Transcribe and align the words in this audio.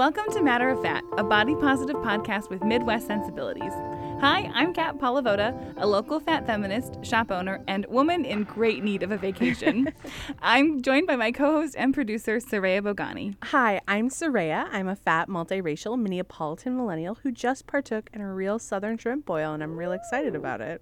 Welcome 0.00 0.32
to 0.32 0.40
Matter 0.40 0.70
of 0.70 0.80
Fat, 0.80 1.04
a 1.18 1.22
body 1.22 1.54
positive 1.54 1.96
podcast 1.96 2.48
with 2.48 2.64
Midwest 2.64 3.06
sensibilities. 3.06 3.74
Hi, 4.20 4.50
I'm 4.54 4.72
Kat 4.72 4.96
Palavoda, 4.96 5.74
a 5.76 5.86
local 5.86 6.20
fat 6.20 6.46
feminist, 6.46 7.04
shop 7.04 7.30
owner, 7.30 7.62
and 7.68 7.84
woman 7.84 8.24
in 8.24 8.44
great 8.44 8.82
need 8.82 9.02
of 9.02 9.10
a 9.10 9.18
vacation. 9.18 9.92
I'm 10.40 10.80
joined 10.80 11.06
by 11.06 11.16
my 11.16 11.32
co 11.32 11.52
host 11.52 11.74
and 11.76 11.92
producer, 11.92 12.38
Soraya 12.38 12.80
Bogani. 12.80 13.36
Hi, 13.42 13.82
I'm 13.86 14.08
Soraya. 14.08 14.68
I'm 14.72 14.88
a 14.88 14.96
fat, 14.96 15.28
multiracial 15.28 16.02
Minneapolitan 16.02 16.76
millennial 16.76 17.16
who 17.16 17.30
just 17.30 17.66
partook 17.66 18.08
in 18.14 18.22
a 18.22 18.32
real 18.32 18.58
Southern 18.58 18.96
shrimp 18.96 19.26
boil, 19.26 19.52
and 19.52 19.62
I'm 19.62 19.76
real 19.76 19.92
excited 19.92 20.34
about 20.34 20.62
it. 20.62 20.80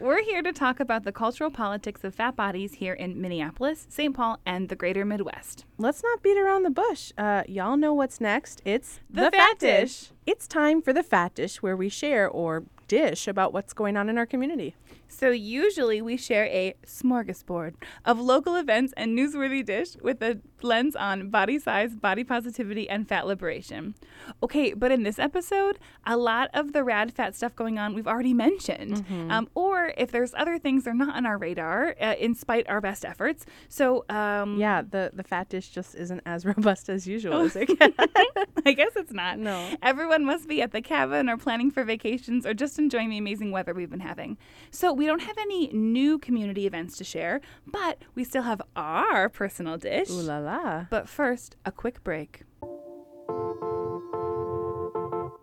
We're 0.00 0.22
here 0.22 0.42
to 0.42 0.52
talk 0.52 0.78
about 0.78 1.02
the 1.02 1.10
cultural 1.10 1.50
politics 1.50 2.04
of 2.04 2.14
fat 2.14 2.36
bodies 2.36 2.74
here 2.74 2.94
in 2.94 3.20
Minneapolis, 3.20 3.84
St. 3.90 4.14
Paul, 4.14 4.38
and 4.46 4.68
the 4.68 4.76
greater 4.76 5.04
Midwest. 5.04 5.64
Let's 5.76 6.04
not 6.04 6.22
beat 6.22 6.38
around 6.38 6.62
the 6.62 6.70
bush. 6.70 7.10
Uh, 7.18 7.42
y'all 7.48 7.76
know 7.76 7.92
what's 7.92 8.20
next. 8.20 8.62
It's 8.64 9.00
The 9.10 9.28
Fat 9.32 9.58
Dish. 9.58 10.10
It's 10.24 10.46
time 10.46 10.82
for 10.82 10.92
the 10.92 11.02
Fat 11.02 11.34
Dish, 11.34 11.62
where 11.62 11.76
we 11.76 11.88
share 11.88 12.28
or 12.28 12.62
dish 12.88 13.28
about 13.28 13.52
what's 13.52 13.72
going 13.72 13.96
on 13.96 14.08
in 14.08 14.18
our 14.18 14.26
community. 14.26 14.74
So, 15.10 15.30
usually 15.30 16.02
we 16.02 16.16
share 16.16 16.44
a 16.46 16.74
smorgasbord 16.86 17.74
of 18.04 18.20
local 18.20 18.56
events 18.56 18.92
and 18.96 19.16
newsworthy 19.16 19.64
dish 19.64 19.96
with 20.02 20.22
a 20.22 20.40
lens 20.62 20.94
on 20.96 21.30
body 21.30 21.58
size, 21.58 21.96
body 21.96 22.24
positivity, 22.24 22.88
and 22.88 23.08
fat 23.08 23.26
liberation. 23.26 23.94
Okay, 24.42 24.74
but 24.74 24.90
in 24.92 25.04
this 25.04 25.18
episode, 25.18 25.78
a 26.06 26.16
lot 26.16 26.50
of 26.52 26.72
the 26.72 26.84
rad 26.84 27.12
fat 27.12 27.34
stuff 27.34 27.54
going 27.54 27.78
on 27.78 27.94
we've 27.94 28.06
already 28.06 28.34
mentioned. 28.34 29.04
Um, 29.30 29.48
or 29.54 29.92
if 29.96 30.10
there's 30.10 30.34
other 30.34 30.58
things 30.58 30.84
that 30.84 30.90
are 30.90 30.94
not 30.94 31.14
on 31.16 31.24
our 31.26 31.38
radar, 31.38 31.94
uh, 32.00 32.14
in 32.18 32.34
spite 32.34 32.68
our 32.68 32.80
best 32.80 33.04
efforts. 33.04 33.46
So, 33.68 34.04
um, 34.08 34.58
Yeah, 34.58 34.82
the, 34.82 35.10
the 35.14 35.22
Fat 35.22 35.48
Dish 35.48 35.68
just 35.70 35.94
isn't 35.94 36.22
as 36.26 36.44
robust 36.52 36.88
as 36.88 37.06
usual, 37.06 37.40
is 37.40 37.56
it? 37.56 37.66
Kat? 37.78 37.92
I 38.66 38.72
guess 38.72 38.92
it's 38.96 39.12
not. 39.12 39.38
No. 39.38 39.74
Everyone 39.82 40.24
must 40.24 40.48
be 40.48 40.60
at 40.62 40.72
the 40.72 40.82
cabin 40.82 41.28
or 41.28 41.36
planning 41.36 41.70
for 41.70 41.84
vacations 41.84 42.44
or 42.44 42.54
just 42.54 42.77
enjoying 42.78 43.10
the 43.10 43.18
amazing 43.18 43.50
weather 43.50 43.74
we've 43.74 43.90
been 43.90 44.00
having. 44.00 44.38
So 44.70 44.92
we 44.92 45.06
don't 45.06 45.22
have 45.22 45.36
any 45.38 45.68
new 45.68 46.18
community 46.18 46.66
events 46.66 46.96
to 46.98 47.04
share, 47.04 47.40
but 47.66 48.02
we 48.14 48.24
still 48.24 48.42
have 48.42 48.62
our 48.76 49.28
personal 49.28 49.76
dish. 49.76 50.10
Ooh 50.10 50.22
la 50.22 50.38
la. 50.38 50.86
But 50.90 51.08
first, 51.08 51.56
a 51.64 51.72
quick 51.72 52.04
break. 52.04 52.42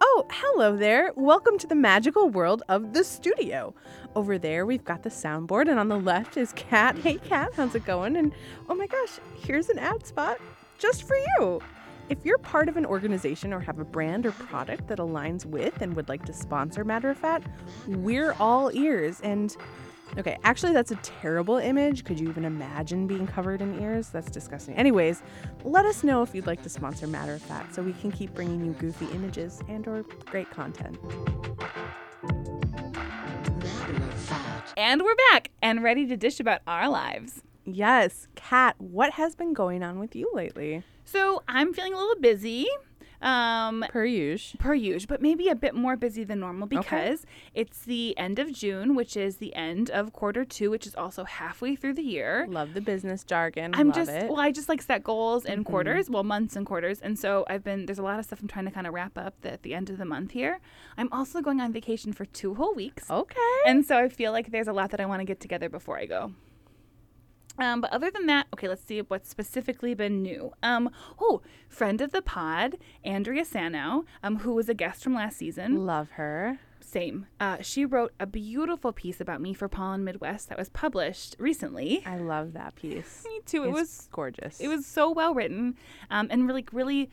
Oh, 0.01 0.27
hello 0.31 0.77
there. 0.77 1.11
Welcome 1.15 1.57
to 1.59 1.67
the 1.67 1.75
magical 1.75 2.29
world 2.29 2.63
of 2.69 2.93
the 2.93 3.03
studio. 3.03 3.75
Over 4.15 4.37
there, 4.37 4.65
we've 4.65 4.85
got 4.85 5.03
the 5.03 5.09
soundboard, 5.09 5.67
and 5.69 5.77
on 5.77 5.89
the 5.89 5.99
left 5.99 6.37
is 6.37 6.53
Kat. 6.53 6.97
Hey, 6.97 7.15
Kat, 7.15 7.51
how's 7.55 7.75
it 7.75 7.85
going? 7.85 8.15
And 8.15 8.33
oh 8.69 8.75
my 8.75 8.87
gosh, 8.87 9.19
here's 9.35 9.67
an 9.69 9.77
ad 9.77 10.07
spot 10.07 10.39
just 10.77 11.03
for 11.07 11.17
you. 11.17 11.61
If 12.07 12.23
you're 12.23 12.37
part 12.37 12.69
of 12.69 12.77
an 12.77 12.85
organization 12.85 13.51
or 13.51 13.59
have 13.61 13.79
a 13.79 13.83
brand 13.83 14.27
or 14.27 14.31
product 14.31 14.87
that 14.89 14.99
aligns 14.99 15.43
with 15.43 15.81
and 15.81 15.95
would 15.95 16.07
like 16.07 16.23
to 16.25 16.33
sponsor 16.33 16.83
Matter 16.83 17.09
of 17.09 17.17
Fat, 17.17 17.41
we're 17.87 18.33
all 18.33 18.69
ears. 18.75 19.19
And 19.21 19.55
okay, 20.15 20.37
actually, 20.43 20.73
that's 20.73 20.91
a 20.91 20.97
terrible 20.97 21.57
image. 21.57 22.03
Could 22.03 22.19
you 22.19 22.29
even 22.29 22.45
imagine 22.45 23.07
being 23.07 23.25
covered 23.25 23.59
in 23.59 23.81
ears? 23.81 24.09
That's 24.09 24.29
disgusting. 24.29 24.75
Anyways, 24.75 25.23
let 25.63 25.85
us 25.85 26.03
know 26.03 26.21
if 26.21 26.35
you'd 26.35 26.45
like 26.45 26.61
to 26.61 26.69
sponsor 26.69 27.07
Matter 27.07 27.33
of 27.33 27.41
Fat 27.41 27.73
so 27.73 27.81
we 27.81 27.93
can 27.93 28.11
keep 28.11 28.35
bringing 28.35 28.63
you 28.63 28.73
goofy 28.73 29.07
images 29.07 29.63
and 29.67 29.87
or 29.87 30.03
great 30.25 30.51
content. 30.51 30.99
And 34.77 35.01
we're 35.01 35.15
back 35.31 35.49
and 35.63 35.81
ready 35.81 36.05
to 36.05 36.17
dish 36.17 36.39
about 36.39 36.61
our 36.67 36.87
lives. 36.87 37.41
Yes, 37.65 38.27
Kat, 38.35 38.75
what 38.77 39.13
has 39.13 39.35
been 39.35 39.53
going 39.53 39.83
on 39.83 39.99
with 39.99 40.15
you 40.15 40.29
lately? 40.33 40.83
So 41.03 41.43
I'm 41.47 41.73
feeling 41.73 41.93
a 41.93 41.97
little 41.97 42.19
busy. 42.21 42.67
Um, 43.21 43.83
Per 43.89 44.05
usual. 44.05 44.59
per 44.59 44.73
usual, 44.75 45.07
but 45.07 45.21
maybe 45.21 45.47
a 45.47 45.55
bit 45.55 45.73
more 45.73 45.95
busy 45.95 46.23
than 46.23 46.41
normal 46.41 46.67
because 46.67 47.25
it's 47.55 47.79
the 47.83 48.15
end 48.19 48.37
of 48.37 48.51
June, 48.53 48.93
which 48.93 49.17
is 49.17 49.37
the 49.37 49.55
end 49.55 49.89
of 49.89 50.13
quarter 50.13 50.45
two, 50.45 50.69
which 50.69 50.85
is 50.85 50.93
also 50.95 51.23
halfway 51.23 51.75
through 51.75 51.93
the 51.93 52.03
year. 52.03 52.45
Love 52.47 52.73
the 52.75 52.81
business 52.81 53.23
jargon. 53.23 53.71
I'm 53.73 53.87
Love 53.87 53.95
just 53.95 54.11
it. 54.11 54.29
well, 54.29 54.39
I 54.41 54.51
just 54.51 54.69
like 54.69 54.81
set 54.81 55.03
goals 55.03 55.45
in 55.45 55.61
Mhm. 55.63 55.65
quarters, 55.65 56.09
well, 56.09 56.23
months 56.23 56.55
and 56.55 56.67
quarters, 56.67 56.99
and 57.01 57.17
so 57.17 57.45
I've 57.47 57.63
been 57.63 57.87
there's 57.87 57.99
a 57.99 58.03
lot 58.03 58.19
of 58.19 58.25
stuff 58.25 58.41
I'm 58.41 58.47
trying 58.49 58.65
to 58.65 58.71
kind 58.71 58.85
of 58.85 58.93
wrap 58.93 59.17
up 59.17 59.33
the, 59.41 59.53
at 59.53 59.63
the 59.63 59.73
end 59.73 59.89
of 59.89 59.97
the 59.97 60.05
month 60.05 60.31
here. 60.31 60.59
I'm 60.97 61.11
also 61.11 61.41
going 61.41 61.61
on 61.61 61.71
vacation 61.71 62.13
for 62.13 62.25
two 62.25 62.53
whole 62.55 62.75
weeks, 62.75 63.09
okay. 63.09 63.39
and 63.65 63.83
so 63.85 63.97
I 63.97 64.09
feel 64.09 64.33
like 64.33 64.51
there's 64.51 64.67
a 64.67 64.73
lot 64.73 64.91
that 64.91 64.99
I 64.99 65.05
want 65.05 65.21
to 65.21 65.25
get 65.25 65.39
together 65.39 65.69
before 65.69 65.97
I 65.97 66.05
go. 66.05 66.33
Um, 67.57 67.81
but 67.81 67.91
other 67.91 68.11
than 68.11 68.25
that, 68.27 68.47
okay, 68.53 68.67
let's 68.67 68.83
see 68.83 68.99
what's 69.01 69.29
specifically 69.29 69.93
been 69.93 70.21
new. 70.21 70.51
Um, 70.61 70.89
oh, 71.19 71.41
friend 71.69 72.01
of 72.01 72.11
the 72.11 72.21
pod, 72.21 72.77
Andrea 73.03 73.45
Sano, 73.45 74.05
um, 74.23 74.37
who 74.39 74.53
was 74.53 74.67
a 74.69 74.73
guest 74.73 75.03
from 75.03 75.13
last 75.15 75.37
season. 75.37 75.85
Love 75.85 76.11
her. 76.11 76.59
Same. 76.81 77.25
Uh, 77.39 77.57
she 77.61 77.83
wrote 77.85 78.13
a 78.19 78.25
beautiful 78.25 78.91
piece 78.93 79.19
about 79.19 79.41
me 79.41 79.53
for 79.53 79.67
Pollen 79.67 80.03
Midwest 80.03 80.49
that 80.49 80.57
was 80.57 80.69
published 80.69 81.35
recently. 81.39 82.03
I 82.05 82.17
love 82.17 82.53
that 82.53 82.75
piece. 82.75 83.23
Me 83.25 83.41
too. 83.45 83.63
It 83.63 83.69
It's 83.69 83.73
was 83.79 84.07
gorgeous. 84.11 84.59
it 84.59 84.67
was 84.67 84.85
so 84.85 85.11
well 85.11 85.33
written, 85.33 85.75
um, 86.11 86.27
and 86.29 86.47
really 86.47 86.65
really 86.71 87.09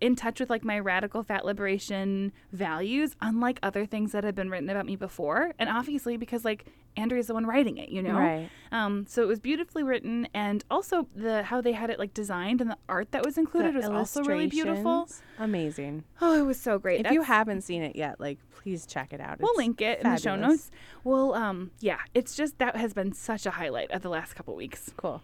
in 0.00 0.16
touch 0.16 0.40
with 0.40 0.48
like 0.48 0.64
my 0.64 0.78
radical 0.78 1.22
fat 1.22 1.44
liberation 1.44 2.32
values, 2.52 3.14
unlike 3.20 3.58
other 3.62 3.84
things 3.84 4.12
that 4.12 4.24
have 4.24 4.34
been 4.34 4.48
written 4.48 4.70
about 4.70 4.86
me 4.86 4.96
before. 4.96 5.52
And 5.58 5.68
obviously 5.68 6.16
because 6.16 6.42
like 6.42 6.64
Andrea's 6.96 7.28
the 7.28 7.34
one 7.34 7.46
writing 7.46 7.78
it, 7.78 7.88
you 7.88 8.02
know. 8.02 8.14
right. 8.14 8.50
Um, 8.72 9.06
so 9.08 9.22
it 9.22 9.26
was 9.26 9.40
beautifully 9.40 9.82
written, 9.82 10.28
and 10.34 10.64
also 10.70 11.06
the 11.14 11.42
how 11.44 11.60
they 11.60 11.72
had 11.72 11.90
it 11.90 11.98
like 11.98 12.14
designed 12.14 12.60
and 12.60 12.70
the 12.70 12.76
art 12.88 13.12
that 13.12 13.24
was 13.24 13.38
included 13.38 13.74
The 13.74 13.78
was 13.78 13.88
also 13.88 14.22
really 14.22 14.46
beautiful. 14.46 15.08
Amazing. 15.38 16.04
Oh, 16.20 16.38
it 16.38 16.42
was 16.46 16.60
so 16.60 16.78
great. 16.78 17.04
If 17.06 17.12
you 17.12 17.22
haven't 17.22 17.62
seen 17.62 17.82
it 17.82 17.96
yet, 17.96 18.20
like 18.20 18.38
please 18.50 18.86
check 18.86 19.12
it 19.12 19.20
out. 19.20 19.40
We'll 19.40 19.56
link 19.56 19.80
it 19.80 20.00
in 20.00 20.10
the 20.10 20.16
show 20.18 20.30
fabulous. 20.32 20.48
notes. 20.50 20.70
Well, 21.02 21.34
um, 21.34 21.70
yeah, 21.80 21.98
it's 22.14 22.34
just 22.36 22.58
that 22.58 22.76
has 22.76 22.92
been 22.92 23.12
such 23.12 23.46
a 23.46 23.50
highlight 23.52 23.90
of 23.90 24.02
the 24.02 24.10
last 24.10 24.34
couple 24.34 24.54
weeks. 24.54 24.90
Cool. 24.96 25.22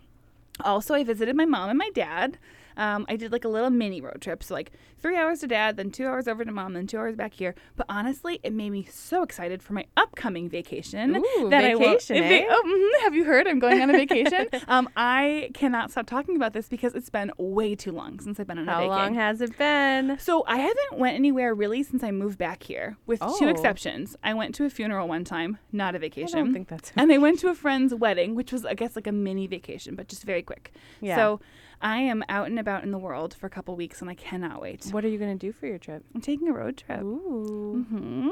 Also, 0.61 0.95
I 0.95 1.05
visited 1.05 1.37
my 1.37 1.45
mom 1.45 1.69
and 1.69 1.79
my 1.79 1.91
dad. 1.91 2.39
Um, 2.77 3.07
I 3.09 3.17
did 3.17 3.33
like 3.33 3.45
a 3.45 3.49
little 3.49 3.71
mini 3.71 4.01
road 4.01 4.21
trip, 4.21 4.43
so 4.43 4.55
like 4.55 4.73
three 4.99 5.17
hours 5.17 5.41
to 5.41 5.47
dad, 5.47 5.77
then 5.77 5.91
two 5.91 6.07
hours 6.07 6.29
over 6.29 6.45
to 6.45 6.53
mom, 6.53 6.75
then 6.75 6.87
two 6.87 6.99
hours 6.99 7.17
back 7.17 7.33
here. 7.35 7.55
But 7.77 7.87
honestly, 7.89 8.41
it 8.43 8.53
made 8.53 8.71
me 8.71 8.87
so 8.91 9.23
excited 9.23 9.63
for 9.63 9.73
my 9.73 9.87
upcoming 9.97 10.49
vacation 10.49 11.17
Ooh, 11.17 11.49
that 11.51 11.65
I 11.65 11.75
will. 11.75 11.81
vacation, 11.91 12.17
if 12.17 12.29
they- 12.29 12.43
eh? 12.43 12.47
oh, 12.51 12.63
mhm, 12.99 13.05
have 13.05 13.15
you 13.15 13.25
heard? 13.25 13.47
I'm 13.47 13.59
going 13.59 13.81
on 13.81 13.91
a 13.91 13.93
vacation. 13.95 14.47
um, 14.69 14.89
I 14.97 15.51
cannot 15.55 15.91
stop 15.91 16.07
talking 16.07 16.37
about 16.37 16.53
this 16.53 16.69
because 16.69 16.95
it's 16.95 17.11
been 17.11 17.33
way 17.39 17.75
too 17.75 17.93
long 17.93 18.21
since 18.21 18.39
I've 18.39 18.47
been 18.47 18.59
on 18.59 18.69
a 18.69 18.73
How 18.73 18.81
vacation. 18.81 18.97
long 18.99 19.15
has 19.15 19.41
it 19.41 19.57
been? 19.59 20.19
So 20.19 20.45
I 20.47 20.57
haven't 20.59 20.99
went 20.99 21.15
anywhere 21.17 21.55
really 21.55 21.83
since 21.83 22.03
I 22.03 22.11
moved 22.11 22.39
back 22.39 22.63
here, 22.63 22.97
with 23.07 23.23
two 23.39 23.49
exceptions. 23.49 24.17
I 24.23 24.35
went 24.35 24.55
to 24.57 24.65
a 24.65 24.71
funeral 24.71 25.09
one 25.09 25.25
time, 25.25 25.59
not 25.73 25.95
a 25.95 25.99
vacation. 25.99 26.39
I 26.39 26.43
don't 26.43 26.53
think 26.53 26.69
that's. 26.69 26.93
and 26.97 27.13
I 27.13 27.19
went 27.19 27.39
to 27.41 27.49
a 27.49 27.55
friend's 27.55 27.95
wedding, 27.95 28.35
which 28.35 28.53
was 28.53 28.65
I 28.67 28.75
guess 28.75 28.97
like 28.97 29.07
a 29.07 29.13
mini 29.13 29.47
vacation, 29.47 29.95
but 29.95 30.09
just 30.09 30.25
very 30.25 30.43
quick. 30.43 30.73
Yeah. 31.01 31.17
So 31.17 31.41
I 31.81 31.99
am 31.99 32.25
out 32.29 32.47
and 32.47 32.59
about 32.59 32.83
in 32.85 32.91
the 32.91 32.99
world 32.99 33.35
for 33.35 33.47
a 33.47 33.51
couple 33.51 33.77
weeks, 33.77 34.01
and 34.01 34.09
I 34.11 34.15
cannot 34.15 34.61
wait. 34.63 34.87
What 34.91 35.05
are 35.05 35.09
you 35.09 35.19
gonna 35.19 35.35
do 35.37 35.53
for 35.53 35.67
your 35.67 35.79
trip? 35.79 36.05
I'm 36.15 36.21
taking 36.21 36.49
a 36.49 36.53
road 36.53 36.77
trip. 36.79 37.03
Ooh. 37.03 37.85
hmm 37.89 38.29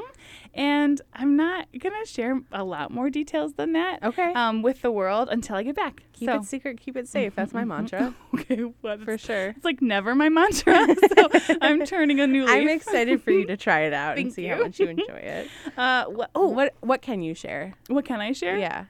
And 0.53 0.99
I'm 1.13 1.35
not 1.35 1.67
gonna 1.79 2.05
share 2.05 2.41
a 2.51 2.63
lot 2.63 2.91
more 2.91 3.09
details 3.09 3.53
than 3.53 3.73
that 3.73 4.01
Okay. 4.03 4.33
um, 4.33 4.61
with 4.61 4.81
the 4.81 4.91
world 4.91 5.29
until 5.31 5.55
I 5.57 5.63
get 5.63 5.75
back. 5.75 6.03
keep 6.13 6.29
so, 6.29 6.37
it 6.37 6.45
secret. 6.45 6.79
Keep 6.81 6.97
it 6.97 7.07
safe. 7.07 7.35
That's 7.35 7.53
my 7.53 7.63
mantra 7.65 8.13
okay, 8.33 8.61
what 8.81 9.01
for 9.03 9.17
sure. 9.17 9.49
It's 9.49 9.65
like 9.65 9.81
never 9.81 10.15
my 10.15 10.29
mantra. 10.29 10.87
so 11.17 11.29
I'm 11.61 11.85
turning 11.85 12.19
a 12.19 12.27
new 12.27 12.45
leaf. 12.45 12.53
I'm 12.55 12.67
excited 12.69 13.21
for 13.21 13.31
you 13.31 13.45
to 13.47 13.57
try 13.57 13.81
it 13.81 13.93
out 13.93 14.17
and 14.17 14.33
see 14.33 14.45
how 14.45 14.57
much 14.59 14.79
you 14.79 14.87
enjoy 14.87 15.05
it. 15.15 15.47
Uh, 15.77 16.05
wh- 16.05 16.29
Oh, 16.33 16.47
what 16.49 16.73
what 16.81 17.01
can 17.01 17.21
you 17.21 17.33
share? 17.33 17.73
what 17.87 18.05
can 18.05 18.19
I 18.21 18.31
share? 18.31 18.57
Yeah. 18.57 18.85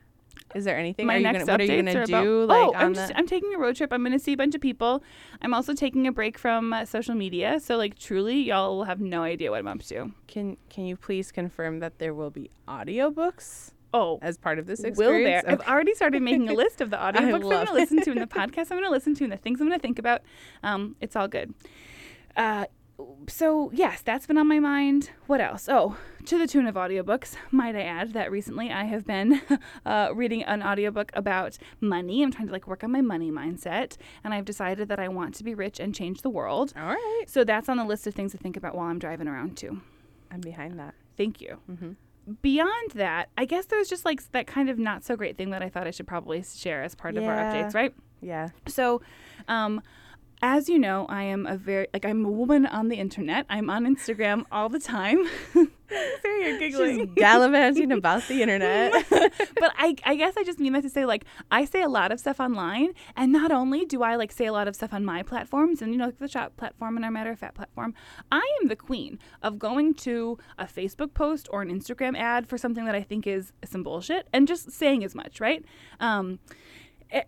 Is 0.56 0.63
there 0.63 0.78
anything? 0.78 1.06
My 1.06 1.16
are 1.16 1.18
you 1.18 1.24
next 1.24 1.40
gonna, 1.40 1.52
what 1.52 1.62
are 1.62 1.63
you 1.66 1.84
gonna 1.84 2.02
are 2.02 2.06
do? 2.06 2.42
about, 2.44 2.48
like 2.48 2.68
oh, 2.69 2.74
I'm 2.74 2.94
the 2.94 3.02
just 3.02 3.13
I'm 3.16 3.28
taking 3.28 3.54
a 3.54 3.57
road 3.57 3.75
trip. 3.75 3.92
I'm 3.92 4.02
going 4.02 4.13
to 4.13 4.19
see 4.19 4.34
a 4.34 4.38
bunch 4.38 4.56
of 4.56 4.62
people. 4.62 5.04
I'm 5.42 5.54
also 5.54 5.74
taking 5.74 6.07
a 6.07 6.12
break 6.12 6.38
from 6.38 6.72
uh, 6.72 6.86
social 6.86 7.13
media. 7.13 7.60
So 7.60 7.75
like 7.75 8.00
truly, 8.00 8.42
y'all 8.42 8.78
will 8.78 8.86
have 8.86 9.02
no 9.02 9.22
idea 9.24 9.52
what 9.52 9.60
I'm 9.60 9.68
up 9.68 9.84
to. 9.84 10.12
Can 10.28 10.56
Can 10.69 10.86
you 10.86 10.96
please 10.96 11.31
confirm 11.31 11.80
that 11.80 12.00
there 12.00 12.13
will 12.13 12.31
be 12.31 12.50
audiobooks 12.68 13.72
Oh, 13.94 14.19
as 14.22 14.38
part 14.38 14.60
of 14.60 14.66
this 14.66 14.81
experience, 14.81 15.44
will 15.46 15.56
there? 15.56 15.62
I've 15.62 15.68
already 15.69 15.94
started 15.94 16.22
making 16.22 16.50
a 16.50 16.54
list 16.63 16.81
of 16.81 16.90
the 16.90 16.98
audiobooks 16.98 17.34
I'm 17.34 17.42
going 17.42 17.68
to 17.68 17.74
listen 17.74 18.01
to 18.01 18.12
and 18.12 18.22
the 18.22 18.28
podcasts 18.28 18.69
I'm 18.72 18.78
going 18.78 18.84
to 18.84 18.90
listen 18.90 19.16
to 19.16 19.24
and 19.24 19.31
the 19.31 19.38
things 19.38 19.62
I'm 19.62 19.68
going 19.68 19.80
to 19.80 19.81
think 19.81 20.00
about. 20.00 20.22
Um, 20.63 20.98
it's 21.00 21.16
all 21.16 21.30
good. 21.30 21.54
Uh, 22.36 22.66
so 23.28 23.72
yes, 23.74 24.02
that's 24.02 24.26
been 24.26 24.38
on 24.38 24.48
my 24.48 24.60
mind. 24.60 25.10
What 25.28 25.42
else? 25.42 25.68
Oh, 25.70 25.98
to 26.26 26.38
the 26.38 26.48
tune 26.48 26.68
of 26.68 26.76
audiobooks, 26.76 27.36
might 27.52 27.76
I 27.76 27.82
add 27.82 28.14
that 28.14 28.32
recently 28.32 28.72
I 28.72 28.86
have 28.86 29.06
been 29.06 29.42
uh, 29.86 30.10
reading 30.14 30.44
an 30.44 30.64
audiobook 30.64 31.12
about 31.14 31.58
money. 31.82 32.24
I'm 32.24 32.32
trying 32.32 32.48
to 32.48 32.54
like 32.54 32.68
work 32.68 32.84
on 32.84 32.92
my 32.92 33.02
money 33.02 33.32
mindset, 33.32 33.98
and 34.24 34.34
I've 34.34 34.46
decided 34.46 34.88
that 34.90 35.00
I 35.00 35.08
want 35.08 35.36
to 35.36 35.44
be 35.44 35.54
rich 35.54 35.80
and 35.80 35.94
change 35.94 36.22
the 36.22 36.30
world. 36.30 36.74
All 36.76 36.86
right. 36.86 37.26
So 37.28 37.44
that's 37.44 37.70
on 37.70 37.78
the 37.78 37.86
list 37.86 38.08
of 38.08 38.14
things 38.14 38.32
to 38.32 38.38
think 38.38 38.58
about 38.58 38.76
while 38.76 38.88
I'm 38.88 39.00
driving 39.00 39.28
around 39.28 39.58
too. 39.58 39.82
I'm 40.32 40.42
behind 40.42 40.80
that. 40.80 40.96
Thank 41.18 41.42
you. 41.42 41.60
Mm-hmm. 41.70 41.92
Beyond 42.42 42.92
that, 42.96 43.30
I 43.38 43.46
guess 43.46 43.68
there's 43.68 43.88
just 43.88 44.04
like 44.04 44.32
that 44.32 44.48
kind 44.48 44.70
of 44.70 44.80
not 44.80 45.04
so 45.04 45.16
great 45.16 45.38
thing 45.38 45.52
that 45.52 45.62
I 45.62 45.70
thought 45.70 45.86
I 45.86 45.92
should 45.92 46.08
probably 46.08 46.44
share 46.44 46.82
as 46.82 46.96
part 46.96 47.18
of 47.18 47.24
our 47.24 47.36
updates, 47.36 47.76
right? 47.76 47.94
Yeah. 48.20 48.50
So, 48.68 49.02
um, 49.48 49.82
as 50.42 50.70
you 50.70 50.78
know, 50.78 51.06
I 51.10 51.24
am 51.24 51.46
a 51.46 51.58
very 51.58 51.88
like 51.94 52.06
I'm 52.06 52.26
a 52.26 52.32
woman 52.32 52.66
on 52.66 52.90
the 52.90 52.98
internet. 52.98 53.46
I'm 53.50 53.70
on 53.70 53.86
Instagram 53.86 54.44
all 54.52 54.70
the 54.70 54.80
time. 54.80 55.26
Sorry, 55.54 56.50
you're 56.50 56.60
giggling. 56.60 57.00
She's 57.00 57.10
gallivanting 57.16 57.92
about 57.92 58.28
the 58.28 58.42
internet. 58.42 58.92
but 59.10 59.72
I, 59.78 59.96
I 60.04 60.16
guess 60.16 60.36
I 60.38 60.44
just 60.44 60.60
mean 60.60 60.74
that 60.74 60.82
to 60.82 60.90
say 60.90 61.06
like 61.06 61.26
I 61.52 61.66
say 61.66 61.82
a 61.82 61.90
lot 61.90 62.12
of 62.12 62.20
stuff 62.20 62.40
online, 62.40 62.94
and 63.16 63.32
not 63.32 63.52
only 63.52 63.86
do 63.86 64.04
I 64.04 64.16
like 64.16 64.32
say 64.32 64.46
a 64.46 64.54
lot 64.54 64.68
of 64.68 64.76
stuff 64.76 64.94
on 64.94 65.06
my 65.06 65.24
platforms 65.24 65.82
and 65.82 65.92
you 65.92 65.98
know 65.98 66.06
like 66.06 66.20
the 66.20 66.28
shop 66.28 66.58
platform 66.58 66.96
and 66.96 67.06
our 67.06 67.12
Matter 67.12 67.32
of 67.32 67.40
Fat 67.40 67.54
platform, 67.56 67.94
I 68.32 68.48
am 68.62 68.68
the 68.68 68.76
queen 68.76 69.20
of 69.42 69.60
going 69.60 69.94
to 69.96 70.38
a 70.58 70.66
Facebook 70.66 71.14
post 71.14 71.48
or 71.52 71.62
an 71.62 71.70
Instagram 71.70 72.18
ad 72.18 72.48
for 72.48 72.58
something 72.58 72.86
that 72.86 72.96
I 72.96 73.02
think 73.02 73.26
is 73.28 73.54
some 73.64 73.84
bullshit 73.84 74.28
and 74.34 74.48
just 74.48 74.72
saying 74.72 75.04
as 75.04 75.16
much, 75.16 75.40
right? 75.40 75.64
Um, 76.00 76.40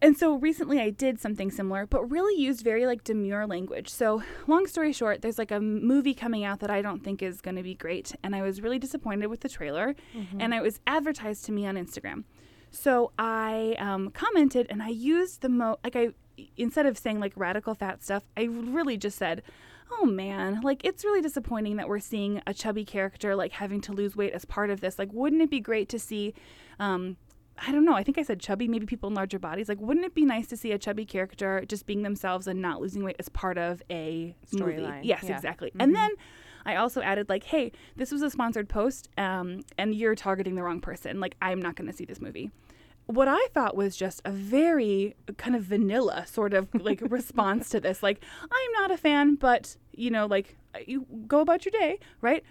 and 0.01 0.17
so 0.17 0.35
recently 0.35 0.79
I 0.79 0.89
did 0.89 1.19
something 1.19 1.51
similar, 1.51 1.85
but 1.85 2.03
really 2.09 2.39
used 2.41 2.63
very 2.63 2.85
like 2.85 3.03
demure 3.03 3.47
language. 3.47 3.89
So, 3.89 4.21
long 4.47 4.67
story 4.67 4.91
short, 4.91 5.21
there's 5.21 5.37
like 5.37 5.51
a 5.51 5.59
movie 5.59 6.13
coming 6.13 6.43
out 6.43 6.59
that 6.59 6.69
I 6.69 6.81
don't 6.81 7.03
think 7.03 7.21
is 7.21 7.41
going 7.41 7.55
to 7.55 7.63
be 7.63 7.75
great. 7.75 8.13
And 8.23 8.35
I 8.35 8.41
was 8.41 8.61
really 8.61 8.79
disappointed 8.79 9.27
with 9.27 9.41
the 9.41 9.49
trailer. 9.49 9.95
And 10.41 10.53
it 10.53 10.61
was 10.61 10.79
advertised 10.87 11.45
to 11.45 11.51
me 11.51 11.65
on 11.65 11.75
Instagram. 11.75 12.23
So 12.71 13.11
I 13.17 13.75
um, 13.79 14.09
commented 14.11 14.67
and 14.69 14.83
I 14.83 14.89
used 14.89 15.41
the 15.41 15.49
mo, 15.49 15.77
like 15.83 15.95
I, 15.95 16.09
instead 16.57 16.85
of 16.85 16.97
saying 16.97 17.19
like 17.19 17.33
radical 17.35 17.73
fat 17.73 18.03
stuff, 18.03 18.23
I 18.35 18.43
really 18.43 18.97
just 18.97 19.17
said, 19.17 19.41
oh 19.91 20.05
man, 20.05 20.61
like 20.61 20.83
it's 20.83 21.03
really 21.05 21.21
disappointing 21.21 21.77
that 21.77 21.87
we're 21.87 21.99
seeing 21.99 22.41
a 22.45 22.53
chubby 22.53 22.83
character 22.83 23.35
like 23.35 23.53
having 23.53 23.81
to 23.81 23.93
lose 23.93 24.15
weight 24.15 24.33
as 24.33 24.45
part 24.45 24.69
of 24.69 24.81
this. 24.81 24.99
Like, 24.99 25.11
wouldn't 25.13 25.41
it 25.41 25.49
be 25.49 25.59
great 25.59 25.89
to 25.89 25.99
see, 25.99 26.33
um, 26.79 27.17
I 27.65 27.71
don't 27.71 27.85
know, 27.85 27.93
I 27.93 28.03
think 28.03 28.17
I 28.17 28.23
said 28.23 28.39
chubby, 28.39 28.67
maybe 28.67 28.85
people 28.85 29.09
in 29.09 29.15
larger 29.15 29.39
bodies. 29.39 29.67
Like, 29.69 29.79
wouldn't 29.81 30.05
it 30.05 30.13
be 30.13 30.25
nice 30.25 30.47
to 30.47 30.57
see 30.57 30.71
a 30.71 30.77
chubby 30.77 31.05
character 31.05 31.63
just 31.67 31.85
being 31.85 32.03
themselves 32.03 32.47
and 32.47 32.61
not 32.61 32.81
losing 32.81 33.03
weight 33.03 33.15
as 33.19 33.29
part 33.29 33.57
of 33.57 33.81
a? 33.89 34.35
Storyline, 34.51 35.01
Yes, 35.03 35.23
yeah. 35.23 35.35
exactly. 35.35 35.71
And 35.79 35.95
then 35.95 36.11
I 36.65 36.75
also 36.75 37.01
added, 37.01 37.29
like, 37.29 37.43
hey, 37.43 37.71
this 37.95 38.11
was 38.11 38.21
a 38.21 38.29
sponsored 38.29 38.69
post 38.69 39.09
um, 39.17 39.61
and 39.77 39.95
you're 39.95 40.15
targeting 40.15 40.55
the 40.55 40.63
wrong 40.63 40.81
person. 40.81 41.19
Like, 41.19 41.35
I'm 41.41 41.61
not 41.61 41.75
going 41.75 41.89
to 41.89 41.95
see 41.95 42.05
this 42.05 42.21
movie. 42.21 42.51
What 43.07 43.29
I 43.29 43.47
thought 43.53 43.75
was 43.77 43.95
just 43.95 44.21
a 44.25 44.31
very 44.31 45.15
kind 45.37 45.55
of 45.55 45.63
vanilla 45.63 46.27
sort 46.27 46.53
of 46.53 46.67
like 46.75 46.99
response 47.09 47.69
to 47.69 47.79
this. 47.79 48.03
Like, 48.03 48.21
I'm 48.43 48.71
not 48.73 48.91
a 48.91 48.97
fan, 48.97 49.35
but, 49.35 49.77
you 49.93 50.11
know, 50.11 50.25
like, 50.25 50.57
you 50.85 51.05
go 51.25 51.39
about 51.39 51.63
your 51.65 51.71
day, 51.71 51.99
right? 52.21 52.43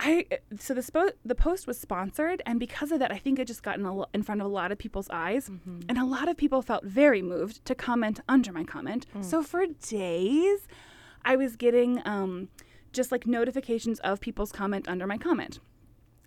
I 0.00 0.26
so 0.58 0.74
the 0.74 0.80
spo- 0.80 1.12
the 1.24 1.34
post 1.36 1.66
was 1.66 1.78
sponsored, 1.78 2.42
and 2.46 2.58
because 2.58 2.90
of 2.90 2.98
that, 2.98 3.12
I 3.12 3.18
think 3.18 3.38
it 3.38 3.46
just 3.46 3.62
got 3.62 3.78
in, 3.78 3.86
a, 3.86 4.02
in 4.12 4.22
front 4.22 4.40
of 4.40 4.46
a 4.46 4.50
lot 4.50 4.72
of 4.72 4.78
people's 4.78 5.08
eyes, 5.10 5.48
and 5.88 5.98
a 5.98 6.04
lot 6.04 6.28
of 6.28 6.36
people 6.36 6.62
felt 6.62 6.84
very 6.84 7.22
moved 7.22 7.64
to 7.66 7.74
comment 7.74 8.18
under 8.28 8.52
my 8.52 8.64
comment. 8.64 9.06
So 9.20 9.42
for 9.42 9.64
days, 9.66 10.66
I 11.24 11.36
was 11.36 11.54
getting 11.56 12.02
um, 12.04 12.48
just 12.92 13.12
like 13.12 13.26
notifications 13.26 14.00
of 14.00 14.20
people's 14.20 14.50
comment 14.52 14.88
under 14.88 15.06
my 15.06 15.16
comment. 15.16 15.60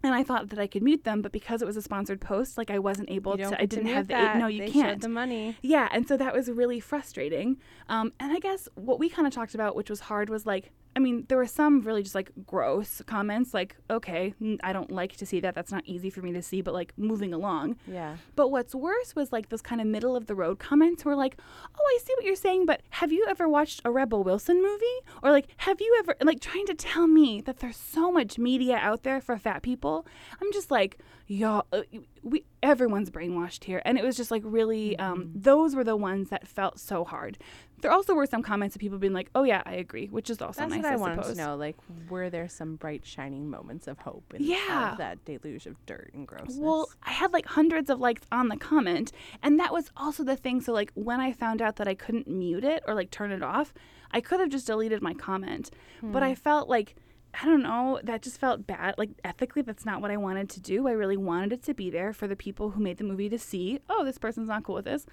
And 0.03 0.13
I 0.13 0.23
thought 0.23 0.49
that 0.49 0.59
I 0.59 0.67
could 0.67 0.83
mute 0.83 1.03
them, 1.03 1.21
but 1.23 1.31
because 1.31 1.61
it 1.63 1.65
was 1.65 1.75
a 1.75 1.81
sponsored 1.81 2.21
post, 2.21 2.55
like 2.57 2.69
I 2.69 2.77
wasn't 2.77 3.09
able 3.09 3.35
to. 3.49 3.59
I 3.59 3.65
didn't 3.65 3.85
mute 3.85 3.95
have 3.95 4.07
the. 4.07 4.13
that. 4.13 4.37
No, 4.37 4.45
you 4.47 4.59
They 4.59 4.69
can't. 4.69 5.01
The 5.01 5.09
money. 5.09 5.57
Yeah, 5.63 5.89
and 5.91 6.07
so 6.07 6.15
that 6.17 6.33
was 6.35 6.49
really 6.49 6.79
frustrating. 6.79 7.57
Um, 7.89 8.13
and 8.19 8.31
I 8.31 8.39
guess 8.39 8.69
what 8.75 8.99
we 8.99 9.09
kind 9.09 9.27
of 9.27 9.33
talked 9.33 9.55
about, 9.55 9.75
which 9.75 9.89
was 9.89 10.01
hard, 10.01 10.29
was 10.29 10.45
like, 10.45 10.71
I 10.97 10.99
mean, 10.99 11.25
there 11.29 11.37
were 11.37 11.45
some 11.45 11.81
really 11.81 12.01
just 12.01 12.15
like 12.15 12.31
gross 12.47 13.03
comments, 13.05 13.53
like, 13.53 13.75
okay, 13.87 14.33
I 14.63 14.73
don't 14.73 14.89
like 14.89 15.15
to 15.17 15.27
see 15.27 15.39
that. 15.41 15.53
That's 15.53 15.71
not 15.71 15.83
easy 15.85 16.09
for 16.09 16.23
me 16.23 16.33
to 16.33 16.41
see, 16.41 16.61
but 16.61 16.73
like 16.73 16.91
moving 16.97 17.35
along. 17.35 17.75
Yeah. 17.85 18.15
But 18.35 18.49
what's 18.49 18.73
worse 18.73 19.15
was 19.15 19.31
like 19.31 19.49
those 19.49 19.61
kind 19.61 19.79
of 19.79 19.85
middle 19.85 20.15
of 20.15 20.25
the 20.25 20.33
road 20.33 20.57
comments 20.57 21.05
were 21.05 21.15
like, 21.15 21.37
oh, 21.77 21.83
I 21.83 21.99
see 22.03 22.13
what 22.17 22.25
you're 22.25 22.35
saying, 22.35 22.65
but 22.65 22.81
have 22.89 23.11
you 23.11 23.27
ever 23.29 23.47
watched 23.47 23.81
a 23.85 23.91
Rebel 23.91 24.23
Wilson 24.23 24.59
movie? 24.59 24.85
Or 25.21 25.29
like, 25.29 25.45
have 25.57 25.79
you 25.79 25.95
ever, 25.99 26.15
like, 26.23 26.39
trying 26.39 26.65
to 26.65 26.73
tell 26.73 27.05
me 27.05 27.41
that 27.41 27.59
there's 27.59 27.77
so 27.77 28.11
much 28.11 28.39
media 28.39 28.77
out 28.77 29.03
there 29.03 29.21
for 29.21 29.37
fat 29.37 29.61
people? 29.61 30.07
I'm 30.41 30.51
just 30.51 30.71
like, 30.71 30.97
y'all, 31.27 31.67
uh, 31.73 31.81
we, 32.23 32.43
everyone's 32.63 33.11
brainwashed 33.11 33.65
here. 33.65 33.81
And 33.85 33.99
it 33.99 34.03
was 34.03 34.17
just 34.17 34.31
like 34.31 34.41
really, 34.45 34.97
um, 34.97 35.29
those 35.35 35.75
were 35.75 35.83
the 35.83 35.95
ones 35.95 36.29
that 36.29 36.47
felt 36.47 36.79
so 36.79 37.03
hard. 37.03 37.37
There 37.81 37.91
also 37.91 38.15
were 38.15 38.25
some 38.25 38.41
comments 38.41 38.75
of 38.75 38.79
people 38.79 38.97
being 38.97 39.13
like, 39.13 39.29
oh, 39.35 39.43
yeah, 39.43 39.61
I 39.65 39.73
agree, 39.73 40.07
which 40.07 40.29
is 40.29 40.41
also 40.41 40.61
That's 40.61 40.71
nice. 40.71 40.83
what 40.83 40.91
I, 40.91 40.93
I 40.93 40.97
wanted 40.97 41.15
suppose. 41.23 41.37
to 41.37 41.43
know. 41.43 41.55
Like, 41.55 41.75
were 42.09 42.29
there 42.29 42.49
some 42.49 42.75
bright, 42.75 43.05
shining 43.05 43.49
moments 43.49 43.87
of 43.87 43.99
hope 43.99 44.33
in 44.33 44.41
all 44.41 44.47
Yeah. 44.47 44.91
of 44.93 44.97
that 44.97 45.23
deluge 45.25 45.67
of 45.67 45.83
dirt 45.85 46.09
and 46.13 46.27
grossness? 46.27 46.57
Well, 46.57 46.89
I 47.03 47.11
had 47.11 47.33
like 47.33 47.45
hundreds 47.45 47.89
of 47.89 47.99
likes 47.99 48.23
on 48.31 48.47
the 48.47 48.57
comment, 48.57 49.11
and 49.43 49.59
that 49.59 49.71
was 49.71 49.91
also 49.95 50.23
the 50.23 50.35
thing. 50.35 50.59
So, 50.61 50.73
like, 50.73 50.91
when 50.95 51.19
I 51.19 51.31
found 51.31 51.61
out 51.61 51.75
that 51.75 51.87
I 51.87 51.93
couldn't 51.93 52.27
mute 52.27 52.63
it 52.63 52.83
or 52.87 52.95
like 52.95 53.11
turn 53.11 53.31
it 53.31 53.43
off, 53.43 53.73
I 54.11 54.21
could 54.21 54.39
have 54.39 54.49
just 54.49 54.67
deleted 54.67 55.01
my 55.01 55.13
comment. 55.13 55.69
But 56.01 56.23
I 56.23 56.29
hmm. 56.29 56.35
felt 56.35 56.69
like, 56.69 56.95
I 57.39 57.45
don't 57.45 57.61
know, 57.61 57.99
that 58.03 58.21
just 58.21 58.39
felt 58.39 58.65
bad. 58.65 58.95
Like, 58.97 59.11
ethically, 59.23 59.61
that's 59.61 59.85
not 59.85 60.01
what 60.01 60.11
I 60.11 60.17
wanted 60.17 60.49
to 60.51 60.59
do. 60.59 60.87
I 60.87 60.91
really 60.91 61.17
wanted 61.17 61.53
it 61.53 61.63
to 61.63 61.73
be 61.73 61.89
there 61.89 62.13
for 62.13 62.27
the 62.27 62.35
people 62.35 62.71
who 62.71 62.81
made 62.81 62.97
the 62.97 63.03
movie 63.03 63.29
to 63.29 63.37
see, 63.37 63.79
oh, 63.89 64.03
this 64.03 64.17
person's 64.17 64.47
not 64.47 64.63
cool 64.63 64.75
with 64.75 64.85
this. 64.85 65.05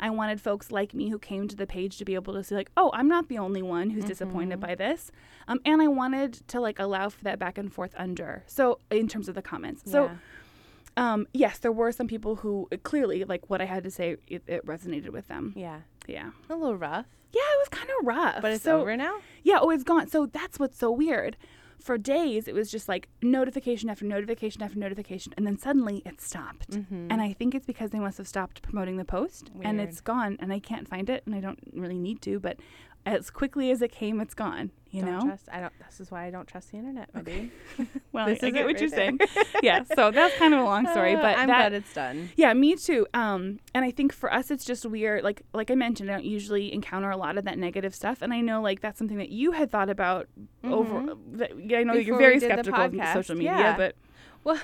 I 0.00 0.10
wanted 0.10 0.40
folks 0.40 0.72
like 0.72 0.94
me 0.94 1.10
who 1.10 1.18
came 1.18 1.46
to 1.48 1.54
the 1.54 1.66
page 1.66 1.98
to 1.98 2.04
be 2.04 2.14
able 2.14 2.34
to 2.34 2.42
see, 2.42 2.54
like, 2.54 2.70
oh, 2.76 2.90
I'm 2.94 3.06
not 3.06 3.28
the 3.28 3.38
only 3.38 3.62
one 3.62 3.90
who's 3.90 4.04
disappointed 4.04 4.58
by 4.58 4.74
this. 4.74 5.12
Um, 5.46 5.60
and 5.64 5.80
I 5.82 5.88
wanted 5.88 6.34
to 6.48 6.60
like 6.60 6.78
allow 6.78 7.10
for 7.10 7.22
that 7.24 7.38
back 7.38 7.58
and 7.58 7.72
forth 7.72 7.94
under. 7.96 8.42
So 8.46 8.78
in 8.90 9.06
terms 9.08 9.28
of 9.28 9.34
the 9.34 9.42
comments, 9.42 9.90
so 9.90 10.10
um, 10.96 11.26
yes, 11.32 11.58
there 11.58 11.72
were 11.72 11.92
some 11.92 12.08
people 12.08 12.36
who 12.36 12.66
uh, 12.72 12.76
clearly, 12.82 13.24
like 13.24 13.48
what 13.48 13.60
I 13.60 13.64
had 13.64 13.84
to 13.84 13.90
say, 13.90 14.16
it, 14.26 14.42
it 14.46 14.66
resonated 14.66 15.10
with 15.10 15.28
them. 15.28 15.52
yeah, 15.54 15.80
Yeah, 16.06 16.30
a 16.48 16.54
little 16.56 16.76
rough, 16.76 17.06
yeah, 17.32 17.40
it 17.42 17.58
was 17.58 17.68
kind 17.68 17.88
of 17.88 18.06
rough, 18.06 18.42
but 18.42 18.52
it's 18.52 18.64
so, 18.64 18.80
over 18.80 18.96
now. 18.96 19.18
Yeah, 19.42 19.58
oh, 19.60 19.70
it's 19.70 19.84
gone. 19.84 20.08
So 20.08 20.26
that's 20.26 20.58
what's 20.58 20.78
so 20.78 20.90
weird. 20.90 21.36
For 21.80 21.96
days, 21.96 22.46
it 22.46 22.54
was 22.54 22.70
just 22.70 22.88
like 22.88 23.08
notification 23.22 23.88
after 23.88 24.04
notification 24.04 24.62
after 24.62 24.78
notification, 24.78 25.32
and 25.36 25.46
then 25.46 25.56
suddenly 25.58 26.02
it 26.04 26.20
stopped. 26.20 26.70
Mm-hmm. 26.70 27.08
And 27.10 27.22
I 27.22 27.32
think 27.32 27.54
it's 27.54 27.66
because 27.66 27.90
they 27.90 27.98
must 27.98 28.18
have 28.18 28.28
stopped 28.28 28.62
promoting 28.62 28.96
the 28.96 29.04
post, 29.04 29.50
and 29.62 29.80
it's 29.80 30.00
gone, 30.00 30.36
and 30.40 30.52
I 30.52 30.58
can't 30.58 30.86
find 30.86 31.08
it, 31.08 31.22
and 31.26 31.34
I 31.34 31.40
don't 31.40 31.58
really 31.72 31.98
need 31.98 32.20
to, 32.22 32.38
but 32.38 32.58
as 33.06 33.30
quickly 33.30 33.70
as 33.70 33.80
it 33.82 33.90
came, 33.92 34.20
it's 34.20 34.34
gone. 34.34 34.70
You 34.90 35.02
don't 35.02 35.18
know. 35.20 35.26
trust. 35.26 35.48
I 35.52 35.60
don't. 35.60 35.72
This 35.86 36.00
is 36.00 36.10
why 36.10 36.24
I 36.26 36.30
don't 36.30 36.48
trust 36.48 36.72
the 36.72 36.78
internet, 36.78 37.14
my 37.14 37.22
dude. 37.22 37.50
Well, 38.12 38.28
I, 38.28 38.32
I 38.32 38.34
get 38.34 38.54
what 38.54 38.66
right 38.66 38.80
you're 38.80 38.90
there. 38.90 38.98
saying. 38.98 39.18
yeah. 39.62 39.84
So 39.94 40.10
that's 40.10 40.36
kind 40.36 40.52
of 40.52 40.60
a 40.60 40.64
long 40.64 40.84
story, 40.88 41.14
Uh, 41.14 41.20
but 41.22 41.38
I'm 41.38 41.46
that, 41.46 41.58
glad 41.58 41.72
it's 41.74 41.94
done. 41.94 42.30
Yeah, 42.36 42.52
me 42.54 42.74
too. 42.74 43.06
Um, 43.14 43.60
and 43.72 43.84
I 43.84 43.92
think 43.92 44.12
for 44.12 44.32
us, 44.32 44.50
it's 44.50 44.64
just 44.64 44.84
weird. 44.84 45.22
Like, 45.22 45.42
like 45.54 45.70
I 45.70 45.76
mentioned, 45.76 46.10
I 46.10 46.14
don't 46.14 46.24
usually 46.24 46.72
encounter 46.72 47.08
a 47.08 47.16
lot 47.16 47.38
of 47.38 47.44
that 47.44 47.56
negative 47.56 47.94
stuff, 47.94 48.20
and 48.20 48.34
I 48.34 48.40
know 48.40 48.60
like 48.62 48.80
that's 48.80 48.98
something 48.98 49.18
that 49.18 49.28
you 49.28 49.52
had 49.52 49.70
thought 49.70 49.90
about 49.90 50.26
over. 50.64 51.14
That, 51.34 51.52
yeah, 51.64 51.78
I 51.78 51.82
know 51.84 51.92
Before 51.92 52.02
you're 52.06 52.18
very 52.18 52.40
skeptical 52.40 52.80
of 52.82 52.94
social 53.12 53.36
media, 53.36 53.52
yeah. 53.52 53.76
but 53.76 53.94
Well, 54.42 54.58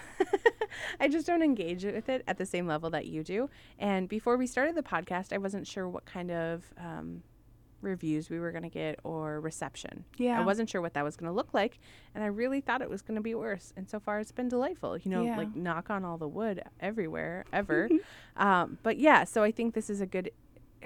I 1.01 1.07
just 1.09 1.27
don't 1.27 1.43
engage 1.43 1.85
with 1.85 2.09
it 2.09 2.25
at 2.27 2.37
the 2.39 2.47
same 2.47 2.67
level 2.67 2.91
that 2.91 3.07
you 3.07 3.23
do. 3.23 3.49
And 3.79 4.09
before 4.09 4.37
we 4.37 4.47
started 4.49 4.75
the 4.75 4.83
podcast, 4.83 5.33
I 5.33 5.39
wasn't 5.39 5.67
sure 5.69 5.89
what 5.89 6.05
kind 6.05 6.31
of 6.33 6.65
um, 6.79 7.23
reviews 7.87 8.29
we 8.29 8.39
were 8.39 8.51
going 8.53 8.65
to 8.65 8.69
get 8.69 8.99
or 9.05 9.41
reception. 9.41 10.05
Yeah. 10.19 10.39
I 10.41 10.45
wasn't 10.45 10.69
sure 10.69 10.81
what 10.83 10.93
that 10.95 11.05
was 11.05 11.17
going 11.17 11.31
to 11.31 11.35
look 11.35 11.55
like. 11.55 11.79
And 12.15 12.23
I 12.23 12.27
really 12.27 12.61
thought 12.61 12.83
it 12.83 12.91
was 12.91 13.01
going 13.01 13.15
to 13.17 13.23
be 13.23 13.35
worse. 13.35 13.73
And 13.77 13.89
so 13.89 13.99
far, 13.99 14.21
it's 14.21 14.33
been 14.33 14.49
delightful. 14.49 14.99
You 14.99 15.11
know, 15.11 15.25
Yeah. 15.25 15.39
like 15.39 15.57
knock 15.57 15.89
on 15.89 16.05
all 16.05 16.19
the 16.19 16.29
wood 16.29 16.63
everywhere, 16.81 17.45
ever. 17.53 17.89
um, 18.37 18.79
but 18.83 18.99
yeah, 18.99 19.25
so 19.25 19.43
I 19.43 19.51
think 19.53 19.75
this 19.75 19.89
is 19.89 20.01
a 20.03 20.07
good. 20.07 20.31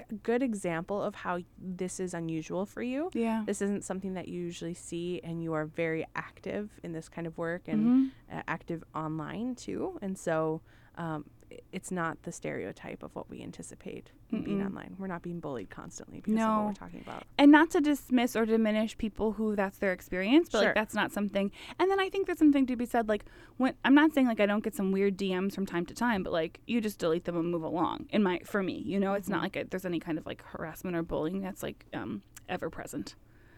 A 0.09 0.15
good 0.15 0.41
example 0.41 1.03
of 1.03 1.13
how 1.15 1.39
this 1.59 1.99
is 1.99 2.13
unusual 2.15 2.65
for 2.65 2.81
you. 2.81 3.11
yeah, 3.13 3.43
This 3.45 3.61
isn't 3.61 3.83
something 3.83 4.13
that 4.15 4.27
you 4.29 4.39
usually 4.41 4.73
see, 4.73 5.19
and 5.23 5.43
you 5.43 5.53
are 5.53 5.65
very 5.65 6.07
active 6.15 6.71
in 6.81 6.93
this 6.93 7.07
kind 7.09 7.27
of 7.27 7.37
work 7.37 7.67
and 7.67 7.81
Mm-hmm. 7.85 8.37
uh, 8.37 8.41
active 8.47 8.83
online 8.95 9.53
too. 9.53 9.99
And 10.01 10.17
so 10.17 10.61
um, 10.97 11.25
it's 11.71 11.91
not 11.91 12.21
the 12.23 12.31
stereotype 12.31 13.03
of 13.03 13.15
what 13.15 13.29
we 13.29 13.41
anticipate 13.41 14.11
in 14.31 14.43
being 14.43 14.59
Mm-mm. 14.59 14.65
online. 14.67 14.95
We're 14.99 15.07
not 15.07 15.21
being 15.21 15.39
bullied 15.39 15.69
constantly 15.69 16.17
because 16.17 16.33
of 16.33 16.39
what 16.39 16.45
No. 16.45 16.65
we're 16.67 16.73
talking 16.73 17.01
about. 17.01 17.23
and 17.37 17.51
not 17.51 17.69
to 17.71 17.81
dismiss 17.81 18.35
or 18.35 18.45
diminish 18.45 18.97
people 18.97 19.33
who 19.33 19.55
that's 19.55 19.77
their 19.77 19.91
experience, 19.93 20.49
but 20.51 20.59
Sure. 20.59 20.67
like 20.67 20.75
that's 20.75 20.93
not 20.95 21.11
something. 21.11 21.51
And 21.79 21.89
then 21.91 21.99
I 21.99 22.09
think 22.09 22.25
there's 22.27 22.39
something 22.39 22.65
to 22.67 22.75
be 22.75 22.85
said. 22.85 23.07
Like 23.09 23.25
when 23.57 23.73
I'm 23.85 23.93
not 23.95 24.13
saying 24.13 24.27
like 24.27 24.39
I 24.39 24.45
don't 24.45 24.63
get 24.63 24.75
some 24.75 24.91
weird 24.91 25.17
DMs 25.17 25.53
from 25.53 25.65
time 25.65 25.85
to 25.87 25.93
time, 25.93 26.23
but 26.23 26.33
like 26.33 26.59
you 26.67 26.81
just 26.81 26.99
delete 26.99 27.25
them 27.25 27.37
and 27.37 27.49
move 27.51 27.63
along. 27.63 28.07
In 28.11 28.23
my 28.23 28.39
for 28.45 28.61
me, 28.63 28.77
you 28.85 28.99
know, 28.99 29.13
it's 29.13 29.25
Mm-hmm. 29.27 29.33
not 29.33 29.43
like 29.43 29.55
a, 29.55 29.63
there's 29.65 29.85
any 29.85 29.99
kind 29.99 30.17
of 30.17 30.25
like 30.25 30.41
harassment 30.43 30.95
or 30.95 31.03
bullying 31.03 31.41
that's 31.41 31.61
like 31.63 31.85
um 31.93 32.21
ever 32.49 32.69
present. 32.69 33.15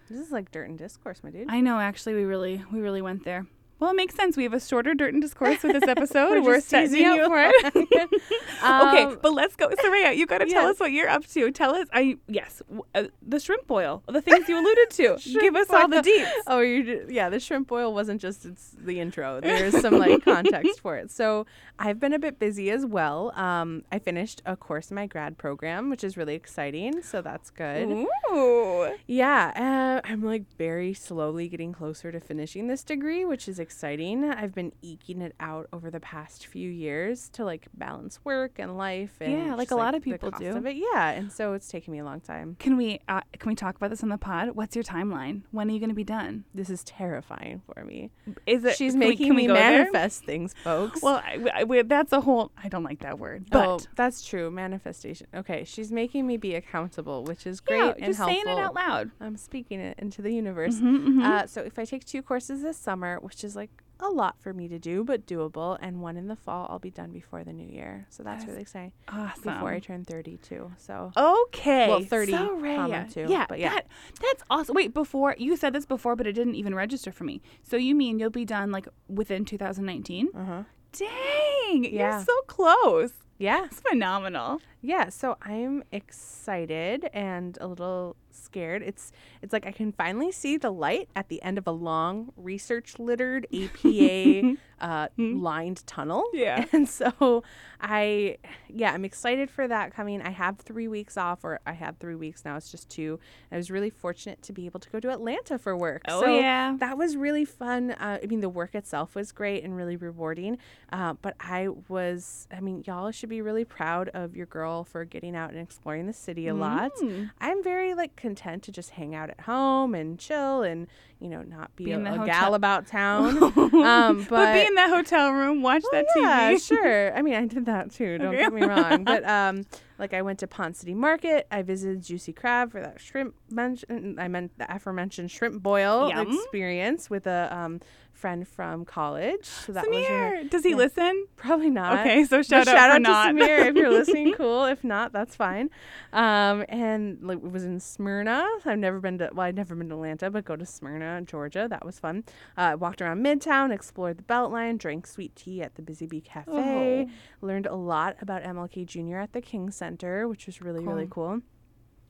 This 0.09 0.19
is 0.19 0.31
like 0.31 0.51
dirt 0.51 0.67
and 0.69 0.77
discourse, 0.77 1.23
my 1.23 1.29
dude. 1.31 1.49
I 1.49 1.61
know. 1.61 1.79
Actually, 1.79 2.15
we 2.15 2.23
really 2.25 2.63
we 2.71 2.79
really 2.81 3.01
went 3.01 3.23
there. 3.23 3.45
Well, 3.83 3.91
it 3.91 3.95
makes 3.95 4.15
sense. 4.15 4.37
We 4.37 4.43
have 4.43 4.53
a 4.53 4.61
shorter 4.61 4.93
dirt 4.93 5.11
and 5.11 5.21
discourse 5.21 5.61
with 5.61 5.73
this 5.73 5.83
episode. 5.89 6.29
We're 6.29 6.41
We're, 6.41 6.55
just 6.55 6.69
setting 6.69 6.91
teasing 6.91 7.05
you 7.05 7.21
up 7.23 7.29
for 7.29 7.41
it. 7.43 7.75
okay, 7.75 9.03
Um, 9.03 9.19
but 9.21 9.33
let's 9.33 9.57
go. 9.57 9.67
Soraya, 9.67 10.15
you 10.15 10.25
got 10.25 10.37
to 10.37 10.45
tell 10.45 10.63
yes. 10.63 10.75
us 10.75 10.79
what 10.79 10.93
you're 10.93 11.09
up 11.09 11.25
to. 11.27 11.51
Tell 11.51 11.75
us. 11.75 11.89
I 11.91 12.15
yes, 12.29 12.61
uh, 12.95 13.03
the 13.21 13.41
shrimp 13.41 13.67
boil, 13.67 14.01
the 14.07 14.21
things 14.21 14.47
you 14.47 14.57
alluded 14.57 14.89
to. 14.91 15.17
Give 15.41 15.57
us 15.57 15.69
all 15.69 15.89
the 15.89 16.01
boil. 16.01 16.03
deets. 16.03 16.31
Oh, 16.47 16.61
you 16.61 17.05
yeah. 17.09 17.27
The 17.27 17.41
shrimp 17.41 17.67
boil 17.67 17.93
wasn't 17.93 18.21
just 18.21 18.45
it's 18.45 18.73
the 18.79 19.01
intro. 19.01 19.41
There's 19.41 19.77
some 19.81 19.99
like 19.99 20.23
context 20.23 20.79
for 20.79 20.95
it. 20.95 21.11
So 21.11 21.45
I've 21.77 21.99
been 21.99 22.13
a 22.13 22.19
bit 22.19 22.39
busy 22.39 22.71
as 22.71 22.85
well. 22.85 23.37
Um, 23.37 23.83
I 23.91 23.99
finished 23.99 24.41
a 24.45 24.55
course 24.55 24.91
in 24.91 24.95
my 24.95 25.07
grad 25.07 25.37
program, 25.37 25.89
which 25.89 26.05
is 26.05 26.15
really 26.15 26.35
exciting. 26.35 27.01
So 27.01 27.21
that's 27.21 27.49
good. 27.49 28.07
Ooh. 28.31 28.93
Yeah, 29.07 29.99
uh, 30.05 30.07
I'm 30.09 30.23
like 30.23 30.45
very 30.57 30.93
slowly 30.93 31.49
getting 31.49 31.73
closer 31.73 32.13
to 32.13 32.21
finishing 32.21 32.67
this 32.67 32.81
degree, 32.81 33.25
which 33.25 33.49
is 33.49 33.59
exciting. 33.59 33.72
I've 33.81 34.53
been 34.53 34.71
eking 34.81 35.21
it 35.21 35.35
out 35.39 35.67
over 35.73 35.89
the 35.91 35.99
past 35.99 36.45
few 36.47 36.69
years 36.69 37.29
to 37.29 37.43
like 37.45 37.67
balance 37.73 38.19
work 38.23 38.59
and 38.59 38.77
life. 38.77 39.15
And 39.19 39.31
Yeah, 39.47 39.55
like 39.55 39.71
a 39.71 39.75
lot 39.75 39.95
of 39.95 40.01
people 40.03 40.31
do. 40.31 40.55
Of 40.55 40.65
it. 40.65 40.75
Yeah, 40.75 41.09
and 41.11 41.31
so 41.31 41.53
it's 41.53 41.67
taken 41.67 41.91
me 41.91 41.99
a 41.99 42.03
long 42.05 42.19
time. 42.21 42.55
Can 42.59 42.77
we 42.77 42.99
uh, 43.07 43.21
can 43.39 43.49
we 43.49 43.55
talk 43.55 43.75
about 43.75 43.89
this 43.89 44.03
on 44.03 44.09
the 44.09 44.17
pod? 44.17 44.51
What's 44.55 44.75
your 44.75 44.83
timeline? 44.83 45.41
When 45.51 45.69
are 45.69 45.71
you 45.73 45.79
going 45.79 45.89
to 45.89 45.95
be 45.95 46.03
done? 46.03 46.45
This 46.53 46.69
is 46.69 46.83
terrifying 46.83 47.61
for 47.73 47.83
me. 47.85 48.11
Is 48.45 48.63
it? 48.63 48.75
She's 48.75 48.93
can 48.93 48.99
we- 48.99 49.07
making 49.09 49.29
we 49.29 49.35
me 49.43 49.47
go 49.47 49.53
there? 49.53 49.71
manifest 49.79 50.23
things, 50.25 50.53
folks. 50.63 51.01
Well, 51.01 51.15
I, 51.15 51.39
I- 51.53 51.63
we- 51.63 51.81
that's 51.83 52.11
a 52.13 52.21
whole. 52.21 52.51
I 52.61 52.69
don't 52.69 52.83
like 52.83 52.99
that 52.99 53.19
word, 53.19 53.45
but 53.49 53.67
oh, 53.67 53.79
that's 53.95 54.23
true. 54.25 54.49
Manifestation. 54.51 55.27
Okay, 55.35 55.63
she's 55.63 55.91
making 55.91 56.25
me 56.27 56.37
be 56.37 56.55
accountable, 56.55 57.23
which 57.23 57.45
is 57.47 57.59
great 57.59 57.77
yeah, 57.77 57.93
and 57.97 58.05
just 58.05 58.17
helpful. 58.19 58.41
saying 58.43 58.57
it 58.57 58.61
out 58.61 58.75
loud. 58.75 59.11
I'm 59.19 59.37
speaking 59.37 59.79
it 59.79 59.97
into 59.99 60.21
the 60.21 60.31
universe. 60.31 60.75
Mhm, 60.75 61.05
mhm. 61.07 61.23
Uh, 61.23 61.47
so 61.47 61.61
if 61.61 61.77
I 61.79 61.85
take 61.85 62.05
two 62.05 62.21
courses 62.21 62.61
this 62.61 62.77
summer, 62.77 63.17
which 63.21 63.43
is 63.43 63.52
like 63.55 63.69
a 63.99 64.07
lot 64.09 64.35
for 64.41 64.53
me 64.53 64.67
to 64.67 64.79
do, 64.79 65.03
but 65.03 65.25
doable, 65.25 65.77
and 65.81 66.01
one 66.01 66.17
in 66.17 66.27
the 66.27 66.35
fall, 66.35 66.67
I'll 66.69 66.79
be 66.79 66.89
done 66.91 67.11
before 67.11 67.43
the 67.45 67.53
new 67.53 67.67
year. 67.67 68.05
So 68.09 68.21
that's 68.23 68.39
That's 68.43 68.49
really 68.49 68.61
exciting. 68.63 68.91
awesome. 69.07 69.53
Before 69.53 69.69
I 69.71 69.79
turn 69.79 70.03
32. 70.03 70.71
So 70.77 71.11
Okay. 71.15 71.87
Well, 71.87 72.01
30 72.01 72.33
Soraya. 72.33 72.75
comma 72.75 73.07
two, 73.09 73.27
Yeah, 73.29 73.45
but 73.47 73.59
yeah. 73.59 73.69
That, 73.75 73.87
that's 74.21 74.43
awesome. 74.49 74.75
Wait, 74.75 74.93
before 74.93 75.35
you 75.37 75.55
said 75.55 75.71
this 75.73 75.85
before, 75.85 76.15
but 76.17 76.27
it 76.27 76.33
didn't 76.33 76.55
even 76.55 76.75
register 76.75 77.11
for 77.13 77.23
me. 77.23 77.41
So 77.61 77.77
you 77.77 77.95
mean 77.95 78.19
you'll 78.19 78.29
be 78.29 78.45
done 78.45 78.71
like 78.71 78.87
within 79.07 79.45
2019? 79.45 80.29
uh 80.35 80.45
huh. 80.45 80.63
Dang, 80.91 81.83
Yeah. 81.85 82.17
you're 82.17 82.25
so 82.25 82.41
close. 82.47 83.11
Yeah. 83.39 83.65
it's 83.65 83.79
phenomenal. 83.79 84.59
Yeah, 84.81 85.09
so 85.09 85.37
I'm 85.41 85.83
excited 85.91 87.09
and 87.13 87.57
a 87.61 87.67
little 87.67 88.15
scared. 88.35 88.81
It's 88.81 89.11
it's 89.41 89.53
like 89.53 89.65
I 89.65 89.71
can 89.71 89.91
finally 89.91 90.31
see 90.31 90.57
the 90.57 90.71
light 90.71 91.09
at 91.15 91.29
the 91.29 91.41
end 91.41 91.57
of 91.57 91.67
a 91.67 91.71
long 91.71 92.31
research 92.35 92.99
littered 92.99 93.47
APA 93.53 94.55
uh, 94.79 95.07
lined 95.17 95.85
tunnel. 95.87 96.25
Yeah. 96.33 96.65
And 96.73 96.89
so 96.89 97.43
I 97.79 98.37
yeah, 98.67 98.93
I'm 98.93 99.05
excited 99.05 99.49
for 99.49 99.67
that 99.67 99.93
coming. 99.93 100.21
I 100.21 100.31
have 100.31 100.57
3 100.57 100.87
weeks 100.87 101.17
off 101.17 101.43
or 101.43 101.59
I 101.65 101.73
had 101.73 101.99
3 101.99 102.15
weeks 102.15 102.43
now. 102.43 102.57
It's 102.57 102.71
just 102.71 102.89
2. 102.89 103.19
I 103.51 103.57
was 103.57 103.69
really 103.69 103.89
fortunate 103.89 104.41
to 104.43 104.53
be 104.53 104.65
able 104.65 104.79
to 104.79 104.89
go 104.89 104.99
to 104.99 105.11
Atlanta 105.11 105.57
for 105.57 105.77
work. 105.77 106.01
Oh, 106.07 106.21
so 106.21 106.39
yeah. 106.39 106.75
that 106.79 106.97
was 106.97 107.15
really 107.15 107.45
fun. 107.45 107.91
Uh, 107.91 108.19
I 108.21 108.25
mean, 108.25 108.41
the 108.41 108.49
work 108.49 108.75
itself 108.75 109.15
was 109.15 109.31
great 109.31 109.63
and 109.63 109.75
really 109.75 109.95
rewarding. 109.95 110.57
Uh, 110.91 111.13
but 111.21 111.35
I 111.39 111.69
was, 111.87 112.47
I 112.51 112.59
mean, 112.59 112.83
y'all 112.85 113.11
should 113.11 113.29
be 113.29 113.41
really 113.41 113.65
proud 113.65 114.09
of 114.09 114.35
your 114.35 114.47
girl 114.47 114.83
for 114.83 115.05
getting 115.05 115.35
out 115.35 115.51
and 115.51 115.59
exploring 115.59 116.07
the 116.07 116.13
city 116.13 116.47
a 116.47 116.53
lot. 116.53 116.91
Mm. 117.01 117.31
I'm 117.39 117.63
very 117.63 117.93
like 117.93 118.15
content 118.23 118.63
to 118.63 118.71
just 118.71 118.91
hang 118.91 119.13
out 119.13 119.29
at 119.29 119.41
home 119.41 119.93
and 119.93 120.17
chill 120.17 120.63
and 120.63 120.87
you 121.19 121.27
know 121.29 121.41
not 121.43 121.75
be, 121.75 121.85
Be 121.85 121.91
a, 121.91 121.99
a 121.99 122.05
hotel- 122.09 122.25
gal 122.25 122.53
about 122.55 122.87
town. 122.87 123.37
um, 123.43 124.17
but, 124.23 124.29
But, 124.29 124.53
be 124.53 124.65
in 124.65 124.75
that 124.75 124.89
hotel 124.89 125.31
room, 125.31 125.61
watch 125.61 125.83
that 125.91 126.05
TV. 126.15 126.21
yeah, 126.23 126.57
sure. 126.57 127.15
I 127.15 127.21
mean, 127.21 127.35
I 127.35 127.45
did 127.45 127.65
that 127.65 127.91
too. 127.91 128.17
Don't 128.17 128.29
Okay. 128.29 128.37
get 128.43 128.53
me 128.53 128.63
wrong. 128.63 129.03
But 129.13 129.23
um, 129.27 129.65
like 129.99 130.13
I 130.13 130.21
went 130.21 130.39
to 130.39 130.47
Ponce 130.47 130.79
City 130.79 130.93
Market. 130.95 131.45
I 131.51 131.61
visited 131.61 132.01
Juicy 132.01 132.33
Crab 132.33 132.71
for 132.71 132.81
that 132.81 132.99
shrimp. 132.99 133.35
I 133.57 134.27
meant 134.27 134.57
the 134.57 134.73
aforementioned 134.73 135.29
shrimp 135.29 135.61
boil 135.61 136.09
Yum. 136.09 136.33
experience 136.33 137.09
with 137.09 137.27
a 137.27 137.53
um, 137.55 137.79
friend 138.23 138.47
from 138.47 138.85
college. 138.85 139.43
So 139.45 139.73
that 139.73 139.85
was 139.89 139.97
really- 139.97 140.05
Samir, 140.05 140.49
does 140.49 140.63
he 140.63 140.69
yeah. 140.69 140.75
listen? 140.77 141.27
probably 141.35 141.69
not. 141.69 141.99
Okay, 141.99 142.23
so 142.23 142.37
But 142.37 142.45
shout, 142.45 142.65
shout 142.67 142.77
out 142.77 142.89
for 142.91 142.95
out 142.95 143.01
not. 143.01 143.27
to 143.27 143.33
Samir 143.33 143.65
if 143.67 143.75
you're 143.75 143.89
listening. 143.91 144.33
Cool. 144.37 144.63
If 144.65 144.81
not, 144.85 145.11
that's 145.11 145.35
fine. 145.35 145.69
Um, 146.13 146.63
and 146.69 147.19
like, 147.21 147.39
it 147.39 147.51
was 147.51 147.65
in 147.65 147.81
Smyrna. 147.81 148.47
I've 148.65 148.79
never 148.79 149.01
been 149.01 149.17
to. 149.17 149.29
Well, 149.33 149.45
I've 149.45 149.55
never 149.55 149.75
been 149.75 149.89
to 149.89 149.95
Atlanta, 149.95 150.31
but 150.31 150.45
go 150.45 150.55
to 150.55 150.65
Smyrna, 150.65 151.21
Georgia. 151.25 151.67
That 151.69 151.85
was 151.85 151.99
fun. 151.99 152.23
Uh, 152.55 152.77
walked 152.79 153.01
around 153.01 153.23
Midtown, 153.25 153.73
explored 153.73 154.17
the 154.17 154.23
Beltline, 154.23 154.77
drank 154.77 155.05
sweet 155.05 155.35
tea 155.35 155.61
at 155.61 155.75
the 155.75 155.81
Busy 155.81 156.05
Bee 156.07 156.21
Cafe. 156.21 157.09
Learned 157.41 157.65
a 157.65 157.75
lot 157.75 158.15
about 158.21 158.41
MLK 158.43 158.85
Jr. 158.85 159.17
at 159.17 159.33
the 159.33 159.41
King 159.41 159.69
Center, 159.69 160.27
which 160.29 160.45
was 160.45 160.61
really 160.61 160.83
really 160.83 161.07
cool. 161.09 161.41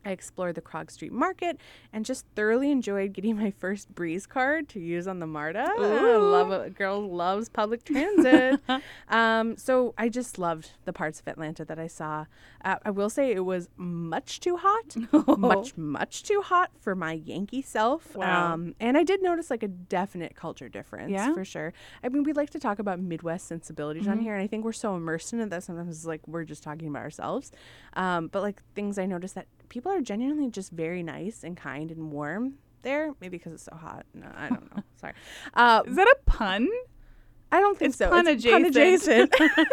I 0.05 0.11
explored 0.11 0.55
the 0.55 0.61
Krog 0.61 0.91
Street 0.91 1.11
Market 1.11 1.57
and 1.91 2.05
just 2.05 2.25
thoroughly 2.35 2.71
enjoyed 2.71 3.13
getting 3.13 3.37
my 3.43 3.51
first 3.51 3.93
Breeze 3.93 4.25
card 4.25 4.69
to 4.69 4.79
use 4.79 5.07
on 5.07 5.19
the 5.19 5.27
MARTA. 5.27 5.65
I 5.77 6.15
love 6.17 6.51
a 6.51 6.69
girl 6.69 7.01
loves 7.09 7.49
public 7.49 7.83
transit. 7.83 8.59
um, 9.09 9.57
so 9.57 9.93
I 9.97 10.09
just 10.09 10.37
loved 10.37 10.71
the 10.85 10.93
parts 10.93 11.19
of 11.19 11.27
Atlanta 11.27 11.63
that 11.65 11.79
I 11.79 11.87
saw. 11.87 12.25
Uh, 12.63 12.75
I 12.85 12.91
will 12.91 13.09
say 13.09 13.31
it 13.31 13.45
was 13.45 13.69
much 13.77 14.39
too 14.39 14.57
hot, 14.57 14.95
much 15.37 15.75
much 15.77 16.23
too 16.23 16.41
hot 16.41 16.71
for 16.79 16.95
my 16.95 17.13
Yankee 17.13 17.61
self. 17.61 18.15
Wow. 18.15 18.53
Um, 18.53 18.75
and 18.79 18.97
I 18.97 19.03
did 19.03 19.21
notice 19.21 19.49
like 19.49 19.63
a 19.63 19.67
definite 19.67 20.35
culture 20.35 20.69
difference 20.69 21.11
Yeah? 21.11 21.33
for 21.33 21.43
sure. 21.45 21.73
I 22.03 22.09
mean, 22.09 22.23
we 22.23 22.33
like 22.33 22.49
to 22.51 22.59
talk 22.59 22.79
about 22.79 22.99
Midwest 22.99 23.47
sensibilities 23.47 24.07
on 24.07 24.19
here, 24.19 24.33
and 24.33 24.43
I 24.43 24.47
think 24.47 24.63
we're 24.65 24.71
so 24.73 24.95
immersed 24.95 25.33
in 25.33 25.39
it 25.39 25.49
that 25.49 25.63
sometimes 25.63 25.95
it's 25.97 26.05
like 26.05 26.27
we're 26.27 26.43
just 26.43 26.63
talking 26.63 26.87
about 26.87 27.01
ourselves. 27.03 27.51
Um, 27.95 28.27
but 28.27 28.41
like 28.41 28.61
things 28.75 28.97
I 28.97 29.05
noticed 29.05 29.35
that 29.35 29.47
people 29.69 29.91
are 29.93 30.01
genuinely 30.01 30.49
just 30.49 30.71
very 30.71 31.03
nice 31.03 31.43
and 31.43 31.55
kind 31.55 31.91
and 31.91 32.11
warm 32.11 32.55
there. 32.81 33.13
Maybe 33.21 33.37
because 33.37 33.53
it's 33.53 33.63
so 33.63 33.75
hot. 33.75 34.05
No, 34.13 34.27
I 34.35 34.49
don't 34.49 34.75
know. 34.75 34.83
Sorry. 34.95 35.13
Uh, 35.53 35.83
Is 35.85 35.95
that 35.95 36.07
a 36.07 36.17
pun? 36.29 36.67
I 37.53 37.59
don't 37.59 37.77
think 37.77 37.89
It's 37.89 37.97
so. 37.99 38.09
pun 38.09 38.27
It's 38.27 38.43
pun 38.45 38.65
adjacent. 38.65 39.31
adjacent. 39.33 39.63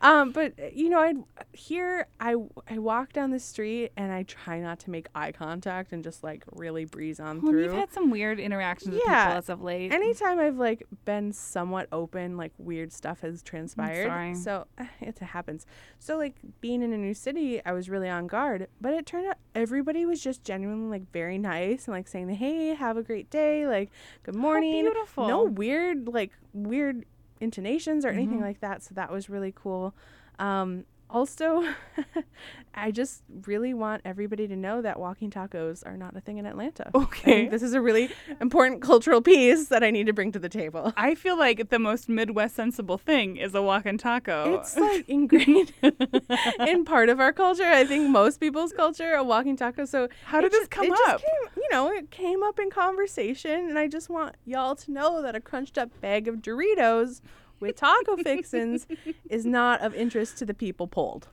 um, 0.00 0.32
but 0.32 0.52
uh, 0.58 0.66
you 0.74 0.88
know, 0.88 0.98
I 1.00 1.14
here 1.52 2.06
I 2.20 2.34
I 2.68 2.78
walk 2.78 3.12
down 3.12 3.30
the 3.30 3.38
street 3.38 3.92
and 3.96 4.10
I 4.12 4.22
try 4.24 4.60
not 4.60 4.78
to 4.80 4.90
make 4.90 5.06
eye 5.14 5.32
contact 5.32 5.92
and 5.92 6.02
just 6.02 6.22
like 6.24 6.44
really 6.52 6.84
breeze 6.84 7.20
on 7.20 7.40
Well, 7.42 7.52
through. 7.52 7.64
you've 7.64 7.74
had 7.74 7.92
some 7.92 8.10
weird 8.10 8.40
interactions 8.40 8.94
with 8.94 9.02
Yeah. 9.06 9.26
people 9.26 9.38
as 9.38 9.48
of 9.48 9.62
late. 9.62 9.92
Anytime 9.92 10.38
I've 10.38 10.56
like 10.56 10.82
been 11.04 11.32
somewhat 11.32 11.88
open, 11.92 12.36
like 12.36 12.52
weird 12.58 12.92
stuff 12.92 13.20
has 13.20 13.42
transpired. 13.42 14.06
sorry. 14.08 14.34
So 14.34 14.66
it 15.00 15.18
happens. 15.18 15.66
So 15.98 16.16
like 16.16 16.36
being 16.60 16.82
in 16.82 16.92
a 16.92 16.98
new 16.98 17.14
city, 17.14 17.60
I 17.64 17.72
was 17.72 17.88
really 17.90 18.08
on 18.08 18.26
guard. 18.26 18.68
But 18.80 18.94
it 18.94 19.06
turned 19.06 19.26
out 19.28 19.36
everybody 19.54 20.04
was 20.06 20.22
just 20.22 20.42
genuinely 20.44 20.98
like 20.98 21.12
very 21.12 21.38
nice 21.38 21.86
and 21.86 21.94
like 21.94 22.08
saying, 22.08 22.26
the 22.26 22.34
"Hey, 22.34 22.74
have 22.74 22.96
a 22.96 23.02
great 23.02 23.30
day," 23.30 23.66
like 23.66 23.90
"Good 24.22 24.34
morning." 24.34 24.82
beautiful. 24.84 25.28
No 25.28 25.44
weird 25.44 26.08
like 26.08 26.32
weird 26.54 27.04
intonations 27.40 28.04
or 28.04 28.08
anything 28.08 28.36
Mm-hmm. 28.36 28.44
like 28.44 28.60
that. 28.60 28.82
So 28.82 28.94
that 28.94 29.10
was 29.10 29.28
really 29.28 29.52
cool. 29.54 29.94
Um, 30.38 30.84
also, 31.14 31.62
I 32.74 32.90
just 32.90 33.22
really 33.46 33.72
want 33.72 34.02
everybody 34.04 34.48
to 34.48 34.56
know 34.56 34.82
that 34.82 34.98
walking 34.98 35.30
tacos 35.30 35.86
are 35.86 35.96
not 35.96 36.16
a 36.16 36.20
thing 36.20 36.38
in 36.38 36.44
Atlanta. 36.46 36.90
Okay. 36.94 37.46
this 37.48 37.62
is 37.62 37.72
a 37.72 37.80
really 37.80 38.10
important 38.40 38.82
cultural 38.82 39.22
piece 39.22 39.68
that 39.68 39.84
I 39.84 39.90
need 39.92 40.06
to 40.06 40.12
bring 40.12 40.32
to 40.32 40.40
the 40.40 40.48
table. 40.48 40.92
I 40.96 41.14
feel 41.14 41.38
like 41.38 41.70
the 41.70 41.78
most 41.78 42.08
Midwest 42.08 42.56
sensible 42.56 42.98
thing 42.98 43.36
is 43.36 43.54
a 43.54 43.62
walking 43.62 43.96
taco. 43.96 44.56
It's 44.58 44.76
like 44.88 45.08
ingrained 45.08 45.72
in 46.66 46.84
part 46.84 47.08
of 47.08 47.20
our 47.20 47.32
culture. 47.32 47.62
I 47.64 47.84
think 47.84 48.10
most 48.10 48.40
people's 48.40 48.72
culture, 48.72 49.12
a 49.14 49.22
walking 49.22 49.56
taco. 49.56 49.84
So 49.84 50.08
How 50.24 50.40
did 50.40 50.50
this 50.50 50.62
just- 50.62 50.70
come 50.72 50.86
it 50.86 50.90
just 50.90 51.08
up? 51.08 51.20
came- 51.20 51.50
you 51.56 51.68
know, 51.70 51.90
it 51.92 52.10
came 52.10 52.42
up 52.42 52.58
in 52.58 52.70
conversation, 52.70 53.68
and 53.70 53.78
I 53.78 53.86
just 53.86 54.10
want 54.10 54.34
y'all 54.44 54.74
to 54.76 54.90
know 54.90 55.22
that 55.22 55.36
a 55.36 55.40
crunched 55.40 55.78
up 55.78 55.88
bag 56.00 56.26
of 56.26 56.36
Doritos 56.42 57.20
with 57.64 57.76
taco 57.76 58.16
fixins 58.16 58.86
is 59.30 59.44
not 59.46 59.80
of 59.80 59.94
interest 59.94 60.36
to 60.38 60.44
the 60.44 60.54
people 60.54 60.86
polled. 60.86 61.28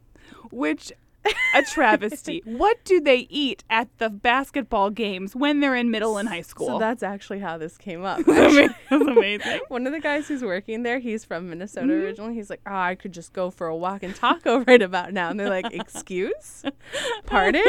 which 0.52 0.92
a 1.56 1.62
travesty. 1.64 2.42
what 2.46 2.84
do 2.86 3.00
they 3.00 3.28
eat 3.30 3.64
at 3.70 3.90
the 4.00 4.10
basketball 4.10 4.90
games 4.90 5.36
when 5.36 5.60
they're 5.60 5.76
in 5.76 5.92
middle 5.92 6.18
and 6.18 6.28
high 6.30 6.42
school? 6.42 6.68
So 6.68 6.80
that's 6.80 7.04
actually 7.04 7.40
how 7.40 7.58
this 7.58 7.78
came 7.78 8.04
up. 8.04 8.22
That's 8.26 8.72
amazing. 8.92 9.60
One 9.70 9.86
of 9.88 9.94
the 9.94 10.00
guys 10.00 10.28
who's 10.28 10.42
working 10.44 10.84
there, 10.84 11.00
he's 11.00 11.24
from 11.24 11.50
Minnesota 11.50 11.88
Mm-hmm. 11.88 12.04
originally. 12.06 12.34
He's 12.36 12.50
like, 12.50 12.62
oh, 12.66 12.74
I 12.76 12.96
could 12.96 13.12
just 13.14 13.34
go 13.34 13.50
for 13.52 13.68
a 13.68 13.76
walk 13.76 14.04
and 14.04 14.16
taco 14.16 14.60
right 14.66 14.82
about 14.82 15.14
now. 15.14 15.30
And 15.30 15.40
they're 15.40 15.50
like, 15.50 15.72
excuse? 15.72 16.64
Pardon? 17.26 17.64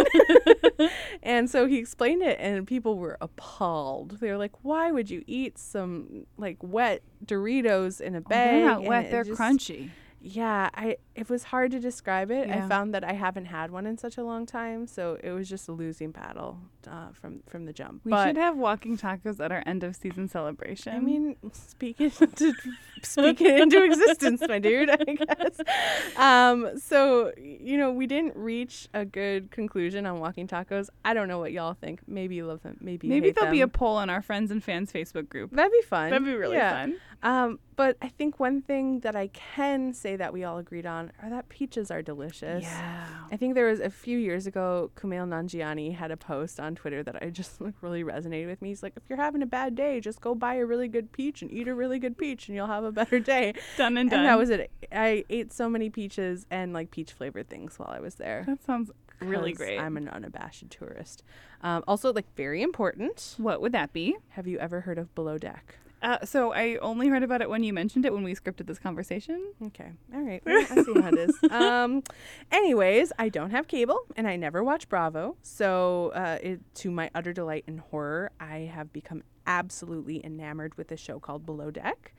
and 1.23 1.49
so 1.51 1.67
he 1.67 1.79
explained 1.79 2.23
it, 2.23 2.39
and 2.41 2.67
people 2.67 2.99
were 2.99 3.19
appalled. 3.21 4.19
They 4.21 4.31
were 4.31 4.37
like, 4.39 4.53
why 4.63 4.91
would 4.91 5.11
you 5.11 5.23
eat 5.27 5.59
some 5.59 6.27
like 6.37 6.57
wet 6.63 7.03
Doritos 7.25 8.01
in 8.01 8.15
a 8.15 8.19
Oh, 8.19 8.23
bag? 8.23 8.51
they're 8.61 8.65
not 8.67 8.83
wet, 8.85 9.11
they're 9.11 9.25
just- 9.25 9.41
crunchy. 9.41 9.91
Yeah, 10.25 10.71
I 10.75 10.97
it 11.15 11.29
was 11.29 11.43
hard 11.45 11.73
to 11.73 11.81
describe 11.81 12.31
it. 12.31 12.47
Yeah. 12.49 12.65
I 12.65 12.69
found 12.69 12.95
that 12.95 13.03
I 13.03 13.13
haven't 13.13 13.47
had 13.47 13.71
one 13.71 13.87
in 13.87 13.99
such 13.99 14.17
a 14.17 14.23
long 14.23 14.47
time, 14.47 14.87
so 14.87 15.19
it 15.23 15.33
was 15.33 15.49
just 15.49 15.69
a 15.69 15.73
losing 15.73 16.13
battle 16.13 16.59
uh, 16.87 17.09
from 17.13 17.41
from 17.49 17.65
the 17.65 17.73
jump. 17.73 18.03
We 18.05 18.11
but 18.11 18.27
should 18.29 18.37
have 18.37 18.57
walking 18.57 18.97
tacos 18.97 19.41
at 19.41 19.51
our 19.51 19.63
end 19.67 19.83
of 19.83 19.97
season 19.97 20.29
celebration. 20.29 20.95
I 20.95 21.01
mean, 21.01 21.37
speak 21.53 22.01
it 22.01 22.21
into 22.23 22.55
speak 23.03 23.41
it 23.41 23.61
into 23.61 23.83
existence, 23.83 24.43
my 24.47 24.61
dude. 24.61 24.91
I 24.91 24.97
guess. 25.05 25.61
Um, 26.17 26.79
so 26.79 27.33
you 27.37 27.77
know, 27.77 27.91
we 27.91 28.07
didn't 28.07 28.37
reach 28.37 28.89
a 28.95 29.05
good 29.05 29.51
conclusion 29.51 30.07
on 30.07 30.21
walking 30.21 30.47
tacos. 30.47 30.89
I 31.05 31.15
don't 31.15 31.27
know 31.27 31.41
what 31.41 31.51
y'all 31.53 31.75
think. 31.75 32.01
Maybe 32.07 32.37
you 32.37 32.47
love 32.47 32.63
them. 32.63 32.77
Maybe 32.81 33.09
you 33.09 33.13
maybe 33.13 33.33
there'll 33.33 33.51
be 33.51 33.61
a 33.61 33.69
poll 33.69 33.97
on 33.97 34.09
our 34.09 34.23
friends 34.23 34.53
and 34.53 34.63
fans 34.63 34.93
Facebook 34.93 35.29
group. 35.29 35.51
That'd 35.51 35.73
be 35.73 35.83
fun. 35.83 36.11
That'd 36.11 36.25
be 36.25 36.35
really 36.35 36.57
Yeah. 36.57 36.81
fun. 36.83 36.97
Um, 37.23 37.59
but 37.77 37.97
I 38.03 38.09
think 38.09 38.41
one 38.41 38.63
thing 38.63 39.01
that 39.01 39.15
I 39.17 39.29
can 39.29 39.93
say 39.95 40.17
that 40.17 40.33
we 40.33 40.45
all 40.45 40.59
agreed 40.59 40.87
on 40.87 41.13
are 41.23 41.31
that 41.31 41.49
peaches 41.49 41.91
are 41.91 42.03
delicious. 42.03 42.65
Yeah. 42.65 43.07
I 43.31 43.37
think 43.37 43.55
there 43.55 43.67
was 43.67 43.81
a 43.81 43.91
few 43.91 44.19
years 44.19 44.47
ago, 44.47 44.91
Kumail 44.97 45.27
Nanjiani 45.29 45.95
had 45.95 46.11
a 46.11 46.17
post 46.17 46.59
on 46.61 46.75
Twitter 46.75 47.03
that 47.03 47.23
I 47.23 47.31
just 47.31 47.61
like 47.61 47.75
really 47.81 48.03
resonated 48.05 48.49
with 48.49 48.61
me. 48.61 48.69
He's 48.71 48.83
like, 48.83 48.95
if 48.97 49.05
you're 49.09 49.19
having 49.19 49.43
a 49.43 49.47
bad 49.47 49.75
day, 49.75 50.01
just 50.01 50.21
go 50.21 50.35
buy 50.35 50.57
a 50.57 50.67
really 50.67 50.89
good 50.89 51.13
peach 51.13 51.43
and 51.43 51.51
eat 51.51 51.69
a 51.69 51.75
really 51.75 51.99
good 51.99 52.19
peach, 52.19 52.49
and 52.49 52.57
you'll 52.57 52.67
have 52.67 52.85
a 52.85 52.93
better 52.93 53.21
day. 53.21 53.55
Done 53.77 53.97
and 53.97 54.11
done. 54.11 54.21
And 54.21 54.29
that 54.29 54.39
was 54.39 54.51
it. 54.51 54.71
I 54.91 55.25
ate 55.31 55.53
so 55.53 55.69
many 55.69 55.91
peaches 55.91 56.47
and 56.51 56.73
like 56.73 56.91
peach 56.91 57.13
flavored 57.13 57.49
things 57.49 57.79
while 57.79 57.91
I 57.91 58.01
was 58.01 58.17
there. 58.17 58.45
that 58.47 58.63
sounds 58.65 58.91
really 59.21 59.53
great. 59.53 59.79
I'm 59.79 59.97
an 59.97 60.09
unabashed 60.09 60.69
tourist. 60.71 61.23
Um, 61.63 61.85
also, 61.87 62.13
like 62.13 62.27
very 62.35 62.63
important. 62.63 63.35
what 63.39 63.61
would 63.61 63.73
that 63.73 63.93
be? 63.93 64.17
Have 64.31 64.47
you 64.47 64.59
ever 64.59 64.81
heard 64.81 64.99
of 64.99 65.15
Below 65.15 65.39
Deck? 65.39 65.77
Uh, 66.03 66.19
so 66.25 66.53
I 66.53 66.77
only 66.79 67.09
heard 67.09 67.23
about 67.23 67.43
it 67.43 67.49
when 67.49 67.63
you 67.63 67.73
mentioned 67.73 68.05
it 68.05 68.13
when 68.13 68.25
we 68.25 68.35
scripted 68.35 68.67
this 68.67 68.79
conversation. 68.79 69.53
Okay. 69.67 69.91
All 70.13 70.21
right. 70.21 70.43
Well, 70.45 70.67
I 70.69 70.83
see 70.83 71.01
how 71.01 71.09
it 71.09 71.19
is. 71.19 71.39
Um, 71.53 72.03
anyways, 72.51 73.13
I 73.19 73.29
don't 73.29 73.51
have 73.51 73.69
cable 73.69 74.01
and 74.17 74.27
I 74.27 74.37
never 74.37 74.65
watch 74.65 74.89
Bravo. 74.89 75.37
So, 75.43 76.11
uh, 76.15 76.39
it, 76.43 76.61
to 76.77 76.91
my 76.91 77.11
utter 77.15 77.33
delight 77.33 77.65
and 77.67 77.79
horror, 77.79 78.33
I 78.41 78.71
have 78.75 78.93
become 78.93 79.23
absolutely 79.47 80.25
enamored 80.25 80.77
with 80.77 80.91
a 80.91 80.97
show 80.97 81.21
called 81.21 81.47
Below 81.47 81.71
Deck. 81.71 82.15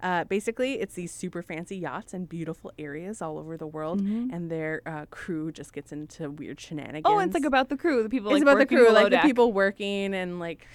Uh, 0.00 0.22
basically, 0.24 0.74
it's 0.74 0.94
these 0.94 1.12
super 1.12 1.42
fancy 1.42 1.76
yachts 1.76 2.14
and 2.14 2.28
beautiful 2.28 2.72
areas 2.78 3.20
all 3.20 3.36
over 3.36 3.56
the 3.56 3.66
world, 3.66 4.00
and 4.00 4.48
their 4.48 4.80
uh, 4.86 5.06
crew 5.10 5.50
just 5.50 5.72
gets 5.72 5.90
into 5.90 6.30
weird 6.30 6.60
shenanigans. 6.60 7.02
Oh, 7.04 7.18
it's 7.18 7.34
like 7.34 7.44
about 7.44 7.68
the 7.68 7.76
crew, 7.76 8.04
the 8.04 8.08
people 8.08 8.30
it's 8.30 8.34
like 8.34 8.42
about 8.42 8.58
the 8.58 8.66
crew, 8.66 8.92
like 8.92 9.10
deck. 9.10 9.22
the 9.22 9.28
people 9.28 9.52
working 9.52 10.14
and 10.14 10.38
like 10.38 10.68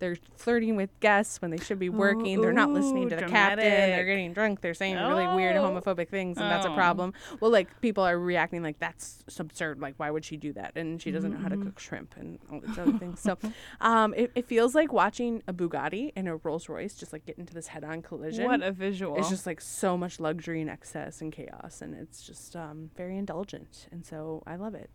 they're 0.00 0.16
flirting 0.34 0.74
with 0.74 0.90
guests 0.98 1.40
when 1.40 1.52
they 1.52 1.58
should 1.58 1.78
be 1.78 1.88
working. 1.88 2.40
they're 2.40 2.52
not 2.52 2.70
listening 2.72 3.04
ooh, 3.06 3.10
to 3.10 3.16
the 3.16 3.22
captain. 3.26 3.58
They're 3.60 4.04
getting 4.04 4.32
drunk. 4.32 4.60
They're 4.62 4.74
saying 4.74 4.96
really 4.96 5.28
weird 5.28 5.56
Oh. 5.56 5.62
homophobic 5.62 6.08
things, 6.08 6.36
and 6.38 6.50
that's 6.50 6.66
a 6.66 6.70
Oh. 6.70 6.74
problem. 6.74 7.12
Well, 7.38 7.50
like 7.52 7.80
people 7.80 8.02
are 8.02 8.18
reacting 8.18 8.62
like 8.62 8.78
that's 8.80 9.22
absurd. 9.38 9.80
Like 9.80 9.94
why 9.98 10.10
would 10.10 10.24
she 10.24 10.36
do 10.36 10.52
that? 10.54 10.72
And 10.76 11.00
she 11.00 11.10
doesn't 11.12 11.32
know 11.32 11.38
how 11.38 11.48
to 11.48 11.54
Mm-hmm. 11.56 11.66
cook 11.68 11.78
shrimp 11.78 12.16
and 12.16 12.38
all 12.50 12.60
these 12.60 12.76
other 12.78 12.92
things. 12.98 13.20
So, 13.20 13.38
um, 13.80 14.14
it, 14.16 14.32
it 14.34 14.46
feels 14.46 14.74
like 14.74 14.92
watching 14.92 15.42
a 15.46 15.52
Bugatti 15.52 16.12
and 16.16 16.26
a 16.28 16.36
Rolls 16.36 16.68
Royce 16.68 16.94
just 16.94 17.12
like 17.12 17.24
get 17.26 17.38
into 17.38 17.52
this 17.54 17.68
head-on 17.68 18.02
collision. 18.02 18.46
What 18.46 18.62
a 18.62 18.72
visual. 18.72 19.16
It's 19.16 19.28
just 19.28 19.46
like 19.46 19.60
so 19.60 19.96
much 19.96 20.18
luxury 20.18 20.60
and 20.62 20.70
excess 20.70 21.20
and 21.20 21.30
chaos, 21.32 21.82
and 21.82 21.94
it's 21.94 22.22
just 22.22 22.56
um, 22.56 22.90
very 22.96 23.16
indulgent, 23.18 23.86
and 23.92 24.04
so 24.06 24.42
I 24.46 24.56
love 24.56 24.74
it. 24.74 24.88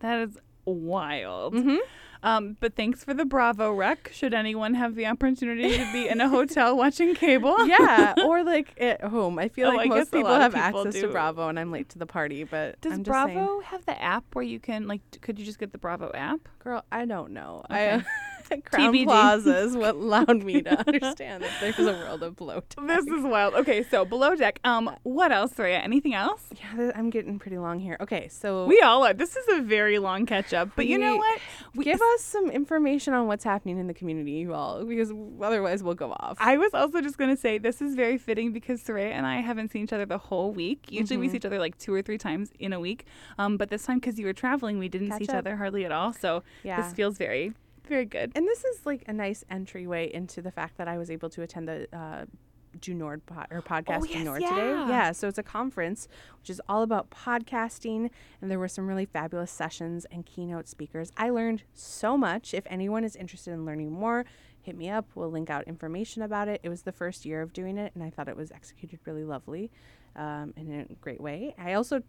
that 0.00 0.20
is 0.28 0.38
wild. 0.64 1.54
Mm-hmm. 1.54 1.76
Um, 2.22 2.58
but 2.60 2.76
thanks 2.76 3.02
for 3.02 3.14
the 3.14 3.24
Bravo 3.24 3.72
rec. 3.72 4.10
Should 4.12 4.34
anyone 4.34 4.74
have 4.74 4.94
the 4.94 5.06
opportunity 5.06 5.78
to 5.78 5.90
be 5.90 6.06
in 6.06 6.20
a 6.20 6.28
hotel 6.28 6.76
watching 6.76 7.14
cable? 7.14 7.66
yeah, 7.66 8.12
or 8.26 8.44
like 8.44 8.78
at 8.78 9.02
home. 9.02 9.38
I 9.38 9.48
feel 9.48 9.68
Oh, 9.70 9.74
like 9.74 9.90
I 9.90 9.94
most 9.94 10.12
people 10.12 10.28
have 10.34 10.52
people 10.52 10.80
access 10.82 11.00
to. 11.00 11.08
Bravo, 11.08 11.48
and 11.48 11.58
I'm 11.58 11.70
late 11.72 11.88
to 11.90 11.98
the 11.98 12.04
party. 12.04 12.44
But 12.44 12.78
Does 12.82 12.92
I'm 12.92 12.98
just 12.98 13.08
Bravo 13.08 13.32
saying, 13.32 13.62
have 13.62 13.86
the 13.86 14.02
app 14.02 14.24
where 14.34 14.44
you 14.44 14.60
can 14.60 14.86
like? 14.86 15.00
Could 15.22 15.38
you 15.38 15.46
just 15.46 15.58
get 15.58 15.72
the 15.72 15.78
Bravo 15.78 16.10
app? 16.12 16.40
girl, 16.62 16.84
I 16.92 17.06
don't 17.06 17.30
know. 17.32 17.64
Okay. 17.70 17.94
I 17.94 18.04
Crown 18.64 18.92
TBD. 18.92 19.04
Plaza 19.04 19.58
is 19.58 19.76
what 19.76 19.94
allowed 20.06 20.42
me 20.42 20.62
to 20.62 20.78
understand 20.86 21.44
that 21.44 21.50
there's 21.60 21.78
a 21.78 21.92
world 21.92 22.22
of 22.22 22.36
bloat. 22.36 22.74
This 22.86 23.06
is 23.06 23.22
wild. 23.24 23.54
Okay, 23.54 23.82
so 23.84 24.04
below 24.04 24.34
deck. 24.34 24.58
Um, 24.64 24.90
what 25.04 25.30
else, 25.32 25.58
Rhea? 25.58 25.78
Anything 25.78 26.14
else? 26.14 26.42
Yeah, 26.56 26.90
I'm 26.94 27.08
getting 27.10 27.38
pretty 27.38 27.58
long 27.58 27.78
here. 27.78 27.96
Okay, 28.00 28.28
so 28.28 28.66
We 28.66 28.80
all 28.80 29.04
are. 29.06 29.14
This 29.14 29.36
is 29.36 29.44
a 29.58 29.62
very 29.62 29.98
long 29.98 30.26
catch 30.26 30.52
up. 30.52 30.70
But 30.76 30.86
you 30.86 30.98
know 30.98 31.16
what? 31.16 31.40
We, 31.74 31.84
give 31.84 32.00
us 32.00 32.22
some 32.22 32.50
information 32.50 33.14
on 33.14 33.26
what's 33.26 33.44
happening 33.44 33.78
in 33.78 33.86
the 33.86 33.94
community, 33.94 34.32
you 34.32 34.54
all, 34.54 34.84
because 34.84 35.12
otherwise 35.40 35.82
we'll 35.82 35.94
go 35.94 36.10
off. 36.12 36.36
I 36.40 36.56
was 36.56 36.74
also 36.74 37.00
just 37.00 37.16
going 37.16 37.30
to 37.30 37.40
say 37.40 37.58
this 37.58 37.80
is 37.80 37.94
very 37.94 38.18
fitting 38.18 38.52
because 38.52 38.82
Soraya 38.82 39.12
and 39.12 39.24
I 39.26 39.40
haven't 39.40 39.70
seen 39.70 39.84
each 39.84 39.92
other 39.92 40.06
the 40.06 40.18
whole 40.18 40.52
week. 40.52 40.86
Usually 40.90 41.16
we 41.16 41.26
Mm-hmm. 41.26 41.32
see 41.32 41.36
each 41.36 41.44
other 41.44 41.58
like 41.58 41.78
two 41.78 41.94
or 41.94 42.02
three 42.02 42.18
times 42.18 42.50
in 42.58 42.72
a 42.72 42.80
week. 42.80 43.04
Um, 43.38 43.56
but 43.56 43.70
this 43.70 43.84
time 43.84 43.98
because 44.00 44.18
you 44.18 44.26
were 44.26 44.32
traveling, 44.32 44.78
we 44.78 44.88
didn't 44.88 45.08
Catch 45.10 45.18
see 45.18 45.24
each 45.24 45.30
other 45.30 45.56
hardly 45.56 45.84
at 45.84 45.92
all. 45.92 46.12
So 46.12 46.42
Yeah. 46.64 46.80
this 46.82 46.92
feels 46.92 47.18
very, 47.18 47.52
very 47.90 48.06
good. 48.06 48.32
and 48.34 48.46
this 48.46 48.64
is 48.64 48.86
like 48.86 49.02
a 49.06 49.12
nice 49.12 49.44
entryway 49.50 50.10
into 50.12 50.40
the 50.40 50.50
fact 50.50 50.78
that 50.78 50.88
I 50.88 50.96
was 50.96 51.10
able 51.10 51.28
to 51.30 51.42
attend 51.42 51.68
the 51.68 51.86
uh, 51.94 52.24
Do 52.80 52.94
Nord 52.94 53.26
pod, 53.26 53.48
or 53.50 53.60
podcast 53.60 54.00
Oh, 54.02 54.04
yes, 54.04 54.40
yeah. 54.40 54.48
today. 54.48 54.70
Yeah, 54.88 55.12
so 55.12 55.28
it's 55.28 55.38
a 55.38 55.42
conference 55.42 56.08
which 56.40 56.48
is 56.50 56.60
all 56.68 56.82
about 56.82 57.10
podcasting, 57.10 58.10
and 58.40 58.50
there 58.50 58.58
were 58.58 58.68
some 58.68 58.86
really 58.86 59.04
fabulous 59.06 59.50
sessions 59.50 60.06
and 60.10 60.24
keynote 60.24 60.68
speakers. 60.68 61.10
I 61.16 61.30
learned 61.30 61.64
so 61.74 62.16
much. 62.16 62.54
If 62.54 62.64
anyone 62.70 63.04
is 63.04 63.16
interested 63.16 63.52
in 63.52 63.66
learning 63.66 63.90
more, 63.92 64.24
hit 64.62 64.76
me 64.76 64.88
up. 64.88 65.06
We'll 65.14 65.30
link 65.30 65.50
out 65.50 65.64
information 65.66 66.22
about 66.22 66.48
it. 66.48 66.60
It 66.62 66.68
was 66.68 66.82
the 66.82 66.92
first 66.92 67.24
year 67.26 67.42
of 67.42 67.52
doing 67.52 67.76
it, 67.76 67.92
and 67.94 68.04
I 68.04 68.10
thought 68.10 68.28
it 68.28 68.36
was 68.36 68.50
executed 68.52 69.00
really 69.04 69.24
lovely 69.24 69.70
um, 70.16 70.54
in 70.56 70.86
a 70.90 70.94
great 71.00 71.20
way. 71.20 71.54
I 71.58 71.72
also, 71.74 72.02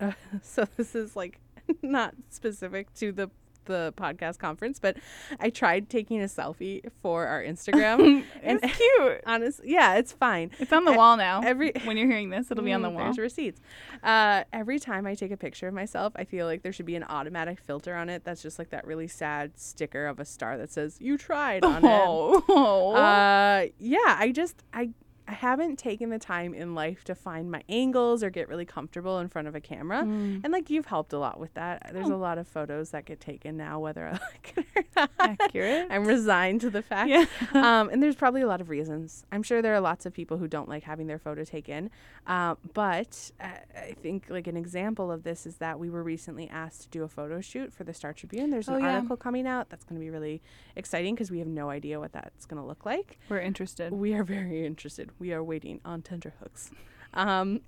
uh, 0.00 0.12
so 0.42 0.64
this 0.76 0.94
is 0.94 1.14
like 1.14 1.40
not 1.82 2.14
specific 2.30 2.92
to 2.94 3.12
the 3.12 3.28
the 3.66 3.92
podcast 3.96 4.38
conference, 4.38 4.78
but 4.78 4.96
I 5.38 5.50
tried 5.50 5.88
taking 5.90 6.20
a 6.20 6.26
selfie 6.26 6.82
for 7.02 7.26
our 7.26 7.42
Instagram. 7.42 8.24
and 8.42 8.60
it's 8.62 8.76
cute. 8.76 9.20
honestly, 9.26 9.70
yeah, 9.72 9.94
it's 9.96 10.12
fine. 10.12 10.50
It's 10.58 10.72
on 10.72 10.84
the 10.84 10.92
e- 10.92 10.96
wall 10.96 11.16
now. 11.16 11.42
every- 11.42 11.72
when 11.84 11.96
you're 11.96 12.08
hearing 12.08 12.30
this, 12.30 12.50
it'll 12.50 12.64
be 12.64 12.72
on 12.72 12.82
the 12.82 12.88
Mm, 12.90 12.94
wall. 12.94 13.04
There's 13.04 13.18
receipts. 13.18 13.60
Uh, 14.02 14.44
every 14.52 14.78
time 14.78 15.06
I 15.06 15.14
take 15.14 15.30
a 15.32 15.36
picture 15.36 15.68
of 15.68 15.74
myself, 15.74 16.12
I 16.16 16.24
feel 16.24 16.46
like 16.46 16.62
there 16.62 16.72
should 16.72 16.86
be 16.86 16.96
an 16.96 17.04
automatic 17.04 17.60
filter 17.60 17.94
on 17.94 18.08
it 18.08 18.24
that's 18.24 18.42
just 18.42 18.58
like 18.58 18.70
that 18.70 18.86
really 18.86 19.08
sad 19.08 19.58
sticker 19.58 20.06
of 20.06 20.18
a 20.20 20.24
star 20.24 20.56
that 20.58 20.70
says 20.72 20.96
"You 21.00 21.18
tried" 21.18 21.64
on 21.64 21.84
it. 21.84 21.90
Oh, 21.90 22.94
Uh, 22.94 23.66
yeah, 23.78 24.16
I 24.18 24.32
just 24.32 24.62
I 24.72 24.90
I 25.28 25.32
haven't 25.32 25.76
taken 25.78 26.10
the 26.10 26.18
time 26.18 26.54
in 26.54 26.74
life 26.74 27.02
to 27.04 27.14
find 27.14 27.50
my 27.50 27.62
angles 27.68 28.22
or 28.22 28.30
get 28.30 28.48
really 28.48 28.64
comfortable 28.64 29.18
in 29.18 29.28
front 29.28 29.48
of 29.48 29.54
a 29.54 29.60
camera. 29.60 30.02
Mm. 30.02 30.42
And 30.44 30.52
like 30.52 30.70
you've 30.70 30.86
helped 30.86 31.12
a 31.12 31.18
lot 31.18 31.40
with 31.40 31.52
that. 31.54 31.90
There's 31.92 32.08
Oh. 32.10 32.14
a 32.14 32.16
lot 32.16 32.38
of 32.38 32.46
photos 32.46 32.90
that 32.90 33.06
get 33.06 33.18
taken 33.20 33.56
now, 33.56 33.80
whether 33.80 34.06
I 34.06 34.12
like 34.32 34.54
it 34.56 34.66
or 34.76 34.82
not. 34.96 35.10
accurate. 35.18 35.88
I'm 35.90 36.04
resigned 36.04 36.60
to 36.62 36.70
the 36.70 36.82
fact. 36.82 37.10
Yeah. 37.10 37.24
um, 37.54 37.88
and 37.90 38.02
there's 38.02 38.14
probably 38.14 38.42
a 38.42 38.46
lot 38.46 38.60
of 38.60 38.68
reasons. 38.68 39.24
I'm 39.32 39.42
sure 39.42 39.62
there 39.62 39.74
are 39.74 39.80
lots 39.80 40.06
of 40.06 40.12
people 40.12 40.36
who 40.38 40.46
don't 40.48 40.68
like 40.68 40.84
having 40.84 41.06
their 41.08 41.18
photo 41.18 41.42
taken. 41.44 41.90
Um, 42.26 42.56
but 42.74 43.30
uh, 43.40 43.48
I 43.76 43.94
think 44.00 44.26
like 44.30 44.46
an 44.46 44.56
example 44.56 45.10
of 45.10 45.22
this 45.24 45.46
is 45.46 45.56
that 45.56 45.78
we 45.78 45.90
were 45.90 46.02
recently 46.02 46.48
asked 46.48 46.82
to 46.82 46.88
do 46.88 47.02
a 47.02 47.08
photo 47.08 47.40
shoot 47.40 47.72
for 47.72 47.84
the 47.84 47.92
Star 47.94 48.12
Tribune. 48.12 48.50
There's 48.50 48.68
an 48.68 48.74
Oh, 48.74 48.78
yeah. 48.78 48.94
article 48.96 49.16
coming 49.16 49.46
out 49.46 49.70
that's 49.70 49.84
going 49.84 50.00
to 50.00 50.04
be 50.04 50.10
really 50.10 50.40
exciting 50.76 51.14
because 51.14 51.30
we 51.30 51.38
have 51.40 51.48
no 51.48 51.68
idea 51.70 51.98
what 51.98 52.12
that's 52.12 52.46
going 52.46 52.60
to 52.62 52.66
look 52.66 52.84
like. 52.86 53.18
We're 53.28 53.40
interested. 53.40 53.92
We 53.92 54.14
are 54.14 54.22
very 54.24 54.64
interested. 54.66 55.10
We 55.18 55.32
are 55.32 55.42
waiting 55.42 55.80
on 55.84 56.02
tenterhooks. 56.02 56.70
Um, 57.14 57.62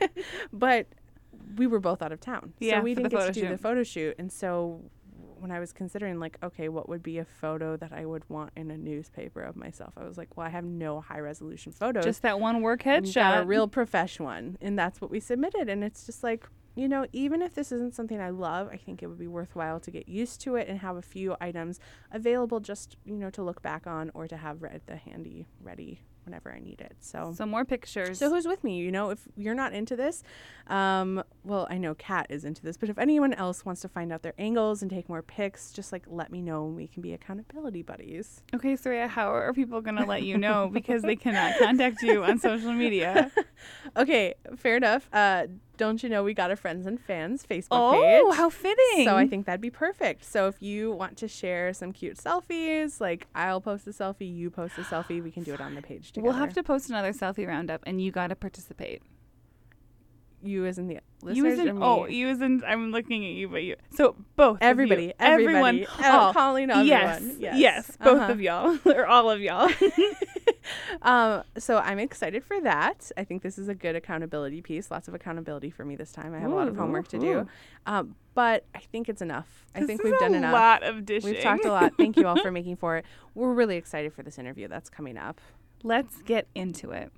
but 0.52 0.86
we 1.56 1.66
were 1.66 1.80
both 1.80 2.02
out 2.02 2.12
of 2.12 2.20
town. 2.20 2.52
Yeah, 2.58 2.78
so 2.78 2.84
we 2.84 2.94
didn't 2.94 3.10
get 3.10 3.32
to 3.32 3.40
do 3.40 3.48
the 3.48 3.58
photo 3.58 3.82
shoot. 3.82 4.14
And 4.18 4.30
so 4.30 4.82
when 5.38 5.50
I 5.50 5.58
was 5.58 5.72
considering, 5.72 6.20
like, 6.20 6.36
okay, 6.42 6.68
what 6.68 6.88
would 6.88 7.02
be 7.02 7.18
a 7.18 7.24
photo 7.24 7.76
that 7.78 7.92
I 7.92 8.04
would 8.04 8.28
want 8.28 8.52
in 8.56 8.70
a 8.70 8.76
newspaper 8.76 9.42
of 9.42 9.56
myself, 9.56 9.94
I 9.96 10.04
was 10.04 10.18
like, 10.18 10.36
well, 10.36 10.46
I 10.46 10.50
have 10.50 10.64
no 10.64 11.00
high 11.00 11.20
resolution 11.20 11.72
photos. 11.72 12.04
Just 12.04 12.22
that 12.22 12.38
one 12.40 12.60
work 12.60 12.82
headshot. 12.82 13.42
a 13.42 13.46
real 13.46 13.66
profesh 13.66 14.20
one. 14.20 14.58
And 14.60 14.78
that's 14.78 15.00
what 15.00 15.10
we 15.10 15.18
submitted. 15.18 15.68
And 15.68 15.82
it's 15.82 16.04
just 16.04 16.22
like, 16.22 16.46
you 16.76 16.88
know, 16.88 17.06
even 17.12 17.42
if 17.42 17.54
this 17.54 17.72
isn't 17.72 17.94
something 17.94 18.20
I 18.20 18.30
love, 18.30 18.68
I 18.70 18.76
think 18.76 19.02
it 19.02 19.06
would 19.06 19.18
be 19.18 19.26
worthwhile 19.26 19.80
to 19.80 19.90
get 19.90 20.08
used 20.08 20.40
to 20.42 20.56
it 20.56 20.68
and 20.68 20.78
have 20.80 20.96
a 20.96 21.02
few 21.02 21.36
items 21.40 21.80
available 22.12 22.60
just, 22.60 22.96
you 23.04 23.16
know, 23.16 23.30
to 23.30 23.42
look 23.42 23.62
back 23.62 23.86
on 23.86 24.10
or 24.14 24.28
to 24.28 24.36
have 24.36 24.60
the 24.86 24.96
handy 24.96 25.46
ready 25.60 26.00
whenever 26.24 26.52
I 26.52 26.60
need 26.60 26.80
it. 26.80 26.96
So 27.00 27.32
So 27.36 27.46
more 27.46 27.64
pictures. 27.64 28.18
so 28.18 28.28
who's 28.30 28.46
with 28.46 28.62
me? 28.64 28.78
You 28.78 28.90
know, 28.92 29.10
if 29.10 29.20
you're 29.36 29.54
not 29.54 29.72
into 29.72 29.96
this, 29.96 30.22
um, 30.68 31.22
well, 31.44 31.66
I 31.70 31.78
know 31.78 31.94
Kat 31.94 32.26
is 32.30 32.44
into 32.44 32.62
this, 32.62 32.76
but 32.76 32.88
if 32.88 32.98
anyone 32.98 33.32
else 33.34 33.64
wants 33.64 33.80
to 33.82 33.88
find 33.88 34.12
out 34.12 34.22
their 34.22 34.34
angles 34.38 34.82
and 34.82 34.90
take 34.90 35.08
more 35.08 35.22
pics, 35.22 35.72
just 35.72 35.92
like 35.92 36.04
let 36.06 36.30
me 36.30 36.40
know 36.42 36.66
and 36.66 36.76
we 36.76 36.86
can 36.86 37.02
be 37.02 37.12
accountability 37.12 37.82
buddies. 37.82 38.42
okay, 38.54 38.74
Soraya, 38.74 39.08
how 39.08 39.32
are 39.32 39.52
people 39.52 39.80
going 39.80 39.96
to 39.96 40.04
let 40.04 40.22
you 40.22 40.36
know 40.38 40.70
because 40.72 41.02
they 41.02 41.16
cannot 41.16 41.56
contact 41.58 42.02
you 42.02 42.22
on 42.24 42.38
social 42.38 42.72
media? 42.72 43.30
Okay, 43.96 44.34
fair 44.56 44.76
enough. 44.78 45.06
Uh, 45.12 45.46
don't 45.80 46.02
you 46.02 46.08
know 46.10 46.22
we 46.22 46.34
got 46.34 46.50
a 46.50 46.56
friends 46.56 46.84
and 46.86 47.00
fans 47.00 47.42
Facebook 47.50 47.68
Oh, 47.72 47.92
page? 47.92 48.20
Oh, 48.22 48.32
how 48.32 48.50
fitting. 48.50 49.04
So 49.06 49.16
I 49.16 49.26
think 49.26 49.46
that'd 49.46 49.60
be 49.62 49.70
perfect. 49.70 50.24
So 50.24 50.46
if 50.46 50.60
you 50.60 50.92
want 50.92 51.16
to 51.18 51.26
share 51.28 51.72
some 51.72 51.90
cute 51.92 52.16
selfies, 52.18 53.00
like 53.00 53.26
I'll 53.34 53.62
post 53.62 53.86
a 53.86 53.90
selfie, 53.90 54.30
you 54.32 54.50
post 54.50 54.76
a 54.76 54.82
selfie, 54.82 55.22
we 55.22 55.30
can 55.30 55.42
do 55.42 55.54
it 55.54 55.60
on 55.60 55.74
the 55.74 55.82
page 55.82 56.12
together. 56.12 56.24
We'll 56.28 56.38
have 56.38 56.52
to 56.52 56.62
post 56.62 56.90
another 56.90 57.12
selfie 57.12 57.46
roundup 57.48 57.82
and 57.86 58.00
you 58.02 58.10
got 58.12 58.26
to 58.28 58.36
participate. 58.36 59.02
you 60.42 60.64
as 60.66 60.78
in 60.78 60.86
the 60.88 60.98
listeners 61.22 61.36
You 61.36 61.46
as 61.46 61.58
in, 61.58 61.78
me? 61.78 61.84
oh, 61.84 62.06
you 62.06 62.28
as 62.28 62.40
in, 62.40 62.62
I'm 62.66 62.90
looking 62.92 63.24
at 63.24 63.32
you, 63.32 63.48
but 63.48 63.62
you. 63.62 63.76
So 63.94 64.16
both. 64.36 64.56
of 64.56 64.62
you. 64.62 64.68
everybody, 64.68 65.12
everyone. 65.18 65.54
everybody, 65.80 65.86
Oh, 66.04 66.30
calling 66.34 66.70
everyone. 66.70 66.86
yes, 66.86 67.22
yes, 67.38 67.58
yes, 67.58 67.96
both 68.02 68.20
Uh-huh. 68.20 68.32
of 68.32 68.40
y'all 68.40 68.78
or 68.86 69.06
all 69.06 69.30
of 69.30 69.40
y'all. 69.40 69.68
Um, 71.02 71.44
so 71.56 71.78
I'm 71.78 71.98
excited 71.98 72.44
for 72.44 72.60
that. 72.60 73.10
I 73.16 73.24
think 73.24 73.42
this 73.42 73.58
is 73.58 73.68
a 73.68 73.74
good 73.74 73.96
accountability 73.96 74.60
piece. 74.60 74.90
Lots 74.90 75.08
of 75.08 75.14
accountability 75.14 75.70
for 75.70 75.84
me 75.84 75.96
this 75.96 76.12
time. 76.12 76.34
I 76.34 76.38
have 76.40 76.50
a 76.50 76.54
lot 76.54 76.68
of 76.68 76.74
Ooh, 76.74 76.80
homework 76.80 77.08
to 77.08 77.18
do, 77.18 77.46
um, 77.86 78.16
but 78.34 78.66
I 78.74 78.80
think 78.80 79.08
it's 79.08 79.22
enough. 79.22 79.64
I 79.74 79.80
This 79.80 79.86
think 79.86 80.04
we've 80.04 80.18
done 80.18 80.34
enough. 80.34 80.52
A 80.52 80.56
lot 80.56 80.82
of 80.82 81.06
dishing. 81.06 81.30
We've 81.30 81.40
talked 81.42 81.64
a 81.64 81.72
lot. 81.72 81.92
Thank 81.96 82.16
you 82.16 82.26
all 82.26 82.36
for 82.36 82.50
making 82.52 82.76
for 82.76 82.96
it. 82.98 83.06
We're 83.34 83.54
really 83.54 83.76
excited 83.76 84.12
for 84.12 84.22
this 84.22 84.38
interview 84.38 84.68
that's 84.68 84.90
coming 84.90 85.16
up. 85.16 85.40
Let's 85.82 86.20
get 86.22 86.48
into 86.54 86.90
it. 86.90 87.10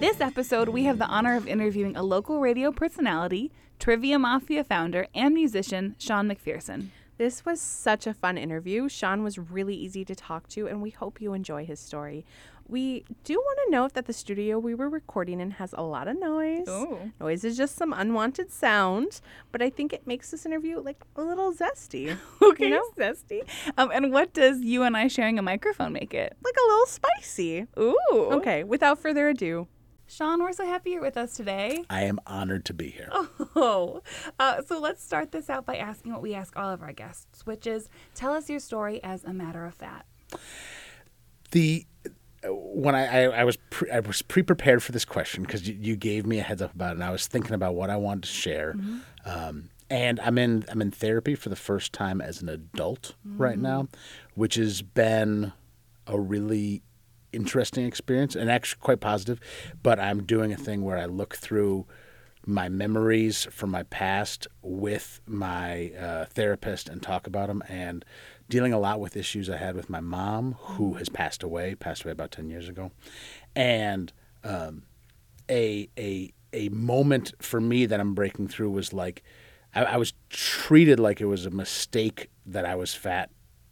This 0.00 0.20
episode, 0.20 0.68
we 0.68 0.84
have 0.84 0.98
the 0.98 1.06
honor 1.06 1.36
of 1.36 1.46
interviewing 1.46 1.96
a 1.96 2.02
local 2.02 2.40
radio 2.40 2.72
personality, 2.72 3.52
Trivia 3.78 4.18
Mafia 4.18 4.64
founder, 4.64 5.06
and 5.14 5.34
musician, 5.34 5.94
Sean 5.98 6.28
McPherson. 6.28 6.88
This 7.18 7.44
was 7.46 7.60
such 7.60 8.06
a 8.06 8.12
fun 8.14 8.36
interview. 8.36 8.88
Sean 8.88 9.22
was 9.22 9.38
really 9.38 9.74
easy 9.74 10.04
to 10.04 10.14
talk 10.14 10.48
to, 10.50 10.66
and 10.66 10.82
we 10.82 10.90
hope 10.90 11.20
you 11.20 11.32
enjoy 11.32 11.64
his 11.64 11.80
story. 11.80 12.26
We 12.68 13.04
do 13.22 13.34
want 13.36 13.58
to 13.64 13.70
note 13.70 13.94
that 13.94 14.06
the 14.06 14.12
studio 14.12 14.58
we 14.58 14.74
were 14.74 14.88
recording 14.88 15.40
in 15.40 15.52
has 15.52 15.72
a 15.78 15.82
lot 15.82 16.08
of 16.08 16.18
noise. 16.18 16.64
Oh. 16.66 16.98
Noise 17.20 17.44
is 17.44 17.56
just 17.56 17.76
some 17.76 17.92
unwanted 17.92 18.50
sound, 18.50 19.20
but 19.52 19.62
I 19.62 19.70
think 19.70 19.92
it 19.92 20.04
makes 20.06 20.30
this 20.32 20.44
interview 20.44 20.80
like 20.80 21.02
a 21.14 21.22
little 21.22 21.52
zesty. 21.54 22.16
Okay, 22.42 22.64
You 22.66 22.70
know? 22.70 22.82
zesty. 22.98 23.42
Um, 23.78 23.90
and 23.94 24.12
what 24.12 24.32
does 24.34 24.60
you 24.60 24.82
and 24.82 24.96
I 24.96 25.08
sharing 25.08 25.38
a 25.38 25.42
microphone 25.42 25.92
make 25.92 26.12
it? 26.12 26.36
like 26.44 26.54
a 26.56 26.68
little 26.68 26.86
spicy. 26.86 27.66
Ooh. 27.78 27.94
Okay, 28.12 28.62
without 28.64 28.98
further 28.98 29.28
ado, 29.28 29.68
Sean, 30.08 30.40
we're 30.40 30.52
so 30.52 30.64
happy 30.64 30.90
you're 30.90 31.02
with 31.02 31.16
us 31.16 31.34
today. 31.34 31.84
I 31.90 32.02
am 32.02 32.20
honored 32.26 32.64
to 32.66 32.74
be 32.74 32.88
here. 32.88 33.08
Oh, 33.58 34.02
uh, 34.38 34.62
so 34.62 34.78
let's 34.78 35.02
start 35.02 35.32
this 35.32 35.48
out 35.48 35.64
by 35.64 35.76
asking 35.76 36.12
what 36.12 36.20
we 36.22 36.34
ask 36.34 36.56
all 36.56 36.70
of 36.70 36.82
our 36.82 36.92
guests, 36.92 37.46
which 37.46 37.66
is 37.66 37.88
tell 38.14 38.32
us 38.32 38.50
your 38.50 38.60
story 38.60 39.02
as 39.02 39.24
a 39.24 39.32
matter 39.32 39.64
of 39.64 39.74
fact. 39.74 40.06
The 41.52 41.86
when 42.44 42.94
I, 42.94 43.24
I, 43.24 43.40
I 43.40 43.44
was 43.44 43.56
pre, 43.70 43.90
I 43.90 44.00
was 44.00 44.22
pre 44.22 44.42
prepared 44.42 44.82
for 44.82 44.92
this 44.92 45.04
question 45.04 45.42
because 45.42 45.66
you, 45.66 45.76
you 45.80 45.96
gave 45.96 46.26
me 46.26 46.38
a 46.38 46.42
heads 46.42 46.62
up 46.62 46.74
about 46.74 46.90
it, 46.90 46.96
and 46.96 47.04
I 47.04 47.10
was 47.10 47.26
thinking 47.26 47.54
about 47.54 47.74
what 47.74 47.90
I 47.90 47.96
wanted 47.96 48.24
to 48.24 48.28
share. 48.28 48.76
Um, 49.24 49.70
and 49.88 50.20
I'm 50.20 50.38
in 50.38 50.64
I'm 50.68 50.82
in 50.82 50.90
therapy 50.90 51.34
for 51.34 51.48
the 51.48 51.56
first 51.56 51.92
time 51.92 52.20
as 52.20 52.42
an 52.42 52.48
adult 52.48 53.14
right 53.24 53.58
now, 53.58 53.88
which 54.34 54.56
has 54.56 54.82
been 54.82 55.52
a 56.06 56.20
really 56.20 56.82
interesting 57.36 57.86
experience 57.86 58.34
and 58.34 58.50
actually 58.50 58.80
quite 58.80 59.00
positive. 59.00 59.38
But 59.82 60.00
I'm 60.00 60.24
doing 60.24 60.52
a 60.52 60.56
thing 60.56 60.82
where 60.82 60.98
I 60.98 61.04
look 61.04 61.36
through 61.36 61.86
my 62.46 62.68
memories 62.68 63.46
from 63.50 63.70
my 63.70 63.82
past 63.84 64.46
with 64.62 65.20
my 65.26 65.90
uh, 65.98 66.24
therapist 66.26 66.88
and 66.88 67.02
talk 67.02 67.26
about 67.26 67.48
them 67.48 67.62
and 67.68 68.04
dealing 68.48 68.72
a 68.72 68.78
lot 68.78 69.00
with 69.00 69.16
issues 69.16 69.50
I 69.50 69.56
had 69.56 69.74
with 69.74 69.90
my 69.90 70.00
mom 70.00 70.56
who 70.60 70.94
has 70.94 71.08
passed 71.08 71.42
away, 71.42 71.74
passed 71.74 72.04
away 72.04 72.12
about 72.12 72.30
10 72.30 72.48
years 72.48 72.68
ago. 72.68 72.92
And 73.56 74.12
um, 74.44 74.84
a, 75.50 75.88
a, 75.98 76.32
a 76.52 76.68
moment 76.68 77.32
for 77.40 77.60
me 77.60 77.86
that 77.86 77.98
I'm 77.98 78.14
breaking 78.14 78.46
through 78.46 78.70
was 78.70 78.92
like, 78.92 79.24
I, 79.74 79.82
I 79.82 79.96
was 79.96 80.12
treated 80.30 81.00
like 81.00 81.20
it 81.20 81.26
was 81.26 81.46
a 81.46 81.50
mistake 81.50 82.30
that 82.46 82.64
I 82.64 82.76
was 82.76 82.94
fat 82.94 83.30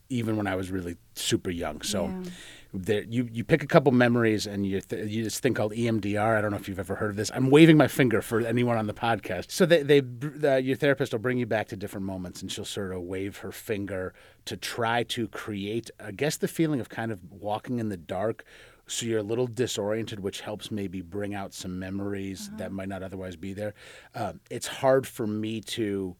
even 0.09 0.37
when 0.37 0.48
I 0.48 0.57
was 0.57 0.70
really 0.70 0.96
super 1.14 1.50
young. 1.50 1.81
So 1.83 2.07
Yeah. 2.07 2.31
There, 2.74 3.04
you 3.04 3.28
you 3.30 3.44
pick 3.44 3.62
a 3.62 3.66
couple 3.66 3.92
memories 3.92 4.46
and 4.46 4.66
you 4.66 4.80
th- 4.80 5.08
you 5.08 5.22
this 5.22 5.38
thing 5.38 5.54
called 5.54 5.72
EMDR. 5.72 6.37
I 6.37 6.40
don't 6.40 6.50
know 6.50 6.56
if 6.56 6.68
you've 6.68 6.80
ever 6.80 6.96
heard 6.96 7.10
of 7.10 7.16
this. 7.16 7.30
I'm 7.32 7.48
waving 7.50 7.76
my 7.76 7.87
finger 7.87 8.20
for 8.20 8.40
anyone 8.40 8.76
on 8.76 8.88
the 8.88 8.94
podcast. 8.94 9.50
So 9.52 9.64
they 9.64 9.82
they 9.82 10.02
uh, 10.42 10.56
your 10.56 10.76
therapist 10.76 11.12
will 11.12 11.20
bring 11.20 11.38
you 11.38 11.46
back 11.46 11.68
to 11.68 11.76
different 11.76 12.04
moments 12.04 12.42
and 12.42 12.50
she'll 12.50 12.64
sort 12.64 12.92
of 12.92 13.02
wave 13.02 13.38
her 13.38 13.52
finger 13.52 14.12
to 14.46 14.56
try 14.56 15.04
to 15.04 15.28
create 15.28 15.90
I 16.00 16.10
guess 16.10 16.37
the 16.37 16.48
feeling 16.48 16.80
of 16.80 16.88
kind 16.88 17.12
of 17.12 17.20
walking 17.30 17.78
in 17.78 17.88
the 17.90 17.96
dark. 17.96 18.44
So 18.87 19.06
you're 19.06 19.20
a 19.20 19.22
little 19.22 19.46
disoriented, 19.46 20.20
which 20.20 20.42
helps 20.42 20.70
maybe 20.70 21.00
bring 21.00 21.34
out 21.34 21.54
some 21.54 21.78
memories 21.78 22.50
that 22.58 22.70
might 22.70 22.88
not 22.88 23.02
otherwise 23.02 23.34
be 23.34 23.54
there. 23.54 23.72
Um, 24.14 24.40
it's 24.50 24.66
hard 24.66 25.06
for 25.06 25.26
me 25.26 25.62
to 25.62 26.16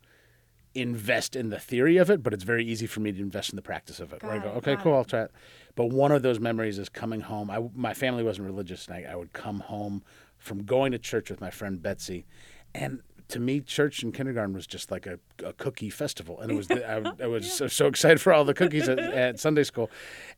invest 0.75 1.37
in 1.37 1.51
the 1.51 1.59
theory 1.59 1.97
of 1.99 2.11
it, 2.11 2.23
but 2.23 2.33
it's 2.33 2.43
very 2.43 2.65
easy 2.65 2.87
for 2.87 3.01
me 3.01 3.13
to 3.13 3.21
invest 3.21 3.51
in 3.51 3.57
the 3.57 3.63
practice 3.63 4.01
of 4.01 4.13
it. 4.13 4.23
where 4.23 4.33
I 4.33 4.39
Got 4.39 4.45
go, 4.45 4.51
okay, 4.59 4.77
cool, 4.77 4.95
it. 4.95 4.97
I'll 4.97 5.05
try 5.05 5.23
it. 5.23 5.31
But 5.75 5.87
one 5.87 6.13
of 6.13 6.23
those 6.23 6.39
memories 6.39 6.79
is 6.79 6.89
coming 6.89 7.21
home. 7.21 7.51
I, 7.51 7.61
my 7.75 7.95
family 7.95 8.23
wasn't 8.23 8.47
religious, 8.47 8.87
and 8.87 8.97
I, 8.97 9.13
I 9.13 9.17
would 9.17 9.33
come 9.33 9.61
home 9.61 10.03
from 10.39 10.65
going 10.65 10.93
to 10.93 10.99
church 10.99 11.31
with 11.31 11.41
my 11.41 11.51
friend 11.51 11.83
Betsy, 11.83 12.27
and 12.75 13.01
to 13.29 13.41
me, 13.41 13.61
church 13.61 14.03
in 14.03 14.13
kindergarten 14.13 14.55
was 14.55 14.67
just 14.67 14.91
like 14.91 15.07
a, 15.07 15.19
a 15.43 15.53
cookie 15.55 15.91
festival, 15.91 16.41
and 16.41 16.51
it 16.51 16.55
was 16.55 16.69
the, 16.69 16.89
I, 16.89 17.13
I 17.25 17.27
was 17.27 17.51
so, 17.51 17.67
so 17.67 17.87
excited 17.87 18.21
for 18.21 18.33
all 18.33 18.45
the 18.45 18.55
cookies 18.55 18.89
at, 18.89 18.99
at 18.99 19.41
Sunday 19.41 19.65
school, 19.65 19.91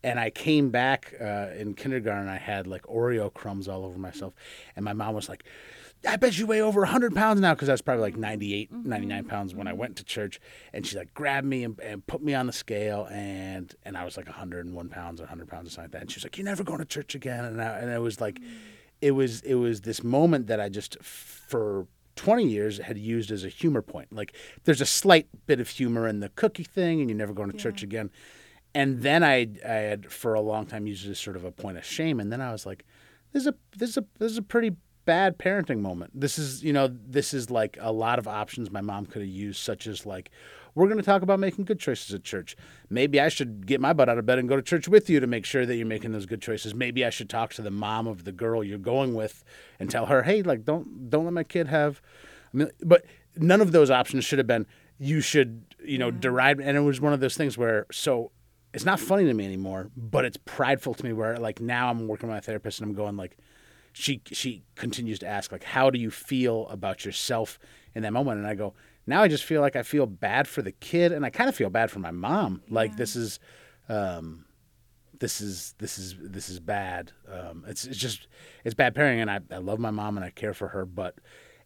and 0.02 0.20
I 0.20 0.30
came 0.30 0.70
back 0.70 1.14
uh, 1.20 1.48
in 1.56 1.74
kindergarten. 1.74 2.28
I 2.28 2.38
had 2.38 2.66
like 2.66 2.82
Oreo 2.82 3.32
crumbs 3.32 3.68
all 3.68 3.84
over 3.84 3.98
myself, 3.98 4.34
and 4.74 4.84
my 4.84 4.92
mom 4.92 5.14
was 5.14 5.28
like. 5.28 5.44
I 6.06 6.16
bet 6.16 6.38
you 6.38 6.46
weigh 6.46 6.60
over 6.60 6.80
100 6.80 7.14
pounds 7.14 7.40
now 7.40 7.54
because 7.54 7.68
I 7.68 7.72
was 7.72 7.82
probably 7.82 8.02
like 8.02 8.16
98, 8.16 8.72
99 8.72 9.18
mm-hmm. 9.18 9.28
pounds 9.28 9.54
when 9.54 9.66
I 9.66 9.72
went 9.72 9.96
to 9.96 10.04
church. 10.04 10.40
And 10.72 10.86
she 10.86 10.96
like 10.96 11.14
grabbed 11.14 11.46
me 11.46 11.64
and, 11.64 11.78
and 11.80 12.06
put 12.06 12.22
me 12.22 12.34
on 12.34 12.46
the 12.46 12.52
scale, 12.52 13.06
and 13.10 13.74
and 13.84 13.96
I 13.96 14.04
was 14.04 14.16
like 14.16 14.26
101 14.26 14.88
pounds, 14.88 15.20
100 15.20 15.48
pounds, 15.48 15.68
or 15.68 15.70
something 15.70 15.84
like 15.84 15.92
that. 15.92 16.00
And 16.02 16.10
she 16.10 16.18
was 16.18 16.24
like, 16.24 16.38
"You're 16.38 16.44
never 16.44 16.64
going 16.64 16.78
to 16.78 16.84
church 16.84 17.14
again." 17.14 17.44
And 17.44 17.60
I, 17.60 17.78
and 17.78 17.90
it 17.90 18.00
was 18.00 18.20
like, 18.20 18.40
mm. 18.40 18.48
it 19.00 19.12
was 19.12 19.40
it 19.42 19.54
was 19.54 19.82
this 19.82 20.04
moment 20.04 20.46
that 20.48 20.60
I 20.60 20.68
just 20.68 21.02
for 21.02 21.86
20 22.16 22.44
years 22.44 22.78
had 22.78 22.98
used 22.98 23.30
as 23.30 23.44
a 23.44 23.48
humor 23.48 23.82
point. 23.82 24.12
Like 24.12 24.34
there's 24.64 24.80
a 24.80 24.86
slight 24.86 25.28
bit 25.46 25.60
of 25.60 25.68
humor 25.68 26.08
in 26.08 26.20
the 26.20 26.30
cookie 26.30 26.64
thing, 26.64 27.00
and 27.00 27.08
you're 27.08 27.18
never 27.18 27.32
going 27.32 27.50
to 27.50 27.56
church 27.56 27.82
again. 27.82 28.10
And 28.74 29.02
then 29.02 29.24
I 29.24 29.48
I 29.64 29.72
had 29.72 30.12
for 30.12 30.34
a 30.34 30.40
long 30.40 30.66
time 30.66 30.86
used 30.86 31.06
it 31.06 31.10
as 31.10 31.18
sort 31.18 31.36
of 31.36 31.44
a 31.44 31.50
point 31.50 31.78
of 31.78 31.84
shame. 31.84 32.20
And 32.20 32.30
then 32.30 32.40
I 32.40 32.52
was 32.52 32.66
like, 32.66 32.84
this 33.32 33.42
is 33.42 33.46
a 33.48 33.54
this 33.76 33.90
is 33.90 33.96
a 33.98 34.04
this 34.18 34.32
is 34.32 34.38
a 34.38 34.42
pretty 34.42 34.76
bad 35.06 35.38
parenting 35.38 35.80
moment. 35.80 36.20
This 36.20 36.38
is 36.38 36.62
you 36.62 36.72
know 36.72 36.88
this 36.88 37.32
is 37.32 37.50
like 37.50 37.78
a 37.80 37.92
lot 37.92 38.18
of 38.18 38.28
options 38.28 38.70
my 38.70 38.82
mom 38.82 39.06
could 39.06 39.22
have 39.22 39.30
used, 39.30 39.60
such 39.60 39.86
as 39.86 40.04
like. 40.04 40.30
We're 40.74 40.88
going 40.88 40.98
to 40.98 41.02
talk 41.02 41.22
about 41.22 41.40
making 41.40 41.64
good 41.64 41.80
choices 41.80 42.12
at 42.12 42.22
church. 42.22 42.54
Maybe 42.90 43.18
I 43.18 43.30
should 43.30 43.66
get 43.66 43.80
my 43.80 43.94
butt 43.94 44.10
out 44.10 44.18
of 44.18 44.26
bed 44.26 44.38
and 44.38 44.46
go 44.46 44.56
to 44.56 44.62
church 44.62 44.88
with 44.88 45.08
you 45.08 45.20
to 45.20 45.26
make 45.26 45.46
sure 45.46 45.64
that 45.64 45.74
you're 45.74 45.86
making 45.86 46.12
those 46.12 46.26
good 46.26 46.42
choices. 46.42 46.74
Maybe 46.74 47.02
I 47.02 47.08
should 47.08 47.30
talk 47.30 47.54
to 47.54 47.62
the 47.62 47.70
mom 47.70 48.06
of 48.06 48.24
the 48.24 48.32
girl 48.32 48.62
you're 48.62 48.76
going 48.76 49.14
with 49.14 49.42
and 49.80 49.90
tell 49.90 50.04
her, 50.04 50.24
"Hey, 50.24 50.42
like 50.42 50.66
don't 50.66 51.08
don't 51.08 51.24
let 51.24 51.32
my 51.32 51.44
kid 51.44 51.68
have." 51.68 52.02
I 52.52 52.56
mean, 52.58 52.70
but 52.82 53.06
none 53.36 53.62
of 53.62 53.72
those 53.72 53.90
options 53.90 54.26
should 54.26 54.38
have 54.38 54.46
been. 54.46 54.66
You 54.98 55.22
should, 55.22 55.64
you 55.82 55.96
know, 55.96 56.10
deride. 56.10 56.60
And 56.60 56.76
it 56.76 56.80
was 56.80 57.00
one 57.00 57.14
of 57.14 57.20
those 57.20 57.38
things 57.38 57.56
where 57.56 57.86
so 57.90 58.32
it's 58.74 58.84
not 58.84 59.00
funny 59.00 59.24
to 59.24 59.32
me 59.32 59.46
anymore, 59.46 59.90
but 59.96 60.26
it's 60.26 60.36
prideful 60.44 60.92
to 60.92 61.04
me. 61.04 61.14
Where 61.14 61.38
like 61.38 61.58
now 61.58 61.88
I'm 61.88 62.06
working 62.06 62.28
with 62.28 62.36
my 62.36 62.40
therapist 62.40 62.80
and 62.80 62.90
I'm 62.90 62.94
going 62.94 63.16
like, 63.16 63.38
she 63.98 64.20
she 64.30 64.62
continues 64.74 65.18
to 65.20 65.26
ask 65.26 65.50
like, 65.50 65.64
how 65.64 65.88
do 65.88 65.98
you 65.98 66.10
feel 66.10 66.68
about 66.68 67.06
yourself 67.06 67.58
in 67.94 68.02
that 68.02 68.12
moment? 68.12 68.38
And 68.38 68.46
I 68.46 68.54
go, 68.54 68.74
now 69.06 69.22
I 69.22 69.28
just 69.28 69.44
feel 69.44 69.62
like 69.62 69.74
I 69.74 69.82
feel 69.82 70.04
bad 70.04 70.46
for 70.46 70.60
the 70.60 70.72
kid, 70.72 71.12
and 71.12 71.24
I 71.24 71.30
kind 71.30 71.48
of 71.48 71.56
feel 71.56 71.70
bad 71.70 71.90
for 71.90 71.98
my 71.98 72.10
mom. 72.10 72.62
Like 72.68 72.96
this 72.96 73.16
is. 73.16 73.40
Um, 73.88 74.44
this 75.18 75.40
is 75.40 75.74
this 75.78 75.96
is 75.96 76.14
this 76.20 76.50
is 76.50 76.60
bad. 76.60 77.12
Um, 77.32 77.64
it's 77.66 77.86
it's 77.86 77.96
just 77.96 78.26
it's 78.64 78.74
bad 78.74 78.94
parenting, 78.94 79.22
and 79.22 79.30
I, 79.30 79.40
I 79.50 79.58
love 79.58 79.78
my 79.78 79.90
mom 79.90 80.18
and 80.18 80.26
I 80.26 80.28
care 80.28 80.52
for 80.52 80.68
her, 80.68 80.84
but 80.84 81.14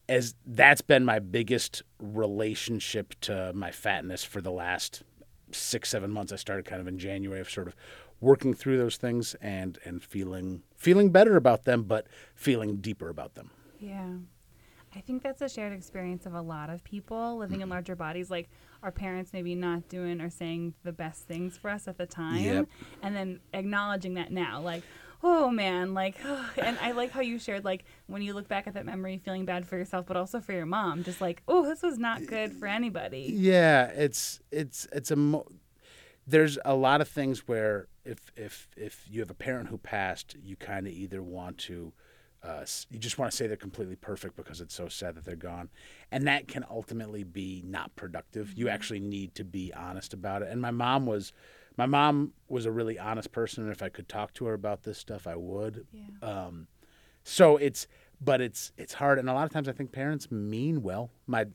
as 0.08 0.36
that's 0.46 0.82
been 0.82 1.04
my 1.04 1.18
biggest 1.18 1.82
relationship 1.98 3.14
to 3.22 3.52
my 3.52 3.72
fatness 3.72 4.22
for 4.22 4.40
the 4.40 4.52
last 4.52 5.02
six 5.50 5.88
seven 5.88 6.12
months. 6.12 6.32
I 6.32 6.36
started 6.36 6.64
kind 6.64 6.80
of 6.80 6.86
in 6.86 6.96
January 6.96 7.40
of 7.40 7.50
sort 7.50 7.66
of 7.66 7.74
working 8.20 8.54
through 8.54 8.78
those 8.78 8.96
things 8.96 9.34
and 9.40 9.78
and 9.84 10.02
feeling 10.02 10.62
feeling 10.76 11.10
better 11.10 11.36
about 11.36 11.64
them, 11.64 11.84
but 11.84 12.06
feeling 12.34 12.76
deeper 12.76 13.08
about 13.08 13.34
them. 13.34 13.50
Yeah. 13.78 14.10
I 14.94 15.00
think 15.00 15.22
that's 15.22 15.40
a 15.40 15.48
shared 15.48 15.72
experience 15.72 16.26
of 16.26 16.34
a 16.34 16.40
lot 16.40 16.68
of 16.68 16.82
people 16.82 17.36
living 17.36 17.60
in 17.60 17.66
mm-hmm. 17.66 17.72
larger 17.72 17.94
bodies. 17.94 18.30
Like 18.30 18.50
our 18.82 18.90
parents 18.90 19.32
maybe 19.32 19.54
not 19.54 19.88
doing 19.88 20.20
or 20.20 20.30
saying 20.30 20.74
the 20.82 20.92
best 20.92 21.26
things 21.26 21.56
for 21.56 21.70
us 21.70 21.86
at 21.86 21.96
the 21.96 22.06
time. 22.06 22.42
Yep. 22.42 22.68
And 23.02 23.14
then 23.14 23.40
acknowledging 23.54 24.14
that 24.14 24.32
now. 24.32 24.60
Like, 24.60 24.82
oh 25.22 25.50
man, 25.50 25.94
like, 25.94 26.16
and 26.56 26.78
I 26.80 26.92
like 26.92 27.10
how 27.10 27.20
you 27.20 27.38
shared, 27.38 27.64
like, 27.64 27.84
when 28.06 28.22
you 28.22 28.34
look 28.34 28.48
back 28.48 28.66
at 28.66 28.74
that 28.74 28.86
memory, 28.86 29.20
feeling 29.24 29.44
bad 29.44 29.66
for 29.66 29.76
yourself, 29.76 30.06
but 30.06 30.16
also 30.16 30.40
for 30.40 30.52
your 30.52 30.66
mom. 30.66 31.04
Just 31.04 31.20
like, 31.20 31.42
oh, 31.46 31.64
this 31.64 31.82
was 31.82 31.98
not 31.98 32.26
good 32.26 32.52
for 32.52 32.66
anybody. 32.66 33.32
Yeah, 33.32 33.86
it's 33.86 34.40
it's 34.50 34.88
it's 34.92 35.10
a 35.10 35.16
mo- 35.16 35.46
there's 36.30 36.58
a 36.64 36.74
lot 36.74 37.00
of 37.00 37.08
things 37.08 37.46
where 37.46 37.88
if 38.04 38.32
if 38.36 38.68
if 38.76 39.04
you 39.08 39.20
have 39.20 39.30
a 39.30 39.34
parent 39.34 39.68
who 39.68 39.78
passed, 39.78 40.36
you 40.42 40.56
kind 40.56 40.86
of 40.86 40.92
either 40.92 41.22
want 41.22 41.58
to 41.58 41.92
uh, 42.42 42.64
you 42.88 42.98
just 42.98 43.18
want 43.18 43.30
to 43.30 43.36
say 43.36 43.46
they're 43.46 43.56
completely 43.56 43.96
perfect 43.96 44.34
because 44.36 44.60
it's 44.60 44.74
so 44.74 44.88
sad 44.88 45.14
that 45.14 45.24
they're 45.24 45.36
gone, 45.36 45.68
and 46.10 46.26
that 46.26 46.48
can 46.48 46.64
ultimately 46.70 47.22
be 47.22 47.62
not 47.66 47.94
productive. 47.96 48.54
You 48.54 48.68
actually 48.68 49.00
need 49.00 49.34
to 49.34 49.44
be 49.44 49.72
honest 49.74 50.14
about 50.14 50.42
it. 50.42 50.48
And 50.50 50.60
my 50.60 50.70
mom 50.70 51.04
was, 51.04 51.32
my 51.76 51.84
mom 51.84 52.32
was 52.48 52.64
a 52.64 52.70
really 52.70 52.98
honest 52.98 53.30
person, 53.30 53.64
and 53.64 53.72
if 53.72 53.82
I 53.82 53.90
could 53.90 54.08
talk 54.08 54.32
to 54.34 54.46
her 54.46 54.54
about 54.54 54.84
this 54.84 54.96
stuff, 54.96 55.26
I 55.26 55.36
would. 55.36 55.86
Yeah. 55.92 56.28
Um, 56.46 56.68
so 57.24 57.58
it's 57.58 57.86
but 58.20 58.40
it's 58.40 58.72
it's 58.76 58.94
hard. 58.94 59.18
And 59.18 59.28
a 59.28 59.32
lot 59.32 59.44
of 59.44 59.52
times 59.52 59.68
i 59.68 59.72
think 59.72 59.92
parents 59.92 60.30
mean 60.30 60.82
well. 60.82 61.10
My 61.26 61.46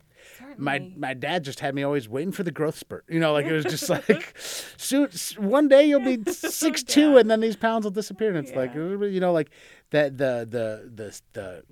my 0.58 0.78
Certainly. 0.78 0.96
my 0.98 1.14
dad 1.14 1.44
just 1.44 1.60
had 1.60 1.76
me 1.76 1.84
always 1.84 2.10
waiting 2.10 2.32
for 2.32 2.44
the 2.44 2.52
growth 2.52 2.78
spurt 2.80 3.04
you 3.08 3.20
know 3.20 3.34
like 3.34 3.46
it 3.46 3.52
was 3.52 3.66
just 3.66 3.90
like 4.10 4.34
soon 4.38 5.10
one 5.38 5.68
day 5.68 5.86
you'll 5.86 6.00
be 6.00 6.20
six 6.32 6.84
two 6.84 7.18
and 7.18 7.30
then 7.30 7.42
these 7.42 7.56
pounds 7.56 7.84
will 7.84 7.92
disappear. 7.92 8.30
And 8.30 8.38
it's 8.38 8.56
like 8.56 8.76
uh, 8.76 9.06
you 9.06 9.20
know 9.20 9.32
like 9.32 9.52
that 9.92 10.18
the 10.18 10.48
the 10.50 10.90
the 10.94 11.22
the 11.34 11.64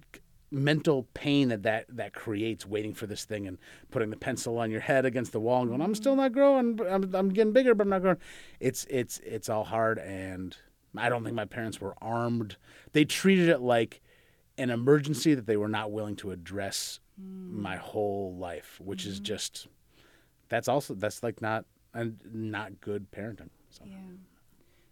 mental 0.52 1.08
pain 1.16 1.48
that, 1.50 1.64
that 1.64 1.86
that 1.90 2.14
creates 2.14 2.64
waiting 2.64 2.94
for 2.94 3.08
this 3.08 3.26
thing 3.26 3.48
and 3.48 3.58
putting 3.90 4.12
the 4.12 4.16
pencil 4.16 4.60
on 4.60 4.70
your 4.70 4.82
head 4.82 5.04
against 5.04 5.32
the 5.32 5.40
wall 5.40 5.62
and 5.62 5.70
going 5.72 5.82
i'm 5.82 5.96
still 5.96 6.12
mm-hmm. 6.12 6.22
not 6.22 6.32
growing 6.32 6.80
I'm, 6.88 7.16
I'm 7.16 7.30
getting 7.30 7.54
bigger 7.54 7.74
but 7.74 7.86
i'm 7.86 7.90
not 7.90 8.04
growing. 8.04 8.18
It's 8.60 8.86
it's 8.90 9.20
it's 9.26 9.50
all 9.50 9.64
hard. 9.64 9.98
And 9.98 10.56
i 10.96 11.10
don't 11.10 11.24
think 11.24 11.36
my 11.36 11.46
parents 11.46 11.82
were 11.82 11.96
armed. 12.02 12.58
They 12.92 13.04
treated 13.04 13.50
it 13.50 13.62
like 13.62 14.03
an 14.58 14.70
emergency 14.70 15.34
that 15.34 15.46
they 15.46 15.58
were 15.58 15.68
not 15.68 15.92
willing 15.92 16.16
to 16.18 16.32
address 16.32 17.00
my 17.18 17.76
whole 17.76 18.36
life 18.36 18.80
which 18.84 19.06
is 19.06 19.20
just 19.20 19.68
that's 20.50 20.68
also 20.68 20.94
that's 20.96 21.22
like 21.24 21.42
not 21.42 21.66
and 21.94 22.18
not 22.34 22.82
good 22.82 23.12
parenting 23.12 23.50
so. 23.70 23.84
Yeah. 23.86 23.98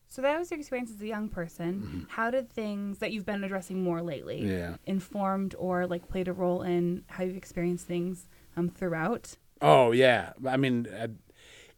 So 0.08 0.22
that 0.22 0.38
was 0.38 0.52
your 0.52 0.60
experience 0.60 0.92
as 0.92 1.02
a 1.02 1.08
young 1.08 1.30
person. 1.30 2.06
How 2.10 2.30
did 2.30 2.50
things 2.52 3.00
that 3.00 3.14
you've 3.14 3.26
been 3.26 3.44
addressing 3.46 3.82
more 3.82 4.02
lately 4.02 4.46
Yeah. 4.46 4.76
informed 4.86 5.56
or 5.58 5.88
like 5.88 6.10
played 6.10 6.28
a 6.28 6.34
role 6.34 6.64
in 6.64 7.06
how 7.08 7.24
you've 7.24 7.38
experienced 7.38 7.88
things 7.88 8.28
um, 8.58 8.68
throughout? 8.70 9.38
Oh 9.62 9.92
yeah, 9.92 10.34
I 10.46 10.58
mean, 10.58 10.88
uh, 10.88 11.08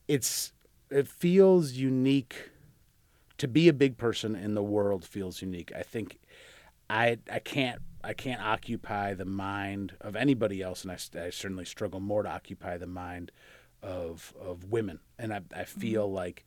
it's 0.07 0.51
it 0.89 1.07
feels 1.07 1.73
unique 1.73 2.49
to 3.37 3.47
be 3.47 3.67
a 3.67 3.73
big 3.73 3.97
person 3.97 4.35
in 4.35 4.55
the 4.55 4.63
world. 4.63 5.05
Feels 5.05 5.41
unique. 5.41 5.71
I 5.75 5.83
think 5.83 6.17
I 6.89 7.17
I 7.31 7.39
can't 7.39 7.81
I 8.03 8.13
can't 8.13 8.41
occupy 8.41 9.13
the 9.13 9.25
mind 9.25 9.95
of 10.01 10.15
anybody 10.15 10.61
else, 10.61 10.83
and 10.83 10.91
I, 10.91 11.25
I 11.25 11.29
certainly 11.29 11.65
struggle 11.65 11.99
more 11.99 12.23
to 12.23 12.29
occupy 12.29 12.77
the 12.77 12.87
mind 12.87 13.31
of 13.81 14.33
of 14.39 14.65
women. 14.65 14.99
And 15.17 15.33
I 15.33 15.41
I 15.55 15.63
feel 15.63 16.11
like 16.11 16.45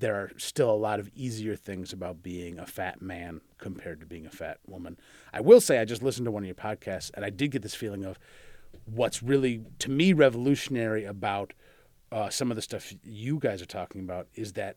there 0.00 0.16
are 0.16 0.32
still 0.38 0.70
a 0.70 0.72
lot 0.72 0.98
of 0.98 1.10
easier 1.14 1.54
things 1.54 1.92
about 1.92 2.22
being 2.22 2.58
a 2.58 2.66
fat 2.66 3.02
man 3.02 3.42
compared 3.58 4.00
to 4.00 4.06
being 4.06 4.26
a 4.26 4.30
fat 4.30 4.58
woman. 4.66 4.98
I 5.32 5.40
will 5.40 5.60
say 5.60 5.78
I 5.78 5.84
just 5.84 6.02
listened 6.02 6.24
to 6.24 6.30
one 6.30 6.42
of 6.42 6.46
your 6.46 6.54
podcasts 6.54 7.10
and 7.14 7.24
I 7.24 7.30
did 7.30 7.50
get 7.50 7.60
this 7.60 7.74
feeling 7.74 8.04
of 8.04 8.18
what's 8.86 9.22
really 9.22 9.62
to 9.78 9.90
me 9.90 10.14
revolutionary 10.14 11.04
about 11.04 11.52
uh, 12.10 12.30
some 12.30 12.50
of 12.50 12.56
the 12.56 12.62
stuff 12.62 12.92
you 13.04 13.38
guys 13.38 13.60
are 13.60 13.66
talking 13.66 14.00
about 14.00 14.26
is 14.34 14.54
that 14.54 14.76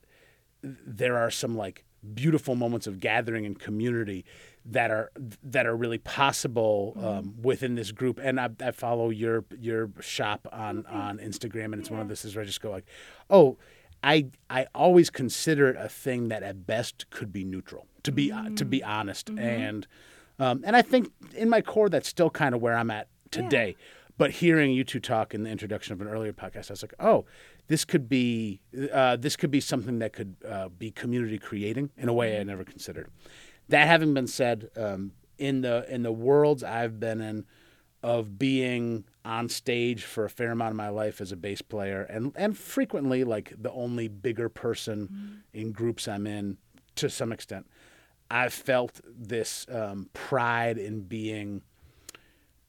there 0.62 1.18
are 1.18 1.32
some 1.32 1.58
like 1.58 1.86
beautiful 2.13 2.56
moments 2.56 2.88
of 2.88 3.00
gathering 3.00 3.46
and 3.46 3.60
community 3.60 4.26
that 4.66 4.92
are 4.92 5.12
that 5.44 5.66
are 5.66 5.76
really 5.76 5.98
possible 5.98 6.98
um, 7.02 7.36
within 7.42 7.76
this 7.76 7.92
group. 7.92 8.20
And 8.22 8.39
I, 8.39 8.50
I 8.62 8.72
follow 8.72 9.10
your 9.10 9.46
your 9.60 9.89
shop 10.00 10.48
on 10.52 10.86
on 10.88 11.18
Instagram, 11.20 11.66
and 11.66 11.76
it's 11.76 11.92
one 11.92 12.00
of 12.00 12.08
this 12.08 12.26
is 12.26 12.36
where 12.36 12.44
I 12.44 12.46
just 12.46 12.62
go 12.62 12.72
like, 12.72 12.86
oh. 13.30 13.58
I, 14.06 14.26
I 14.50 14.68
always 14.76 15.10
consider 15.10 15.70
it 15.70 15.78
a 15.80 15.88
thing 15.88 16.28
that 16.28 16.44
at 16.44 16.68
best 16.68 17.10
could 17.10 17.32
be 17.32 17.46
neutral, 17.46 17.88
to 18.04 18.12
be 18.12 18.34
uh, 18.34 18.50
to 18.58 18.66
be 18.66 18.84
honest, 18.84 19.30
and 19.30 19.88
um, 20.39 20.62
and 20.66 20.76
I 20.76 20.82
think 20.82 21.10
in 21.34 21.48
my 21.48 21.62
core 21.62 21.88
that's 21.88 22.10
still 22.10 22.30
kind 22.30 22.54
of 22.54 22.62
where 22.62 22.76
I'm 22.76 22.92
at 22.92 23.08
today. 23.32 23.78
But 24.18 24.32
hearing 24.32 24.72
you 24.72 24.84
two 24.84 25.00
talk 25.00 25.34
in 25.34 25.44
the 25.44 25.50
introduction 25.50 25.94
of 25.94 26.02
an 26.02 26.08
earlier 26.08 26.34
podcast, 26.34 26.70
I 26.70 26.74
was 26.74 26.84
like, 26.84 26.94
oh, 27.00 27.26
this 27.74 27.86
could 27.86 28.08
be 28.08 28.62
uh, 28.92 29.16
this 29.16 29.36
could 29.36 29.50
be 29.50 29.60
something 29.60 29.98
that 29.98 30.14
could 30.14 30.36
uh, 30.48 30.70
be 30.70 30.92
community 30.92 31.40
creating 31.40 31.90
in 31.98 32.08
a 32.08 32.14
way 32.14 32.40
I 32.40 32.44
never 32.44 32.64
considered. 32.64 33.10
That 33.70 33.88
having 33.88 34.14
been 34.14 34.28
said, 34.28 34.70
um, 34.78 35.14
in 35.40 35.62
the 35.62 35.84
in 35.92 36.04
the 36.04 36.12
worlds 36.12 36.64
I've 36.64 37.00
been 37.00 37.20
in 37.20 37.46
of 38.04 38.38
being 38.38 39.06
on 39.26 39.50
stage 39.50 40.04
for 40.04 40.24
a 40.24 40.30
fair 40.30 40.52
amount 40.52 40.70
of 40.70 40.76
my 40.76 40.90
life 40.90 41.20
as 41.20 41.32
a 41.32 41.36
bass 41.36 41.64
player 41.64 42.04
and 42.04 42.32
and 42.36 42.56
frequently 42.56 43.24
like 43.24 43.52
the 43.60 43.72
only 43.72 44.08
bigger 44.08 44.50
person 44.50 45.42
in 45.52 45.72
groups 45.72 46.08
I'm 46.08 46.28
in 46.28 46.60
to 46.98 47.10
some 47.10 47.32
extent, 47.32 47.66
I've 48.30 48.54
felt 48.54 49.02
this 49.04 49.66
um, 49.72 50.12
pride 50.14 50.78
in 50.78 51.06
being 51.06 51.64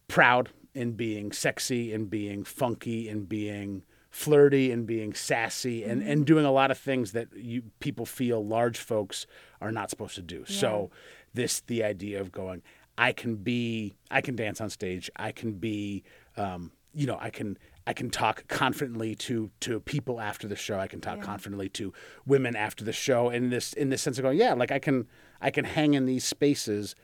proud 0.09 0.49
in 0.73 0.93
being 0.93 1.31
sexy 1.31 1.93
in 1.93 2.07
being 2.07 2.43
funky 2.43 3.07
in 3.11 3.27
being 3.27 3.83
flirty 4.15 4.71
and 4.71 4.87
being 4.87 5.13
sassy 5.13 5.83
and, 5.83 6.01
and 6.01 6.25
doing 6.25 6.45
a 6.45 6.53
lot 6.53 6.71
of 6.71 6.79
things 6.79 7.11
that 7.11 7.27
you 7.35 7.61
people 7.81 8.07
feel 8.07 8.47
large 8.47 8.79
folks 8.79 9.27
are 9.61 9.73
not 9.73 9.91
supposed 9.91 10.15
to 10.15 10.23
do. 10.23 10.45
So 10.47 10.93
this 11.35 11.63
the 11.63 11.83
idea 11.83 12.21
of 12.21 12.31
going, 12.31 12.63
I 12.97 13.11
can 13.11 13.35
be 13.35 13.97
I 14.13 14.21
can 14.21 14.37
dance 14.37 14.61
on 14.61 14.71
stage. 14.71 15.11
I 15.17 15.33
can 15.33 15.55
be 15.55 16.05
um, 16.37 16.71
you 16.93 17.09
know, 17.09 17.19
I 17.21 17.31
can 17.31 17.59
I 17.89 17.93
can 17.93 18.09
talk 18.09 18.47
confidently 18.47 19.17
to 19.17 19.51
to 19.63 19.81
people 19.81 20.21
after 20.21 20.47
the 20.47 20.55
show. 20.55 20.79
I 20.79 20.87
can 20.87 21.01
talk 21.01 21.21
confidently 21.21 21.69
to 21.71 21.93
women 22.25 22.55
after 22.55 22.85
the 22.85 22.93
show 22.93 23.31
in 23.31 23.51
this 23.51 23.73
in 23.73 23.89
this 23.89 24.01
sense 24.01 24.17
of 24.19 24.23
going, 24.23 24.39
yeah, 24.39 24.55
like 24.55 24.71
I 24.71 24.79
can 24.79 25.09
I 25.41 25.51
can 25.51 25.65
hang 25.65 25.95
in 25.95 26.07
these 26.07 26.25
spaces 26.25 26.95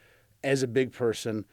as 0.44 0.62
a 0.62 0.68
big 0.68 0.92
person 0.92 1.44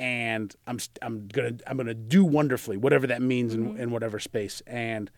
and 0.00 0.56
I'm 0.66 0.78
I'm 1.02 1.28
gonna 1.28 1.58
I'm 1.66 1.76
gonna 1.76 1.92
do 1.92 2.24
wonderfully, 2.24 2.78
whatever 2.78 3.06
that 3.06 3.20
means 3.20 3.52
in, 3.54 3.76
in 3.76 3.90
whatever 3.90 4.18
space. 4.18 4.62
And 4.66 5.10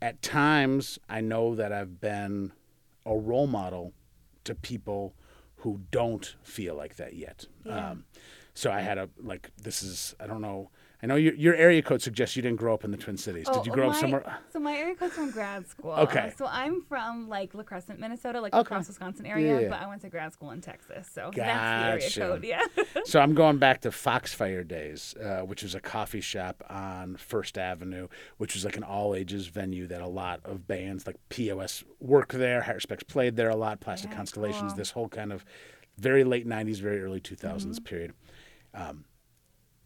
at 0.00 0.22
times, 0.22 0.96
I 1.08 1.20
know 1.20 1.56
that 1.56 1.72
I've 1.72 2.00
been 2.00 2.52
a 3.04 3.16
role 3.16 3.48
model 3.48 3.92
to 4.44 4.54
people 4.54 5.14
who 5.56 5.80
don't 5.90 6.36
feel 6.44 6.76
like 6.76 6.96
that 6.96 7.14
yet. 7.16 7.46
Um, 7.68 8.04
so 8.54 8.70
I 8.70 8.80
had 8.80 8.96
a 8.96 9.10
like 9.20 9.50
this 9.60 9.82
is 9.82 10.14
I 10.20 10.28
don't 10.28 10.40
know. 10.40 10.70
I 11.00 11.06
know 11.06 11.14
your 11.14 11.34
your 11.34 11.54
area 11.54 11.80
code 11.80 12.02
suggests 12.02 12.34
you 12.34 12.42
didn't 12.42 12.58
grow 12.58 12.74
up 12.74 12.82
in 12.82 12.90
the 12.90 12.96
Twin 12.96 13.16
Cities. 13.16 13.46
Did 13.48 13.66
you 13.66 13.70
grow 13.72 13.86
my, 13.88 13.94
up 13.94 14.00
somewhere? 14.00 14.38
So 14.52 14.58
my 14.58 14.76
area 14.76 14.96
code's 14.96 15.14
from 15.14 15.30
grad 15.30 15.64
school. 15.68 15.92
Okay. 15.92 16.32
So 16.36 16.46
I'm 16.46 16.82
from 16.88 17.28
like 17.28 17.54
La 17.54 17.62
Crescent, 17.62 18.00
Minnesota, 18.00 18.40
like 18.40 18.52
Okay. 18.52 18.62
across 18.62 18.88
Wisconsin 18.88 19.24
area, 19.24 19.60
Yeah. 19.60 19.68
but 19.68 19.80
I 19.80 19.86
went 19.86 20.00
to 20.02 20.08
grad 20.08 20.32
school 20.32 20.50
in 20.50 20.60
Texas. 20.60 21.08
So 21.12 21.30
that's 21.32 22.12
the 22.12 22.18
area 22.20 22.28
code. 22.30 22.44
Yeah. 22.44 22.66
so 23.04 23.20
I'm 23.20 23.34
going 23.42 23.58
back 23.58 23.82
to 23.82 23.90
Foxfire 23.90 24.66
days, 24.66 25.14
uh, 25.22 25.42
which 25.42 25.62
was 25.62 25.76
a 25.76 25.80
coffee 25.80 26.20
shop 26.20 26.64
on 26.68 27.16
First 27.16 27.58
Avenue, 27.58 28.08
which 28.38 28.54
was 28.54 28.64
like 28.64 28.76
an 28.76 28.82
all 28.82 29.14
ages 29.14 29.46
venue 29.46 29.86
that 29.86 30.00
a 30.00 30.08
lot 30.08 30.40
of 30.44 30.66
bands 30.66 31.06
like 31.06 31.16
POS 31.28 31.84
worked 32.00 32.32
there. 32.32 32.62
Heiruspecs 32.62 33.06
played 33.06 33.36
there 33.36 33.50
a 33.50 33.56
lot. 33.56 33.78
Plastic 33.80 34.10
Yeah, 34.10 34.16
Constellations, 34.16 34.72
cool. 34.72 34.76
this 34.78 34.90
whole 34.90 35.08
kind 35.08 35.32
of 35.32 35.44
very 35.96 36.24
late 36.24 36.46
'90s, 36.46 36.78
very 36.80 37.00
early 37.00 37.20
2000s 37.20 37.78
period. 37.84 38.14
Um, 38.74 39.04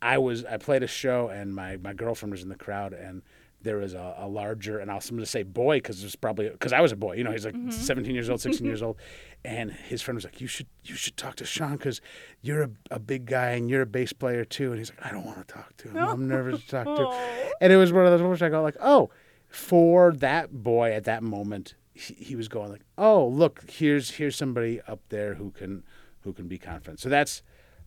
I 0.03 0.19
was 0.19 0.45
I 0.45 0.57
played 0.57 0.83
a 0.83 0.89
show 0.89 1.29
and 1.29 1.55
my 1.55 1.77
my 1.77 1.95
girlfriend 1.95 2.33
was 2.33 2.43
in 2.43 2.49
the 2.49 2.57
crowd 2.57 2.93
and 2.93 3.23
there 3.63 3.77
was 3.77 3.95
a, 3.95 4.17
a 4.19 4.27
larger 4.27 4.81
and 4.81 4.91
I 4.91 4.97
was 4.97 5.09
going 5.09 5.21
to 5.21 5.27
say 5.27 5.45
boy 5.45 5.77
because 5.77 6.01
it 6.01 6.05
was 6.05 6.17
probably 6.17 6.49
because 6.49 6.73
I 6.73 6.81
was 6.81 6.91
a 6.91 6.97
boy 6.97 7.15
you 7.15 7.23
know 7.23 7.31
he's 7.31 7.45
like 7.45 7.55
mm-hmm. 7.55 7.71
17 7.71 8.13
years 8.13 8.29
old 8.29 8.41
16 8.41 8.67
years 8.67 8.83
old. 8.83 8.97
And 9.45 9.71
his 9.73 10.03
friend 10.03 10.17
was 10.17 10.25
like 10.25 10.41
you 10.41 10.49
should 10.49 10.67
you 10.83 10.97
should 10.97 11.17
talk 11.17 11.37
to 11.37 11.45
Sean 11.45 11.77
because 11.77 12.01
you're 12.43 12.63
a, 12.63 12.71
a 12.91 12.99
big 12.99 13.27
guy 13.27 13.51
and 13.51 13.71
you're 13.71 13.83
a 13.83 13.87
bass 13.87 14.13
player 14.13 14.45
too. 14.45 14.71
And 14.71 14.79
he's 14.79 14.91
like 14.91 15.07
I 15.07 15.13
don't 15.13 15.25
want 15.25 15.39
to 15.47 15.55
talk 15.55 15.77
to 15.79 15.89
him. 15.89 15.97
I'm 15.97 16.27
nervous 16.27 16.63
to 16.65 16.69
talk 16.69 16.85
to 16.85 17.55
and 17.61 17.73
it 17.73 17.77
was 17.77 17.93
one 17.93 18.05
of 18.05 18.11
those 18.11 18.21
moments 18.21 18.43
I 18.43 18.49
go 18.49 18.61
like 18.61 18.77
oh 18.81 19.11
for 19.47 20.13
that 20.15 20.65
boy 20.65 20.93
at 20.93 21.05
that 21.05 21.23
moment 21.23 21.75
he, 21.95 22.15
he 22.15 22.37
was 22.37 22.49
going 22.49 22.71
like 22.71 22.83
oh 22.99 23.29
look 23.29 23.71
here's 23.71 24.11
here's 24.11 24.35
somebody 24.35 24.81
up 24.89 25.01
there 25.11 25.35
who 25.35 25.53
can 25.53 25.85
who 26.23 26.33
can 26.33 26.49
be 26.49 26.59
confident. 26.59 26.99
So 26.99 27.09
that's 27.09 27.43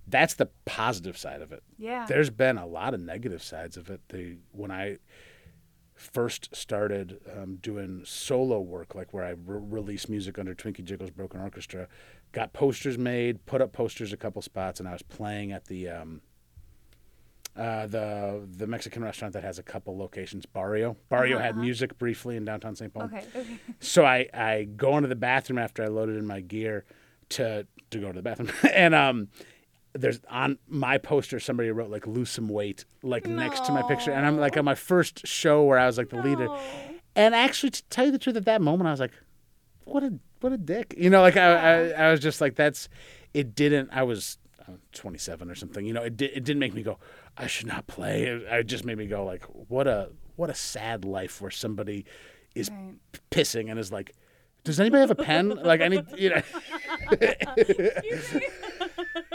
that's 0.07 0.35
the 0.35 0.47
positive 0.65 1.17
side 1.17 1.41
of 1.41 1.51
it 1.51 1.63
Yeah. 1.77 2.05
there's 2.07 2.29
been 2.29 2.57
a 2.57 2.65
lot 2.67 2.93
of 2.93 2.99
negative 2.99 3.41
sides 3.43 3.75
of 3.77 3.89
it. 3.89 4.01
The 4.09 4.37
when 4.51 4.71
I 4.71 4.97
first 5.95 6.53
started 6.55 7.19
um, 7.35 7.55
doing 7.55 8.01
solo 8.05 8.59
work, 8.59 8.93
like 8.95 9.13
where 9.13 9.23
I 9.23 9.29
re- 9.29 9.37
released 9.61 10.09
music 10.09 10.37
under 10.37 10.53
Twinkie 10.53 10.83
Jiggles 10.83 11.09
Broken 11.09 11.39
Orchestra, 11.39 11.87
got 12.33 12.51
posters 12.51 12.97
made, 12.97 13.45
put 13.45 13.61
up 13.61 13.71
posters 13.71 14.11
a 14.11 14.17
couple 14.17 14.41
spots, 14.41 14.79
and 14.81 14.89
I 14.89 14.91
was 14.91 15.01
playing 15.03 15.53
at 15.53 15.65
the 15.65 15.87
um, 15.89 16.21
uh, 17.55 17.87
the 17.87 18.45
the 18.57 18.67
Mexican 18.67 19.03
restaurant 19.03 19.33
that 19.33 19.43
has 19.43 19.57
a 19.57 19.63
couple 19.63 19.97
locations, 19.97 20.45
Barrio. 20.45 20.97
Barrio 21.07 21.39
had 21.39 21.55
music 21.55 21.97
briefly 21.97 22.35
in 22.35 22.43
downtown 22.43 22.75
St. 22.75 22.93
Paul. 22.93 23.03
Okay. 23.03 23.23
Okay. 23.35 23.59
So 23.79 24.03
I, 24.05 24.27
I 24.33 24.63
go 24.75 24.97
into 24.97 25.07
the 25.07 25.15
bathroom 25.15 25.57
after 25.59 25.81
I 25.83 25.87
loaded 25.87 26.17
in 26.17 26.27
my 26.27 26.41
gear 26.41 26.83
to 27.29 27.65
to 27.91 27.99
go 27.99 28.07
to 28.07 28.13
the 28.13 28.21
bathroom, 28.21 28.51
and 28.73 28.93
um, 28.93 29.29
there's 29.95 30.19
on 30.29 30.57
my 30.67 30.97
poster 30.97 31.39
somebody 31.39 31.71
wrote 31.71 31.89
like 31.89 32.05
lose 32.05 32.29
some 32.29 32.49
weight 32.49 32.85
like 33.01 33.25
next 33.25 33.65
to 33.65 33.71
my 33.71 33.81
picture, 33.83 34.11
and 34.11 34.25
I'm 34.25 34.37
like 34.37 34.57
on 34.57 34.65
my 34.65 34.75
first 34.75 35.25
show 35.25 35.63
where 35.63 35.79
I 35.79 35.85
was 35.87 35.97
like 35.97 36.09
the 36.09 36.21
leader, 36.21 36.47
and 37.15 37.33
actually 37.33 37.69
to 37.71 37.83
tell 37.85 38.05
you 38.05 38.11
the 38.11 38.19
truth, 38.19 38.35
at 38.35 38.45
that 38.45 38.61
moment 38.61 38.87
I 38.87 38.91
was 38.91 38.99
like, 38.99 39.13
what 39.85 40.03
a 40.03 40.13
what 40.41 40.51
a 40.53 40.57
dick, 40.57 40.93
you 40.97 41.09
know, 41.09 41.21
like 41.21 41.37
I 41.37 41.47
I, 41.53 42.07
I 42.07 42.11
was 42.11 42.19
just 42.19 42.41
like 42.41 42.55
that's 42.55 42.89
it 43.33 43.55
didn't 43.55 43.89
I 43.91 44.03
was. 44.03 44.37
uh, 44.67 44.73
27 44.93 45.49
or 45.51 45.55
something 45.55 45.85
you 45.85 45.93
know 45.93 46.01
it, 46.01 46.17
di- 46.17 46.25
it 46.37 46.43
didn't 46.43 46.59
make 46.59 46.73
me 46.73 46.81
go 46.81 46.97
i 47.37 47.45
should 47.45 47.67
not 47.67 47.85
play 47.85 48.23
it, 48.23 48.41
it 48.49 48.63
just 48.65 48.83
made 48.83 48.97
me 48.97 49.05
go 49.05 49.23
like 49.23 49.43
what 49.69 49.85
a 49.87 50.09
what 50.37 50.49
a 50.49 50.55
sad 50.55 51.05
life 51.05 51.39
where 51.39 51.51
somebody 51.51 52.03
is 52.55 52.69
Right. 52.71 52.95
pissing 53.29 53.69
and 53.69 53.77
is 53.77 53.91
like, 53.91 54.13
"Does 54.63 54.79
anybody 54.79 55.01
have 55.01 55.11
a 55.11 55.15
pen? 55.15 55.49
like 55.49 55.81
I 55.81 55.87
need, 55.89 56.05
you 56.17 56.29
know." 56.31 56.41